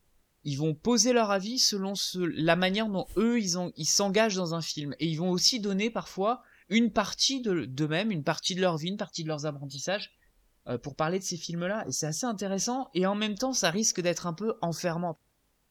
Ils 0.45 0.57
vont 0.57 0.75
poser 0.75 1.13
leur 1.13 1.31
avis 1.31 1.59
selon 1.59 1.93
la 2.15 2.57
manière 2.57 2.89
dont 2.89 3.07
eux 3.19 3.39
ils 3.39 3.87
s'engagent 3.87 4.37
dans 4.37 4.55
un 4.55 4.63
film, 4.63 4.95
et 4.99 5.09
ils 5.09 5.17
vont 5.17 5.31
aussi 5.31 5.61
donner 5.61 5.91
parfois 5.91 6.43
une 6.71 6.91
partie 6.91 7.43
de 7.43 7.67
d'eux-mêmes, 7.67 8.11
une 8.11 8.25
partie 8.25 8.55
de 8.55 8.61
leur 8.61 8.79
vie, 8.79 8.89
une 8.89 8.97
partie 8.97 9.23
de 9.23 9.29
leurs 9.29 9.45
apprentissages 9.45 10.13
euh, 10.69 10.79
pour 10.79 10.95
parler 10.95 11.19
de 11.19 11.25
ces 11.25 11.37
films-là. 11.37 11.85
Et 11.87 11.93
c'est 11.93 12.07
assez 12.07 12.25
intéressant, 12.25 12.89
et 12.95 13.05
en 13.05 13.15
même 13.15 13.35
temps, 13.35 13.53
ça 13.53 13.71
risque 13.71 14.01
d'être 14.01 14.27
un 14.27 14.33
peu 14.33 14.55
enfermant. 14.63 15.19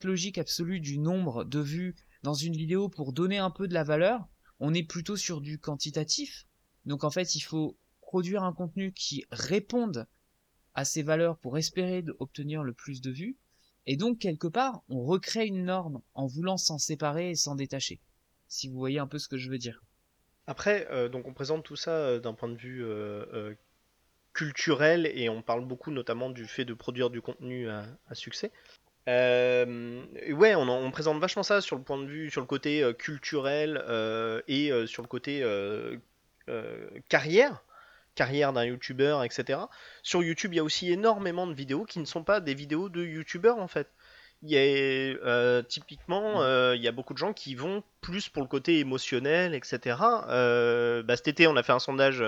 Logique 0.04 0.38
absolue 0.38 0.80
du 0.80 1.00
nombre 1.00 1.44
de 1.44 1.60
vues 1.60 1.96
dans 2.22 2.34
une 2.34 2.56
vidéo 2.56 2.88
pour 2.88 3.14
donner 3.14 3.38
un 3.38 3.50
peu 3.50 3.68
de 3.68 3.74
la 3.74 3.84
valeur 3.84 4.28
on 4.60 4.74
est 4.74 4.84
plutôt 4.84 5.16
sur 5.16 5.42
du 5.42 5.60
quantitatif. 5.60 6.46
Donc 6.86 7.04
en 7.04 7.12
fait, 7.12 7.36
il 7.36 7.42
faut 7.42 7.78
produire 8.02 8.44
un 8.44 8.54
contenu 8.54 8.92
qui 8.94 9.26
réponde 9.32 10.08
à 10.74 10.86
ces 10.86 11.04
valeurs 11.04 11.38
pour 11.38 11.58
espérer 11.58 12.04
obtenir 12.20 12.64
le 12.64 12.74
plus 12.74 13.02
de 13.02 13.12
vues. 13.12 13.38
Et 13.86 13.98
donc, 13.98 14.20
quelque 14.20 14.48
part, 14.48 14.84
on 14.90 15.04
recrée 15.04 15.46
une 15.46 15.66
norme 15.66 16.02
en 16.14 16.28
voulant 16.28 16.58
s'en 16.58 16.78
séparer 16.78 17.32
et 17.32 17.36
s'en 17.36 17.56
détacher. 17.56 18.02
Si 18.48 18.68
vous 18.68 18.78
voyez 18.78 19.00
un 19.00 19.08
peu 19.08 19.20
ce 19.20 19.28
que 19.28 19.38
je 19.38 19.50
veux 19.50 19.58
dire. 19.58 19.84
Après, 20.48 20.88
euh, 20.90 21.10
donc 21.10 21.28
on 21.28 21.34
présente 21.34 21.64
tout 21.64 21.76
ça 21.76 21.92
euh, 21.92 22.20
d'un 22.20 22.34
point 22.34 22.50
de 22.50 22.58
vue 22.58 22.84
euh, 22.84 23.54
culturel 24.34 25.06
et 25.14 25.30
on 25.30 25.42
parle 25.42 25.66
beaucoup 25.66 25.92
notamment 25.92 26.30
du 26.30 26.46
fait 26.46 26.66
de 26.66 26.74
produire 26.74 27.10
du 27.10 27.22
contenu 27.22 27.68
à 27.70 27.86
succès. 28.14 28.52
Euh, 29.10 30.06
ouais, 30.34 30.54
on, 30.54 30.70
on, 30.70 30.92
présente 30.92 31.20
vachement 31.20 31.42
ça 31.42 31.62
sur 31.62 31.76
le 31.76 31.82
point 31.82 31.98
de 31.98 32.06
vue, 32.06 32.30
sur 32.30 32.42
le 32.42 32.48
côté 32.48 32.84
euh, 32.84 32.94
culturel 32.94 33.84
euh, 33.88 34.42
et 34.48 34.72
sur 34.86 35.02
le 35.02 35.08
côté 35.08 35.44
carrière, 37.10 37.64
carrière 38.16 38.54
d'un 38.54 38.66
youtubeur, 38.66 39.24
etc. 39.24 39.60
Sur 40.04 40.22
YouTube, 40.24 40.54
il 40.54 40.58
y 40.58 40.60
a 40.60 40.64
aussi 40.64 40.92
énormément 40.92 41.48
de 41.48 41.54
vidéos 41.54 41.86
qui 41.86 42.00
ne 42.00 42.06
sont 42.06 42.24
pas 42.24 42.40
des 42.40 42.54
vidéos 42.54 42.90
de 42.90 43.04
youtubeurs 43.04 43.58
en 43.58 43.68
fait. 43.68 43.88
Il 44.42 44.52
y 44.52 44.58
a 44.58 45.64
typiquement, 45.64 46.44
il 46.74 46.82
y 46.82 46.88
a 46.88 46.92
beaucoup 46.92 47.14
de 47.14 47.20
gens 47.20 47.34
qui 47.34 47.56
vont 47.56 47.84
plus 48.02 48.30
pour 48.30 48.44
le 48.44 48.48
côté 48.48 48.80
émotionnel, 48.80 49.54
etc. 49.56 49.98
Bah, 50.00 51.16
cet 51.16 51.28
été, 51.28 51.48
on 51.48 51.56
a 51.56 51.64
fait 51.64 51.74
un 51.74 51.80
sondage 51.80 52.24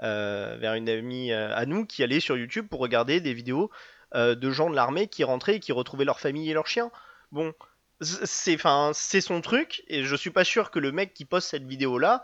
vers 0.00 0.74
une 0.74 0.88
amie 0.88 1.32
à 1.32 1.66
nous 1.66 1.86
qui 1.86 2.02
allait 2.02 2.20
sur 2.20 2.36
YouTube 2.36 2.68
pour 2.68 2.80
regarder 2.80 3.20
des 3.20 3.34
vidéos 3.34 3.70
euh, 4.14 4.34
de 4.34 4.50
gens 4.50 4.70
de 4.70 4.74
l'armée 4.74 5.08
qui 5.08 5.22
rentraient 5.22 5.56
et 5.56 5.60
qui 5.60 5.72
retrouvaient 5.72 6.04
leur 6.06 6.20
famille 6.20 6.50
et 6.50 6.54
leurs 6.54 6.66
chiens. 6.66 6.90
Bon, 7.30 7.52
c'est 8.00 8.54
enfin 8.54 8.92
c'est 8.94 9.20
son 9.20 9.40
truc 9.40 9.82
et 9.88 10.04
je 10.04 10.16
suis 10.16 10.30
pas 10.30 10.44
sûr 10.44 10.70
que 10.70 10.78
le 10.78 10.92
mec 10.92 11.12
qui 11.12 11.24
poste 11.24 11.48
cette 11.48 11.66
vidéo 11.66 11.98
là 11.98 12.22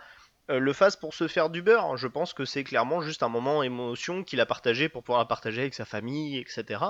euh, 0.51 0.59
le 0.59 0.73
fasse 0.73 0.97
pour 0.97 1.13
se 1.13 1.29
faire 1.29 1.51
du 1.51 1.61
beurre. 1.61 1.97
Je 1.97 2.07
pense 2.07 2.33
que 2.33 2.45
c'est 2.45 2.65
clairement 2.65 3.03
juste 3.03 3.23
un 3.23 3.29
moment 3.29 3.63
émotion 3.63 4.25
qu'il 4.25 4.41
a 4.41 4.47
partagé 4.47 4.89
pour 4.89 5.03
pouvoir 5.03 5.19
la 5.21 5.27
partager 5.27 5.61
avec 5.61 5.75
sa 5.75 5.85
famille, 5.85 6.39
etc. 6.39 6.85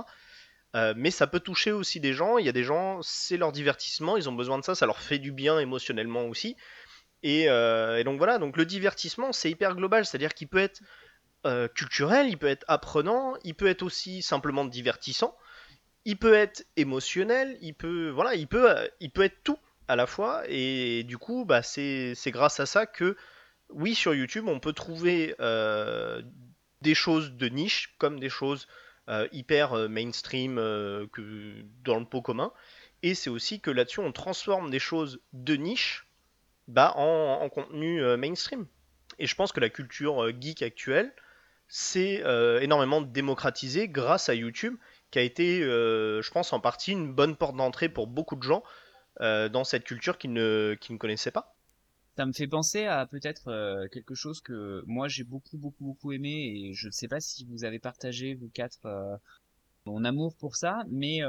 Euh, 0.76 0.94
mais 0.96 1.10
ça 1.10 1.26
peut 1.26 1.40
toucher 1.40 1.72
aussi 1.72 1.98
des 1.98 2.12
gens. 2.12 2.38
Il 2.38 2.46
y 2.46 2.48
a 2.48 2.52
des 2.52 2.64
gens, 2.64 3.00
c'est 3.02 3.36
leur 3.36 3.52
divertissement, 3.52 4.16
ils 4.16 4.28
ont 4.28 4.32
besoin 4.32 4.58
de 4.58 4.64
ça, 4.64 4.74
ça 4.74 4.86
leur 4.86 5.00
fait 5.00 5.18
du 5.18 5.32
bien 5.32 5.58
émotionnellement 5.58 6.26
aussi. 6.26 6.56
Et, 7.22 7.44
et 7.44 8.04
donc 8.04 8.18
voilà, 8.18 8.36
donc 8.36 8.58
le 8.58 8.66
divertissement 8.66 9.32
c'est 9.32 9.50
hyper 9.50 9.74
global, 9.76 10.04
c'est-à-dire 10.04 10.34
qu'il 10.34 10.46
peut 10.46 10.58
être 10.58 10.82
euh, 11.46 11.68
culturel, 11.68 12.28
il 12.28 12.38
peut 12.38 12.46
être 12.48 12.64
apprenant, 12.68 13.34
il 13.44 13.54
peut 13.54 13.66
être 13.66 13.82
aussi 13.82 14.22
simplement 14.22 14.64
divertissant, 14.64 15.36
il 16.04 16.16
peut 16.18 16.34
être 16.34 16.66
émotionnel, 16.76 17.56
il 17.60 17.74
peut 17.74 18.10
voilà, 18.10 18.34
il 18.34 18.46
peut 18.46 18.74
il 19.00 19.10
peut 19.10 19.22
être 19.22 19.42
tout 19.42 19.58
à 19.88 19.96
la 19.96 20.06
fois 20.06 20.42
et 20.48 21.02
du 21.04 21.18
coup 21.18 21.44
bah 21.44 21.62
c'est 21.62 22.14
grâce 22.26 22.60
à 22.60 22.66
ça 22.66 22.86
que 22.86 23.16
oui 23.68 23.94
sur 23.94 24.14
YouTube 24.14 24.48
on 24.48 24.60
peut 24.60 24.72
trouver 24.72 25.34
euh, 25.40 26.22
des 26.80 26.94
choses 26.94 27.32
de 27.32 27.48
niche 27.48 27.94
comme 27.98 28.18
des 28.18 28.28
choses 28.28 28.66
euh, 29.08 29.28
hyper 29.32 29.74
euh, 29.74 29.88
mainstream 29.88 30.58
euh, 30.58 31.06
que 31.12 31.62
dans 31.84 31.98
le 31.98 32.06
pot 32.06 32.22
commun 32.22 32.52
et 33.02 33.14
c'est 33.14 33.30
aussi 33.30 33.60
que 33.60 33.70
là-dessus 33.70 34.00
on 34.00 34.12
transforme 34.12 34.70
des 34.70 34.78
choses 34.78 35.20
de 35.34 35.56
niche 35.56 36.06
bah, 36.68 36.94
en, 36.96 37.40
en 37.42 37.48
contenu 37.50 38.02
euh, 38.02 38.16
mainstream. 38.16 38.66
Et 39.18 39.26
je 39.26 39.34
pense 39.34 39.52
que 39.52 39.60
la 39.60 39.68
culture 39.68 40.32
geek 40.40 40.62
actuelle 40.62 41.14
c'est 41.68 42.22
euh, 42.24 42.60
énormément 42.60 43.00
démocratisé 43.02 43.88
grâce 43.88 44.28
à 44.28 44.34
YouTube, 44.34 44.76
qui 45.10 45.18
a 45.18 45.22
été, 45.22 45.62
euh, 45.62 46.22
je 46.22 46.30
pense, 46.30 46.52
en 46.52 46.60
partie 46.60 46.92
une 46.92 47.12
bonne 47.12 47.36
porte 47.36 47.56
d'entrée 47.56 47.88
pour 47.88 48.06
beaucoup 48.06 48.36
de 48.36 48.42
gens 48.42 48.62
euh, 49.20 49.48
dans 49.48 49.62
cette 49.62 49.84
culture 49.84 50.18
qu'ils 50.18 50.32
ne, 50.32 50.76
qui 50.80 50.92
ne 50.92 50.98
connaissaient 50.98 51.30
pas. 51.30 51.54
Ça 52.16 52.26
me 52.26 52.32
fait 52.32 52.48
penser 52.48 52.84
à 52.86 53.06
peut-être 53.06 53.46
euh, 53.46 53.86
quelque 53.92 54.16
chose 54.16 54.40
que 54.40 54.82
moi 54.86 55.06
j'ai 55.06 55.22
beaucoup 55.22 55.56
beaucoup 55.56 55.84
beaucoup 55.84 56.12
aimé 56.12 56.52
et 56.56 56.74
je 56.74 56.88
ne 56.88 56.92
sais 56.92 57.06
pas 57.06 57.20
si 57.20 57.44
vous 57.44 57.64
avez 57.64 57.78
partagé 57.78 58.34
vous 58.34 58.48
quatre 58.48 58.86
euh, 58.86 59.16
mon 59.84 60.04
amour 60.04 60.34
pour 60.36 60.56
ça, 60.56 60.82
mais 60.90 61.20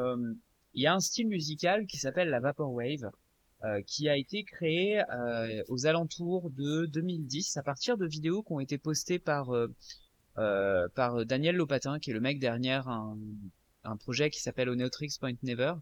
il 0.73 0.81
y 0.81 0.87
a 0.87 0.93
un 0.95 0.99
style 0.99 1.27
musical 1.27 1.85
qui 1.85 1.97
s'appelle 1.97 2.29
la 2.29 2.39
vaporwave 2.39 3.11
qui 3.87 4.07
a 4.09 4.15
été 4.15 4.43
créé 4.43 5.01
aux 5.67 5.85
alentours 5.87 6.49
de 6.51 6.85
2010 6.85 7.57
à 7.57 7.63
partir 7.63 7.97
de 7.97 8.05
vidéos 8.05 8.43
qui 8.43 8.53
ont 8.53 8.59
été 8.59 8.77
postées 8.77 9.19
par 9.19 9.53
euh, 9.53 9.67
par 10.35 11.25
Daniel 11.25 11.55
Lopatin, 11.55 11.99
qui 11.99 12.11
est 12.11 12.13
le 12.13 12.19
mec 12.19 12.39
derrière 12.39 12.87
un, 12.87 13.17
un 13.85 13.97
projet 13.97 14.29
qui 14.29 14.41
s'appelle 14.41 14.69
Oneotrix 14.69 15.15
Point 15.19 15.35
Never. 15.43 15.73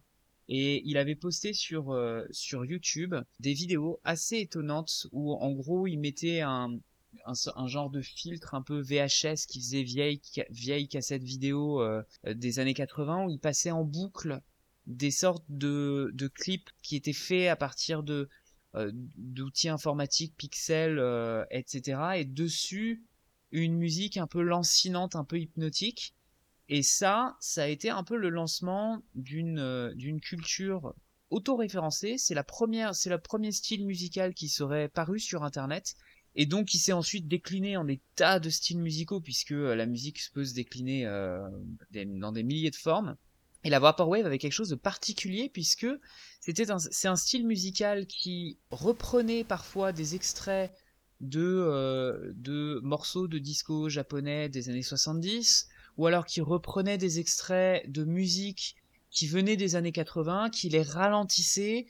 Et 0.50 0.82
il 0.86 0.98
avait 0.98 1.16
posté 1.16 1.54
sur, 1.54 1.92
euh, 1.92 2.26
sur 2.32 2.66
YouTube 2.66 3.16
des 3.40 3.54
vidéos 3.54 4.02
assez 4.04 4.40
étonnantes 4.40 5.08
où 5.14 5.34
en 5.34 5.52
gros 5.52 5.88
il 5.88 5.98
mettait 5.98 6.42
un, 6.42 6.78
un, 7.26 7.34
un 7.56 7.68
genre 7.68 7.90
de 7.90 8.02
filtre 8.02 8.54
un 8.54 8.62
peu 8.62 8.82
VHS 8.82 9.46
qui 9.48 9.62
faisait 9.62 9.84
vieille, 9.84 10.22
vieille 10.50 10.90
cassette 10.90 11.24
vidéo 11.24 11.82
euh, 11.82 12.04
des 12.28 12.60
années 12.60 12.74
80 12.74 13.26
où 13.26 13.30
il 13.30 13.40
passait 13.40 13.72
en 13.72 13.86
boucle 13.86 14.42
des 14.86 15.12
sortes 15.12 15.46
de, 15.48 16.12
de 16.14 16.28
clips 16.28 16.70
qui 16.82 16.98
étaient 16.98 17.14
faits 17.14 17.48
à 17.48 17.56
partir 17.56 18.04
de 18.04 18.28
euh, 18.76 18.92
d'outils 18.94 19.70
informatiques, 19.70 20.36
pixels, 20.36 21.00
euh, 21.00 21.46
etc. 21.52 22.02
Et 22.18 22.26
dessus, 22.26 23.06
une 23.62 23.78
musique 23.78 24.18
un 24.18 24.28
peu 24.28 24.42
lancinante, 24.42 25.16
un 25.16 25.24
peu 25.24 25.40
hypnotique. 25.40 26.14
Et 26.70 26.82
ça, 26.82 27.38
ça 27.40 27.64
a 27.64 27.68
été 27.68 27.90
un 27.90 28.04
peu 28.04 28.18
le 28.18 28.30
lancement 28.30 29.02
d'une 29.16 29.60
euh, 29.60 29.94
d'une 29.94 30.20
culture 30.20 30.94
auto-référencée. 31.30 32.18
C'est 32.18 32.34
la 32.34 32.44
première, 32.44 32.96
c'est 32.96 33.10
le 33.10 33.20
premier 33.20 33.52
style 33.52 33.86
musical 33.86 34.34
qui 34.34 34.50
serait 34.50 34.90
paru 34.90 35.20
sur 35.20 35.44
Internet. 35.44 35.96
Et 36.36 36.48
donc, 36.48 36.68
qui 36.68 36.80
s'est 36.80 36.94
ensuite 36.94 37.28
décliné 37.28 37.78
en 37.78 37.84
des 37.84 38.02
tas 38.16 38.40
de 38.40 38.50
styles 38.50 38.80
musicaux, 38.80 39.22
puisque 39.22 39.52
la 39.52 39.86
musique 39.86 40.20
peut 40.34 40.46
se 40.46 40.56
décliner 40.56 41.06
euh, 41.06 41.48
dans 41.92 42.32
des 42.32 42.42
milliers 42.42 42.72
de 42.72 42.76
formes. 42.76 43.16
Et 43.64 43.70
la 43.70 43.80
Vaporwave 43.80 44.26
avait 44.26 44.40
quelque 44.40 44.54
chose 44.54 44.70
de 44.70 44.76
particulier 44.76 45.50
puisque 45.50 45.88
c'était 46.42 46.66
c'est 46.92 47.08
un 47.08 47.16
style 47.16 47.48
musical 47.48 48.08
qui 48.08 48.58
reprenait 48.72 49.44
parfois 49.44 49.94
des 49.94 50.16
extraits 50.16 50.72
de, 51.24 51.42
euh, 51.42 52.32
de 52.36 52.80
morceaux 52.84 53.28
de 53.28 53.38
disco 53.38 53.90
japonais 53.90 54.50
des 54.50 54.70
années 54.70 54.84
70 54.84 55.70
ou 55.98 56.08
alors 56.08 56.26
qui 56.26 56.42
reprenait 56.42 56.98
des 56.98 57.20
extraits 57.20 57.90
de 57.92 58.04
musique 58.04 58.76
qui 59.10 59.28
venaient 59.28 59.58
des 59.58 59.76
années 59.76 59.92
80, 59.92 60.50
qui 60.50 60.70
les 60.70 60.82
ralentissait, 60.82 61.86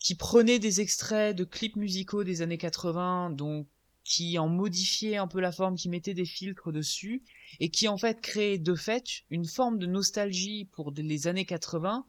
qui 0.00 0.14
prenait 0.16 0.58
des 0.58 0.80
extraits 0.80 1.34
de 1.34 1.44
clips 1.44 1.76
musicaux 1.76 2.24
des 2.24 2.42
années 2.42 2.58
80, 2.58 3.30
donc 3.30 3.68
qui 4.02 4.38
en 4.38 4.48
modifiait 4.48 5.16
un 5.16 5.26
peu 5.26 5.40
la 5.40 5.52
forme, 5.52 5.76
qui 5.76 5.88
mettait 5.88 6.14
des 6.14 6.24
filtres 6.24 6.72
dessus, 6.72 7.22
et 7.60 7.70
qui 7.70 7.88
en 7.88 7.96
fait 7.96 8.20
créait 8.20 8.58
de 8.58 8.74
fait 8.74 9.24
une 9.30 9.46
forme 9.46 9.78
de 9.78 9.86
nostalgie 9.86 10.64
pour 10.72 10.92
les 10.92 11.26
années 11.28 11.44
80, 11.44 12.04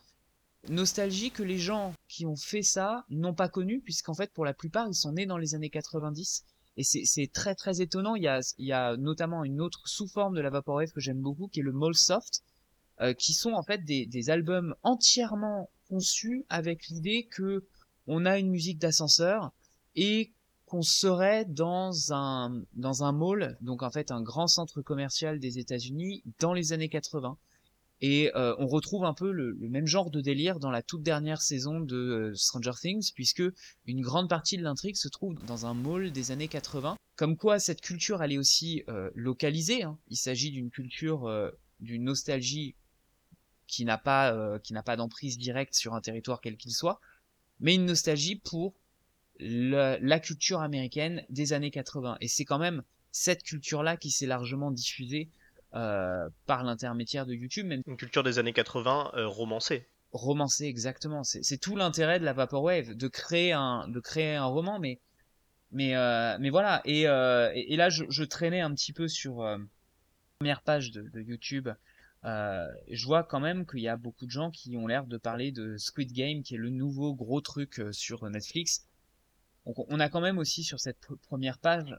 nostalgie 0.70 1.32
que 1.32 1.44
les 1.44 1.60
gens 1.60 1.94
qui 2.08 2.26
ont 2.26 2.36
fait 2.36 2.64
ça 2.64 3.06
n'ont 3.10 3.34
pas 3.34 3.50
connue, 3.50 3.80
puisqu'en 3.80 4.14
fait 4.16 4.34
pour 4.34 4.46
la 4.46 4.54
plupart 4.54 4.88
ils 4.88 4.96
sont 4.96 5.14
nés 5.14 5.26
dans 5.26 5.38
les 5.38 5.56
années 5.56 5.70
90, 5.70 6.46
et 6.78 6.84
c'est 6.84 7.32
très 7.34 7.56
très 7.56 7.82
étonnant, 7.82 8.16
il 8.16 8.24
y, 8.24 8.28
a, 8.28 8.40
il 8.60 8.66
y 8.66 8.72
a 8.72 8.96
notamment 8.98 9.44
une 9.44 9.62
autre 9.62 9.88
sous-forme 9.88 10.36
de 10.36 10.42
la 10.42 10.52
Vaporwave 10.52 10.92
que 10.92 11.02
j'aime 11.02 11.20
beaucoup, 11.20 11.48
qui 11.48 11.62
est 11.62 11.64
le 11.64 11.72
Mallsoft, 11.72 12.44
euh, 13.02 13.14
qui 13.14 13.34
sont 13.34 13.54
en 13.54 13.64
fait 13.64 13.84
des, 13.84 14.06
des 14.06 14.30
albums 14.30 14.76
entièrement 14.84 15.72
conçus 15.90 16.46
avec 16.50 16.88
l'idée 16.88 17.28
que 17.32 17.66
on 18.06 18.26
a 18.26 18.38
une 18.38 18.50
musique 18.50 18.78
d'ascenseur 18.78 19.52
et 19.96 20.32
qu'on 20.68 20.84
serait 20.84 21.46
dans 21.46 22.14
un 22.14 22.62
dans 22.74 23.04
un 23.04 23.12
mall, 23.12 23.58
donc 23.62 23.82
en 23.82 23.90
fait 23.90 24.12
un 24.12 24.22
grand 24.22 24.48
centre 24.48 24.82
commercial 24.82 25.40
des 25.40 25.58
États-Unis 25.60 26.24
dans 26.40 26.54
les 26.54 26.74
années 26.74 26.90
80. 26.90 27.38
Et 28.02 28.32
euh, 28.36 28.56
on 28.60 28.68
retrouve 28.68 29.06
un 29.06 29.14
peu 29.14 29.32
le, 29.32 29.56
même 29.60 29.88
genre 29.88 30.12
de 30.12 30.22
délire 30.22 30.60
dans 30.60 30.70
la 30.70 30.84
toute 30.84 31.02
dernière 31.02 31.42
saison 31.42 31.80
de 31.80 31.96
euh, 31.96 32.36
Stranger 32.36 32.74
Things, 32.80 33.12
puisque 33.16 33.44
une 33.86 34.02
grande 34.02 34.30
partie 34.30 34.58
de 34.58 34.64
l'intrigue 34.64 34.96
se 34.96 35.08
trouve 35.08 35.36
dans 35.46 35.66
un 35.66 35.74
mall 35.74 36.12
des 36.12 36.32
années 36.32 36.48
80. 36.48 36.96
Comme 37.16 37.38
quoi 37.38 37.58
cette 37.58 37.82
culture 37.82 38.22
elle 38.22 38.34
est 38.34 38.38
aussi 38.38 38.84
euh, 38.90 39.10
localisée. 39.16 39.84
Hein. 39.84 39.98
Il 40.10 40.18
s'agit 40.18 40.52
d'une 40.52 40.70
culture 40.70 41.28
d'une 41.80 42.04
nostalgie 42.04 42.76
qui 43.66 43.86
n'a 43.86 43.98
pas 43.98 44.60
qui 44.60 44.74
n'a 44.74 44.84
pas 44.84 44.96
d'emprise 44.96 45.38
directe 45.38 45.74
sur 45.74 45.96
un 45.96 46.02
territoire 46.02 46.42
quel 46.42 46.58
qu'il 46.58 46.74
soit, 46.74 47.00
mais 47.60 47.74
une 47.74 47.86
nostalgie 47.86 48.36
pour 48.36 48.76
la, 49.40 50.20
culture 50.20 50.62
américaine 50.62 51.26
des 51.30 51.54
années 51.54 51.72
80. 51.72 52.18
Et 52.22 52.28
c'est 52.28 52.46
quand 52.46 52.60
même 52.60 52.84
cette 53.12 53.44
culture-là 53.44 53.98
qui 53.98 54.12
s'est 54.12 54.26
largement 54.26 54.72
diffusée 54.72 55.30
euh, 55.74 56.30
par 56.46 56.64
l'intermédiaire 56.64 57.26
de 57.26 57.34
YouTube. 57.34 57.68
Même... 57.68 57.82
Une 57.86 57.98
culture 57.98 58.24
des 58.24 58.40
années 58.40 58.54
80 58.54 59.12
euh, 59.16 59.28
romancée. 59.28 59.86
Romancée, 60.12 60.66
exactement. 60.66 61.24
C'est 61.24 61.58
tout 61.58 61.76
l'intérêt 61.76 62.20
de 62.20 62.26
la 62.26 62.32
Vaporwave, 62.32 62.96
de 62.96 63.08
créer 63.10 63.52
un, 63.52 63.88
de 63.90 64.00
créer 64.00 64.36
un 64.36 64.46
roman, 64.46 64.80
mais, 64.80 65.02
mais, 65.72 65.96
euh, 65.98 66.38
mais 66.40 66.50
voilà. 66.50 66.82
Et, 66.86 67.02
et, 67.02 67.76
là, 67.76 67.90
je, 67.90 68.06
je, 68.10 68.24
traînais 68.24 68.62
un 68.62 68.74
petit 68.74 68.94
peu 68.94 69.10
sur 69.10 69.44
la 69.44 69.60
première 70.40 70.62
page 70.62 70.92
de, 70.92 71.02
de 71.02 71.20
YouTube. 71.20 71.68
je 72.24 73.06
vois 73.06 73.24
quand 73.24 73.42
même 73.42 73.66
qu'il 73.66 73.82
y 73.82 73.90
a 73.90 73.98
beaucoup 73.98 74.26
de 74.26 74.32
gens 74.32 74.50
qui 74.50 74.78
ont 74.78 74.88
l'air 74.88 75.06
de 75.06 75.18
parler 75.18 75.52
de 75.52 75.76
Squid 75.76 76.14
Game, 76.14 76.42
qui 76.42 76.56
est 76.56 76.60
le 76.60 76.70
nouveau 76.70 77.14
gros 77.14 77.42
truc 77.42 77.82
sur 77.92 78.28
Netflix. 78.30 78.88
Donc 79.66 79.76
on 79.90 80.00
a 80.00 80.08
quand 80.08 80.22
même 80.22 80.38
aussi 80.38 80.64
sur 80.64 80.80
cette 80.80 81.06
première 81.24 81.58
page 81.58 81.94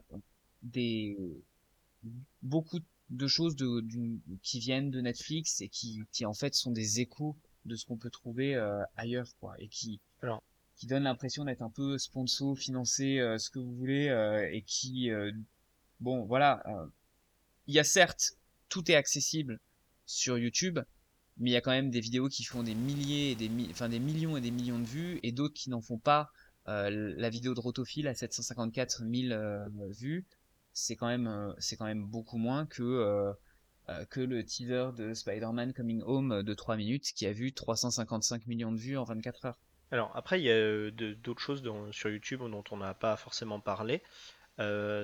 des 0.63 1.19
beaucoup 2.43 2.79
de 2.79 2.85
choses 3.27 3.57
de, 3.57 3.85
qui 4.43 4.59
viennent 4.59 4.91
de 4.91 5.01
Netflix 5.01 5.61
et 5.61 5.69
qui, 5.69 6.03
qui 6.13 6.27
en 6.27 6.35
fait 6.35 6.55
sont 6.55 6.71
des 6.71 7.01
échos 7.01 7.37
de 7.65 7.77
ce 7.77 7.87
qu'on 7.87 7.97
peut 7.97 8.11
trouver 8.11 8.55
euh, 8.55 8.83
ailleurs 8.97 9.29
quoi 9.41 9.55
et 9.59 9.69
qui 9.69 10.01
Alors. 10.23 10.43
qui 10.77 10.87
donnent 10.87 11.05
l'impression 11.05 11.45
d'être 11.45 11.63
un 11.63 11.71
peu 11.71 11.99
sponsor 11.99 12.57
financé 12.57 13.19
euh, 13.19 13.39
ce 13.39 13.51
que 13.51 13.59
vous 13.59 13.75
voulez 13.75 14.09
euh, 14.09 14.49
et 14.53 14.63
qui 14.63 15.11
bon 16.01 16.25
voilà 16.25 16.63
il 17.67 17.75
y 17.75 17.79
a 17.79 17.85
certes 17.85 18.37
tout 18.69 18.91
est 18.91 18.95
accessible 18.95 19.59
sur 20.07 20.39
YouTube 20.39 20.79
mais 21.39 21.51
il 21.51 21.53
y 21.53 21.57
a 21.57 21.61
quand 21.61 21.71
même 21.71 21.91
des 21.91 22.01
vidéos 22.01 22.29
qui 22.29 22.45
font 22.45 22.63
des 22.63 22.75
milliers 22.75 23.33
et 23.33 23.35
des 23.35 23.51
enfin 23.71 23.89
des 23.89 23.99
millions 24.01 24.37
et 24.37 24.41
des 24.41 24.51
millions 24.51 24.79
de 24.79 24.87
vues 24.87 25.21
et 25.23 25.33
d'autres 25.33 25.55
qui 25.55 25.71
n'en 25.71 25.81
font 25.81 25.99
pas 25.99 26.31
euh, 26.69 27.15
la 27.17 27.31
vidéo 27.31 27.55
de 27.55 27.61
Rotophile 27.61 28.09
à 28.09 28.15
754 28.15 28.99
000 28.99 29.33
euh, 29.33 29.67
vues, 29.89 30.27
c'est 30.79 30.97
quand 30.97 31.09
même 31.09 31.27
euh, 31.27 31.53
c'est 31.59 31.77
quand 31.77 31.87
même 31.87 32.05
beaucoup 32.05 32.39
moins 32.39 32.67
que 32.67 33.35
que 34.11 34.21
le 34.21 34.45
teaser 34.45 34.91
de 34.99 35.15
Spider-Man 35.15 35.73
Coming 35.73 36.03
Home 36.05 36.43
de 36.43 36.55
3 36.55 36.77
minutes 36.77 37.11
qui 37.15 37.25
a 37.25 37.33
vu 37.33 37.55
355 37.55 38.47
millions 38.47 38.71
de 38.71 38.77
vues 38.77 38.99
en 38.99 39.05
24 39.05 39.47
heures. 39.47 39.59
Alors 39.91 40.13
après, 40.15 40.39
il 40.39 40.45
y 40.45 40.51
a 40.51 40.91
d'autres 40.91 41.41
choses 41.41 41.63
sur 41.93 42.11
YouTube 42.11 42.41
dont 42.41 42.65
on 42.71 42.77
n'a 42.77 42.93
pas 42.93 43.17
forcément 43.17 43.61
parlé. 43.61 44.03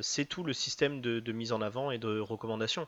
c'est 0.02 0.26
tout 0.26 0.44
le 0.44 0.52
système 0.52 1.01
de, 1.01 1.32
mise 1.32 1.52
en 1.52 1.62
avant 1.62 1.92
et 1.92 1.98
de 1.98 2.20
recommandation. 2.20 2.86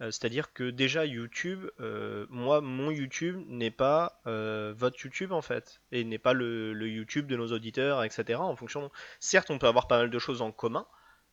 Euh, 0.00 0.10
c'est-à-dire 0.10 0.52
que 0.52 0.70
déjà 0.70 1.06
YouTube, 1.06 1.66
euh, 1.80 2.26
moi 2.28 2.60
mon 2.60 2.90
YouTube 2.90 3.44
n'est 3.48 3.70
pas 3.70 4.20
euh, 4.26 4.74
votre 4.76 5.00
YouTube 5.04 5.30
en 5.30 5.42
fait, 5.42 5.80
et 5.92 6.02
n'est 6.02 6.18
pas 6.18 6.32
le, 6.32 6.88
YouTube 6.88 7.26
de 7.28 7.36
nos 7.36 7.52
auditeurs, 7.52 8.02
etc. 8.02 8.40
En 8.40 8.56
fonction, 8.56 8.90
certes 9.20 9.50
on 9.50 9.58
peut 9.58 9.68
avoir 9.68 9.86
pas 9.86 9.98
mal 9.98 10.10
de 10.10 10.18
choses 10.18 10.42
en 10.42 10.50
commun, 10.50 10.86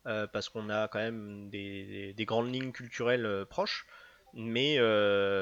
parce 0.04 0.50
qu'on 0.50 0.70
a 0.70 0.88
quand 0.88 1.00
même 1.00 1.50
des, 1.50 2.16
grandes 2.20 2.54
lignes 2.54 2.72
culturelles 2.72 3.46
proches, 3.50 3.86
mais, 4.34 4.78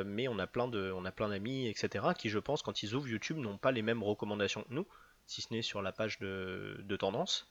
mais 0.05 0.27
on 0.27 0.39
a 0.39 0.47
plein 0.47 0.67
de, 0.67 0.91
on 0.95 1.05
a 1.05 1.11
plein 1.11 1.29
d'amis, 1.29 1.67
etc. 1.67 2.07
qui 2.17 2.29
je 2.29 2.39
pense 2.39 2.61
quand 2.61 2.83
ils 2.83 2.95
ouvrent 2.95 3.07
YouTube 3.07 3.37
n'ont 3.37 3.57
pas 3.57 3.71
les 3.71 3.81
mêmes 3.81 4.03
recommandations 4.03 4.63
que 4.63 4.73
nous, 4.73 4.87
si 5.25 5.41
ce 5.41 5.53
n'est 5.53 5.61
sur 5.61 5.81
la 5.81 5.91
page 5.91 6.19
de 6.19 6.95
tendance. 6.97 7.49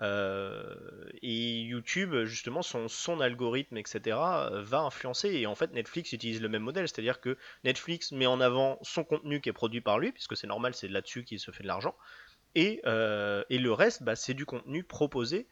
Euh, 0.00 0.74
et 1.22 1.60
YouTube, 1.62 2.24
justement, 2.24 2.62
son, 2.62 2.88
son 2.88 3.20
algorithme, 3.20 3.76
etc., 3.76 4.16
va 4.16 4.80
influencer. 4.80 5.30
Et 5.30 5.46
en 5.46 5.54
fait, 5.54 5.72
Netflix 5.72 6.12
utilise 6.12 6.40
le 6.40 6.48
même 6.48 6.62
modèle, 6.62 6.88
c'est-à-dire 6.88 7.20
que 7.20 7.36
Netflix 7.64 8.12
met 8.12 8.26
en 8.26 8.40
avant 8.40 8.78
son 8.82 9.04
contenu 9.04 9.40
qui 9.40 9.48
est 9.48 9.52
produit 9.52 9.80
par 9.80 9.98
lui, 9.98 10.12
puisque 10.12 10.36
c'est 10.36 10.46
normal, 10.46 10.74
c'est 10.74 10.88
là-dessus 10.88 11.24
qu'il 11.24 11.40
se 11.40 11.50
fait 11.50 11.62
de 11.62 11.68
l'argent. 11.68 11.96
Et, 12.54 12.80
euh, 12.86 13.44
et, 13.50 13.58
le 13.58 13.72
reste, 13.72 14.02
bah, 14.02 14.16
c'est 14.16 14.34
du 14.34 14.46
contenu 14.46 14.84
proposé 14.84 15.48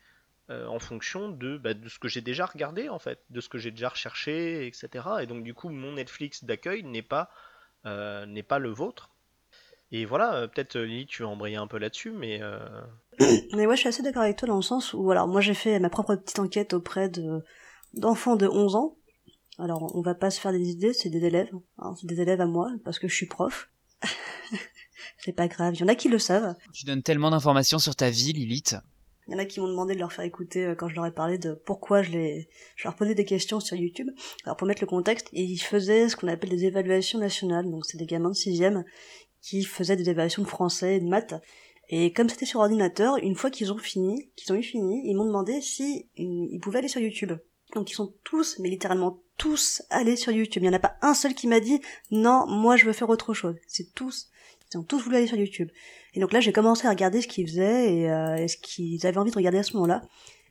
euh, 0.51 0.66
en 0.66 0.78
fonction 0.78 1.28
de, 1.28 1.59
bah, 1.59 1.74
de 1.74 1.89
ce 1.89 1.98
que 1.98 2.09
j'ai 2.09 2.20
déjà 2.20 2.47
regardé, 2.47 2.89
en 2.89 2.98
fait, 2.98 3.20
de 3.31 3.40
ce 3.40 3.48
que 3.48 3.59
j'ai 3.59 3.70
déjà 3.70 3.89
recherché, 3.89 4.66
etc. 4.66 5.05
Et 5.20 5.27
donc, 5.27 5.43
du 5.43 5.55
coup, 5.55 5.68
mon 5.68 5.93
Netflix 5.93 6.44
d'accueil 6.44 6.82
n'est 6.82 7.02
pas, 7.02 7.31
n'est 7.85 8.43
pas 8.43 8.59
le 8.59 8.70
vôtre. 8.70 9.10
Et 9.93 10.05
voilà, 10.05 10.48
peut-être 10.48 10.77
Lily, 10.77 11.06
tu 11.06 11.23
vas 11.23 11.28
embrayer 11.28 11.56
un 11.56 11.68
peu 11.68 11.78
là-dessus, 11.78 12.10
mais 12.10 12.40
mais 13.55 13.66
ouais, 13.66 13.77
je 13.77 13.81
suis 13.81 13.89
assez 13.89 14.02
d'accord 14.02 14.23
avec 14.23 14.36
toi 14.36 14.48
dans 14.48 14.56
le 14.56 14.62
sens 14.62 14.93
où, 14.93 15.10
alors, 15.10 15.28
moi 15.28 15.40
j'ai 15.40 15.55
fait 15.55 15.78
ma 15.78 15.89
propre 15.89 16.16
petite 16.16 16.40
enquête 16.40 16.74
auprès 16.74 17.09
de 17.09 17.44
d'enfants 17.94 18.36
de 18.36 18.47
11 18.47 18.77
ans. 18.77 18.97
Alors, 19.59 19.97
on 19.97 20.02
va 20.02 20.14
pas 20.14 20.31
se 20.31 20.39
faire 20.39 20.52
des 20.52 20.68
idées, 20.68 20.93
c'est 20.93 21.09
des 21.09 21.24
élèves. 21.24 21.51
Hein, 21.78 21.94
c'est 21.98 22.06
des 22.06 22.20
élèves 22.20 22.40
à 22.40 22.47
moi, 22.47 22.70
parce 22.85 22.98
que 22.98 23.09
je 23.09 23.14
suis 23.14 23.27
prof. 23.27 23.70
c'est 25.18 25.32
pas 25.32 25.48
grave, 25.48 25.74
il 25.74 25.81
y 25.81 25.85
en 25.85 25.89
a 25.89 25.94
qui 25.94 26.09
le 26.09 26.18
savent. 26.18 26.55
Tu 26.74 26.85
donnes 26.85 27.02
tellement 27.02 27.31
d'informations 27.31 27.78
sur 27.78 27.97
ta 27.97 28.10
vie, 28.10 28.32
Lilith. 28.32 28.77
Il 29.27 29.32
y 29.32 29.36
en 29.36 29.39
a 29.39 29.44
qui 29.44 29.61
m'ont 29.61 29.69
demandé 29.69 29.94
de 29.94 29.98
leur 29.98 30.12
faire 30.12 30.24
écouter 30.24 30.65
euh, 30.65 30.74
quand 30.74 30.89
je 30.89 30.94
leur 30.94 31.07
ai 31.07 31.11
parlé 31.11 31.39
de 31.39 31.55
pourquoi 31.55 32.03
je 32.03 32.12
les, 32.12 32.48
je 32.77 32.85
leur 32.85 32.94
posais 32.94 33.15
des 33.15 33.24
questions 33.24 33.61
sur 33.61 33.77
YouTube. 33.77 34.09
Alors 34.44 34.57
pour 34.57 34.66
mettre 34.66 34.82
le 34.82 34.86
contexte, 34.86 35.28
ils 35.32 35.59
faisaient 35.59 36.09
ce 36.09 36.16
qu'on 36.16 36.28
appelle 36.28 36.51
des 36.51 36.65
évaluations 36.65 37.19
nationales. 37.19 37.70
Donc 37.70 37.86
c'est 37.86 37.98
des 37.98 38.07
gamins 38.07 38.31
de 38.31 38.36
sixième 38.36 38.85
qui 39.40 39.65
faisaient 39.65 39.97
des 39.97 40.09
évaluations 40.11 40.43
de 40.43 40.48
français 40.48 40.97
et 40.97 41.01
de 41.01 41.09
maths. 41.09 41.35
Et 41.89 42.12
comme 42.12 42.28
c'était 42.28 42.47
sur 42.47 42.61
ordinateur, 42.61 43.16
une 43.19 43.36
fois 43.36 43.51
qu'ils 43.51 43.73
ont 43.73 43.78
fini, 43.78 44.31
qu'ils 44.35 44.53
ont 44.53 44.57
eu 44.57 44.62
fini, 44.62 45.03
ils 45.09 45.15
m'ont 45.15 45.27
demandé 45.27 45.61
si 45.61 46.09
ils 46.16 46.59
pouvaient 46.61 46.78
aller 46.78 46.89
sur 46.89 47.01
YouTube. 47.01 47.32
Donc 47.74 47.90
ils 47.90 47.94
sont 47.94 48.12
tous, 48.24 48.59
mais 48.59 48.69
littéralement 48.69 49.20
tous 49.39 49.82
allés 49.90 50.16
sur 50.16 50.32
YouTube. 50.32 50.62
Il 50.62 50.69
n'y 50.69 50.74
en 50.74 50.78
a 50.78 50.81
pas 50.81 50.97
un 51.03 51.15
seul 51.15 51.35
qui 51.35 51.47
m'a 51.47 51.61
dit 51.61 51.81
non, 52.11 52.47
moi 52.48 52.77
je 52.77 52.86
veux 52.86 52.93
faire 52.93 53.09
autre 53.09 53.35
chose. 53.35 53.57
C'est 53.66 53.94
tous 53.94 54.31
Ils 54.73 54.79
ont 54.79 54.83
tous 54.83 54.99
voulu 54.99 55.17
aller 55.17 55.27
sur 55.27 55.37
YouTube. 55.37 55.71
Et 56.15 56.21
donc 56.21 56.33
là, 56.33 56.41
j'ai 56.41 56.53
commencé 56.53 56.87
à 56.87 56.91
regarder 56.91 57.21
ce 57.21 57.29
qu'ils 57.29 57.47
faisaient 57.47 57.95
et, 57.95 58.11
euh, 58.11 58.37
et 58.37 58.49
ce 58.49 58.57
qu'ils 58.57 59.07
avaient 59.07 59.19
envie 59.19 59.31
de 59.31 59.37
regarder 59.37 59.59
à 59.59 59.63
ce 59.63 59.75
moment-là. 59.75 60.03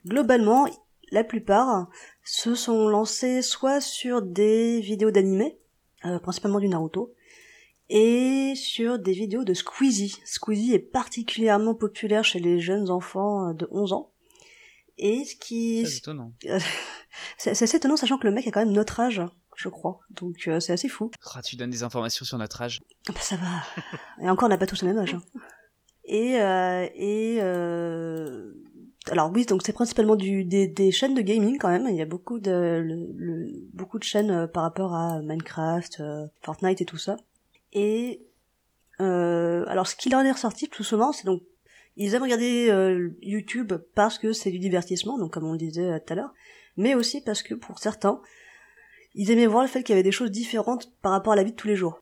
Globalement, 0.06 0.68
la 1.12 1.24
plupart 1.24 1.90
se 2.24 2.56
sont 2.56 2.88
lancés 2.88 3.42
soit 3.42 3.82
sur 3.82 4.22
des 4.22 4.80
vidéos 4.82 5.12
d'animé, 5.12 5.58
euh, 6.06 6.20
principalement 6.20 6.60
du 6.60 6.68
Naruto, 6.68 7.14
et 7.90 8.54
sur 8.56 9.00
des 9.00 9.14
vidéos 9.14 9.44
de 9.44 9.54
Squeezie. 9.54 10.18
Squeezie 10.26 10.74
est 10.74 10.80
particulièrement 10.80 11.76
populaire 11.76 12.24
chez 12.24 12.40
les 12.40 12.60
jeunes 12.60 12.90
enfants 12.90 13.54
de 13.54 13.68
11 13.72 13.94
ans. 13.94 14.12
Et 14.98 15.26
ce 15.26 15.36
qui... 15.36 15.86
C'est 15.86 15.98
étonnant. 15.98 16.34
c'est 17.38 17.52
assez 17.52 17.76
étonnant, 17.76 17.98
sachant 17.98 18.18
que 18.18 18.28
le 18.28 18.34
mec 18.34 18.48
a 18.48 18.52
quand 18.52 18.66
même 18.66 18.74
notre 18.74 19.00
âge, 19.00 19.22
je 19.56 19.70
crois. 19.70 20.00
Donc 20.12 20.48
euh, 20.48 20.60
c'est 20.60 20.74
assez 20.74 20.90
fou. 20.90 21.12
Ah, 21.34 21.42
tu 21.42 21.56
donnes 21.56 21.70
des 21.70 21.84
informations 21.84 22.26
sur 22.26 22.38
notre 22.38 22.62
âge. 22.62 22.82
Ah 23.08 23.12
bah 23.14 23.20
ça 23.22 23.36
va. 23.38 24.24
Et 24.24 24.30
encore, 24.30 24.48
on 24.48 24.50
n'a 24.50 24.58
pas 24.58 24.68
tous 24.68 24.82
le 24.84 24.90
même 24.90 24.98
âge. 24.98 25.14
hein. 25.14 25.22
Et... 26.06 26.40
Euh, 26.42 26.88
et 26.96 27.40
euh... 27.42 28.54
Alors 29.12 29.32
oui, 29.32 29.46
donc 29.46 29.62
c'est 29.64 29.72
principalement 29.74 30.16
du, 30.16 30.46
des, 30.46 30.68
des 30.68 30.92
chaînes 30.92 31.14
de 31.14 31.22
gaming 31.22 31.60
quand 31.60 31.70
même. 31.70 31.88
Il 31.88 31.96
y 31.96 32.02
a 32.02 32.06
beaucoup 32.08 32.40
de, 32.40 32.82
le, 32.84 33.08
le- 33.16 33.52
beaucoup 33.72 34.00
de 34.00 34.04
chaînes 34.04 34.32
euh, 34.32 34.48
par 34.48 34.64
rapport 34.64 34.96
à 34.96 35.22
Minecraft, 35.22 36.00
euh, 36.00 36.26
Fortnite 36.42 36.82
et 36.82 36.86
tout 36.86 36.98
ça. 36.98 37.16
Et 37.72 38.26
euh, 39.02 39.64
alors 39.68 39.86
ce 39.86 39.96
qui 39.96 40.10
leur 40.10 40.22
est 40.22 40.32
ressorti 40.32 40.70
tout 40.70 40.84
souvent, 40.84 41.12
c'est 41.12 41.26
donc 41.26 41.44
ils 41.98 42.16
aiment 42.16 42.24
regarder 42.24 42.68
YouTube 43.22 43.74
parce 43.94 44.18
que 44.18 44.34
c'est 44.34 44.50
du 44.50 44.58
divertissement, 44.58 45.20
donc 45.20 45.32
comme 45.34 45.46
on 45.46 45.52
le 45.52 45.58
disait 45.60 46.00
tout 46.00 46.14
à 46.14 46.16
l'heure, 46.16 46.34
mais 46.76 46.96
aussi 46.96 47.22
parce 47.22 47.44
que 47.44 47.54
pour 47.54 47.78
certains, 47.78 48.20
ils 49.16 49.32
aimaient 49.32 49.48
voir 49.48 49.64
le 49.64 49.70
fait 49.70 49.82
qu'il 49.82 49.94
y 49.94 49.98
avait 49.98 50.04
des 50.04 50.12
choses 50.12 50.30
différentes 50.30 50.92
par 51.02 51.12
rapport 51.12 51.34
à 51.34 51.36
la 51.36 51.44
vie 51.44 51.52
de 51.52 51.56
tous 51.56 51.68
les 51.68 51.76
jours. 51.76 52.00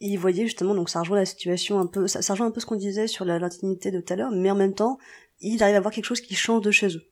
Ils 0.00 0.16
voyaient 0.18 0.44
justement, 0.44 0.74
donc 0.74 0.90
ça 0.90 1.00
rejoint 1.00 1.16
la 1.16 1.24
situation 1.24 1.78
un 1.78 1.86
peu, 1.86 2.06
ça, 2.08 2.20
ça 2.20 2.32
rejoint 2.32 2.48
un 2.48 2.50
peu 2.50 2.60
ce 2.60 2.66
qu'on 2.66 2.76
disait 2.76 3.06
sur 3.06 3.24
l'intimité 3.24 3.90
de 3.90 4.00
tout 4.00 4.12
à 4.12 4.16
l'heure, 4.16 4.30
mais 4.30 4.50
en 4.50 4.54
même 4.56 4.74
temps, 4.74 4.98
ils 5.40 5.62
arrivent 5.62 5.76
à 5.76 5.80
voir 5.80 5.92
quelque 5.94 6.04
chose 6.04 6.20
qui 6.20 6.34
change 6.34 6.62
de 6.62 6.70
chez 6.70 6.88
eux. 6.96 7.02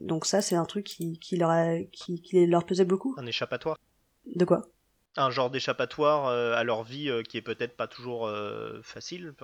Donc 0.00 0.24
ça, 0.24 0.40
c'est 0.40 0.54
un 0.54 0.64
truc 0.64 0.84
qui, 0.86 1.18
qui 1.18 1.36
leur 1.36 1.50
a- 1.50 1.80
qui, 1.92 2.22
qui 2.22 2.46
leur 2.46 2.64
plaisait 2.64 2.84
beaucoup. 2.84 3.14
Un 3.18 3.26
échappatoire? 3.26 3.76
De 4.36 4.44
quoi? 4.44 4.62
Un 5.16 5.30
genre 5.30 5.50
d'échappatoire 5.50 6.28
euh, 6.28 6.54
à 6.54 6.62
leur 6.62 6.84
vie 6.84 7.08
euh, 7.10 7.22
qui 7.22 7.36
est 7.36 7.42
peut-être 7.42 7.76
pas 7.76 7.88
toujours 7.88 8.26
euh, 8.26 8.80
facile. 8.82 9.34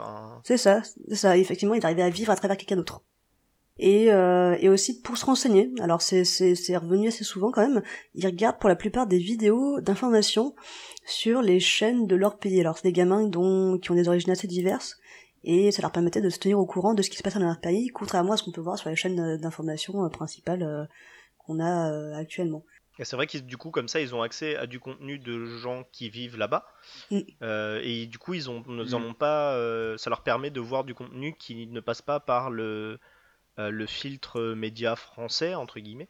C'est 0.44 0.56
ça, 0.58 0.82
c'est 1.08 1.16
ça. 1.16 1.36
Effectivement, 1.36 1.74
ils 1.74 1.84
arrivaient 1.84 2.02
à 2.02 2.10
vivre 2.10 2.30
à 2.30 2.36
travers 2.36 2.56
quelqu'un 2.56 2.76
d'autre. 2.76 3.02
Et, 3.78 4.10
euh, 4.10 4.56
et 4.60 4.68
aussi 4.70 5.02
pour 5.02 5.18
se 5.18 5.26
renseigner. 5.26 5.70
Alors 5.80 6.00
c'est 6.00 6.24
c'est 6.24 6.54
c'est 6.54 6.76
revenu 6.76 7.08
assez 7.08 7.24
souvent 7.24 7.50
quand 7.50 7.60
même. 7.60 7.82
Ils 8.14 8.24
regardent 8.26 8.58
pour 8.58 8.70
la 8.70 8.76
plupart 8.76 9.06
des 9.06 9.18
vidéos 9.18 9.80
d'information 9.80 10.54
sur 11.04 11.42
les 11.42 11.60
chaînes 11.60 12.06
de 12.06 12.16
leur 12.16 12.38
pays. 12.38 12.60
Alors 12.60 12.76
c'est 12.78 12.88
des 12.88 12.92
gamins 12.92 13.26
dont 13.28 13.78
qui 13.78 13.90
ont 13.90 13.94
des 13.94 14.08
origines 14.08 14.30
assez 14.30 14.46
diverses 14.48 14.96
et 15.44 15.70
ça 15.72 15.82
leur 15.82 15.92
permettait 15.92 16.22
de 16.22 16.30
se 16.30 16.38
tenir 16.38 16.58
au 16.58 16.64
courant 16.66 16.94
de 16.94 17.02
ce 17.02 17.10
qui 17.10 17.16
se 17.18 17.22
passe 17.22 17.34
dans 17.34 17.40
leur 17.44 17.60
pays, 17.60 17.88
contrairement 17.88 18.32
à 18.32 18.36
ce 18.38 18.42
qu'on 18.44 18.50
peut 18.52 18.62
voir 18.62 18.78
sur 18.78 18.88
les 18.88 18.96
chaînes 18.96 19.20
euh, 19.20 19.36
d'information 19.36 20.04
euh, 20.04 20.08
principales 20.08 20.62
euh, 20.62 20.84
qu'on 21.38 21.60
a 21.60 22.16
actuellement. 22.16 22.64
Et 22.98 23.04
c'est 23.04 23.14
vrai 23.14 23.26
qu'ils 23.26 23.44
du 23.44 23.58
coup 23.58 23.70
comme 23.70 23.88
ça 23.88 24.00
ils 24.00 24.14
ont 24.14 24.22
accès 24.22 24.56
à 24.56 24.66
du 24.66 24.80
contenu 24.80 25.18
de 25.18 25.44
gens 25.44 25.84
qui 25.92 26.08
vivent 26.08 26.38
là-bas 26.38 26.64
Mm. 27.10 27.18
Euh, 27.42 27.80
et 27.84 28.06
du 28.06 28.16
coup 28.18 28.32
ils 28.32 28.48
ont 28.48 28.64
ils 28.82 28.94
en 28.94 29.00
Mm. 29.00 29.04
ont 29.04 29.14
pas 29.14 29.52
euh, 29.54 29.98
ça 29.98 30.08
leur 30.08 30.22
permet 30.22 30.50
de 30.50 30.60
voir 30.60 30.82
du 30.84 30.94
contenu 30.94 31.36
qui 31.38 31.66
ne 31.66 31.80
passe 31.80 32.00
pas 32.00 32.20
par 32.20 32.48
le 32.50 32.98
le 33.58 33.86
filtre 33.86 34.54
média 34.54 34.96
français 34.96 35.54
entre 35.54 35.80
guillemets 35.80 36.08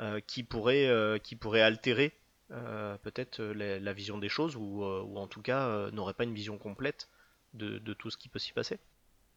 euh, 0.00 0.20
qui 0.26 0.42
pourrait 0.42 0.88
euh, 0.88 1.18
qui 1.18 1.36
pourrait 1.36 1.60
altérer 1.60 2.12
euh, 2.50 2.96
peut-être 3.02 3.40
euh, 3.40 3.78
la, 3.80 3.92
vision 3.92 4.18
des 4.18 4.28
choses 4.28 4.56
ou, 4.56 4.82
euh, 4.82 5.02
ou 5.02 5.18
en 5.18 5.28
tout 5.28 5.40
cas 5.40 5.68
euh, 5.68 5.90
n'aurait 5.92 6.14
pas 6.14 6.24
une 6.24 6.34
vision 6.34 6.58
complète 6.58 7.08
de, 7.54 7.78
de 7.78 7.94
tout 7.94 8.10
ce 8.10 8.16
qui 8.16 8.28
peut 8.28 8.40
s'y 8.40 8.52
passer. 8.52 8.78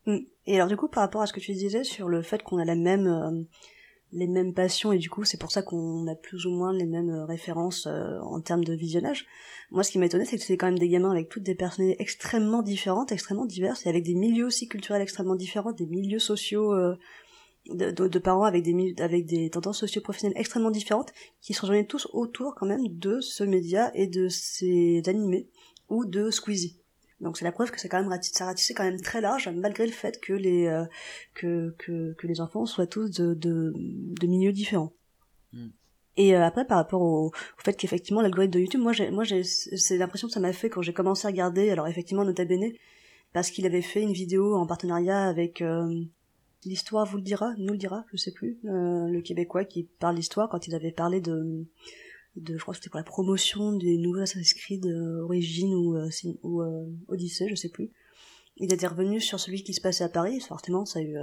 Mm. 0.08 0.18
Et 0.48 0.56
alors 0.56 0.68
du 0.68 0.76
coup, 0.76 0.88
par 0.88 1.04
rapport 1.04 1.22
à 1.22 1.28
ce 1.28 1.34
que 1.34 1.40
tu 1.40 1.52
disais 1.54 1.84
sur 1.84 2.10
le 2.10 2.24
fait 2.24 2.42
qu'on 2.42 2.58
a 2.58 2.66
la 2.66 2.76
même, 2.76 3.08
euh, 3.08 3.44
les 4.12 4.28
mêmes 4.28 4.54
passions 4.54 4.92
et 4.92 4.98
du 4.98 5.10
coup 5.10 5.26
c'est 5.26 5.40
pour 5.40 5.52
ça 5.52 5.62
qu'on 5.62 6.08
a 6.08 6.16
plus 6.16 6.46
ou 6.48 6.52
moins 6.52 6.74
les 6.74 6.86
mêmes 6.86 7.12
euh, 7.12 7.26
références 7.26 7.86
euh, 7.86 8.18
en 8.22 8.42
termes 8.42 8.64
de 8.64 8.74
visionnage. 8.74 9.28
Moi, 9.70 9.84
ce 9.84 9.92
qui 9.92 10.00
m'a 10.00 10.08
étonné, 10.08 10.26
c'est 10.26 10.38
que 10.38 10.44
c'est 10.44 10.58
quand 10.58 10.68
même 10.68 10.80
des 10.80 10.90
gamins 10.90 11.12
avec 11.12 11.30
toutes 11.30 11.44
des 11.44 11.56
personnalités 11.56 12.02
extrêmement 12.02 12.64
différentes, 12.64 13.12
extrêmement 13.12 13.46
diverses 13.46 13.86
et 13.86 13.90
avec 13.90 14.04
des 14.04 14.16
milieux 14.16 14.48
aussi 14.48 14.68
culturels 14.68 15.04
extrêmement 15.04 15.36
différents, 15.36 15.72
des 15.72 15.86
milieux 15.86 16.20
sociaux. 16.20 16.74
euh, 16.74 16.98
de, 17.74 17.92
de- 17.92 18.08
de 18.08 18.20
parents 18.20 18.44
avec 18.44 18.64
des 18.64 18.96
avec 19.00 19.26
des 19.26 19.50
tendances 19.50 19.80
socio-professionnelles 19.80 20.38
extrêmement 20.38 20.72
différentes 20.72 21.12
qui 21.42 21.54
se 21.54 21.62
rejoignaient 21.62 21.86
tous 21.86 22.08
autour 22.14 22.56
quand 22.56 22.66
même 22.66 22.88
de 22.88 23.20
ce 23.22 23.44
média 23.44 23.92
et 23.96 24.08
de 24.08 24.28
ces 24.30 25.02
animés 25.08 25.50
ou 25.90 26.06
de 26.06 26.30
Squeezie. 26.32 26.80
Donc 27.20 27.38
c'est 27.38 27.46
la 27.46 27.52
preuve 27.52 27.72
que 27.72 27.80
c'est 27.80 27.90
quand 27.90 28.02
même 28.04 28.20
ça 28.22 28.46
ratissait 28.46 28.74
quand 28.74 28.84
même 28.84 29.02
très 29.02 29.22
large 29.22 29.50
malgré 29.50 29.86
le 29.86 29.92
fait 29.92 30.20
que 30.22 30.34
les 30.34 30.68
euh, 30.68 30.86
que, 31.34 31.76
que 31.80 32.14
que 32.14 32.28
les 32.28 32.42
enfants 32.42 32.66
soient 32.66 32.88
tous 32.88 33.10
de 33.10 33.34
de, 33.34 33.74
de 33.76 34.28
milieux 34.28 34.52
différents. 34.54 34.94
Mm. 35.54 35.68
Et 36.18 36.36
euh, 36.36 36.44
après 36.44 36.66
par 36.66 36.78
rapport 36.78 37.02
au, 37.02 37.28
au 37.28 37.62
fait 37.64 37.74
qu'effectivement 37.74 38.22
l'algorithme 38.22 38.54
de 38.54 38.60
YouTube, 38.60 38.82
moi 38.82 38.94
j'ai 38.94 39.10
moi 39.12 39.24
j'ai 39.24 39.44
c'est 39.44 39.98
l'impression 39.98 40.28
que 40.28 40.34
ça 40.34 40.40
m'a 40.40 40.54
fait 40.54 40.70
quand 40.70 40.82
j'ai 40.84 40.94
commencé 40.94 41.26
à 41.28 41.32
regarder. 41.32 41.70
Alors 41.72 41.88
effectivement 41.88 42.24
Nota 42.24 42.46
Bene 42.46 42.72
parce 43.34 43.50
qu'il 43.52 43.66
avait 43.66 43.82
fait 43.82 44.02
une 44.02 44.14
vidéo 44.14 44.56
en 44.56 44.66
partenariat 44.68 45.26
avec 45.28 45.62
euh, 45.62 46.04
l'histoire 46.68 47.06
vous 47.06 47.18
le 47.18 47.24
dira, 47.24 47.54
nous 47.58 47.74
le 47.74 47.78
dira, 47.78 48.06
je 48.12 48.18
sais 48.18 48.32
plus, 48.32 48.60
euh, 48.66 49.08
le 49.08 49.22
québécois 49.22 49.66
qui 49.66 49.84
parle 50.00 50.16
d'histoire 50.16 50.50
quand 50.50 50.68
ils 50.68 50.76
avaient 50.76 50.92
parlé 50.92 51.22
de 51.22 51.66
de 52.36 52.56
je 52.56 52.62
crois 52.62 52.74
que 52.74 52.80
c'était 52.80 52.92
pour 52.92 53.00
la 53.00 53.04
promotion 53.04 53.74
des 53.74 53.98
nouveaux 53.98 54.20
Assassin's 54.20 54.54
Creed 54.54 54.86
euh, 54.86 55.24
Origins 55.24 55.74
ou, 55.74 55.96
euh, 55.96 56.10
ou 56.44 56.62
Odyssey, 57.08 57.48
je 57.50 57.56
sais 57.56 57.70
plus. 57.70 57.90
Il 58.58 58.72
était 58.72 58.88
revenu 58.88 59.20
sur 59.20 59.40
celui 59.40 59.64
qui 59.64 59.74
se 59.74 59.82
passait 59.82 60.04
à 60.04 60.10
Paris, 60.10 60.40
forcément 60.40 60.86
ça 60.86 61.00
a 61.00 61.02
eu 61.04 61.16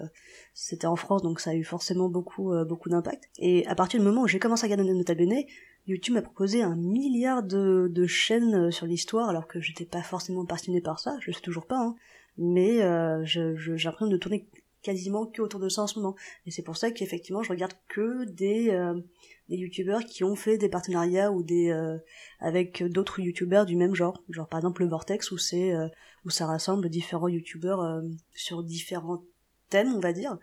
c'était 0.55 0.87
en 0.87 0.95
France 0.95 1.23
donc 1.23 1.41
ça 1.41 1.51
a 1.51 1.55
eu 1.55 1.65
forcément 1.65 2.09
beaucoup 2.09 2.53
beaucoup 2.69 2.89
d'impact. 2.89 3.25
Et 3.39 3.67
à 3.67 3.75
partir 3.75 3.99
du 3.99 4.07
moment 4.07 4.23
où 4.23 4.29
j'ai 4.29 4.39
commencé 4.39 4.65
à 4.65 4.67
regarder 4.71 4.93
Nota 4.93 5.15
Bene, 5.15 5.43
YouTube 5.87 6.15
m'a 6.15 6.23
proposé 6.23 6.63
un 6.63 6.77
milliard 6.77 7.43
de, 7.43 7.89
de 7.91 8.07
chaînes 8.07 8.71
sur 8.71 8.87
l'histoire 8.87 9.29
alors 9.29 9.49
que 9.49 9.61
j'étais 9.61 9.85
pas 9.85 10.03
forcément 10.03 10.47
passionné 10.47 10.81
par 10.81 11.01
ça, 11.01 11.17
je 11.21 11.27
le 11.27 11.33
suis 11.33 11.43
toujours 11.43 11.67
pas 11.67 11.81
hein. 11.81 11.97
Mais 12.37 12.83
euh, 12.83 13.25
j'ai 13.25 13.55
l'impression 13.69 14.07
de 14.07 14.17
tourner 14.17 14.49
quasiment 14.85 15.27
que 15.27 15.43
autour 15.43 15.59
de 15.59 15.69
ça 15.69 15.83
en 15.83 15.87
ce 15.89 15.99
moment. 15.99 16.15
Et 16.47 16.51
c'est 16.53 16.63
pour 16.63 16.77
ça 16.77 16.93
qu'effectivement 16.93 17.43
je 17.43 17.51
regarde 17.51 17.73
que 17.89 18.25
des 18.27 18.71
euh, 18.71 19.01
des 19.49 19.57
youtubeurs 19.57 20.05
qui 20.05 20.23
ont 20.25 20.37
fait 20.37 20.57
des 20.59 20.69
partenariats 20.69 21.33
ou 21.33 21.43
des 21.43 21.71
euh, 21.71 21.99
avec 22.39 22.83
d'autres 22.85 23.19
youtubeurs 23.21 23.67
du 23.67 23.75
même 23.77 23.95
genre 23.95 24.23
genre 24.29 24.49
par 24.49 24.61
exemple 24.61 24.83
le 24.83 24.89
Vortex 24.89 25.31
où 25.33 25.39
c'est 25.39 25.73
euh, 25.75 25.89
où 26.25 26.31
ça 26.31 26.47
rassemble 26.47 26.89
différents 26.89 27.29
youtubeurs 27.29 27.81
euh, 27.81 28.03
sur 28.35 28.63
différents 28.63 29.23
thèmes 29.71 29.93
on 29.95 30.01
va 30.01 30.13
dire 30.13 30.39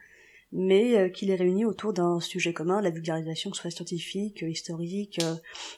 mais 0.52 0.98
euh, 0.98 1.10
qui 1.10 1.26
les 1.26 1.36
réunit 1.36 1.64
autour 1.66 1.94
d'un 1.94 2.20
sujet 2.20 2.54
commun 2.54 2.82
la 2.82 2.90
vulgarisation 2.90 3.50
que 3.52 3.56
ce 3.58 3.62
soit 3.62 3.72
scientifique 3.72 4.42
historique 4.42 5.20
euh, 5.24 5.36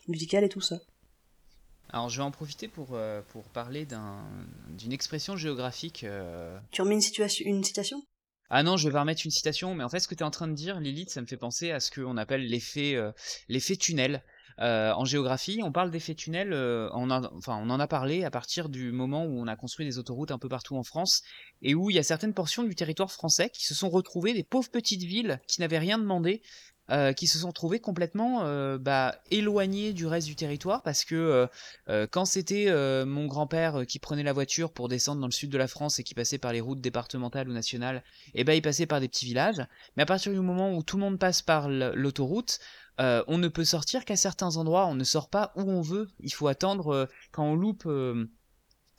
musicale 0.07 0.43
et 0.43 0.49
tout 0.49 0.61
ça 0.61 0.77
Alors 1.91 2.09
je 2.09 2.17
vais 2.17 2.23
en 2.23 2.31
profiter 2.31 2.67
pour, 2.67 2.89
euh, 2.93 3.21
pour 3.29 3.43
parler 3.43 3.85
d'un- 3.85 4.25
d'une 4.77 4.91
expression 4.93 5.37
géographique. 5.37 6.03
euh, 6.03 6.57
tu 6.71 6.81
remets 6.81 6.95
une 6.95 7.01
situation 7.01 7.45
une 7.47 7.63
citation? 7.63 8.03
Ah 8.49 8.63
non, 8.63 8.77
je 8.77 8.87
vais 8.89 8.99
remettre 8.99 9.21
une 9.25 9.31
citation, 9.31 9.73
mais 9.73 9.83
en 9.83 9.89
fait 9.89 9.99
ce 9.99 10.07
que 10.07 10.15
tu 10.15 10.21
es 10.21 10.25
en 10.25 10.31
train 10.31 10.47
de 10.47 10.53
dire, 10.53 10.79
Lilith, 10.79 11.09
ça 11.09 11.21
me 11.21 11.25
fait 11.25 11.37
penser 11.37 11.71
à 11.71 11.79
ce 11.79 11.91
qu'on 11.91 12.17
appelle 12.17 12.45
l'effet 12.45 12.95
euh, 12.95 13.11
tunnel. 13.79 14.23
Euh, 14.59 14.91
en 14.93 15.05
géographie, 15.05 15.61
on 15.63 15.71
parle 15.71 15.89
d'effet 15.89 16.13
tunnel, 16.13 16.53
euh, 16.53 16.87
enfin, 16.91 17.59
on 17.63 17.69
en 17.69 17.79
a 17.79 17.87
parlé 17.87 18.23
à 18.23 18.29
partir 18.29 18.69
du 18.69 18.91
moment 18.91 19.25
où 19.25 19.39
on 19.39 19.47
a 19.47 19.55
construit 19.55 19.85
des 19.85 19.97
autoroutes 19.97 20.29
un 20.29 20.37
peu 20.37 20.49
partout 20.49 20.75
en 20.75 20.83
France, 20.83 21.23
et 21.63 21.73
où 21.73 21.89
il 21.89 21.95
y 21.95 21.99
a 21.99 22.03
certaines 22.03 22.35
portions 22.35 22.63
du 22.63 22.75
territoire 22.75 23.11
français 23.11 23.49
qui 23.49 23.65
se 23.65 23.73
sont 23.73 23.89
retrouvées, 23.89 24.33
des 24.33 24.43
pauvres 24.43 24.69
petites 24.69 25.03
villes 25.03 25.41
qui 25.47 25.61
n'avaient 25.61 25.79
rien 25.79 25.97
demandé, 25.97 26.43
euh, 26.93 27.11
qui 27.11 27.25
se 27.25 27.39
sont 27.39 27.51
trouvées 27.51 27.79
complètement 27.79 28.41
euh, 28.43 28.77
bah, 28.77 29.15
éloignées 29.31 29.93
du 29.93 30.05
reste 30.05 30.27
du 30.27 30.35
territoire, 30.35 30.83
parce 30.83 31.05
que 31.05 31.47
euh, 31.89 32.07
quand 32.11 32.25
c'était 32.25 32.71
mon 33.05 33.25
grand-père 33.25 33.85
qui 33.87 33.97
prenait 33.97 34.21
la 34.21 34.33
voiture 34.33 34.71
pour 34.71 34.89
descendre 34.89 35.19
dans 35.19 35.27
le 35.27 35.31
sud 35.31 35.49
de 35.49 35.57
la 35.57 35.67
France 35.67 35.97
et 35.97 36.03
qui 36.03 36.13
passait 36.13 36.37
par 36.37 36.53
les 36.53 36.61
routes 36.61 36.81
départementales 36.81 37.49
ou 37.49 37.53
nationales, 37.53 38.03
et 38.35 38.43
ben 38.43 38.53
il 38.53 38.61
passait 38.61 38.85
par 38.85 38.99
des 38.99 39.07
petits 39.07 39.25
villages. 39.25 39.65
Mais 39.97 40.03
à 40.03 40.05
partir 40.05 40.31
du 40.33 40.39
moment 40.39 40.75
où 40.75 40.83
tout 40.83 40.97
le 40.97 41.01
monde 41.01 41.17
passe 41.17 41.41
par 41.41 41.67
l'autoroute, 41.67 42.59
on 42.99 43.37
ne 43.39 43.47
peut 43.47 43.65
sortir 43.65 44.05
qu'à 44.05 44.15
certains 44.15 44.57
endroits. 44.57 44.85
On 44.85 44.95
ne 44.95 45.03
sort 45.03 45.29
pas 45.29 45.51
où 45.55 45.61
on 45.61 45.81
veut. 45.81 46.09
Il 46.19 46.33
faut 46.33 46.47
attendre 46.47 47.09
quand 47.31 47.45
on 47.45 47.55
loupe. 47.55 47.87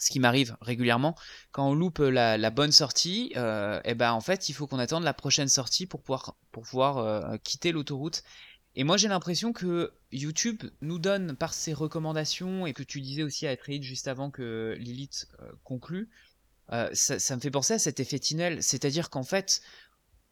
Euh, 0.05 0.07
ce 0.07 0.11
qui 0.11 0.21
m'arrive 0.21 0.57
régulièrement, 0.61 1.17
quand 1.53 1.69
on 1.69 1.75
loupe 1.75 1.99
la, 1.99 2.37
la 2.37 2.51
bonne 2.51 2.73
sortie, 2.73 3.33
euh, 3.37 3.81
et 3.85 3.95
ben 3.95 4.13
en 4.13 4.21
fait 4.21 4.49
il 4.49 4.53
faut 4.53 4.67
qu'on 4.67 4.79
attende 4.79 5.05
la 5.05 5.15
prochaine 5.15 5.49
sortie 5.49 5.87
pour 5.87 6.03
pouvoir 6.03 6.37
pour 6.53 6.65
pouvoir 6.65 6.99
euh, 6.99 7.37
quitter 7.43 7.73
l'autoroute. 7.73 8.23
Et 8.77 8.85
moi 8.85 8.97
j'ai 8.97 9.09
l'impression 9.09 9.53
que 9.53 9.93
YouTube 10.13 10.63
nous 10.81 10.99
donne 10.99 11.37
par 11.37 11.55
ses 11.55 11.73
recommandations 11.73 12.67
et 12.67 12.73
que 12.73 12.83
tu 12.83 13.01
disais 13.01 13.23
aussi 13.23 13.47
à 13.47 13.51
Atreid 13.51 13.83
juste 13.83 14.09
avant 14.09 14.31
que 14.31 14.77
Lilith 14.79 15.29
euh, 15.41 15.53
conclue, 15.63 16.09
euh, 16.73 16.91
ça, 16.93 17.19
ça 17.19 17.37
me 17.37 17.41
fait 17.41 17.51
penser 17.51 17.75
à 17.75 17.79
cet 17.79 18.01
effet 18.01 18.19
tunnel, 18.19 18.63
c'est-à-dire 18.63 19.11
qu'en 19.11 19.23
fait, 19.23 19.63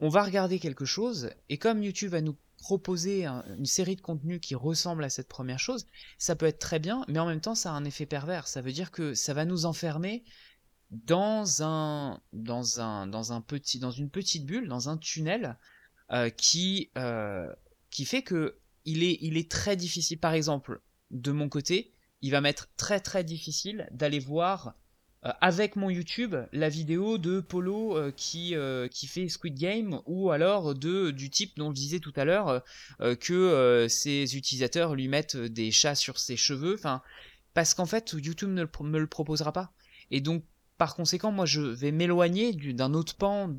on 0.00 0.08
va 0.08 0.24
regarder 0.24 0.58
quelque 0.58 0.84
chose, 0.84 1.30
et 1.48 1.58
comme 1.58 1.82
YouTube 1.82 2.10
va 2.10 2.20
nous 2.20 2.36
proposer 2.62 3.26
un- 3.26 3.44
une 3.58 3.66
série 3.66 3.96
de 3.96 4.00
contenus 4.00 4.40
qui 4.40 4.54
ressemble 4.54 5.02
à 5.02 5.10
cette 5.10 5.26
première 5.26 5.58
chose, 5.58 5.88
ça 6.16 6.36
peut 6.36 6.46
être 6.46 6.60
très 6.60 6.78
bien, 6.78 7.04
mais 7.08 7.18
en 7.18 7.26
même 7.26 7.40
temps, 7.40 7.56
ça 7.56 7.70
a 7.72 7.74
un 7.74 7.84
effet 7.84 8.06
pervers. 8.06 8.46
Ça 8.46 8.62
veut 8.62 8.70
dire 8.72 8.92
que 8.92 9.14
ça 9.14 9.34
va 9.34 9.44
nous 9.44 9.66
enfermer 9.66 10.22
dans 10.90 11.62
un, 11.64 12.20
dans 12.32 12.80
un, 12.80 13.08
dans 13.08 13.32
un 13.32 13.40
petit, 13.40 13.80
dans 13.80 13.90
une 13.90 14.10
petite 14.10 14.46
bulle, 14.46 14.68
dans 14.68 14.88
un 14.88 14.96
tunnel 14.96 15.58
euh, 16.12 16.30
qui, 16.30 16.90
euh, 16.96 17.52
qui 17.90 18.04
fait 18.04 18.22
que 18.22 18.58
il 18.84 19.02
est, 19.02 19.18
il 19.20 19.36
est 19.36 19.50
très 19.50 19.76
difficile. 19.76 20.18
Par 20.18 20.32
exemple, 20.34 20.80
de 21.10 21.32
mon 21.32 21.48
côté, 21.48 21.92
il 22.20 22.30
va 22.30 22.40
m'être 22.40 22.68
très 22.76 23.00
très 23.00 23.24
difficile 23.24 23.88
d'aller 23.90 24.20
voir 24.20 24.74
avec 25.22 25.76
mon 25.76 25.88
YouTube 25.88 26.34
la 26.52 26.68
vidéo 26.68 27.16
de 27.16 27.40
Polo 27.40 27.96
euh, 27.96 28.10
qui, 28.10 28.56
euh, 28.56 28.88
qui 28.88 29.06
fait 29.06 29.28
Squid 29.28 29.56
Game 29.56 30.00
ou 30.06 30.30
alors 30.30 30.74
de 30.74 31.12
du 31.12 31.30
type 31.30 31.56
dont 31.56 31.70
je 31.70 31.74
disais 31.74 32.00
tout 32.00 32.12
à 32.16 32.24
l'heure 32.24 32.62
que 33.20 33.86
ses 33.88 34.36
utilisateurs 34.36 34.94
lui 34.94 35.08
mettent 35.08 35.36
des 35.36 35.70
chats 35.70 35.94
sur 35.94 36.18
ses 36.18 36.36
cheveux. 36.36 36.74
Enfin, 36.74 37.02
parce 37.54 37.74
qu'en 37.74 37.86
fait 37.86 38.12
YouTube 38.12 38.50
ne 38.50 38.64
me 38.64 38.98
le 38.98 39.06
proposera 39.06 39.52
pas. 39.52 39.72
Et 40.10 40.20
donc 40.20 40.44
par 40.76 40.96
conséquent, 40.96 41.30
moi 41.30 41.46
je 41.46 41.60
vais 41.60 41.92
m'éloigner 41.92 42.52
d'un 42.52 42.94
autre 42.94 43.14
pan 43.14 43.54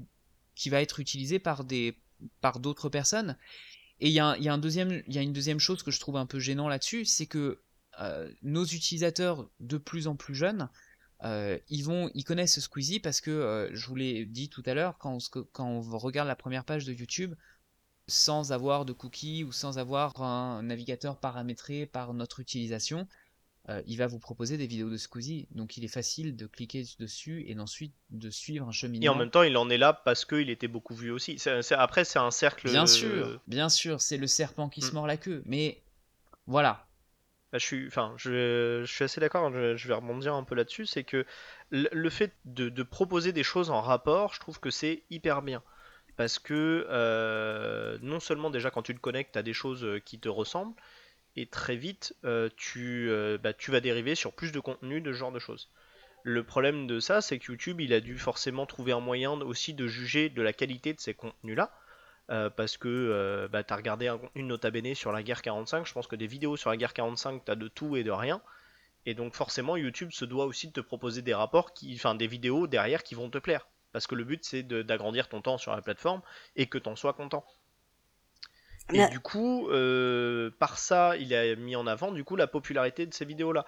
qui 0.56 0.70
va 0.70 0.82
être 0.82 1.00
utilisé 1.00 1.40
par 1.40 1.64
des 1.64 1.98
par 2.42 2.60
d'autres 2.60 2.90
personnes. 2.90 3.38
Et 4.00 4.08
il 4.08 4.14
y, 4.14 4.20
a, 4.20 4.36
y 4.38 4.50
a 4.50 4.54
une 4.54 5.34
deuxième 5.34 5.60
chose 5.60 5.82
que 5.82 5.92
je 5.92 6.00
trouve 6.00 6.18
un 6.18 6.26
peu 6.26 6.40
gênant 6.40 6.68
là-dessus, 6.68 7.06
c'est 7.06 7.28
que 7.28 7.62
nos 8.42 8.66
utilisateurs 8.66 9.48
de 9.60 9.78
plus 9.78 10.08
en 10.08 10.16
plus 10.16 10.36
jeunes 10.36 10.68
euh, 11.24 11.58
ils 11.70 11.84
vont, 11.84 12.10
ils 12.14 12.24
connaissent 12.24 12.60
Squeezie 12.60 13.00
parce 13.00 13.22
que 13.22 13.32
euh, 13.32 13.70
je 13.74 13.88
vous 13.88 13.96
l'ai 13.96 14.26
dit 14.26 14.50
tout 14.50 14.64
à 14.66 14.74
l'heure, 14.74 14.98
quand, 14.98 15.18
quand 15.52 15.66
on 15.66 15.82
regarde 15.98 16.28
la 16.28 16.36
première 16.36 16.66
page 16.66 16.86
de 16.86 16.94
YouTube, 16.94 17.34
sans 18.08 18.52
avoir 18.52 18.84
de 18.84 18.92
cookies 18.92 19.44
ou 19.46 19.52
sans 19.52 19.80
avoir 19.80 20.22
un 20.22 20.64
navigateur 20.64 21.18
paramétré 21.18 21.86
par 21.86 22.14
notre 22.14 22.42
utilisation, 22.42 23.08
euh, 23.70 23.82
il 23.88 23.96
va 23.98 24.08
vous 24.08 24.20
proposer 24.20 24.58
des 24.58 24.68
vidéos 24.68 24.90
de 24.90 24.98
Squeezie. 24.98 25.48
Donc 25.52 25.78
il 25.78 25.86
est 25.86 25.90
facile 25.90 26.36
de 26.36 26.46
cliquer 26.46 26.84
dessus 27.00 27.46
et 27.48 27.58
ensuite 27.58 27.94
de 28.10 28.30
suivre 28.30 28.68
un 28.68 28.74
cheminement. 28.74 29.06
Et 29.06 29.10
en 29.10 29.16
même 29.16 29.30
temps, 29.30 29.44
il 29.44 29.56
en 29.56 29.70
est 29.70 29.78
là 29.78 29.94
parce 29.94 30.26
qu'il 30.26 30.50
était 30.50 30.68
beaucoup 30.68 30.96
vu 30.96 31.12
aussi. 31.12 31.38
après, 31.72 32.04
c'est 32.04 32.20
un 32.20 32.32
cercle. 32.32 32.70
Bien 32.70 32.86
sûr, 32.86 33.40
bien 33.48 33.70
sûr, 33.70 34.02
c'est 34.02 34.18
le 34.18 34.28
serpent 34.28 34.68
qui 34.68 34.82
se 34.82 34.92
mm. 34.92 34.94
mord 34.96 35.08
la 35.08 35.16
queue. 35.16 35.42
Mais 35.46 35.82
voilà, 36.48 36.86
bah, 37.54 37.60
je 37.60 38.84
suis, 38.88 39.04
assez 39.04 39.22
d'accord. 39.22 39.52
Je, 39.54 39.88
vais 39.88 39.94
rebondir 39.94 40.34
un 40.34 40.44
peu 40.44 40.56
là-dessus, 40.56 40.88
c'est 40.88 41.04
que 41.04 41.24
le, 41.70 42.10
fait 42.10 42.34
de, 42.46 42.82
proposer 42.82 43.32
des 43.32 43.44
choses 43.44 43.70
en 43.70 43.80
rapport, 43.80 44.34
je 44.34 44.40
trouve 44.40 44.60
que 44.60 44.72
c'est 44.72 45.04
hyper 45.12 45.44
bien, 45.44 45.62
parce 46.18 46.40
que 46.40 46.88
euh, 46.90 48.00
non 48.02 48.20
seulement 48.20 48.50
déjà 48.50 48.72
quand 48.72 48.82
tu 48.82 48.96
te 48.96 49.00
connectes, 49.00 49.38
à 49.38 49.44
des 49.44 49.54
choses 49.54 49.84
euh, 49.84 50.00
qui 50.00 50.20
te 50.20 50.30
ressemblent, 50.30 50.74
et 51.36 51.46
très 51.46 51.76
vite, 51.76 52.16
euh, 52.26 52.50
tu, 52.58 53.12
bah, 53.44 53.54
tu 53.54 53.70
vas 53.70 53.82
dériver 53.82 54.16
sur 54.16 54.34
plus 54.34 54.52
de 54.52 54.60
contenu 54.60 55.00
de 55.00 55.14
ce 55.14 55.18
genre 55.20 55.32
de 55.32 55.40
choses. 55.40 55.70
Le 56.24 56.44
problème 56.44 56.88
de 56.88 57.00
ça, 57.00 57.22
c'est 57.22 57.38
que 57.38 57.52
YouTube, 57.52 57.82
il 57.82 57.94
a 57.94 58.00
dû 58.00 58.18
forcément 58.18 58.66
trouver 58.66 58.94
un 58.94 59.00
moyen 59.00 59.34
aussi 59.42 59.76
de 59.76 59.86
juger 59.86 60.30
de 60.30 60.42
la 60.42 60.54
qualité 60.54 60.94
de 60.94 61.00
ces 61.00 61.14
contenus-là. 61.14 61.72
Euh, 62.30 62.50
parce 62.50 62.78
que 62.78 62.88
euh, 62.88 63.50
bah, 63.50 63.64
tu 63.64 63.74
as 63.74 63.76
regardé 63.76 64.08
un 64.08 64.18
contenu 64.18 64.44
de 64.44 64.48
Nota 64.48 64.72
Bene 64.72 64.96
sur 64.96 65.12
la 65.12 65.24
guerre 65.24 65.42
45, 65.42 65.86
je 65.86 65.92
pense 65.92 66.08
que 66.08 66.16
des 66.16 66.28
vidéos 66.28 66.56
sur 66.56 66.70
la 66.70 66.78
guerre 66.78 66.94
45, 66.94 67.44
tu 67.44 67.52
as 67.52 67.56
de 67.56 67.68
tout 67.68 67.98
et 67.98 68.04
de 68.04 68.12
rien. 68.12 68.42
Et 69.06 69.14
donc 69.14 69.36
forcément, 69.36 69.76
YouTube 69.76 70.12
se 70.12 70.24
doit 70.24 70.46
aussi 70.46 70.68
de 70.68 70.74
te 70.74 70.80
proposer 70.80 71.22
des 71.22 71.34
rapports, 71.34 71.74
qui, 71.74 71.94
enfin 71.96 72.16
des 72.16 72.28
vidéos 72.28 72.68
derrière 72.68 73.04
qui 73.04 73.16
vont 73.16 73.30
te 73.30 73.38
plaire. 73.38 73.68
Parce 73.92 74.08
que 74.08 74.16
le 74.16 74.24
but, 74.24 74.44
c'est 74.46 74.64
d'agrandir 74.64 75.28
ton 75.28 75.42
temps 75.42 75.58
sur 75.58 75.76
la 75.76 75.82
plateforme 75.82 76.22
et 76.56 76.68
que 76.68 76.78
tu 76.78 76.88
en 76.90 76.96
sois 76.96 77.14
content. 77.14 77.46
Et 78.92 79.08
du 79.08 79.20
coup, 79.20 79.70
euh, 79.70 80.52
par 80.60 80.78
ça, 80.78 81.16
il 81.18 81.34
a 81.34 81.56
mis 81.56 81.76
en 81.76 81.88
avant 81.88 82.12
du 82.12 82.24
coup 82.24 82.36
la 82.36 82.48
popularité 82.48 83.06
de 83.06 83.14
ces 83.14 83.26
vidéos-là. 83.26 83.66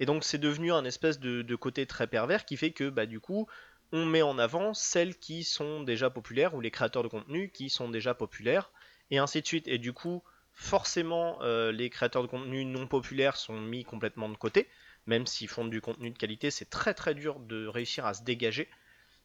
Et 0.00 0.06
donc 0.06 0.24
c'est 0.24 0.38
devenu 0.38 0.72
un 0.72 0.84
espèce 0.84 1.20
de, 1.20 1.42
de, 1.42 1.56
côté 1.56 1.86
très 1.86 2.06
pervers 2.06 2.44
qui 2.44 2.56
fait 2.56 2.72
que 2.72 2.88
bah, 2.88 3.06
du 3.06 3.20
coup, 3.20 3.46
on 3.92 4.04
met 4.04 4.22
en 4.22 4.38
avant 4.38 4.74
celles 4.74 5.16
qui 5.16 5.44
sont 5.44 5.82
déjà 5.82 6.10
populaires 6.10 6.54
ou 6.54 6.60
les 6.60 6.70
créateurs 6.70 7.02
de 7.02 7.08
contenu 7.08 7.50
qui 7.50 7.70
sont 7.70 7.88
déjà 7.88 8.14
populaires 8.14 8.70
et 9.10 9.18
ainsi 9.18 9.40
de 9.40 9.46
suite. 9.46 9.68
Et 9.68 9.78
du 9.78 9.92
coup, 9.92 10.22
forcément, 10.52 11.38
euh, 11.42 11.72
les 11.72 11.90
créateurs 11.90 12.22
de 12.22 12.28
contenu 12.28 12.64
non 12.64 12.86
populaires 12.86 13.36
sont 13.36 13.60
mis 13.60 13.84
complètement 13.84 14.28
de 14.28 14.36
côté. 14.36 14.68
Même 15.06 15.26
s'ils 15.26 15.48
font 15.48 15.64
du 15.64 15.80
contenu 15.80 16.10
de 16.10 16.18
qualité, 16.18 16.50
c'est 16.50 16.68
très 16.68 16.94
très 16.94 17.14
dur 17.14 17.38
de 17.38 17.66
réussir 17.66 18.06
à 18.06 18.14
se 18.14 18.24
dégager 18.24 18.68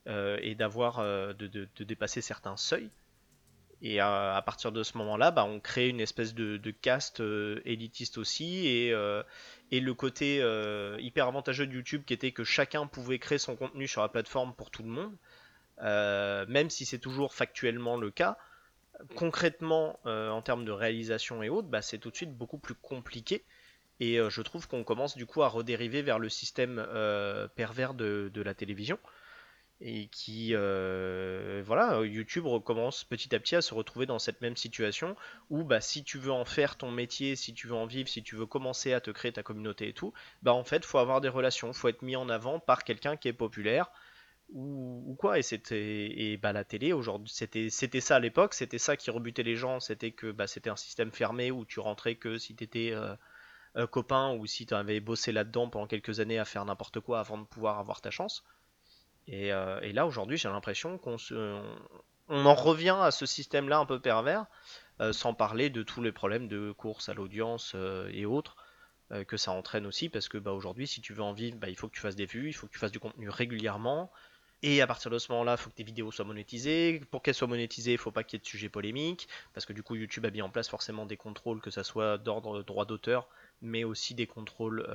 euh, 0.08 0.40
et 0.42 0.56
d'avoir 0.56 0.98
euh, 0.98 1.34
de, 1.34 1.68
dépasser 1.84 2.22
certains 2.22 2.58
seuils. 2.58 2.90
Et 3.84 4.00
à, 4.00 4.42
partir 4.46 4.72
de 4.72 4.84
ce 4.84 4.96
moment-là, 5.00 5.32
bah, 5.32 5.44
on 5.44 5.60
crée 5.60 5.90
une 5.90 6.00
espèce 6.00 6.36
de, 6.36 6.72
caste 6.72 7.20
euh, 7.20 7.62
élitiste 7.66 8.20
aussi. 8.20 8.68
Et, 8.68 8.94
et 9.72 9.80
le 9.80 9.94
côté 9.94 10.40
euh, 10.42 10.98
hyper 11.00 11.28
avantageux 11.28 11.66
de 11.66 11.74
YouTube 11.74 12.04
qui 12.06 12.14
était 12.14 12.32
que 12.32 12.44
chacun 12.44 12.88
pouvait 12.88 13.20
créer 13.20 13.38
son 13.38 13.56
contenu 13.56 13.88
sur 13.88 14.02
la 14.02 14.10
plateforme 14.10 14.54
pour 14.54 14.70
tout 14.70 14.84
le 14.84 14.90
monde, 14.90 15.16
même 16.50 16.70
si 16.70 16.86
c'est 16.86 17.00
toujours 17.00 17.34
factuellement 17.34 17.98
le 17.98 18.12
cas. 18.12 18.38
Concrètement, 19.16 20.00
en 20.06 20.42
termes 20.42 20.66
de 20.66 20.72
réalisation 20.72 21.42
et 21.42 21.50
autres, 21.50 21.70
bah, 21.70 21.82
c'est 21.82 21.98
tout 21.98 22.12
de 22.12 22.16
suite 22.16 22.36
beaucoup 22.36 22.60
plus 22.60 22.76
compliqué. 22.76 23.44
Et 24.00 24.20
je 24.30 24.42
trouve 24.42 24.68
qu'on 24.68 24.84
commence 24.84 25.16
du 25.18 25.26
coup 25.26 25.42
à 25.42 25.48
redériver 25.48 26.02
vers 26.02 26.20
le 26.20 26.30
système 26.30 26.86
pervers 27.56 27.94
de 27.94 28.42
la 28.42 28.54
télévision 28.54 29.00
et 29.82 30.08
qui 30.08 30.52
euh, 30.54 31.64
voilà 31.66 32.06
YouTube 32.06 32.46
recommence 32.46 33.04
petit 33.04 33.34
à 33.36 33.40
petit 33.40 33.56
à 33.56 33.62
se 33.62 33.74
retrouver 33.74 34.06
dans 34.06 34.20
cette 34.20 34.42
même 34.42 34.56
situation 34.56 35.16
où 35.50 35.64
bah 35.64 35.82
si 35.82 36.04
tu 36.04 36.20
veux 36.20 36.32
en 36.32 36.46
faire 36.46 36.78
ton 36.78 36.92
métier 36.92 37.36
si 37.36 37.54
tu 37.54 37.68
veux 37.68 37.76
en 37.76 37.88
vivre 37.88 38.08
si 38.08 38.22
tu 38.22 38.36
veux 38.36 38.46
commencer 38.46 38.94
à 38.94 39.02
te 39.02 39.10
créer 39.12 39.32
ta 39.32 39.44
communauté 39.44 39.90
et 39.90 39.94
tout 39.94 40.14
bah 40.44 40.54
en 40.54 40.64
fait 40.64 40.86
faut 40.86 41.00
avoir 41.00 41.20
des 41.20 41.30
relations 41.30 41.74
faut 41.74 41.88
être 41.88 42.04
mis 42.04 42.16
en 42.16 42.30
avant 42.30 42.60
par 42.60 42.84
quelqu'un 42.84 43.18
qui 43.18 43.28
est 43.28 43.34
populaire 43.34 43.92
ou, 44.54 45.16
quoi. 45.18 45.40
Et 45.40 45.42
c'était 45.44 46.12
et 46.20 46.38
bah 46.38 46.52
la 46.54 46.64
télé 46.64 46.94
aujourd'hui 46.94 47.32
c'était 47.34 47.70
c'était 47.70 48.02
ça 48.02 48.18
à 48.18 48.20
l'époque 48.20 48.54
c'était 48.54 48.78
ça 48.78 48.98
qui 48.98 49.10
rebutait 49.10 49.44
les 49.44 49.56
gens 49.56 49.80
c'était 49.80 50.12
que 50.12 50.32
bah 50.32 50.48
c'était 50.48 50.70
un 50.70 50.76
système 50.76 51.12
fermé 51.12 51.52
où 51.52 51.66
tu 51.66 51.80
rentrais 51.80 52.16
que 52.16 52.38
si 52.38 52.56
t'étais 52.56 52.92
euh, 52.94 53.88
copain 53.88 54.34
ou 54.36 54.46
si 54.46 54.66
tu 54.66 54.74
avais 54.74 55.00
bossé 55.00 55.32
là-dedans 55.32 55.70
pendant 55.70 55.88
quelques 55.88 56.20
années 56.20 56.38
à 56.38 56.46
faire 56.46 56.66
n'importe 56.66 57.00
quoi 57.00 57.20
avant 57.20 57.38
de 57.38 57.46
pouvoir 57.46 57.80
avoir 57.80 58.02
ta 58.02 58.12
chance 58.12 58.44
euh, 59.32 59.80
et, 59.82 59.94
là, 59.94 60.06
aujourd'hui, 60.06 60.38
j'ai 60.38 60.50
l'impression 60.50 60.98
qu'on 60.98 61.18
on 62.30 62.46
en 62.46 62.56
revient 62.56 62.98
à 63.02 63.12
ce 63.12 63.26
système-là 63.26 63.80
un 63.80 63.86
peu 63.86 64.00
pervers, 64.00 64.46
euh, 65.00 65.14
sans 65.14 65.34
parler 65.34 65.70
de 65.70 65.84
tous 65.84 66.02
les 66.02 66.12
problèmes 66.12 66.48
de 66.48 66.72
course 66.72 67.10
à 67.10 67.14
l'audience 67.14 67.74
euh, 67.76 68.10
et 68.14 68.26
autres 68.26 68.56
que 69.28 69.36
ça 69.36 69.52
entraîne 69.52 69.86
aussi, 69.86 70.08
parce 70.08 70.30
que 70.30 70.38
bah, 70.38 70.54
aujourd'hui, 70.54 70.88
si 70.88 71.02
tu 71.02 71.12
veux 71.12 71.22
en 71.22 71.34
vivre, 71.34 71.58
bah, 71.58 71.68
il 71.68 71.76
faut 71.76 71.90
que 71.90 71.94
tu 71.94 72.00
fasses 72.00 72.16
des 72.16 72.26
vues, 72.26 72.48
il 72.48 72.54
faut 72.54 72.68
que 72.68 72.72
tu 72.72 72.80
fasses 72.80 72.94
du 72.94 73.00
contenu 73.02 73.28
régulièrement. 73.28 74.10
Et 74.64 74.82
à 74.82 74.88
partir 74.88 75.12
de 75.12 75.20
ce 75.20 75.30
moment-là, 75.34 75.56
il 75.56 75.62
faut 75.62 75.70
que 75.70 75.76
tes 75.76 75.84
vidéos 75.84 76.12
soient 76.12 76.24
monétisées. 76.24 77.02
Pour 77.12 77.22
qu'elles 77.22 77.36
soient 77.36 77.50
monétisées, 77.50 77.92
il 77.92 77.96
ne 77.96 78.00
faut 78.00 78.14
pas 78.14 78.24
qu'il 78.24 78.38
y 78.38 78.40
ait 78.40 78.44
de 78.44 78.48
sujets 78.48 78.70
polémiques, 78.70 79.28
parce 79.54 79.66
que 79.66 79.74
du 79.74 79.84
coup, 79.84 79.96
YouTube 79.96 80.26
a 80.26 80.32
mis 80.32 80.42
en 80.42 80.50
place 80.50 80.70
forcément 80.70 81.06
des 81.06 81.18
contrôles, 81.18 81.60
que 81.60 81.72
ce 81.72 81.84
soit 81.84 82.18
d'ordre 82.20 82.64
droit 82.64 82.86
d'auteur, 82.86 83.28
mais 83.62 83.84
aussi 83.84 84.16
des 84.16 84.28
contrôles 84.28 84.88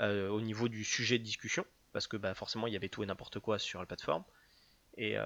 au 0.00 0.40
niveau 0.40 0.68
du 0.68 0.82
sujet 0.82 1.18
de 1.18 1.24
discussion 1.24 1.66
parce 1.96 2.08
que 2.08 2.18
bah, 2.18 2.34
forcément 2.34 2.66
il 2.66 2.74
y 2.74 2.76
avait 2.76 2.90
tout 2.90 3.02
et 3.02 3.06
n'importe 3.06 3.40
quoi 3.40 3.58
sur 3.58 3.80
la 3.80 3.86
plateforme. 3.86 4.22
Et, 4.98 5.16
euh, 5.16 5.24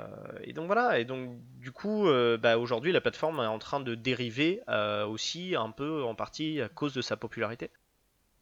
donc 0.54 0.66
voilà, 0.66 1.00
et 1.00 1.04
donc 1.04 1.36
du 1.58 1.72
coup, 1.72 2.06
euh, 2.06 2.38
bah, 2.38 2.58
aujourd'hui 2.58 2.92
la 2.92 3.00
plateforme 3.00 3.40
est 3.40 3.46
en 3.46 3.58
train 3.58 3.80
de 3.80 3.96
dériver 3.96 4.60
euh, 4.68 5.04
aussi 5.04 5.56
un 5.56 5.72
peu 5.72 6.04
en 6.04 6.14
partie 6.14 6.60
à 6.60 6.68
cause 6.68 6.94
de 6.94 7.02
sa 7.02 7.16
popularité. 7.16 7.70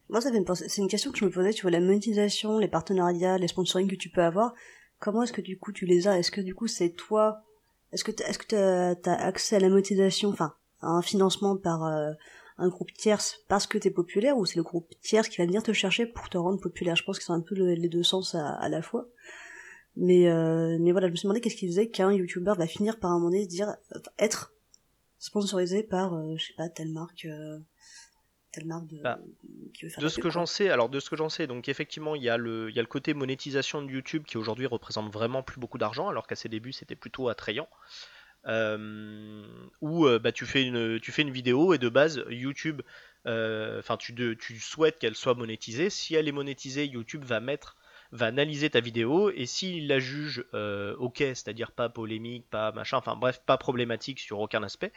Moi, 0.09 0.21
ça 0.21 0.29
c'est 0.53 0.81
une 0.81 0.87
question 0.87 1.11
que 1.11 1.17
je 1.17 1.25
me 1.25 1.31
posais, 1.31 1.53
tu 1.53 1.63
vois, 1.63 1.71
la 1.71 1.79
monétisation, 1.79 2.59
les 2.59 2.67
partenariats, 2.67 3.39
les 3.39 3.47
sponsoring 3.47 3.89
que 3.89 3.95
tu 3.95 4.11
peux 4.11 4.21
avoir, 4.21 4.53
comment 4.99 5.23
est-ce 5.23 5.33
que 5.33 5.41
du 5.41 5.57
coup 5.57 5.71
tu 5.71 5.87
les 5.87 6.07
as? 6.07 6.19
Est-ce 6.19 6.29
que 6.29 6.41
du 6.41 6.53
coup 6.53 6.67
c'est 6.67 6.91
toi 6.91 7.41
Est-ce 7.93 8.03
que 8.03 8.11
tu 8.11 8.55
as, 8.55 9.25
accès 9.25 9.55
à 9.55 9.59
la 9.59 9.69
monétisation, 9.69 10.29
enfin, 10.29 10.53
à 10.81 10.89
un 10.89 11.01
financement 11.01 11.57
par 11.57 11.81
un 12.59 12.67
groupe 12.67 12.93
tierce 12.93 13.39
parce 13.47 13.67
que 13.67 13.77
t'es 13.77 13.89
populaire 13.89 14.37
ou 14.37 14.45
c'est 14.45 14.57
le 14.57 14.63
groupe 14.63 14.93
tierce 15.01 15.29
qui 15.29 15.37
va 15.37 15.45
venir 15.45 15.63
te 15.63 15.73
chercher 15.73 16.05
pour 16.05 16.29
te 16.29 16.37
rendre 16.37 16.59
populaire? 16.59 16.95
Je 16.95 17.03
pense 17.03 17.17
que 17.17 17.23
c'est 17.23 17.33
un 17.33 17.41
peu 17.41 17.55
les 17.55 17.89
deux 17.89 18.03
sens 18.03 18.35
à, 18.35 18.69
la 18.69 18.81
fois. 18.81 19.07
Mais, 19.95 20.29
euh, 20.29 20.77
mais 20.79 20.91
voilà, 20.91 21.07
je 21.07 21.11
me 21.11 21.15
suis 21.15 21.25
demandé 21.25 21.41
qu'est-ce 21.41 21.55
qui 21.55 21.67
faisait 21.67 21.89
qu'un 21.89 22.11
youtubeur 22.11 22.55
va 22.55 22.67
finir 22.67 22.99
par 22.99 23.11
un 23.11 23.15
moment 23.15 23.31
donné 23.31 23.45
dire 23.45 23.75
être 24.17 24.53
sponsorisé 25.17 25.83
par, 25.83 26.13
euh, 26.13 26.35
je 26.37 26.47
sais 26.47 26.53
pas, 26.55 26.69
telle 26.69 26.91
marque. 26.91 27.25
Euh, 27.25 27.59
telle 28.51 28.65
marque 28.65 28.87
de, 28.87 28.99
bah, 29.01 29.19
de 29.99 30.07
ce 30.07 30.19
que 30.19 30.29
j'en 30.29 30.45
sais, 30.45 30.69
alors 30.69 30.89
de 30.89 30.99
ce 30.99 31.09
que 31.09 31.15
j'en 31.15 31.29
sais, 31.29 31.45
donc 31.45 31.69
effectivement 31.69 32.15
il 32.15 32.23
y, 32.23 32.29
a 32.29 32.37
le, 32.37 32.71
il 32.71 32.75
y 32.75 32.79
a 32.79 32.81
le 32.81 32.87
côté 32.87 33.13
monétisation 33.13 33.83
de 33.83 33.91
YouTube 33.91 34.23
qui 34.25 34.37
aujourd'hui 34.37 34.65
représente 34.65 35.13
vraiment 35.13 35.43
plus 35.43 35.59
beaucoup 35.59 35.77
d'argent, 35.77 36.09
alors 36.09 36.25
qu'à 36.25 36.35
ses 36.35 36.49
débuts 36.49 36.71
c'était 36.71 36.95
plutôt 36.95 37.29
attrayant. 37.29 37.69
Euh, 38.47 39.43
où 39.81 40.05
euh, 40.05 40.17
bah, 40.17 40.31
tu, 40.31 40.45
fais 40.45 40.63
une, 40.63 40.99
tu 40.99 41.11
fais 41.11 41.23
une 41.23 41.31
vidéo 41.31 41.73
et 41.73 41.77
de 41.77 41.89
base 41.89 42.23
YouTube, 42.29 42.81
euh, 43.25 43.79
enfin 43.79 43.97
tu, 43.97 44.15
tu 44.39 44.59
souhaites 44.59 44.97
qu'elle 44.99 45.15
soit 45.15 45.33
monétisée. 45.33 45.89
Si 45.89 46.15
elle 46.15 46.27
est 46.27 46.33
monétisée, 46.33 46.85
YouTube 46.85 47.23
va 47.23 47.39
mettre 47.39 47.75
va 48.11 48.25
analyser 48.25 48.71
ta 48.71 48.79
vidéo 48.79 49.29
et 49.29 49.45
s'il 49.45 49.87
la 49.87 49.99
juge 49.99 50.43
ok, 50.53 51.17
c'est-à-dire 51.17 51.71
pas 51.71 51.89
polémique, 51.89 52.49
pas 52.49 52.71
machin, 52.71 52.97
enfin 52.97 53.15
bref, 53.15 53.39
pas 53.45 53.57
problématique 53.57 54.19
sur 54.19 54.39
aucun 54.39 54.63
aspect, 54.63 54.91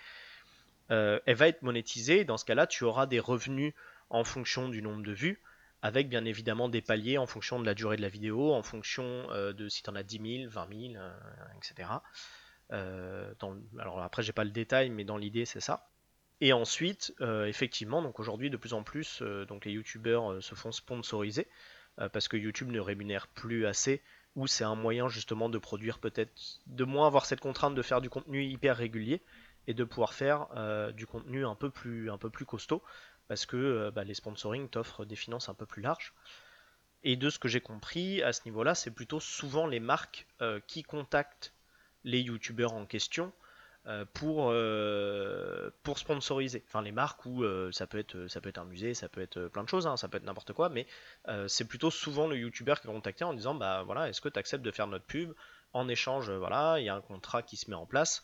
elle 0.88 1.20
va 1.34 1.48
être 1.48 1.62
monétisée. 1.62 2.24
Dans 2.24 2.38
ce 2.38 2.46
cas-là, 2.46 2.66
tu 2.66 2.84
auras 2.84 3.06
des 3.06 3.20
revenus 3.20 3.74
en 4.08 4.24
fonction 4.24 4.68
du 4.68 4.80
nombre 4.80 5.02
de 5.02 5.12
vues. 5.12 5.40
avec 5.82 6.08
bien 6.08 6.24
évidemment 6.24 6.70
des 6.70 6.80
paliers 6.80 7.18
en 7.18 7.26
fonction 7.26 7.60
de 7.60 7.66
la 7.66 7.74
durée 7.74 7.96
de 7.96 8.02
la 8.02 8.08
vidéo, 8.08 8.54
en 8.54 8.62
fonction 8.62 9.26
de 9.30 9.68
si 9.68 9.82
tu 9.82 9.90
en 9.90 9.94
as 9.94 10.04
10 10.04 10.44
000, 10.44 10.50
20 10.50 10.68
000, 10.94 11.04
etc. 11.58 11.88
alors 12.70 14.02
après, 14.02 14.22
j'ai 14.22 14.32
pas 14.32 14.44
le 14.44 14.50
détail, 14.50 14.90
mais 14.90 15.04
dans 15.04 15.16
l'idée, 15.16 15.44
c'est 15.44 15.60
ça. 15.60 15.88
Et 16.40 16.52
ensuite, 16.52 17.14
euh, 17.20 17.46
effectivement, 17.46 18.02
donc 18.02 18.18
aujourd'hui, 18.18 18.50
de 18.50 18.56
plus 18.56 18.72
en 18.72 18.82
plus, 18.82 19.20
euh, 19.22 19.44
donc 19.44 19.64
les 19.64 19.72
youtubeurs 19.72 20.42
se 20.42 20.54
font 20.54 20.72
sponsoriser 20.72 21.46
parce 22.14 22.26
que 22.26 22.38
YouTube 22.38 22.70
ne 22.70 22.80
rémunère 22.80 23.28
plus 23.28 23.66
assez 23.66 24.00
ou 24.34 24.46
c'est 24.46 24.64
un 24.64 24.74
moyen 24.74 25.08
justement 25.08 25.50
de 25.50 25.58
produire 25.58 25.98
peut-être 25.98 26.32
de 26.66 26.84
moins 26.84 27.06
avoir 27.06 27.26
cette 27.26 27.40
contrainte 27.40 27.74
de 27.74 27.82
faire 27.82 28.00
du 28.00 28.08
contenu 28.08 28.42
hyper 28.42 28.78
régulier 28.78 29.20
et 29.66 29.74
de 29.74 29.84
pouvoir 29.84 30.14
faire 30.14 30.46
du 30.94 31.06
contenu 31.06 31.44
un 31.44 31.54
peu 31.54 31.68
plus 31.68 32.10
un 32.10 32.16
peu 32.16 32.30
plus 32.30 32.46
costaud 32.46 32.82
parce 33.32 33.46
que 33.46 33.56
euh, 33.56 33.90
bah, 33.90 34.04
les 34.04 34.12
sponsoring 34.12 34.68
t'offrent 34.68 35.06
des 35.06 35.16
finances 35.16 35.48
un 35.48 35.54
peu 35.54 35.66
plus 35.66 35.80
larges. 35.82 36.12
Et 37.02 37.16
de 37.16 37.30
ce 37.30 37.38
que 37.38 37.48
j'ai 37.48 37.60
compris 37.62 38.22
à 38.22 38.32
ce 38.32 38.42
niveau-là, 38.44 38.74
c'est 38.74 38.90
plutôt 38.90 39.20
souvent 39.20 39.66
les 39.66 39.80
marques 39.80 40.26
euh, 40.40 40.60
qui 40.66 40.82
contactent 40.82 41.54
les 42.04 42.20
youtubeurs 42.20 42.72
en 42.72 42.86
question 42.86 43.32
euh, 43.86 44.04
pour, 44.14 44.54
pour 45.82 45.98
sponsoriser. 45.98 46.62
Enfin, 46.68 46.82
les 46.82 46.92
marques 46.92 47.24
où 47.26 47.44
ça, 47.72 47.86
peut 47.86 47.98
être, 47.98 48.28
ça 48.28 48.40
peut 48.40 48.48
être 48.48 48.58
un 48.58 48.64
musée, 48.64 48.94
ça 48.94 49.08
peut 49.08 49.20
être 49.20 49.48
plein 49.48 49.64
de 49.64 49.68
choses, 49.68 49.86
hein, 49.86 49.96
ça 49.96 50.08
peut 50.08 50.18
être 50.18 50.24
n'importe 50.24 50.52
quoi, 50.52 50.68
mais 50.68 50.86
c'est 51.46 51.66
plutôt 51.66 51.90
souvent 51.90 52.26
le 52.26 52.36
youtubeur 52.36 52.80
qui 52.80 52.86
va 52.86 52.92
contacter 52.92 53.24
en 53.24 53.34
disant 53.34 53.54
Bah 53.54 53.82
voilà, 53.84 54.08
est-ce 54.08 54.20
que 54.20 54.28
tu 54.28 54.38
acceptes 54.38 54.64
de 54.64 54.70
faire 54.70 54.86
notre 54.86 55.04
pub 55.04 55.32
En 55.72 55.88
échange, 55.88 56.30
voilà, 56.30 56.78
il 56.78 56.84
y 56.84 56.88
a 56.88 56.94
un 56.94 57.00
contrat 57.00 57.42
qui 57.42 57.56
se 57.56 57.70
met 57.70 57.76
en 57.76 57.86
place. 57.86 58.22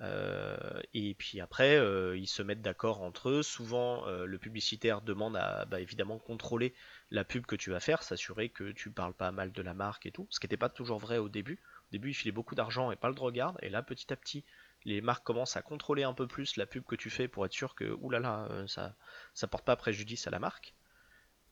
Euh, 0.00 0.80
et 0.92 1.14
puis 1.14 1.40
après, 1.40 1.76
euh, 1.76 2.16
ils 2.16 2.26
se 2.26 2.42
mettent 2.42 2.62
d'accord 2.62 3.02
entre 3.02 3.30
eux. 3.30 3.42
Souvent, 3.42 4.06
euh, 4.06 4.26
le 4.26 4.38
publicitaire 4.38 5.00
demande 5.02 5.36
à 5.36 5.64
bah, 5.66 5.80
évidemment 5.80 6.18
contrôler 6.18 6.74
la 7.10 7.24
pub 7.24 7.46
que 7.46 7.56
tu 7.56 7.70
vas 7.70 7.80
faire, 7.80 8.02
s'assurer 8.02 8.48
que 8.48 8.72
tu 8.72 8.90
parles 8.90 9.14
pas 9.14 9.30
mal 9.30 9.52
de 9.52 9.62
la 9.62 9.74
marque 9.74 10.06
et 10.06 10.10
tout, 10.10 10.26
ce 10.30 10.40
qui 10.40 10.46
n'était 10.46 10.56
pas 10.56 10.68
toujours 10.68 10.98
vrai 10.98 11.18
au 11.18 11.28
début. 11.28 11.60
Début, 11.94 12.10
il 12.10 12.14
filait 12.14 12.32
beaucoup 12.32 12.56
d'argent 12.56 12.90
et 12.90 12.96
pas 12.96 13.08
le 13.08 13.14
regard, 13.18 13.56
et 13.62 13.68
là, 13.68 13.82
petit 13.82 14.12
à 14.12 14.16
petit, 14.16 14.44
les 14.84 15.00
marques 15.00 15.24
commencent 15.24 15.56
à 15.56 15.62
contrôler 15.62 16.02
un 16.02 16.12
peu 16.12 16.26
plus 16.26 16.56
la 16.56 16.66
pub 16.66 16.84
que 16.84 16.96
tu 16.96 17.08
fais 17.08 17.28
pour 17.28 17.46
être 17.46 17.52
sûr 17.52 17.74
que, 17.74 17.84
oulala, 18.00 18.48
ça, 18.66 18.96
ça 19.32 19.46
porte 19.46 19.64
pas 19.64 19.76
préjudice 19.76 20.26
à 20.26 20.30
la 20.30 20.40
marque. 20.40 20.74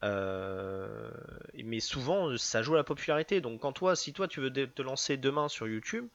mais 0.02 1.80
souvent, 1.80 2.36
ça 2.36 2.62
joue 2.62 2.74
à 2.74 2.78
la 2.78 2.84
popularité. 2.84 3.40
Donc, 3.40 3.60
quand 3.60 3.72
toi, 3.72 3.94
si 3.94 4.12
toi 4.12 4.26
tu 4.26 4.40
veux 4.40 4.52
te 4.52 4.82
lancer 4.82 5.16
demain 5.16 5.48
sur 5.48 5.68
YouTube, 5.68 6.08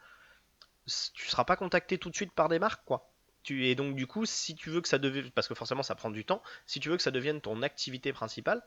tu 1.14 1.28
seras 1.28 1.46
pas 1.46 1.56
contacté 1.56 1.98
tout 1.98 2.10
de 2.10 2.16
suite 2.16 2.34
par 2.34 2.50
des 2.50 2.60
marques, 2.60 2.86
quoi. 2.86 3.12
Et 3.50 3.76
donc 3.76 3.96
du 3.96 4.08
coup, 4.08 4.26
si 4.26 4.56
tu 4.56 4.70
veux 4.70 4.82
que 4.82 4.90
ça 4.90 4.98
devienne, 4.98 5.32
parce 5.32 5.48
que 5.48 5.56
forcément 5.56 5.84
ça 5.84 5.96
prend 5.96 6.10
du 6.10 6.26
temps, 6.26 6.44
si 6.66 6.80
tu 6.80 6.90
veux 6.90 6.98
que 6.98 7.04
ça 7.04 7.12
devienne 7.12 7.42
ton 7.42 7.62
activité 7.62 8.12
principale, 8.12 8.62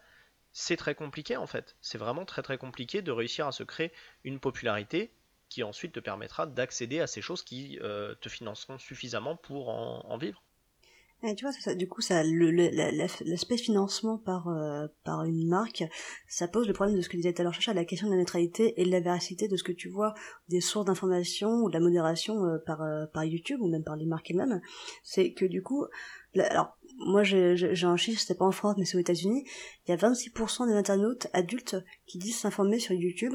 c'est 0.52 0.76
très 0.76 0.94
compliqué 0.94 1.36
en 1.36 1.46
fait. 1.46 1.76
C'est 1.80 1.98
vraiment 1.98 2.24
très 2.24 2.42
très 2.42 2.58
compliqué 2.58 3.02
de 3.02 3.12
réussir 3.12 3.46
à 3.46 3.52
se 3.52 3.62
créer 3.62 3.92
une 4.24 4.40
popularité 4.40 5.12
qui 5.50 5.62
ensuite 5.62 5.92
te 5.92 6.00
permettra 6.00 6.46
d'accéder 6.46 7.00
à 7.00 7.06
ces 7.06 7.20
choses 7.20 7.42
qui 7.42 7.78
euh, 7.82 8.14
te 8.22 8.30
financeront 8.30 8.78
suffisamment 8.78 9.36
pour 9.36 9.68
en 9.68 10.16
vivre. 10.16 10.42
Tu 11.36 11.44
vois, 11.44 11.52
ça, 11.52 11.74
du 11.74 11.86
coup, 11.86 12.00
ça, 12.00 12.22
l'aspect 12.24 13.58
financement 13.58 14.16
par 14.16 14.48
euh, 14.48 14.86
par 15.04 15.24
une 15.24 15.46
marque, 15.48 15.84
ça 16.26 16.48
pose 16.48 16.66
le 16.66 16.72
problème 16.72 16.96
de 16.96 17.02
ce 17.02 17.10
que 17.10 17.16
disait 17.16 17.34
tout 17.34 17.42
à 17.42 17.44
l'heure 17.44 17.58
à 17.66 17.74
la 17.74 17.84
question 17.84 18.06
de 18.06 18.12
la 18.12 18.18
neutralité 18.18 18.80
et 18.80 18.86
de 18.86 18.90
la 18.90 19.00
véracité 19.00 19.46
de 19.46 19.54
ce 19.56 19.62
que 19.62 19.72
tu 19.72 19.90
vois 19.90 20.14
des 20.48 20.62
sources 20.62 20.86
d'information 20.86 21.50
ou 21.62 21.68
de 21.68 21.74
la 21.74 21.80
modération 21.80 22.46
euh, 22.46 22.56
par 22.64 22.80
euh, 22.80 23.04
par 23.12 23.24
YouTube 23.26 23.60
ou 23.60 23.68
même 23.68 23.84
par 23.84 23.96
les 23.96 24.06
marques 24.06 24.30
elles-mêmes. 24.30 24.62
C'est 25.02 25.34
que 25.34 25.44
du 25.44 25.62
coup, 25.62 25.84
alors 26.38 26.78
moi 26.96 27.22
j'ai 27.22 27.84
un 27.84 27.96
chiffre, 27.96 28.18
c'était 28.18 28.38
pas 28.38 28.46
en 28.46 28.52
France 28.52 28.76
mais 28.78 28.86
c'est 28.86 28.96
aux 28.96 29.00
États-Unis, 29.00 29.44
il 29.86 29.90
y 29.90 29.92
a 29.92 29.98
26% 29.98 30.68
des 30.68 30.74
internautes 30.74 31.26
adultes 31.34 31.76
qui 32.06 32.16
disent 32.16 32.38
s'informer 32.38 32.78
sur 32.78 32.94
YouTube 32.94 33.34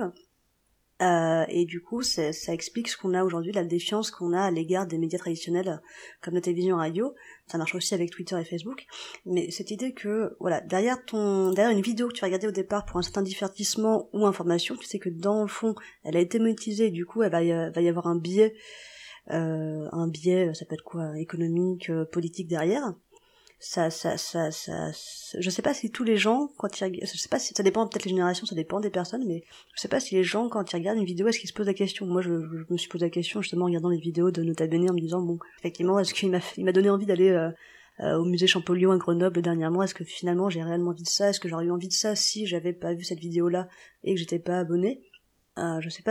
euh, 1.01 1.45
et 1.49 1.65
du 1.65 1.81
coup, 1.81 2.03
ça 2.03 2.31
explique 2.53 2.87
ce 2.87 2.97
qu'on 2.97 3.13
a 3.13 3.23
aujourd'hui, 3.23 3.51
la 3.51 3.65
défiance 3.65 4.11
qu'on 4.11 4.31
a 4.31 4.41
à 4.41 4.51
l'égard 4.51 4.87
des 4.87 4.97
médias 4.97 5.19
traditionnels 5.19 5.81
comme 6.21 6.35
la 6.35 6.41
télévision, 6.41 6.77
radio. 6.77 7.13
Ça 7.47 7.57
marche 7.57 7.75
aussi 7.75 7.93
avec 7.93 8.11
Twitter 8.11 8.39
et 8.39 8.45
Facebook. 8.45 8.85
Mais 9.25 9.51
cette 9.51 9.71
idée 9.71 9.93
que, 9.93 10.35
voilà, 10.39 10.61
derrière 10.61 11.03
ton, 11.05 11.51
derrière 11.51 11.75
une 11.75 11.83
vidéo 11.83 12.07
que 12.07 12.13
tu 12.13 12.21
vas 12.21 12.27
regarder 12.27 12.47
au 12.47 12.51
départ 12.51 12.85
pour 12.85 12.97
un 12.97 13.01
certain 13.01 13.23
divertissement 13.23 14.09
ou 14.13 14.25
information, 14.25 14.75
tu 14.77 14.85
sais 14.85 14.99
que 14.99 15.09
dans 15.09 15.41
le 15.41 15.47
fond, 15.47 15.75
elle 16.03 16.15
a 16.15 16.21
été 16.21 16.39
monétisée. 16.39 16.91
Du 16.91 17.05
coup, 17.05 17.23
elle 17.23 17.31
va 17.31 17.43
y, 17.43 17.47
y 17.47 17.89
avoir 17.89 18.07
un 18.07 18.15
biais, 18.15 18.55
euh, 19.31 19.87
un 19.91 20.07
biais, 20.07 20.53
ça 20.53 20.65
peut 20.65 20.75
être 20.75 20.83
quoi, 20.83 21.19
économique, 21.19 21.89
euh, 21.89 22.05
politique 22.05 22.47
derrière 22.47 22.93
ça, 23.59 23.89
ça, 23.89 24.17
ça, 24.17 24.51
ça, 24.51 24.91
je 25.39 25.49
sais 25.49 25.61
pas 25.61 25.73
si 25.73 25.89
tous 25.89 26.03
les 26.03 26.17
gens, 26.17 26.49
quand 26.57 26.81
ils 26.81 26.99
je 27.01 27.17
sais 27.17 27.29
pas 27.29 27.39
si 27.39 27.53
ça 27.53 27.63
dépend 27.63 27.87
peut-être 27.87 28.05
les 28.05 28.09
générations, 28.09 28.45
ça 28.45 28.55
dépend 28.55 28.79
des 28.79 28.89
personnes, 28.89 29.25
mais 29.25 29.43
je 29.75 29.81
sais 29.81 29.87
pas 29.87 29.99
si 29.99 30.15
les 30.15 30.23
gens, 30.23 30.49
quand 30.49 30.71
ils 30.71 30.75
regardent 30.75 30.99
une 30.99 31.05
vidéo, 31.05 31.27
est-ce 31.27 31.39
qu'ils 31.39 31.49
se 31.49 31.53
posent 31.53 31.67
la 31.67 31.73
question? 31.73 32.05
Moi, 32.05 32.21
je, 32.21 32.31
me 32.31 32.77
suis 32.77 32.89
posé 32.89 33.05
la 33.05 33.09
question 33.09 33.41
justement 33.41 33.65
en 33.65 33.67
regardant 33.67 33.89
les 33.89 33.99
vidéos 33.99 34.31
de 34.31 34.43
Nota 34.43 34.67
Bene 34.67 34.89
en 34.89 34.93
me 34.93 34.99
disant, 34.99 35.21
bon, 35.21 35.39
effectivement, 35.59 35.99
est-ce 35.99 36.13
qu'il 36.13 36.29
m'a, 36.29 36.39
il 36.57 36.65
m'a 36.65 36.73
donné 36.73 36.89
envie 36.89 37.05
d'aller 37.05 37.29
euh, 37.29 37.49
euh, 38.01 38.17
au 38.17 38.25
musée 38.25 38.47
Champollion 38.47 38.91
à 38.91 38.97
Grenoble 38.97 39.41
dernièrement? 39.41 39.83
Est-ce 39.83 39.95
que 39.95 40.03
finalement 40.03 40.49
j'ai 40.49 40.61
réellement 40.61 40.91
envie 40.91 41.03
de 41.03 41.09
ça? 41.09 41.29
Est-ce 41.29 41.39
que 41.39 41.47
j'aurais 41.47 41.65
eu 41.65 41.71
envie 41.71 41.87
de 41.87 41.93
ça 41.93 42.15
si 42.15 42.45
j'avais 42.45 42.73
pas 42.73 42.93
vu 42.93 43.03
cette 43.03 43.19
vidéo-là 43.19 43.67
et 44.03 44.13
que 44.13 44.19
j'étais 44.19 44.39
pas 44.39 44.59
abonné? 44.59 45.01
Euh, 45.57 45.79
je 45.79 45.87
sais 45.89 46.03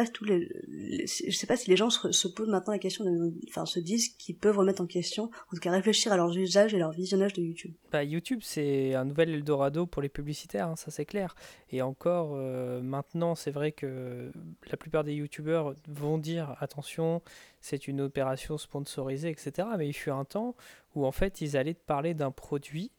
sais 1.30 1.46
pas 1.46 1.56
si 1.56 1.68
les 1.68 1.76
gens 1.76 1.90
se, 1.90 2.28
posent 2.28 2.48
maintenant 2.48 2.72
la 2.72 2.78
question 2.78 3.04
enfin 3.48 3.66
se 3.66 3.78
disent 3.78 4.08
qu'ils 4.08 4.36
peuvent 4.36 4.56
remettre 4.56 4.80
en 4.80 4.86
question, 4.86 5.24
en 5.24 5.54
tout 5.54 5.60
cas 5.60 5.70
réfléchir 5.70 6.12
à 6.12 6.16
leurs 6.16 6.34
usages 6.34 6.72
et 6.72 6.78
leur 6.78 6.92
visionnage 6.92 7.34
de 7.34 7.42
YouTube. 7.42 7.74
Bah, 7.92 8.04
YouTube 8.04 8.40
c'est 8.42 8.94
un 8.94 9.04
nouvel 9.04 9.28
Eldorado 9.28 9.84
pour 9.84 10.00
les 10.00 10.08
publicitaires, 10.08 10.68
hein, 10.68 10.76
ça 10.76 10.90
c'est 10.90 11.04
clair. 11.04 11.34
Et 11.68 11.82
encore 11.82 12.32
euh, 12.34 12.80
maintenant 12.80 13.34
c'est 13.34 13.50
vrai 13.50 13.72
que 13.72 14.32
la 14.70 14.78
plupart 14.78 15.04
des 15.04 15.12
YouTubeurs 15.12 15.74
vont 15.88 16.16
dire 16.16 16.56
attention 16.60 17.20
c'est 17.60 17.86
une 17.86 18.00
opération 18.00 18.56
sponsorisée 18.56 19.28
etc. 19.28 19.68
Mais 19.76 19.88
il 19.88 19.92
fut 19.92 20.10
un 20.10 20.24
temps 20.24 20.56
où 20.94 21.04
en 21.04 21.12
fait 21.12 21.42
ils 21.42 21.58
allaient 21.58 21.74
te 21.74 21.84
parler 21.84 22.14
d'un 22.14 22.30
produit 22.30 22.92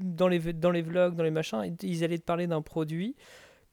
dans 0.00 0.28
les 0.28 0.38
vlogs 0.38 1.14
dans 1.14 1.22
les 1.24 1.30
machins 1.30 1.76
ils 1.82 2.04
allaient 2.04 2.18
te 2.18 2.24
parler 2.24 2.46
d'un 2.46 2.62
produit 2.62 3.14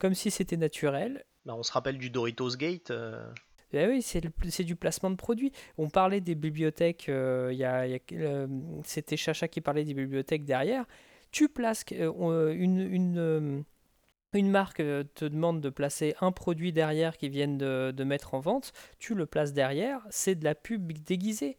comme 0.04 0.12
si 0.12 0.30
c'était 0.30 0.58
naturel. 0.58 1.24
Bah, 1.46 1.54
on 1.56 1.62
se 1.62 1.72
rappelle 1.72 1.96
du 1.96 2.10
Doritos 2.10 2.58
Gate. 2.58 2.90
Euh. 2.90 3.26
Eh 3.72 3.86
oui, 3.86 4.02
c'est 4.02 4.64
du 4.64 4.76
placement 4.76 5.08
de 5.08 5.16
produits. 5.16 5.50
On 5.78 5.88
parlait 5.88 6.20
des 6.20 6.34
bibliothèques, 6.34 7.08
euh, 7.08 7.50
y 7.54 7.64
a, 7.64 7.86
euh, 8.12 8.46
c'était 8.84 9.16
Chacha 9.16 9.48
qui 9.48 9.62
parlait 9.62 9.82
des 9.82 9.94
bibliothèques 9.94 10.44
derrière. 10.44 10.84
Tu 11.30 11.48
places 11.48 11.86
euh, 11.92 12.52
une, 12.52 12.80
une, 12.80 13.64
une, 14.34 14.50
marque 14.50 14.82
te 15.14 15.24
demande 15.24 15.62
de 15.62 15.70
placer 15.70 16.14
un 16.20 16.32
produit 16.32 16.74
derrière 16.74 17.16
qu'ils 17.16 17.30
viennent 17.30 17.56
de, 17.56 17.90
de, 17.90 18.04
mettre 18.04 18.34
en 18.34 18.40
vente, 18.40 18.74
tu 18.98 19.14
le 19.14 19.24
places 19.24 19.54
derrière, 19.54 20.06
c'est 20.10 20.34
de 20.34 20.44
la 20.44 20.54
pub 20.54 20.92
déguisée. 20.92 21.56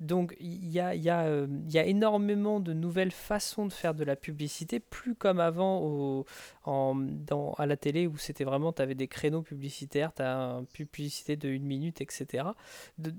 Donc 0.00 0.36
il 0.38 0.78
euh, 0.78 0.94
y 0.94 1.78
a, 1.78 1.86
énormément 1.86 2.60
de 2.60 2.72
nouvelles 2.72 3.10
façons 3.10 3.66
de 3.66 3.72
faire 3.72 3.94
de 3.94 4.04
la 4.04 4.14
publicité, 4.14 4.78
plus 4.78 5.16
comme 5.16 5.40
avant 5.40 5.80
au, 5.82 6.24
en, 6.64 6.94
dans, 6.94 7.52
à 7.54 7.66
la 7.66 7.76
télé 7.76 8.06
où 8.06 8.16
c'était 8.16 8.44
vraiment, 8.44 8.72
tu 8.72 8.80
avais 8.80 8.94
des 8.94 9.08
créneaux 9.08 9.42
publicitaires, 9.42 10.12
tu 10.14 10.22
as 10.22 10.60
une 10.60 10.66
publicité 10.66 11.36
de 11.36 11.48
une 11.48 11.64
minute, 11.64 12.00
etc. 12.00 12.44
De, 12.98 13.12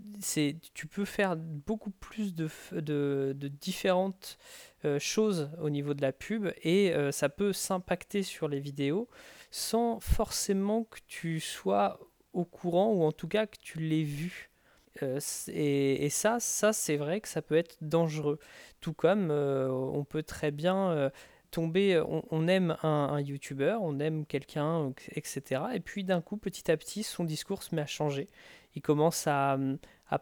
tu 0.73 0.87
peux 0.87 1.05
faire 1.05 1.35
beaucoup 1.35 1.91
plus 1.91 2.33
de, 2.33 2.47
de, 2.71 3.35
de 3.37 3.47
différentes 3.49 4.37
euh, 4.85 4.99
choses 4.99 5.49
au 5.61 5.69
niveau 5.69 5.93
de 5.93 6.01
la 6.01 6.13
pub 6.13 6.53
et 6.63 6.93
euh, 6.93 7.11
ça 7.11 7.27
peut 7.27 7.51
s'impacter 7.51 8.23
sur 8.23 8.47
les 8.47 8.61
vidéos 8.61 9.09
sans 9.51 9.99
forcément 9.99 10.85
que 10.85 10.99
tu 11.07 11.41
sois 11.41 11.99
au 12.31 12.45
courant 12.45 12.93
ou 12.93 13.03
en 13.03 13.11
tout 13.11 13.27
cas 13.27 13.45
que 13.45 13.57
tu 13.61 13.79
l'aies 13.79 14.03
vu. 14.03 14.48
Euh, 15.03 15.19
et, 15.47 16.09
ça, 16.09 16.39
ça 16.39 16.73
c'est 16.73 16.97
vrai 16.97 17.21
que 17.21 17.27
ça 17.27 17.41
peut 17.41 17.57
être 17.57 17.77
dangereux. 17.81 18.39
Tout 18.81 18.93
comme 18.93 19.29
euh, 19.31 19.69
on 19.69 20.03
peut 20.03 20.23
très 20.23 20.51
bien 20.51 20.91
euh, 20.91 21.09
tomber, 21.51 22.01
on, 22.31 22.47
aime 22.47 22.77
un, 22.83 22.87
un 22.87 23.21
YouTuber, 23.21 23.77
on 23.81 23.99
aime 23.99 24.25
quelqu'un, 24.25 24.93
etc. 25.11 25.61
Et 25.73 25.79
puis 25.79 26.03
d'un 26.03 26.21
coup, 26.21 26.37
petit 26.37 26.69
à 26.71 26.77
petit, 26.77 27.03
son 27.03 27.23
discours 27.23 27.63
se 27.63 27.73
met 27.75 27.81
à 27.81 27.87
changer. 27.87 28.27
Il 28.75 28.81
commence 28.81 29.25
à, 29.27 29.57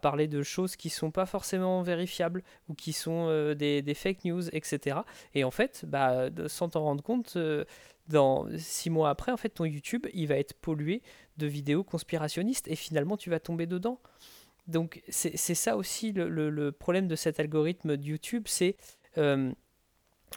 parler 0.01 0.27
de 0.27 0.41
choses 0.41 0.75
qui 0.75 0.89
sont 0.89 1.11
pas 1.11 1.25
forcément 1.25 1.81
vérifiables 1.81 2.43
ou 2.69 2.73
qui 2.73 2.93
sont 2.93 3.53
des, 3.53 3.81
des, 3.81 3.93
fake 3.93 4.25
news, 4.25 4.49
etc. 4.53 4.99
Et 5.33 5.43
en 5.43 5.51
fait, 5.51 5.83
bah, 5.85 6.29
sans 6.47 6.69
t'en 6.69 6.83
rendre 6.83 7.03
compte, 7.03 7.37
dans 8.07 8.47
six 8.57 8.89
mois 8.89 9.09
après, 9.09 9.31
en 9.31 9.37
fait, 9.37 9.49
ton 9.49 9.65
YouTube, 9.65 10.07
il 10.13 10.27
va 10.27 10.37
être 10.37 10.53
pollué 10.53 11.01
de 11.37 11.47
vidéos 11.47 11.83
conspirationnistes 11.83 12.67
et 12.67 12.75
finalement, 12.75 13.17
tu 13.17 13.29
vas 13.29 13.39
tomber 13.39 13.65
dedans. 13.65 13.99
Donc 14.67 15.01
c'est 15.07 15.37
ça 15.37 15.77
aussi 15.77 16.11
le, 16.11 16.71
problème 16.71 17.07
de 17.07 17.15
cet 17.15 17.39
algorithme 17.39 17.95
de 17.95 18.03
YouTube, 18.03 18.43
c'est 18.47 18.75
euh, 19.17 19.51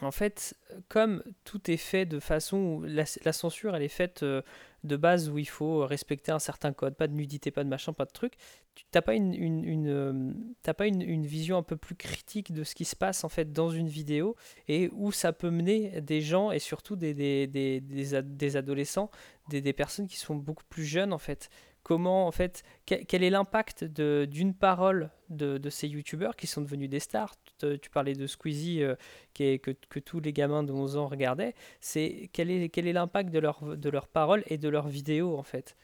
en 0.01 0.11
fait 0.11 0.55
comme 0.87 1.21
tout 1.43 1.69
est 1.69 1.77
fait 1.77 2.05
de 2.05 2.19
façon 2.19 2.57
où 2.57 2.83
la, 2.83 3.33
censure 3.33 3.75
elle 3.75 3.83
est 3.83 3.89
faite 3.89 4.23
euh, 4.23 4.41
de 4.85 4.95
base 4.95 5.29
où 5.29 5.37
il 5.37 5.47
faut 5.49 5.85
respecter 5.85 6.31
un 6.31 6.39
certain 6.39 6.71
code, 6.71 6.95
pas 6.95 7.07
de 7.07 7.13
nudité, 7.13 7.51
pas 7.51 7.65
de 7.65 7.69
machin, 7.69 7.91
pas 7.91 8.05
de 8.05 8.11
truc, 8.11 8.35
tu 8.73 8.85
n'as 8.95 9.01
pas, 9.01 9.15
une, 9.15 9.33
une, 9.33 9.89
euh, 9.89 10.73
pas 10.73 10.87
une, 10.87 11.25
vision 11.25 11.57
un 11.57 11.63
peu 11.63 11.75
plus 11.75 11.95
critique 11.95 12.53
de 12.53 12.63
ce 12.63 12.73
qui 12.73 12.85
se 12.85 12.95
passe 12.95 13.25
en 13.25 13.29
fait 13.29 13.51
dans 13.51 13.69
une 13.69 13.89
vidéo 13.89 14.37
et 14.69 14.89
où 14.93 15.11
ça 15.11 15.33
peut 15.33 15.49
mener 15.49 15.99
des 15.99 16.21
gens 16.21 16.51
et 16.51 16.59
surtout 16.59 16.95
des, 16.95 18.55
adolescents, 18.55 19.11
des 19.49 19.73
personnes 19.73 20.07
qui 20.07 20.17
sont 20.17 20.35
beaucoup 20.35 20.63
plus 20.69 20.85
jeunes 20.85 21.11
en 21.11 21.19
fait 21.19 21.49
comment 21.83 22.27
en 22.27 22.31
fait 22.31 22.63
quel, 22.85 23.23
est 23.23 23.29
l'impact 23.29 23.83
d'une 23.83 24.53
parole 24.53 25.09
de, 25.29 25.69
ces 25.69 25.87
youtubeurs 25.87 26.35
qui 26.35 26.47
sont 26.47 26.61
devenus 26.61 26.89
des 26.89 26.99
stars? 26.99 27.35
Tu, 27.59 27.89
parlais 27.91 28.13
de 28.13 28.27
Squeezie 28.27 28.83
euh, 28.83 28.95
qui 29.33 29.43
est, 29.43 29.59
que, 29.59 29.71
que, 29.71 29.99
tous 29.99 30.19
les 30.19 30.33
gamins 30.33 30.63
de 30.63 30.71
11 30.71 30.97
ans 30.97 31.07
regardaient. 31.07 31.53
C'est 31.79 32.29
quel 32.33 32.49
est 32.49 32.69
quel 32.69 32.87
est 32.87 32.93
l'impact 32.93 33.29
de 33.29 33.39
leur 33.39 33.77
de 33.77 33.89
leur 33.89 34.07
parole 34.07 34.43
et 34.47 34.57
de 34.57 34.69
leurs 34.69 34.87
vidéos 34.87 35.37
en 35.37 35.43
fait? 35.43 35.77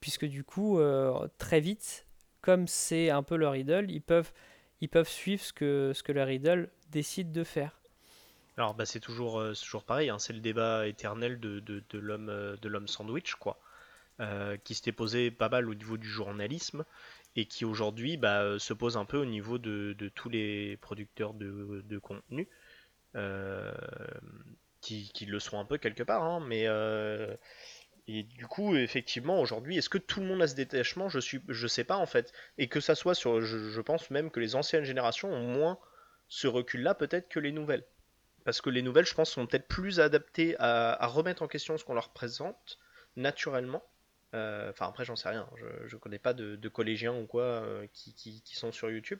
Puisque 0.00 0.24
du 0.24 0.44
coup 0.44 0.78
euh, 0.78 1.28
très 1.38 1.60
vite 1.60 2.06
comme 2.40 2.66
c'est 2.66 3.10
un 3.10 3.22
peu 3.22 3.36
leur 3.36 3.54
idole 3.54 3.90
ils 3.90 4.00
peuvent 4.00 4.32
ils 4.80 4.88
peuvent 4.88 5.08
suivre 5.08 5.42
ce 5.42 5.52
que 5.52 5.92
ce 5.94 6.02
que 6.02 6.12
leur 6.12 6.30
idole 6.30 6.70
décide 6.88 7.32
de 7.32 7.44
faire. 7.44 7.80
Alors 8.56 8.74
bah 8.74 8.86
c'est 8.86 9.00
toujours 9.00 9.38
euh, 9.38 9.52
toujours 9.52 9.84
pareil 9.84 10.08
hein, 10.08 10.18
c'est 10.18 10.32
le 10.32 10.40
débat 10.40 10.86
éternel 10.86 11.38
de, 11.38 11.60
de, 11.60 11.82
de 11.90 12.56
de 12.56 12.68
l'homme 12.68 12.88
sandwich 12.88 13.34
quoi 13.34 13.58
euh, 14.20 14.58
qui 14.64 14.74
s'était 14.74 14.92
posé 14.92 15.30
pas 15.30 15.48
mal 15.48 15.66
au 15.66 15.74
niveau 15.74 15.96
du 15.96 16.06
journalisme 16.06 16.84
et 17.36 17.46
qui 17.46 17.64
aujourd'hui 17.64 18.18
bah, 18.18 18.42
euh, 18.42 18.58
se 18.58 18.74
pose 18.74 18.98
un 18.98 19.06
peu 19.06 19.16
au 19.16 19.24
niveau 19.24 19.56
de, 19.56 19.94
tous 20.14 20.28
les 20.28 20.76
producteurs 20.76 21.32
de, 21.32 21.98
contenu, 21.98 22.46
euh, 23.16 23.72
qui, 24.82 25.10
le 25.26 25.38
sont 25.38 25.58
un 25.58 25.64
peu 25.64 25.78
quelque 25.78 26.02
part, 26.02 26.22
hein, 26.22 26.44
mais 26.46 26.66
et 28.08 28.24
du 28.24 28.46
coup, 28.46 28.76
effectivement, 28.76 29.40
aujourd'hui, 29.40 29.78
est-ce 29.78 29.88
que 29.88 29.96
tout 29.96 30.20
le 30.20 30.26
monde 30.26 30.42
a 30.42 30.48
ce 30.48 30.54
détachement? 30.54 31.08
Je 31.08 31.18
suis, 31.18 31.40
je 31.48 31.66
sais 31.66 31.84
pas 31.84 31.96
en 31.96 32.06
fait, 32.06 32.34
et 32.58 32.68
que 32.68 32.80
ça 32.80 32.94
soit 32.94 33.14
sur, 33.14 33.40
je, 33.40 33.80
pense 33.80 34.10
même 34.10 34.30
que 34.30 34.40
les 34.40 34.54
anciennes 34.54 34.84
générations 34.84 35.32
ont 35.32 35.46
moins 35.46 35.78
ce 36.28 36.46
recul-là 36.46 36.94
peut-être 36.94 37.30
que 37.30 37.40
les 37.40 37.52
nouvelles, 37.52 37.86
parce 38.44 38.60
que 38.60 38.68
les 38.68 38.82
nouvelles, 38.82 39.06
je 39.06 39.14
pense, 39.14 39.30
sont 39.30 39.46
peut-être 39.46 39.66
plus 39.66 39.98
adaptées 39.98 40.56
à 40.58 41.06
remettre 41.06 41.42
en 41.42 41.48
question 41.48 41.78
ce 41.78 41.84
qu'on 41.84 41.94
leur 41.94 42.10
présente 42.10 42.78
naturellement 43.16 43.82
enfin, 44.32 44.86
après, 44.86 45.04
j'en 45.04 45.16
sais 45.16 45.28
rien. 45.28 45.48
Je, 45.56 45.88
je 45.88 45.96
connais 45.96 46.18
pas 46.18 46.32
de, 46.32 46.68
collégiens 46.68 47.14
ou 47.14 47.26
quoi 47.26 47.42
euh, 47.42 47.86
qui, 47.92 48.14
qui, 48.14 48.56
sont 48.56 48.72
sur 48.72 48.90
YouTube. 48.90 49.18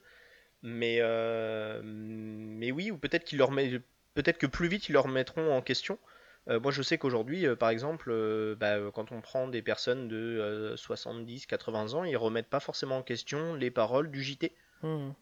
Mais, 0.62 0.98
euh, 1.00 1.80
mais 1.84 2.70
oui, 2.70 2.90
ou 2.90 2.98
peut-être 2.98 3.24
qu'ils 3.24 3.38
leur 3.38 3.50
met, 3.50 3.80
peut-être 4.14 4.38
que 4.38 4.46
plus 4.46 4.68
vite 4.68 4.88
ils 4.88 4.92
leur 4.92 5.08
mettront 5.08 5.54
en 5.54 5.62
question. 5.62 5.98
moi, 6.46 6.72
je 6.72 6.82
sais 6.82 6.98
qu'aujourd'hui, 6.98 7.46
par 7.56 7.70
exemple, 7.70 8.12
bah, 8.56 8.78
quand 8.92 9.12
on 9.12 9.20
prend 9.20 9.48
des 9.48 9.62
personnes 9.62 10.08
de 10.08 10.74
70, 10.76 11.46
80 11.46 11.94
ans, 11.94 12.04
ils 12.04 12.16
remettent 12.16 12.50
pas 12.50 12.60
forcément 12.60 12.98
en 12.98 13.02
question 13.02 13.54
les 13.54 13.70
paroles 13.70 14.10
du 14.10 14.22
JT. 14.22 14.52
Hmm. 14.82 15.12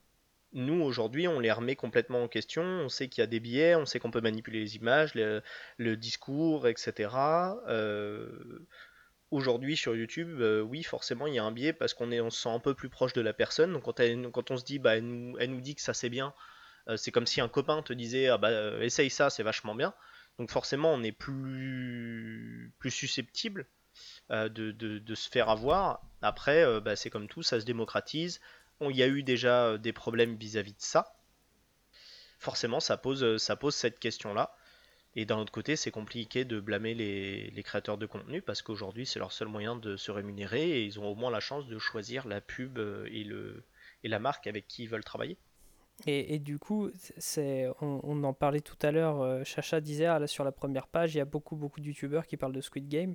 Nous, 0.54 0.82
aujourd'hui, 0.82 1.28
on 1.28 1.40
les 1.40 1.52
remet 1.52 1.76
complètement 1.76 2.22
en 2.22 2.28
question. 2.28 2.62
On 2.62 2.88
sait 2.88 3.08
qu'il 3.08 3.20
y 3.20 3.24
a 3.24 3.26
des 3.26 3.40
biais, 3.40 3.74
on 3.74 3.84
sait 3.84 3.98
qu'on 3.98 4.10
peut 4.10 4.22
manipuler 4.22 4.60
les 4.60 4.76
images, 4.76 5.12
le 5.14 5.96
discours, 5.96 6.66
etc. 6.68 7.10
Euh, 7.68 8.66
aujourd'hui 9.30 9.76
sur 9.76 9.94
YouTube, 9.94 10.40
euh, 10.40 10.60
oui, 10.60 10.82
forcément, 10.82 11.26
il 11.26 11.34
y 11.34 11.38
a 11.38 11.44
un 11.44 11.52
biais 11.52 11.72
parce 11.72 11.94
qu'on 11.94 12.10
est, 12.10 12.20
on 12.20 12.30
se 12.30 12.40
sent 12.40 12.48
un 12.48 12.60
peu 12.60 12.74
plus 12.74 12.88
proche 12.88 13.12
de 13.12 13.20
la 13.20 13.32
personne. 13.32 13.72
Donc 13.72 13.84
quand, 13.84 14.00
quand 14.32 14.50
on 14.50 14.56
se 14.56 14.64
dit, 14.64 14.78
bah, 14.78 14.96
elle 14.96 15.06
nous, 15.06 15.60
dit 15.60 15.74
que 15.74 15.82
ça 15.82 15.94
c'est 15.94 16.08
bien, 16.08 16.34
euh, 16.88 16.96
c'est 16.96 17.10
comme 17.10 17.26
si 17.26 17.40
un 17.40 17.48
copain 17.48 17.82
te 17.82 17.92
disait, 17.92 18.28
ah 18.28 18.38
bah, 18.38 18.48
euh, 18.48 18.80
essaye 18.82 19.10
ça, 19.10 19.30
c'est 19.30 19.42
vachement 19.42 19.74
bien. 19.74 19.94
Donc 20.38 20.50
forcément, 20.50 20.92
on 20.92 21.02
est 21.02 21.12
plus, 21.12 22.72
plus 22.78 22.90
susceptible 22.90 23.66
de, 24.30 25.14
se 25.14 25.28
faire 25.28 25.48
avoir. 25.48 26.00
Après, 26.22 26.80
bah, 26.80 26.94
c'est 26.94 27.10
comme 27.10 27.26
tout, 27.26 27.42
ça 27.42 27.60
se 27.60 27.64
démocratise. 27.64 28.40
Il 28.80 28.96
y 28.96 29.02
a 29.02 29.08
eu 29.08 29.24
déjà 29.24 29.76
des 29.78 29.92
problèmes 29.92 30.36
vis-à-vis 30.36 30.74
de 30.74 30.80
ça. 30.80 31.16
Forcément, 32.38 32.78
ça 32.78 32.96
pose, 32.96 33.38
ça 33.38 33.56
pose 33.56 33.74
cette 33.74 33.98
question-là. 33.98 34.54
Et 35.18 35.24
d'un 35.24 35.38
autre 35.38 35.50
côté, 35.50 35.74
c'est 35.74 35.90
compliqué 35.90 36.44
de 36.44 36.60
blâmer 36.60 36.94
les, 36.94 37.62
créateurs 37.64 37.98
de 37.98 38.06
contenu 38.06 38.40
parce 38.40 38.62
qu'aujourd'hui, 38.62 39.04
c'est 39.04 39.18
leur 39.18 39.32
seul 39.32 39.48
moyen 39.48 39.74
de 39.74 39.96
se 39.96 40.12
rémunérer 40.12 40.62
et 40.62 40.84
ils 40.84 41.00
ont 41.00 41.06
au 41.06 41.16
moins 41.16 41.32
la 41.32 41.40
chance 41.40 41.66
de 41.66 41.76
choisir 41.76 42.28
la 42.28 42.40
pub 42.40 42.78
euh, 42.78 43.04
et, 43.10 43.26
et 44.04 44.08
la 44.08 44.20
marque 44.20 44.46
avec 44.46 44.68
qui 44.68 44.84
ils 44.84 44.88
veulent 44.88 45.02
travailler. 45.02 45.36
Et, 46.06 46.38
du 46.38 46.60
coup, 46.60 46.90
c'est, 47.18 47.68
on, 47.80 48.22
en 48.22 48.32
parlait 48.32 48.60
tout 48.60 48.76
à 48.82 48.92
l'heure, 48.92 49.20
euh, 49.20 49.42
Chacha 49.44 49.80
disait 49.80 50.06
ah, 50.06 50.20
là, 50.20 50.28
sur 50.28 50.44
la 50.44 50.52
première 50.52 50.86
page, 50.86 51.14
il 51.14 51.18
y 51.18 51.20
a 51.20 51.24
beaucoup, 51.24 51.56
beaucoup 51.56 51.80
de 51.80 51.86
youtubeurs 51.86 52.26
qui 52.26 52.36
parlent 52.36 52.52
de 52.52 52.60
Squid 52.60 52.88
Game. 52.88 53.14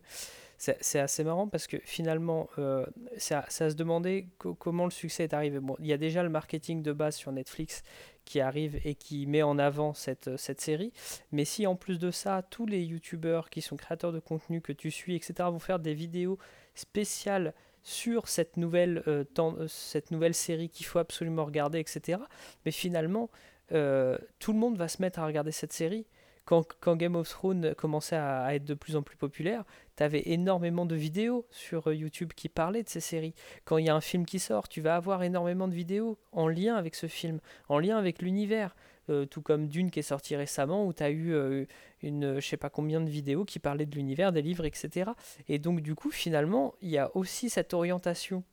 C'est, 0.58 1.00
assez 1.00 1.24
marrant 1.24 1.48
parce 1.48 1.66
que 1.68 1.78
finalement, 1.86 2.50
euh, 2.58 2.86
ça 3.18 3.46
se 3.50 3.74
demandait 3.74 4.28
comment 4.38 4.86
le 4.86 4.92
succès 4.92 5.24
est 5.24 5.34
arrivé. 5.34 5.60
Bon, 5.60 5.76
il 5.80 5.88
y 5.88 5.94
a 5.94 5.98
déjà 5.98 6.24
le 6.24 6.30
marketing 6.30 6.84
de 6.84 6.92
base 6.92 7.16
sur 7.16 7.32
Netflix 7.32 7.84
qui 8.26 8.40
arrive 8.40 8.80
et 8.86 8.96
qui 8.96 9.28
met 9.28 9.44
en 9.44 9.60
avant 9.60 9.94
cette, 9.94 10.38
cette 10.38 10.62
série. 10.62 10.94
Mais 11.32 11.46
si 11.46 11.66
en 11.68 11.76
plus 11.76 12.00
de 12.00 12.12
ça, 12.12 12.44
tous 12.50 12.66
les 12.66 12.84
youtubeurs 12.84 13.50
qui 13.50 13.62
sont 13.62 13.76
créateurs 13.76 14.12
de 14.12 14.20
contenu 14.20 14.62
que 14.62 14.72
tu 14.72 14.92
suis, 14.92 15.16
etc., 15.16 15.34
vont 15.52 15.60
faire 15.60 15.80
des 15.80 15.94
vidéos 15.94 16.38
spéciales 16.76 17.54
sur 17.84 18.30
cette 18.30 18.58
nouvelle, 18.58 19.04
euh, 19.08 19.26
euh, 19.38 19.68
cette 19.68 20.12
nouvelle 20.12 20.34
série 20.34 20.70
qu'il 20.70 20.86
faut 20.86 21.00
absolument 21.00 21.46
regarder, 21.46 21.80
etc. 21.80 22.20
Mais 22.66 22.72
finalement, 22.72 23.30
euh, 23.74 24.18
tout 24.40 24.54
le 24.54 24.60
monde 24.60 24.78
va 24.78 24.88
se 24.88 25.02
mettre 25.02 25.20
à 25.20 25.26
regarder 25.26 25.52
cette 25.52 25.74
série. 25.74 26.08
Quand, 26.46 26.66
quand 26.82 26.98
Game 26.98 27.16
of 27.16 27.30
Thrones 27.30 27.74
commençait 27.76 28.18
à, 28.18 28.54
être 28.54 28.66
de 28.66 28.74
plus 28.74 28.98
en 28.98 29.02
plus 29.02 29.16
populaire, 29.16 29.64
tu 29.96 30.04
avais 30.04 30.24
énormément 30.26 30.86
de 30.86 30.96
vidéos 30.96 31.46
sur 31.52 31.94
YouTube 31.94 32.34
qui 32.36 32.50
parlaient 32.50 32.84
de 32.84 32.90
ces 32.90 33.00
séries. 33.00 33.34
Quand 33.64 33.78
il 33.78 33.86
y 33.86 33.90
a 33.90 33.96
un 33.96 34.02
film 34.02 34.26
qui 34.26 34.40
sort, 34.40 34.68
tu 34.68 34.82
vas 34.82 34.98
avoir 34.98 35.24
énormément 35.24 35.70
de 35.70 35.74
vidéos 35.74 36.18
en 36.34 36.50
lien 36.50 36.76
avec 36.76 36.96
ce 36.96 37.08
film, 37.08 37.40
en 37.70 37.80
lien 37.80 37.98
avec 37.98 38.22
l'univers. 38.22 38.76
Euh, 39.10 39.26
tout 39.26 39.42
comme 39.42 39.68
Dune 39.68 39.92
qui 39.92 40.00
est 40.00 40.02
sorti 40.02 40.34
récemment, 40.36 40.88
où 40.88 40.94
tu 40.94 41.04
as 41.04 41.10
eu 41.10 41.34
euh, 41.34 41.66
une 42.02 42.40
je 42.40 42.48
sais 42.48 42.56
pas 42.56 42.70
combien 42.70 43.02
de 43.02 43.10
vidéos 43.10 43.44
qui 43.44 43.60
parlaient 43.60 43.86
de 43.86 43.96
l'univers, 43.96 44.32
des 44.32 44.42
livres, 44.42 44.64
etc. 44.64 45.12
Et 45.50 45.60
donc 45.60 45.82
du 45.82 45.94
coup, 45.94 46.10
finalement, 46.10 46.74
il 46.82 46.90
y 46.90 46.98
a 46.98 47.12
aussi 47.14 47.50
cette 47.50 47.74
orientation 47.74 48.46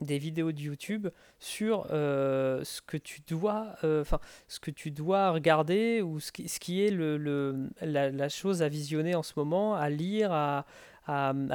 des 0.00 0.18
vidéos 0.18 0.50
de 0.50 0.58
YouTube 0.58 1.08
sur 1.38 1.86
euh, 1.90 2.64
ce 2.64 2.80
que 2.80 2.96
tu 2.96 3.20
dois 3.20 3.76
regarder 5.30 6.02
ou 6.02 6.18
ce 6.18 6.32
qui, 6.32 6.82
est 6.82 6.90
la, 6.90 8.28
chose 8.28 8.62
à 8.62 8.68
visionner 8.68 9.14
en 9.14 9.22
ce 9.22 9.34
moment 9.36 9.76
à 9.76 9.88
lire 9.90 10.32
à, 10.32 10.64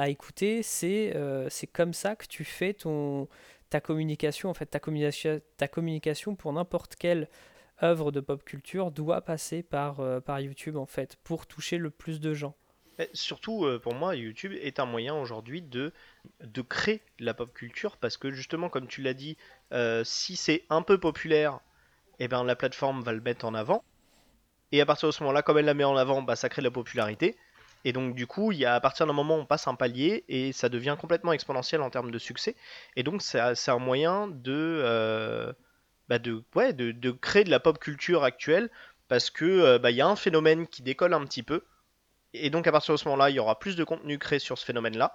écouter 0.06 0.62
c'est 0.62 1.12
comme 1.72 1.92
ça 1.92 2.14
que 2.14 2.26
tu 2.26 2.44
fais 2.44 2.72
ton 2.72 3.26
ta 3.68 3.80
communication 3.80 4.48
en 4.48 4.54
fait 4.54 4.66
ta 4.66 5.68
communication 5.68 6.36
pour 6.36 6.52
n'importe 6.52 6.94
quel 6.94 7.28
œuvre 7.82 8.12
de 8.12 8.20
pop 8.20 8.42
culture 8.44 8.90
doit 8.90 9.20
passer 9.20 9.62
par, 9.62 10.00
euh, 10.00 10.20
par 10.20 10.40
YouTube 10.40 10.76
en 10.76 10.86
fait 10.86 11.16
pour 11.24 11.46
toucher 11.46 11.78
le 11.78 11.90
plus 11.90 12.20
de 12.20 12.34
gens. 12.34 12.54
surtout 13.12 13.64
euh, 13.64 13.78
pour 13.78 13.94
moi, 13.94 14.16
YouTube 14.16 14.52
est 14.52 14.80
un 14.80 14.86
moyen 14.86 15.14
aujourd'hui 15.14 15.62
de, 15.62 15.92
de 16.40 16.62
créer 16.62 17.02
la 17.18 17.34
pop 17.34 17.52
culture 17.52 17.96
parce 17.96 18.16
que 18.16 18.30
justement, 18.30 18.68
comme 18.68 18.86
tu 18.86 19.02
l'as 19.02 19.14
dit, 19.14 19.36
euh, 19.72 20.02
si 20.04 20.36
c'est 20.36 20.64
un 20.70 20.82
peu 20.82 20.98
populaire, 20.98 21.60
eh 22.18 22.28
ben, 22.28 22.44
la 22.44 22.56
plateforme 22.56 23.02
va 23.02 23.12
le 23.12 23.20
mettre 23.20 23.44
en 23.44 23.54
avant. 23.54 23.84
Et 24.72 24.80
à 24.80 24.86
partir 24.86 25.08
de 25.08 25.12
ce 25.12 25.22
moment-là, 25.22 25.42
comme 25.42 25.58
elle 25.58 25.66
la 25.66 25.74
met 25.74 25.84
en 25.84 25.96
avant, 25.96 26.22
bah, 26.22 26.36
ça 26.36 26.48
crée 26.48 26.62
de 26.62 26.66
la 26.66 26.72
popularité. 26.72 27.36
Et 27.84 27.92
donc 27.92 28.16
du 28.16 28.26
coup, 28.26 28.50
il 28.50 28.58
y 28.58 28.64
a, 28.64 28.74
à 28.74 28.80
partir 28.80 29.06
d'un 29.06 29.12
moment, 29.12 29.36
on 29.36 29.44
passe 29.46 29.68
un 29.68 29.74
palier 29.74 30.24
et 30.28 30.52
ça 30.52 30.68
devient 30.68 30.96
complètement 30.98 31.32
exponentiel 31.32 31.82
en 31.82 31.90
termes 31.90 32.10
de 32.10 32.18
succès. 32.18 32.56
Et 32.96 33.02
donc 33.02 33.22
c'est 33.22 33.38
un 33.38 33.78
moyen 33.78 34.26
de, 34.26 35.54
bah, 36.08 36.18
de, 36.18 36.42
ouais, 36.54 36.72
de, 36.72 36.92
de, 36.92 37.10
créer 37.10 37.44
de 37.44 37.50
la 37.50 37.60
pop 37.60 37.78
culture 37.78 38.24
actuelle 38.24 38.70
parce 39.08 39.30
que 39.30 39.44
euh, 39.44 39.78
bah, 39.78 39.90
y 39.90 40.00
a 40.00 40.06
un 40.06 40.16
phénomène 40.16 40.66
qui 40.66 40.82
décolle 40.82 41.14
un 41.14 41.24
petit 41.24 41.42
peu 41.42 41.64
et 42.32 42.50
donc 42.50 42.66
à 42.66 42.72
partir 42.72 42.94
de 42.94 42.98
ce 42.98 43.04
moment-là, 43.06 43.30
il 43.30 43.36
y 43.36 43.38
aura 43.38 43.58
plus 43.58 43.76
de 43.76 43.84
contenu 43.84 44.18
créé 44.18 44.38
sur 44.38 44.58
ce 44.58 44.64
phénomène-là 44.64 45.12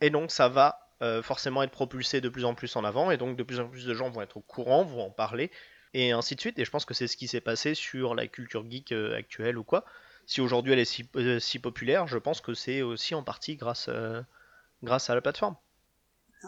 et 0.00 0.10
donc 0.10 0.30
ça 0.30 0.48
va 0.48 0.88
euh, 1.02 1.22
forcément 1.22 1.62
être 1.62 1.70
propulsé 1.70 2.20
de 2.20 2.28
plus 2.28 2.44
en 2.44 2.54
plus 2.54 2.76
en 2.76 2.84
avant 2.84 3.10
et 3.10 3.16
donc 3.16 3.36
de 3.36 3.42
plus 3.42 3.60
en 3.60 3.68
plus 3.68 3.84
de 3.84 3.94
gens 3.94 4.10
vont 4.10 4.22
être 4.22 4.36
au 4.36 4.42
courant, 4.42 4.84
vont 4.84 5.06
en 5.06 5.10
parler 5.10 5.50
et 5.94 6.12
ainsi 6.12 6.34
de 6.36 6.40
suite. 6.40 6.58
Et 6.58 6.64
je 6.64 6.70
pense 6.70 6.84
que 6.84 6.94
c'est 6.94 7.08
ce 7.08 7.16
qui 7.16 7.28
s'est 7.28 7.40
passé 7.40 7.74
sur 7.74 8.14
la 8.14 8.26
culture 8.26 8.64
geek 8.70 8.92
euh, 8.92 9.16
actuelle 9.16 9.58
ou 9.58 9.64
quoi. 9.64 9.84
Si 10.26 10.40
aujourd'hui 10.40 10.72
elle 10.72 10.78
est 10.78 10.84
si, 10.84 11.08
si, 11.40 11.58
populaire, 11.58 12.06
je 12.06 12.16
pense 12.18 12.40
que 12.40 12.54
c'est 12.54 12.82
aussi 12.82 13.14
en 13.14 13.24
partie 13.24 13.56
grâce, 13.56 13.90
grâce 14.82 15.10
à 15.10 15.16
la 15.16 15.20
plateforme. 15.20 15.56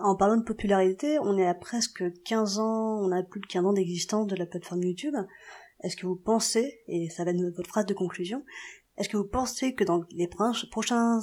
En 0.00 0.16
parlant 0.16 0.36
de 0.36 0.42
popularité, 0.42 1.18
on 1.20 1.38
est 1.38 1.46
à 1.46 1.54
presque 1.54 2.02
15 2.24 2.58
ans, 2.58 3.00
on 3.00 3.12
a 3.12 3.22
plus 3.22 3.40
de 3.40 3.46
15 3.46 3.66
ans 3.66 3.72
d'existence 3.72 4.26
de 4.26 4.34
la 4.34 4.46
plateforme 4.46 4.82
YouTube. 4.82 5.14
Est-ce 5.82 5.96
que 5.96 6.06
vous 6.06 6.16
pensez, 6.16 6.80
et 6.88 7.08
ça 7.10 7.24
va 7.24 7.30
être 7.30 7.40
votre 7.56 7.68
phrase 7.68 7.86
de 7.86 7.94
conclusion, 7.94 8.44
est-ce 8.96 9.08
que 9.08 9.16
vous 9.16 9.28
pensez 9.28 9.74
que 9.74 9.84
dans 9.84 10.04
les 10.10 10.28
prochains 10.28 11.20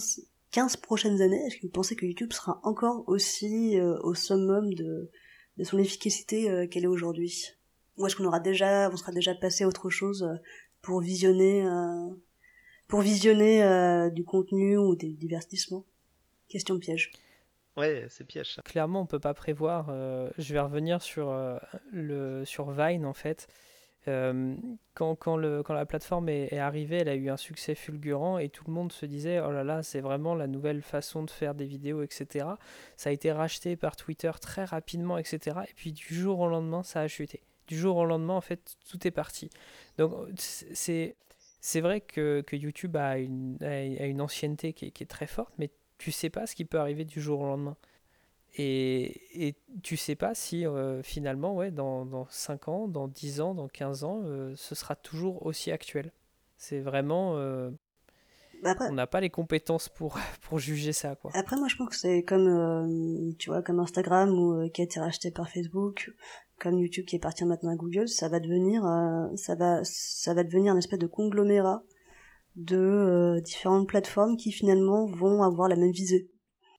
15 0.51 0.77
prochaines 0.77 1.21
années, 1.21 1.41
est-ce 1.45 1.57
que 1.57 1.63
vous 1.63 1.71
pensez 1.71 1.95
que 1.95 2.05
YouTube 2.05 2.31
sera 2.31 2.59
encore 2.63 3.03
aussi 3.07 3.77
euh, 3.79 3.97
au 4.03 4.13
summum 4.13 4.73
de, 4.73 5.09
son 5.63 5.77
efficacité 5.77 6.49
euh, 6.49 6.67
qu'elle 6.67 6.83
est 6.83 6.87
aujourd'hui? 6.87 7.47
Ou 7.97 8.07
est-ce 8.07 8.15
qu'on 8.15 8.25
aura 8.25 8.39
déjà, 8.39 8.89
on 8.91 8.97
sera 8.97 9.11
déjà 9.11 9.35
passé 9.35 9.63
à 9.63 9.67
autre 9.67 9.89
chose 9.89 10.23
euh, 10.23 10.35
pour 10.81 11.01
visionner, 11.01 11.63
pour 12.87 13.01
visionner 13.01 14.09
du 14.11 14.23
contenu 14.23 14.77
ou 14.79 14.95
des 14.95 15.13
divertissements? 15.13 15.85
Question 16.49 16.79
piège. 16.79 17.11
Ouais, 17.77 18.05
c'est 18.09 18.25
piège 18.25 18.55
ça. 18.55 18.61
Clairement, 18.63 19.01
on 19.01 19.05
peut 19.05 19.19
pas 19.19 19.33
prévoir. 19.33 19.87
euh, 19.89 20.29
je 20.37 20.53
vais 20.53 20.59
revenir 20.59 21.01
sur, 21.01 21.29
euh, 21.29 21.57
le, 21.91 22.43
sur 22.45 22.71
Vine 22.71 23.05
en 23.05 23.13
fait. 23.13 23.47
Euh, 24.07 24.55
quand, 24.95 25.15
quand, 25.15 25.37
le, 25.37 25.61
quand 25.63 25.73
la 25.73 25.85
plateforme 25.85 26.27
est, 26.27 26.57
arrivée, 26.57 26.97
elle 26.97 27.09
a 27.09 27.15
eu 27.15 27.29
un 27.29 27.37
succès 27.37 27.75
fulgurant 27.75 28.39
et 28.39 28.49
tout 28.49 28.63
le 28.67 28.73
monde 28.73 28.91
se 28.91 29.05
disait 29.05 29.39
oh 29.39 29.51
là 29.51 29.63
là, 29.63 29.83
c'est 29.83 30.01
vraiment 30.01 30.33
la 30.35 30.47
nouvelle 30.47 30.81
façon 30.81 31.23
de 31.23 31.29
faire 31.29 31.53
des 31.55 31.65
vidéos, 31.65 32.01
etc. 32.01 32.47
Ça 32.97 33.09
a 33.09 33.13
été 33.13 33.31
racheté 33.31 33.75
par 33.75 33.95
Twitter 33.95 34.31
très 34.41 34.65
rapidement, 34.65 35.17
etc. 35.17 35.59
Et 35.69 35.73
puis 35.75 35.93
du 35.93 36.13
jour 36.13 36.39
au 36.39 36.47
lendemain, 36.47 36.83
ça 36.83 37.01
a 37.01 37.07
chuté. 37.07 37.41
Du 37.67 37.77
jour 37.77 37.95
au 37.95 38.05
lendemain, 38.05 38.33
en 38.33 38.41
fait, 38.41 38.75
tout 38.89 39.07
est 39.07 39.11
parti. 39.11 39.49
Donc 39.97 40.13
c'est 40.35 41.15
c'est 41.63 41.81
vrai 41.81 42.01
que, 42.01 42.41
que 42.41 42.55
YouTube 42.55 42.97
a 42.97 43.19
une, 43.19 43.57
a 43.61 44.05
une 44.07 44.19
ancienneté 44.19 44.73
qui 44.73 44.87
est 44.87 45.09
très 45.09 45.27
forte, 45.27 45.53
mais 45.59 45.69
tu 46.01 46.11
sais 46.11 46.31
pas 46.31 46.47
ce 46.47 46.55
qui 46.55 46.65
peut 46.65 46.79
arriver 46.79 47.05
du 47.05 47.21
jour 47.21 47.41
au 47.41 47.45
lendemain. 47.45 47.77
Et, 48.57 49.47
et 49.47 49.55
tu 49.83 49.95
sais 49.97 50.15
pas 50.15 50.33
si 50.33 50.65
euh, 50.65 51.03
finalement, 51.03 51.55
ouais, 51.55 51.69
dans, 51.71 52.05
dans 52.05 52.25
5 52.29 52.67
ans, 52.69 52.87
dans 52.87 53.07
10 53.07 53.39
ans, 53.39 53.53
dans 53.53 53.67
15 53.67 54.03
ans, 54.03 54.21
euh, 54.23 54.53
ce 54.55 54.73
sera 54.73 54.95
toujours 54.95 55.45
aussi 55.45 55.71
actuel. 55.71 56.11
C'est 56.57 56.79
vraiment. 56.79 57.35
euh, 57.37 57.69
Bah, 58.63 58.71
Après, 58.71 58.89
on 58.89 58.93
n'a 58.93 59.05
pas 59.07 59.21
les 59.21 59.29
compétences 59.29 59.89
pour, 59.89 60.17
pour 60.41 60.57
juger 60.59 60.91
ça, 60.91 61.15
quoi. 61.15 61.31
Après, 61.35 61.55
moi, 61.55 61.67
je 61.69 61.75
pense 61.75 61.89
que 61.89 61.95
c'est 61.95 62.23
comme, 62.23 63.35
tu 63.37 63.49
vois, 63.51 63.61
comme 63.61 63.79
Instagram 63.79 64.31
ou 64.31 64.67
qui 64.69 64.81
a 64.81 64.85
été 64.85 64.99
racheté 64.99 65.29
par 65.31 65.47
Facebook, 65.49 66.11
comme 66.59 66.77
YouTube 66.79 67.05
qui 67.05 67.15
est 67.15 67.19
parti 67.19 67.45
maintenant 67.45 67.71
à 67.71 67.75
Google, 67.75 68.07
ça 68.09 68.27
va 68.27 68.39
devenir, 68.39 68.81
ça 69.37 69.53
va, 69.55 69.79
ça 69.83 70.33
va 70.33 70.43
devenir 70.43 70.73
une 70.73 70.79
espèce 70.79 70.99
de 70.99 71.07
conglomérat 71.07 71.83
de 72.55 72.77
euh, 72.77 73.41
différentes 73.41 73.87
plateformes 73.87 74.37
qui 74.37 74.51
finalement 74.51 75.05
vont 75.05 75.43
avoir 75.43 75.67
la 75.69 75.75
même 75.75 75.91
visée. 75.91 76.29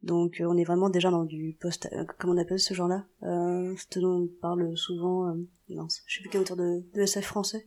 Donc, 0.02 0.40
euh, 0.40 0.46
on 0.46 0.56
est 0.56 0.64
vraiment 0.64 0.90
déjà 0.90 1.10
dans 1.10 1.24
du 1.24 1.56
post, 1.60 1.88
euh, 1.92 2.04
comment 2.18 2.34
on 2.34 2.38
appelle 2.38 2.58
ce 2.58 2.74
genre-là? 2.74 3.06
Euh, 3.22 3.74
Ce 3.76 4.00
dont 4.00 4.22
on 4.22 4.28
parle 4.40 4.76
souvent, 4.76 5.28
euh, 5.28 5.34
mince, 5.68 6.02
je 6.06 6.16
sais 6.16 6.20
plus 6.20 6.30
quel 6.30 6.40
auteur 6.40 6.56
de, 6.56 6.84
de 6.92 7.00
SF 7.02 7.24
français. 7.24 7.66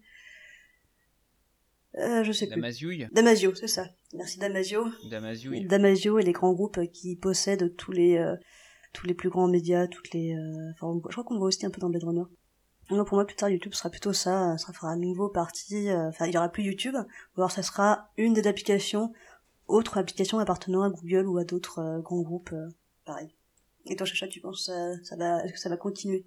Euh, 1.98 2.23
je 2.23 2.32
sais 2.34 2.48
plus. 2.48 2.61
Damasio, 3.14 3.56
c'est 3.56 3.68
ça. 3.68 3.88
Merci 4.14 4.38
Damasio. 4.38 4.86
Damasiouille. 5.10 5.65
Damasio 5.65 6.19
et 6.19 6.23
les 6.23 6.34
grands 6.34 6.53
groupes 6.53 6.80
qui 6.91 7.15
possèdent 7.15 7.73
tous 7.77 7.94
les 7.94 8.18
euh, 8.18 8.36
tous 8.91 9.07
les 9.07 9.14
plus 9.14 9.30
grands 9.30 9.48
médias, 9.48 9.88
toutes 9.88 10.14
les 10.14 10.34
euh, 10.36 10.72
enfin 10.73 10.99
je 11.07 11.14
crois 11.14 11.23
qu'on 11.23 11.36
le 11.36 11.40
voit 11.40 11.48
aussi 11.48 11.65
un 11.65 11.69
peu 11.69 11.80
dans 11.80 11.90
Blade 11.90 12.03
Runner. 12.03 12.23
Pour 12.88 13.14
moi 13.14 13.26
plus 13.26 13.36
tard 13.36 13.49
YouTube 13.49 13.74
sera 13.74 13.90
plutôt 13.90 14.14
ça, 14.14 14.57
ça 14.57 14.72
fera 14.72 14.91
à 14.91 14.95
nouveau 14.95 15.28
partie 15.28 15.90
euh, 15.90 16.10
enfin 16.10 16.28
il 16.28 16.34
y 16.34 16.38
aura 16.38 16.49
plus 16.49 16.64
YouTube 16.64 16.95
ou 16.95 17.41
alors 17.41 17.52
ça 17.52 17.64
sera 17.64 18.10
une 18.18 18.34
des 18.34 18.48
applications 18.48 19.12
autre 19.68 19.98
application 19.98 20.38
appartenant 20.38 20.84
à 20.84 20.90
Google 20.90 21.26
ou 21.28 21.38
à 21.38 21.45
d'autres 21.45 21.80
euh, 21.80 21.99
grands 21.99 22.22
groupes 22.22 22.53
euh, 22.53 22.70
pareil. 23.06 23.34
Et 23.88 23.95
toi 23.95 24.06
Chacha, 24.06 24.28
tu 24.28 24.40
penses 24.40 24.70
euh, 24.70 24.95
ça 25.03 25.16
va 25.16 25.44
est-ce 25.44 25.53
que 25.53 25.60
ça 25.60 25.70
va 25.70 25.78
continuer? 25.78 26.26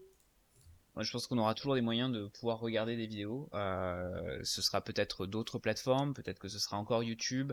Moi, 0.98 1.04
je 1.04 1.12
pense 1.12 1.28
qu'on 1.28 1.38
aura 1.38 1.54
toujours 1.54 1.76
des 1.76 1.80
moyens 1.80 2.10
de 2.10 2.26
pouvoir 2.26 2.58
regarder 2.58 2.96
des 2.96 3.06
vidéos. 3.06 3.48
Euh, 3.54 4.40
ce 4.42 4.60
sera 4.60 4.80
peut-être 4.80 5.26
d'autres 5.26 5.60
plateformes, 5.60 6.12
peut-être 6.12 6.40
que 6.40 6.48
ce 6.48 6.58
sera 6.58 6.76
encore 6.76 7.04
YouTube. 7.04 7.52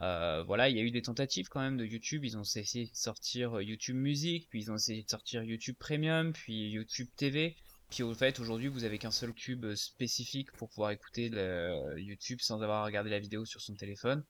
Euh, 0.00 0.42
voilà, 0.42 0.68
il 0.68 0.76
y 0.76 0.80
a 0.80 0.82
eu 0.82 0.90
des 0.90 1.02
tentatives 1.02 1.48
quand 1.48 1.60
même 1.60 1.76
de 1.76 1.84
YouTube. 1.84 2.24
Ils 2.24 2.36
ont 2.36 2.42
essayé 2.42 2.86
de 2.86 2.96
sortir 2.96 3.58
euh, 3.58 3.62
YouTube 3.62 3.94
Music, 3.94 4.48
puis 4.50 4.62
ils 4.62 4.72
ont 4.72 4.74
essayé 4.74 5.04
de 5.04 5.08
sortir 5.08 5.44
YouTube 5.44 5.76
Premium, 5.78 6.32
puis 6.32 6.70
YouTube 6.70 7.06
TV. 7.14 7.54
Puis 7.90 8.02
au 8.02 8.14
fait, 8.14 8.38
aujourd'hui, 8.40 8.68
vous 8.68 8.84
avez 8.84 8.98
qu'un 8.98 9.10
seul 9.10 9.32
cube 9.32 9.64
euh, 9.64 9.76
spécifique 9.76 10.52
pour 10.52 10.68
pouvoir 10.68 10.92
écouter 10.92 11.28
le 11.28 11.98
YouTube 11.98 12.38
sans 12.40 12.62
avoir 12.62 12.82
à 12.82 12.84
regarder 12.86 13.10
la 13.10 13.18
vidéo 13.18 13.44
sur 13.44 13.60
son 13.60 13.74
téléphone. 13.74 14.24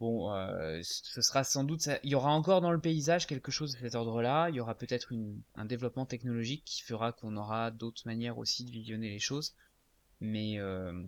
Bon, 0.00 0.32
euh, 0.32 0.80
ce 0.82 1.20
sera 1.20 1.44
sans 1.44 1.62
doute, 1.62 1.86
il 2.04 2.10
y 2.10 2.14
aura 2.14 2.32
encore 2.32 2.62
dans 2.62 2.72
le 2.72 2.80
paysage 2.80 3.26
quelque 3.26 3.52
chose 3.52 3.74
de 3.74 3.78
cet 3.78 3.94
ordre-là. 3.94 4.48
Il 4.48 4.54
y 4.54 4.60
aura 4.60 4.74
peut-être 4.74 5.12
un 5.56 5.64
développement 5.66 6.06
technologique 6.06 6.64
qui 6.64 6.80
fera 6.80 7.12
qu'on 7.12 7.36
aura 7.36 7.70
d'autres 7.70 8.02
manières 8.06 8.38
aussi 8.38 8.64
de 8.64 8.70
visionner 8.70 9.10
les 9.10 9.18
choses. 9.18 9.54
Mais, 10.20 10.58
euh, 10.58 11.04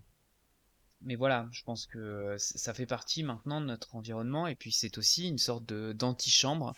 mais 1.01 1.17
voilà, 1.17 1.49
je 1.53 1.63
pense 1.65 1.87
que 1.87 1.99
euh, 1.99 2.39
ça 2.39 2.75
fait 2.75 2.85
partie 2.85 3.23
maintenant 3.23 3.63
de 3.63 3.67
notre 3.67 3.95
environnement 3.97 4.47
et 4.47 4.55
puis 4.55 4.73
c'est 4.73 4.99
aussi 4.99 5.27
une 5.27 5.39
sorte 5.39 5.65
de 5.65 5.95
d'antichambre. 5.95 6.75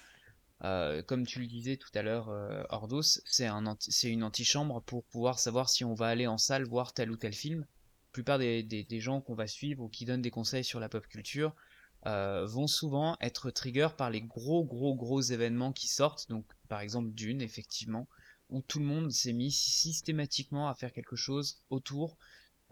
Euh, 0.63 1.03
comme 1.03 1.27
tu 1.27 1.41
le 1.41 1.47
disais 1.47 1.77
tout 1.77 1.91
à 1.95 2.03
l'heure, 2.03 2.29
euh, 2.29 2.63
Ordos, 2.71 3.03
c'est 3.25 3.49
une 4.05 4.23
antichambre 4.23 4.83
pour 4.83 5.05
pouvoir 5.05 5.39
savoir 5.39 5.69
si 5.69 5.85
on 5.85 5.95
va 5.95 6.07
aller 6.07 6.27
en 6.27 6.39
salle 6.39 6.65
voir 6.65 6.95
tel 6.95 7.11
ou 7.11 7.17
tel 7.17 7.33
film. 7.33 7.61
La 7.61 8.13
plupart 8.13 8.39
des, 8.39 9.01
gens 9.01 9.21
qu'on 9.21 9.35
va 9.35 9.47
suivre 9.47 9.83
ou 9.83 9.89
qui 9.89 10.05
donnent 10.05 10.23
des 10.23 10.31
conseils 10.31 10.65
sur 10.65 10.79
la 10.79 10.89
pop 10.89 11.07
culture 11.09 11.55
euh, 12.07 12.47
vont 12.47 12.69
souvent 12.69 13.17
être 13.21 13.51
trigger 13.51 13.89
par 13.97 14.11
les 14.11 14.23
gros 14.23 14.65
gros 14.65 14.95
gros 14.95 15.21
événements 15.21 15.73
qui 15.73 15.89
sortent. 15.89 16.29
Donc 16.29 16.47
par 16.69 16.81
exemple 16.81 17.11
Dune, 17.11 17.43
effectivement, 17.43 18.09
où 18.51 18.63
tout 18.63 18.79
le 18.79 18.85
monde 18.85 19.11
s'est 19.11 19.33
mis 19.33 19.51
systématiquement 19.51 20.69
à 20.69 20.75
faire 20.75 20.93
quelque 20.93 21.17
chose 21.17 21.63
autour. 21.71 22.17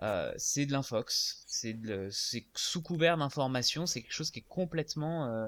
Euh, 0.01 0.33
c'est 0.37 0.65
de 0.65 0.73
l'infox, 0.73 1.45
c'est 1.47 1.77
sous 2.55 2.83
couvert 2.83 3.17
d'information, 3.17 3.87
c'est 3.87 4.03
quelque 4.03 4.13
chose 4.13 4.31
qui 4.31 4.39
est 4.39 4.49
complètement 4.49 5.47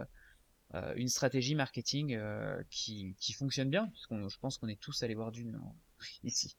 une 0.97 1.09
stratégie 1.09 1.55
marketing 1.55 2.15
euh, 2.15 2.63
qui, 2.71 3.15
qui 3.21 3.33
fonctionne 3.33 3.71
bien, 3.71 3.87
puisqu'on 3.89 4.29
je 4.29 4.39
pense 4.39 4.59
qu'on 4.59 4.69
est 4.69 4.81
tous 4.81 5.03
allés 5.03 5.15
voir 5.15 5.31
Dune 5.33 5.57
en- 5.57 5.77
ici. 6.25 6.57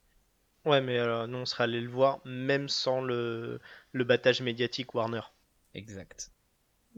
Ouais, 0.66 0.82
mais 0.82 0.98
euh, 0.98 1.28
nous 1.28 1.38
on 1.38 1.46
serait 1.46 1.66
allé 1.66 1.80
le 1.82 1.90
voir 1.90 2.20
même 2.26 2.70
sans 2.70 3.02
le, 3.02 3.60
le 3.92 4.04
battage 4.04 4.42
médiatique 4.42 4.94
Warner. 4.96 5.22
Exact. 5.74 6.32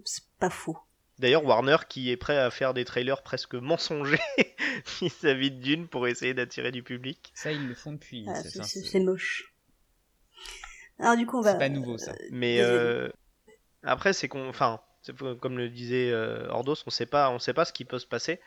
C'est 0.06 0.23
pas 0.39 0.49
faux. 0.49 0.77
D'ailleurs, 1.19 1.44
Warner 1.44 1.77
qui 1.89 2.11
est 2.11 2.18
prêt 2.18 2.38
à 2.38 2.52
faire 2.52 2.76
des 2.76 2.85
trailers 2.85 3.23
presque 3.23 3.56
mensongers 3.56 4.19
vis-à-vis 5.02 5.49
de 5.49 5.60
Dune 5.60 5.88
pour 5.88 6.07
essayer 6.07 6.35
d'attirer 6.35 6.72
du 6.72 6.84
public. 6.84 7.31
Ça, 7.34 7.52
ils 7.52 7.68
le 7.68 7.73
font 7.73 7.94
depuis. 7.94 8.23
Ah, 8.30 8.35
c'est- 8.35 8.49
c'est- 8.52 8.60
enfin, 8.60 8.68
c'est 8.68 8.81
c'est 8.81 8.88
c'est 8.88 8.99
moche. 8.99 9.53
Alors 10.99 11.15
du 11.18 11.26
coup 11.26 11.38
on 11.38 11.41
va 11.41 11.53
c'est 11.53 11.57
pas 11.60 11.69
nouveau 11.69 11.98
ça. 11.98 12.14
Mais 12.31 12.60
euh, 12.61 13.10
après, 13.84 14.14
c'est 14.14 14.27
qu'on, 14.27 14.48
enfin, 14.49 14.80
comme 15.13 15.57
le 15.57 15.69
disait 15.69 16.11
euh, 16.11 16.47
Ordos, 16.49 16.75
on 16.85 16.89
sait 16.89 17.05
pas, 17.05 17.38
sait 17.39 17.53
pas 17.53 17.65
ce 17.65 17.73
qui 17.73 17.85
peut 17.85 17.99
se 17.99 18.05
passer. 18.05 18.39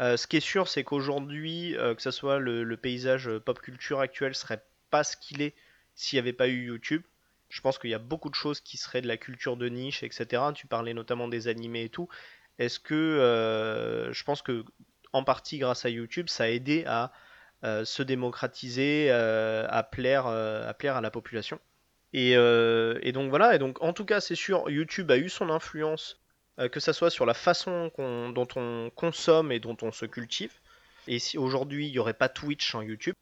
Euh, 0.00 0.16
ce 0.16 0.26
qui 0.26 0.36
est 0.36 0.40
sûr, 0.40 0.68
c'est 0.68 0.84
qu'aujourd'hui, 0.84 1.76
euh, 1.76 1.94
que 1.94 2.02
ce 2.02 2.10
soit 2.10 2.38
le, 2.38 2.76
paysage 2.76 3.30
pop 3.38 3.60
culture 3.60 4.00
actuel 4.00 4.34
serait 4.34 4.64
pas 4.90 5.04
ce 5.04 5.16
qu'il 5.16 5.42
est 5.42 5.54
s'il 5.94 6.16
n'y 6.16 6.20
avait 6.20 6.32
pas 6.32 6.48
eu 6.48 6.66
YouTube. 6.66 7.02
Je 7.48 7.60
pense 7.60 7.78
qu'il 7.78 7.90
y 7.90 7.94
a 7.94 7.98
beaucoup 7.98 8.30
de 8.30 8.34
choses 8.34 8.60
qui 8.60 8.78
seraient 8.78 9.02
de 9.02 9.08
la 9.08 9.18
culture 9.18 9.56
de 9.56 9.68
niche, 9.68 10.02
etc. 10.02 10.42
Tu 10.54 10.66
parlais 10.66 10.94
notamment 10.94 11.28
des 11.28 11.48
animés 11.48 11.84
et 11.84 11.88
tout. 11.90 12.08
Est-ce 12.58 12.80
que 12.80 14.10
je 14.12 14.24
pense 14.24 14.40
que 14.40 14.64
en 15.12 15.24
partie 15.24 15.58
grâce 15.58 15.84
à 15.84 15.90
YouTube, 15.90 16.28
ça 16.30 16.44
a 16.44 16.48
aidé 16.48 16.84
à 16.86 17.12
se 17.62 18.02
démocratiser, 18.02 19.10
à 19.10 19.82
plaire 19.82 20.26
à 20.26 21.00
la 21.02 21.10
population? 21.10 21.60
Et, 22.12 22.36
euh, 22.36 22.98
et 23.02 23.12
donc 23.12 23.30
voilà, 23.30 23.54
et 23.54 23.58
donc 23.58 23.82
en 23.82 23.92
tout 23.92 24.04
cas 24.04 24.20
c'est 24.20 24.34
sûr, 24.34 24.68
YouTube 24.68 25.10
a 25.10 25.16
eu 25.16 25.28
son 25.28 25.48
influence, 25.48 26.20
euh, 26.58 26.68
que 26.68 26.78
ça 26.78 26.92
soit 26.92 27.10
sur 27.10 27.24
la 27.24 27.34
façon 27.34 27.90
dont 27.96 28.48
on 28.56 28.90
consomme 28.94 29.50
et 29.50 29.60
dont 29.60 29.76
on 29.82 29.92
se 29.92 30.04
cultive. 30.04 30.52
Et 31.08 31.18
si 31.18 31.38
aujourd'hui 31.38 31.86
il 31.88 31.92
n'y 31.92 31.98
aurait 31.98 32.12
pas 32.14 32.28
Twitch 32.28 32.70
sans 32.70 32.82
YouTube, 32.82 33.14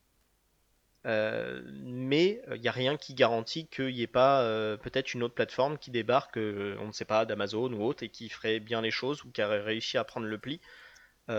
euh, 1.07 1.62
mais 1.85 2.43
il 2.53 2.61
n'y 2.61 2.69
a 2.69 2.73
rien 2.73 2.97
qui 2.97 3.15
garantit 3.15 3.67
qu'il 3.69 3.95
n'y 3.95 4.03
ait 4.03 4.07
pas 4.09 4.45
peut-être 4.79 5.15
une 5.15 5.23
autre 5.23 5.35
plateforme 5.35 5.79
qui 5.79 5.93
débarque, 5.93 6.37
on 6.37 6.87
ne 6.87 6.93
sait 6.93 7.05
pas, 7.05 7.25
d'Amazon 7.25 7.73
ou 7.73 7.85
autre, 7.85 8.03
et 8.03 8.09
qui 8.09 8.29
ferait 8.29 8.59
bien 8.59 8.83
les 8.83 8.91
choses 8.91 9.25
ou 9.25 9.31
qui 9.31 9.43
aurait 9.43 9.61
réussi 9.61 9.99
à 9.99 10.05
prendre 10.05 10.27
le 10.27 10.39
pli. 10.39 10.61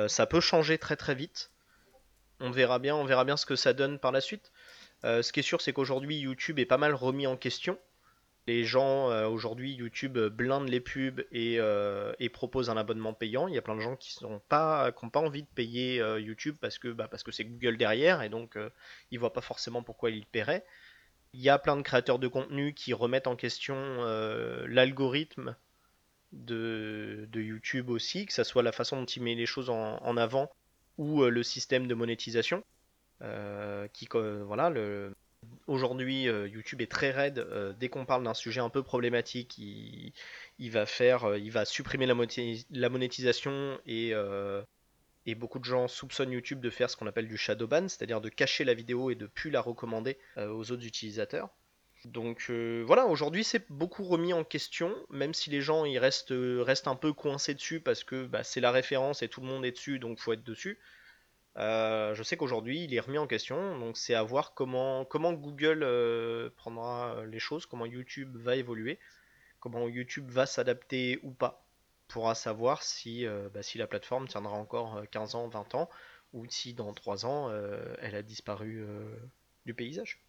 Ça 0.08 0.26
peut 0.26 0.40
changer 0.40 0.78
très 0.78 0.96
très 0.96 1.16
vite. 1.16 1.52
On 2.40 2.50
verra 2.50 2.80
bien, 2.80 2.96
on 2.96 3.06
verra 3.06 3.24
bien 3.24 3.38
ce 3.38 3.46
que 3.46 3.56
ça 3.56 3.74
donne 3.74 4.00
par 4.00 4.12
la 4.12 4.22
suite. 4.22 4.52
Euh, 5.04 5.22
ce 5.22 5.32
qui 5.32 5.40
est 5.40 5.44
sûr, 5.44 5.62
c'est 5.62 5.74
qu'aujourd'hui, 5.74 6.18
YouTube 6.18 6.60
est 6.60 6.66
pas 6.66 6.78
mal 6.78 6.94
remis 6.94 7.28
en 7.28 7.38
question. 7.38 7.78
Les 8.48 8.64
gens, 8.64 9.10
euh, 9.12 9.28
aujourd'hui, 9.28 9.74
YouTube 9.74 10.18
blinde 10.18 10.68
les 10.68 10.80
pubs 10.80 11.24
et, 11.32 11.60
euh, 11.60 12.12
et 12.20 12.30
propose 12.30 12.70
un 12.70 12.78
abonnement 12.78 13.14
payant. 13.14 13.48
Il 13.48 13.54
y 13.54 13.58
a 13.58 13.62
plein 13.62 13.76
de 13.76 13.82
gens 13.82 13.96
qui 13.96 14.24
n'ont 14.24 14.42
pas, 14.50 14.92
pas 14.92 15.20
envie 15.20 15.44
de 15.44 15.48
payer 15.48 15.98
YouTube 16.20 16.56
parce 16.60 16.80
que 16.80 16.88
bah, 16.88 17.08
parce 17.08 17.24
que 17.24 17.32
c'est 17.32 17.46
Google 17.46 17.78
derrière 17.78 18.24
et 18.24 18.30
donc 18.30 18.58
ils 19.12 19.20
voient 19.20 19.34
pas 19.34 19.42
forcément 19.42 19.84
pourquoi 19.84 20.10
ils 20.10 20.20
le 20.20 20.26
paieraient. 20.26 20.66
Il 21.34 21.42
y 21.42 21.50
a 21.50 21.60
plein 21.60 21.78
de 21.78 21.82
créateurs 21.84 22.20
de 22.20 22.28
contenu 22.28 22.74
qui 22.74 22.94
remettent 22.94 23.28
en 23.28 23.36
question 23.36 23.76
l'algorithme 24.68 25.56
de, 26.32 27.30
YouTube 27.36 27.90
aussi, 27.90 28.26
que 28.26 28.34
ça 28.34 28.44
soit 28.44 28.64
la 28.64 28.72
façon 28.72 28.98
dont 28.98 29.06
il 29.06 29.22
met 29.22 29.36
les 29.36 29.46
choses 29.46 29.70
en, 29.70 30.18
avant 30.18 30.52
ou 30.98 31.24
le 31.24 31.44
système 31.44 31.88
de 31.88 31.94
monétisation. 31.94 32.64
Euh, 33.22 33.88
qui 33.94 34.08
co- 34.08 34.44
voilà 34.46 34.70
le 34.72 35.14
aujourd'hui 35.68 36.28
euh, 36.28 36.48
YouTube 36.48 36.82
est 36.82 36.90
très 36.92 37.12
raide 37.12 37.38
euh, 37.40 37.72
dès 37.74 37.88
qu'on 37.90 38.06
parle 38.06 38.24
d'un 38.24 38.34
sujet 38.34 38.62
un 38.62 38.70
peu 38.70 38.82
problématique 38.84 39.58
il, 39.60 40.14
va 40.72 40.86
faire 40.88 41.26
euh, 41.26 41.38
il 41.38 41.52
va 41.52 41.66
supprimer 41.66 42.08
la, 42.08 42.16
monéti- 42.16 42.66
la 42.72 42.90
monétisation 42.90 43.80
et 43.86 44.12
euh, 44.14 44.64
beaucoup 45.38 45.60
de 45.60 45.66
gens 45.66 45.88
soupçonnent 45.88 46.32
YouTube 46.32 46.60
de 46.60 46.70
faire 46.70 46.90
ce 46.90 46.98
qu'on 46.98 47.08
appelle 47.08 47.28
du 47.28 47.38
shadow 47.38 47.68
ban 47.68 47.88
c'est-à-dire 47.88 48.22
de 48.22 48.30
cacher 48.30 48.64
la 48.64 48.74
vidéo 48.74 49.12
et 49.12 49.16
de 49.16 49.28
plus 49.28 49.52
la 49.52 49.62
recommander 49.62 50.18
euh, 50.38 50.50
aux 50.50 50.72
autres 50.72 50.86
utilisateurs 50.86 51.50
Donc 52.06 52.48
euh, 52.50 52.84
voilà, 52.86 53.06
aujourd'hui 53.08 53.44
c'est 53.44 53.72
beaucoup 53.72 54.04
remis 54.04 54.34
en 54.34 54.44
question, 54.44 54.96
même 55.10 55.34
si 55.34 55.50
les 55.52 55.62
gens 55.62 55.86
ils 55.86 56.00
restent, 56.00 56.32
euh, 56.32 56.64
restent 56.64 56.88
un 56.88 56.96
peu 56.96 57.14
coincés 57.14 57.54
dessus 57.54 57.80
parce 57.80 58.04
que 58.04 58.26
bah, 58.26 58.44
c'est 58.44 58.62
la 58.62 58.72
référence 58.72 59.22
et 59.24 59.30
tout 59.30 59.42
le 59.42 59.48
monde 59.48 59.66
est 59.66 59.72
dessus, 59.72 60.00
donc 60.00 60.20
faut 60.20 60.34
être 60.34 60.44
dessus. 60.44 60.80
Euh, 61.58 62.14
je 62.14 62.24
sais 62.24 62.38
qu'aujourd'hui 62.38 62.86
il 62.86 62.94
est 62.94 63.00
remis 63.00 63.18
en 63.18 63.28
question, 63.28 63.78
donc 63.78 63.98
c'est 63.98 64.14
à 64.14 64.24
voir 64.24 64.54
comment, 64.54 65.04
comment 65.04 65.34
Google 65.34 65.84
euh, 65.84 66.50
prendra 66.56 67.26
les 67.26 67.40
choses, 67.40 67.66
comment 67.66 67.86
YouTube 67.86 68.38
va 68.38 68.56
évoluer, 68.56 69.00
comment 69.60 69.88
YouTube 69.90 70.30
va 70.30 70.46
s'adapter 70.46 71.20
ou 71.24 71.32
pas, 71.32 71.66
pourra 72.12 72.36
savoir 72.36 72.84
si, 72.84 73.26
euh, 73.26 73.50
bah, 73.54 73.64
si 73.64 73.78
la 73.78 73.88
plateforme 73.88 74.28
tiendra 74.28 74.54
encore 74.54 74.98
euh, 74.98 75.04
15 75.10 75.36
ans, 75.36 75.48
20 75.48 75.76
ans, 75.76 75.90
ou 76.34 76.46
si 76.50 76.74
dans 76.74 76.94
3 76.94 77.26
ans 77.26 77.50
euh, 77.50 77.96
elle 78.02 78.16
a 78.16 78.22
disparu 78.22 78.84
euh, 78.84 79.16
du 79.66 79.74
paysage. 79.74 80.22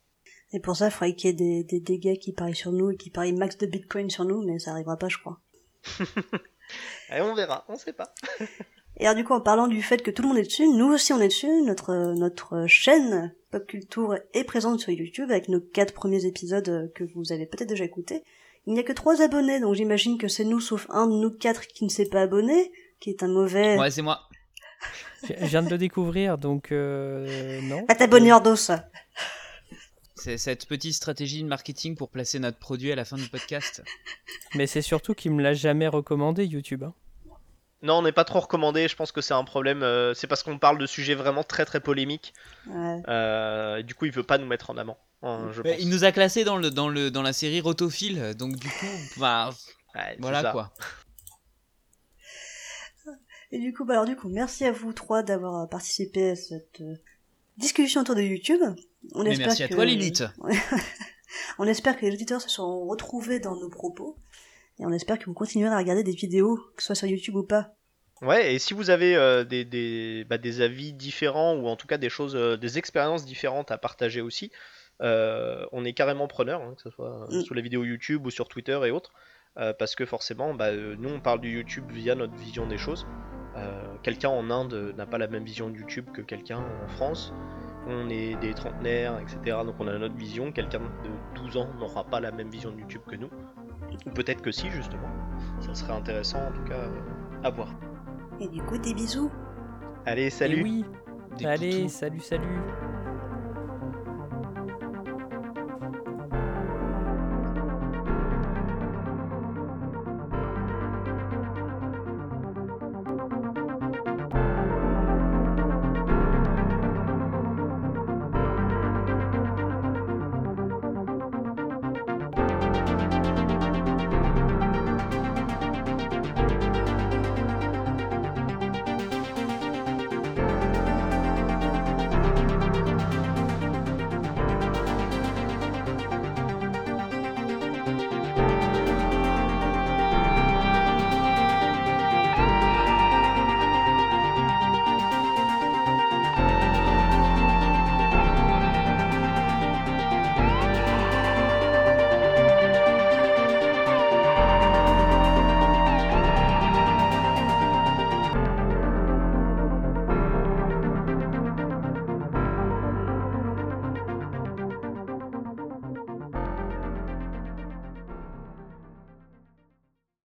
Et 0.53 0.61
pour 0.61 0.77
ça, 0.77 0.87
il 0.87 0.91
faudrait 0.93 1.17
qu'il 1.17 1.31
y 1.31 1.33
ait 1.33 1.37
des, 1.37 1.65
des 1.65 1.81
dégâts 1.81 2.19
qui 2.19 2.33
parient 2.33 2.55
sur 2.55 2.71
nous 2.71 2.91
et 2.91 2.97
qui 2.97 3.11
parient 3.11 3.33
max 3.33 3.59
de 3.59 3.67
bitcoin 3.67 4.09
sur 4.11 4.25
nous, 4.25 4.43
mais 4.45 4.59
ça 4.61 4.71
arrivera 4.71 4.97
pas, 4.97 5.09
je 5.09 5.19
crois. 5.19 5.41
Et 7.11 7.21
on 7.21 7.35
verra, 7.35 7.65
on 7.69 7.77
sait 7.77 7.93
pas. 7.93 8.15
Et 9.03 9.07
alors 9.07 9.17
du 9.17 9.25
coup, 9.25 9.33
en 9.33 9.41
parlant 9.41 9.67
du 9.67 9.83
fait 9.83 10.01
que 10.01 10.13
tout 10.13 10.23
le 10.23 10.29
monde 10.29 10.39
est 10.39 10.45
dessus, 10.45 10.69
nous 10.69 10.93
aussi 10.93 11.13
on 11.13 11.21
est 11.21 11.27
dessus. 11.27 11.51
Notre 11.63 12.15
notre 12.15 12.67
chaîne 12.69 13.35
Pop 13.51 13.67
Culture 13.67 14.15
est 14.33 14.45
présente 14.45 14.79
sur 14.79 14.91
YouTube 14.93 15.29
avec 15.29 15.49
nos 15.49 15.59
quatre 15.59 15.93
premiers 15.93 16.25
épisodes 16.25 16.69
euh, 16.69 16.87
que 16.95 17.03
vous 17.17 17.33
avez 17.33 17.47
peut-être 17.47 17.69
déjà 17.69 17.83
écoutés. 17.83 18.23
Il 18.69 18.75
n'y 18.75 18.79
a 18.79 18.85
que 18.85 18.93
trois 18.93 19.21
abonnés, 19.21 19.59
donc 19.59 19.75
j'imagine 19.75 20.19
que 20.19 20.29
c'est 20.29 20.45
nous, 20.45 20.61
sauf 20.61 20.87
un 20.89 21.09
de 21.09 21.15
nous 21.15 21.33
quatre 21.33 21.67
qui 21.67 21.85
ne 21.85 21.91
s'est 21.91 22.07
pas 22.07 22.23
abonné, 22.23 22.71
qui 23.01 23.11
est 23.11 23.25
un 23.25 23.29
mauvais. 23.29 23.77
Ouais, 23.77 23.91
c'est 23.91 24.03
moi. 24.03 24.21
Je 25.25 25.47
viens 25.47 25.65
de 25.65 25.71
le 25.71 25.79
découvrir, 25.79 26.39
donc 26.39 26.71
euh, 26.71 27.61
non. 27.63 27.85
Va 27.89 27.97
t'abonner 27.97 28.33
Ordos. 28.33 28.71
C'est 30.15 30.39
cette 30.39 30.67
petite 30.67 30.95
stratégie 30.95 31.43
de 31.43 31.49
marketing 31.49 31.97
pour 31.97 32.09
placer 32.09 32.39
notre 32.39 32.59
produit 32.59 32.93
à 32.93 32.95
la 32.95 33.05
fin 33.05 33.17
du 33.17 33.29
podcast. 33.29 33.83
Mais 34.55 34.69
c'est 34.69 34.81
surtout 34.81 35.15
qu'il 35.15 35.33
me 35.33 35.43
l'a 35.43 35.55
jamais 35.55 35.89
recommandé, 35.89 36.47
YouTube. 36.47 36.85
hein. 36.85 36.95
Non, 37.83 37.95
on 37.99 38.03
n'est 38.03 38.13
pas 38.13 38.25
trop 38.25 38.41
recommandé. 38.41 38.87
Je 38.89 38.95
pense 38.97 39.11
que 39.13 39.21
c'est 39.21 39.35
un 39.35 39.45
problème. 39.45 39.83
euh, 39.83 40.15
c'est 40.15 40.27
parce 40.29 40.43
qu'on 40.43 40.59
parle 40.59 40.79
de 40.79 40.87
sujets 40.87 41.15
vraiment 41.15 41.43
très 41.45 41.65
très 41.65 41.81
polémiques. 41.81 42.33
Ouais. 42.69 43.03
Euh, 43.09 43.77
et 43.79 43.83
du 43.83 43.95
coup, 43.95 44.05
il 44.07 44.13
veut 44.13 44.23
pas 44.23 44.39
nous 44.39 44.47
mettre 44.47 44.71
en 44.71 44.77
avant. 44.77 44.99
hein, 45.23 45.49
je 45.53 45.63
Mais 45.63 45.73
pense. 45.73 45.83
il 45.83 45.89
nous 45.91 46.05
a 46.05 46.13
classé 46.13 46.45
dans 46.45 46.57
le 46.57 46.71
dans 46.71 46.89
le 46.89 47.11
dans 47.11 47.23
la 47.23 47.33
série 47.33 47.61
Rotophile, 47.61 48.35
donc 48.37 48.55
du 48.57 48.69
coup, 48.69 48.87
bah 49.19 49.51
Ouais, 49.95 50.17
voilà 50.21 50.43
ça. 50.43 50.53
quoi. 50.53 50.73
Et 53.51 53.59
du 53.59 53.75
coup, 53.75 53.85
bah 53.85 53.95
alors 53.95 54.07
du 54.07 54.17
coup, 54.17 54.29
merci 54.31 54.65
à 54.65 54.73
vous 54.73 54.93
trois 54.95 55.23
d'avoir 55.23 55.69
participé 55.69 56.31
à 56.31 56.37
cette 56.37 56.81
euh, 56.81 56.95
discussion 57.59 58.01
autour 58.01 58.15
de 58.15 58.23
YouTube. 58.23 58.61
On 59.15 59.25
Mais 59.25 59.33
espère 59.33 59.49
merci 59.49 59.63
à 59.65 59.69
que- 59.69 59.75
toi 59.75 59.85
Lilith. 59.85 60.25
on 61.59 61.67
espère 61.67 61.99
que 61.99 62.07
les 62.07 62.13
auditeurs 62.15 62.41
se 62.41 62.49
seront 62.49 62.87
retrouvés 62.87 63.41
dans 63.41 63.57
nos 63.57 63.69
propos. 63.69 64.17
Et 64.79 64.87
on 64.87 64.93
espère 64.93 65.19
que 65.19 65.27
vous 65.27 65.35
continuerez 65.35 65.75
à 65.75 65.79
regarder 65.79 66.03
des 66.03 66.13
vidéos, 66.13 66.57
que 66.77 66.83
ce 66.83 66.87
soit 66.87 66.95
sur 66.95 67.09
YouTube 67.09 67.37
ou 67.37 67.45
pas. 67.45 67.75
Ouais, 68.23 68.55
et 68.55 68.59
si 68.61 68.73
vous 68.73 68.91
avez 68.91 69.17
euh, 69.17 69.43
des, 69.45 69.65
des, 69.65 70.25
bah, 70.29 70.39
des 70.39 70.61
avis 70.61 70.93
différents 70.93 71.55
ou 71.57 71.67
en 71.67 71.75
tout 71.77 71.89
cas 71.89 71.99
des 71.99 72.09
choses, 72.09 72.37
euh, 72.37 72.57
des 72.57 72.79
expériences 72.79 73.25
différentes 73.25 73.71
à 73.73 73.79
partager 73.79 74.21
aussi, 74.21 74.53
euh, 75.01 75.67
on 75.73 75.85
est 75.85 75.93
carrément 75.93 76.29
preneur, 76.29 76.63
hein, 76.63 76.75
que 76.77 76.83
ce 76.83 76.91
soit 76.91 77.27
Mm. 77.31 77.43
sous 77.43 77.55
les 77.55 77.63
vidéos 77.63 77.83
YouTube 77.85 78.25
ou 78.25 78.31
sur 78.31 78.49
Twitter 78.49 78.79
et 78.85 78.91
autres, 78.93 79.13
parce 79.79 79.97
que 79.97 80.07
forcément, 80.07 80.55
bah, 80.55 80.73
nous 80.73 81.11
on 81.11 81.21
parle 81.21 81.41
du 81.41 81.51
YouTube 81.53 81.85
via 81.91 82.15
notre 82.15 82.35
vision 82.37 82.67
des 82.67 82.79
choses. 82.79 83.07
Quelqu'un 84.03 84.31
en 84.31 84.51
Inde 84.51 84.95
n'a 84.97 85.05
pas 85.05 85.19
la 85.19 85.27
même 85.27 85.45
vision 85.45 85.69
de 85.69 85.77
YouTube 85.77 86.07
que 86.15 86.23
quelqu'un 86.23 86.59
en 86.59 86.89
France. 86.89 87.35
On 87.87 88.09
est 88.09 88.37
des 88.37 88.55
trentenaires, 88.55 89.19
etc. 89.21 89.59
Donc 89.67 89.75
on 89.79 89.89
a 89.89 89.99
notre 89.99 90.15
vision. 90.17 90.53
Quelqu'un 90.53 90.79
de 90.79 91.41
12 91.41 91.57
ans 91.59 91.69
n'aura 91.79 92.05
pas 92.05 92.21
la 92.21 92.31
même 92.31 92.49
vision 92.49 92.71
de 92.71 92.79
YouTube 92.81 93.03
que 93.07 93.17
nous. 93.17 93.29
Ou 94.07 94.11
peut-être 94.11 94.43
que 94.43 94.51
si, 94.53 94.71
justement. 94.71 95.09
Ça 95.61 95.75
serait 95.75 95.93
intéressant 95.93 96.39
en 96.49 96.53
tout 96.53 96.65
cas 96.65 96.75
euh, 96.75 97.01
à 97.45 97.51
voir. 97.51 97.69
Et 98.41 98.49
du 98.49 98.63
coup, 98.63 98.79
des 98.79 98.95
bisous. 98.95 99.31
Allez, 100.07 100.31
Et 100.31 100.31
salut 100.31 100.63
oui. 100.63 100.85
Des 101.39 101.47
Allez, 101.47 101.71
toutous. 101.83 101.89
salut, 101.89 102.21
salut. 102.21 102.61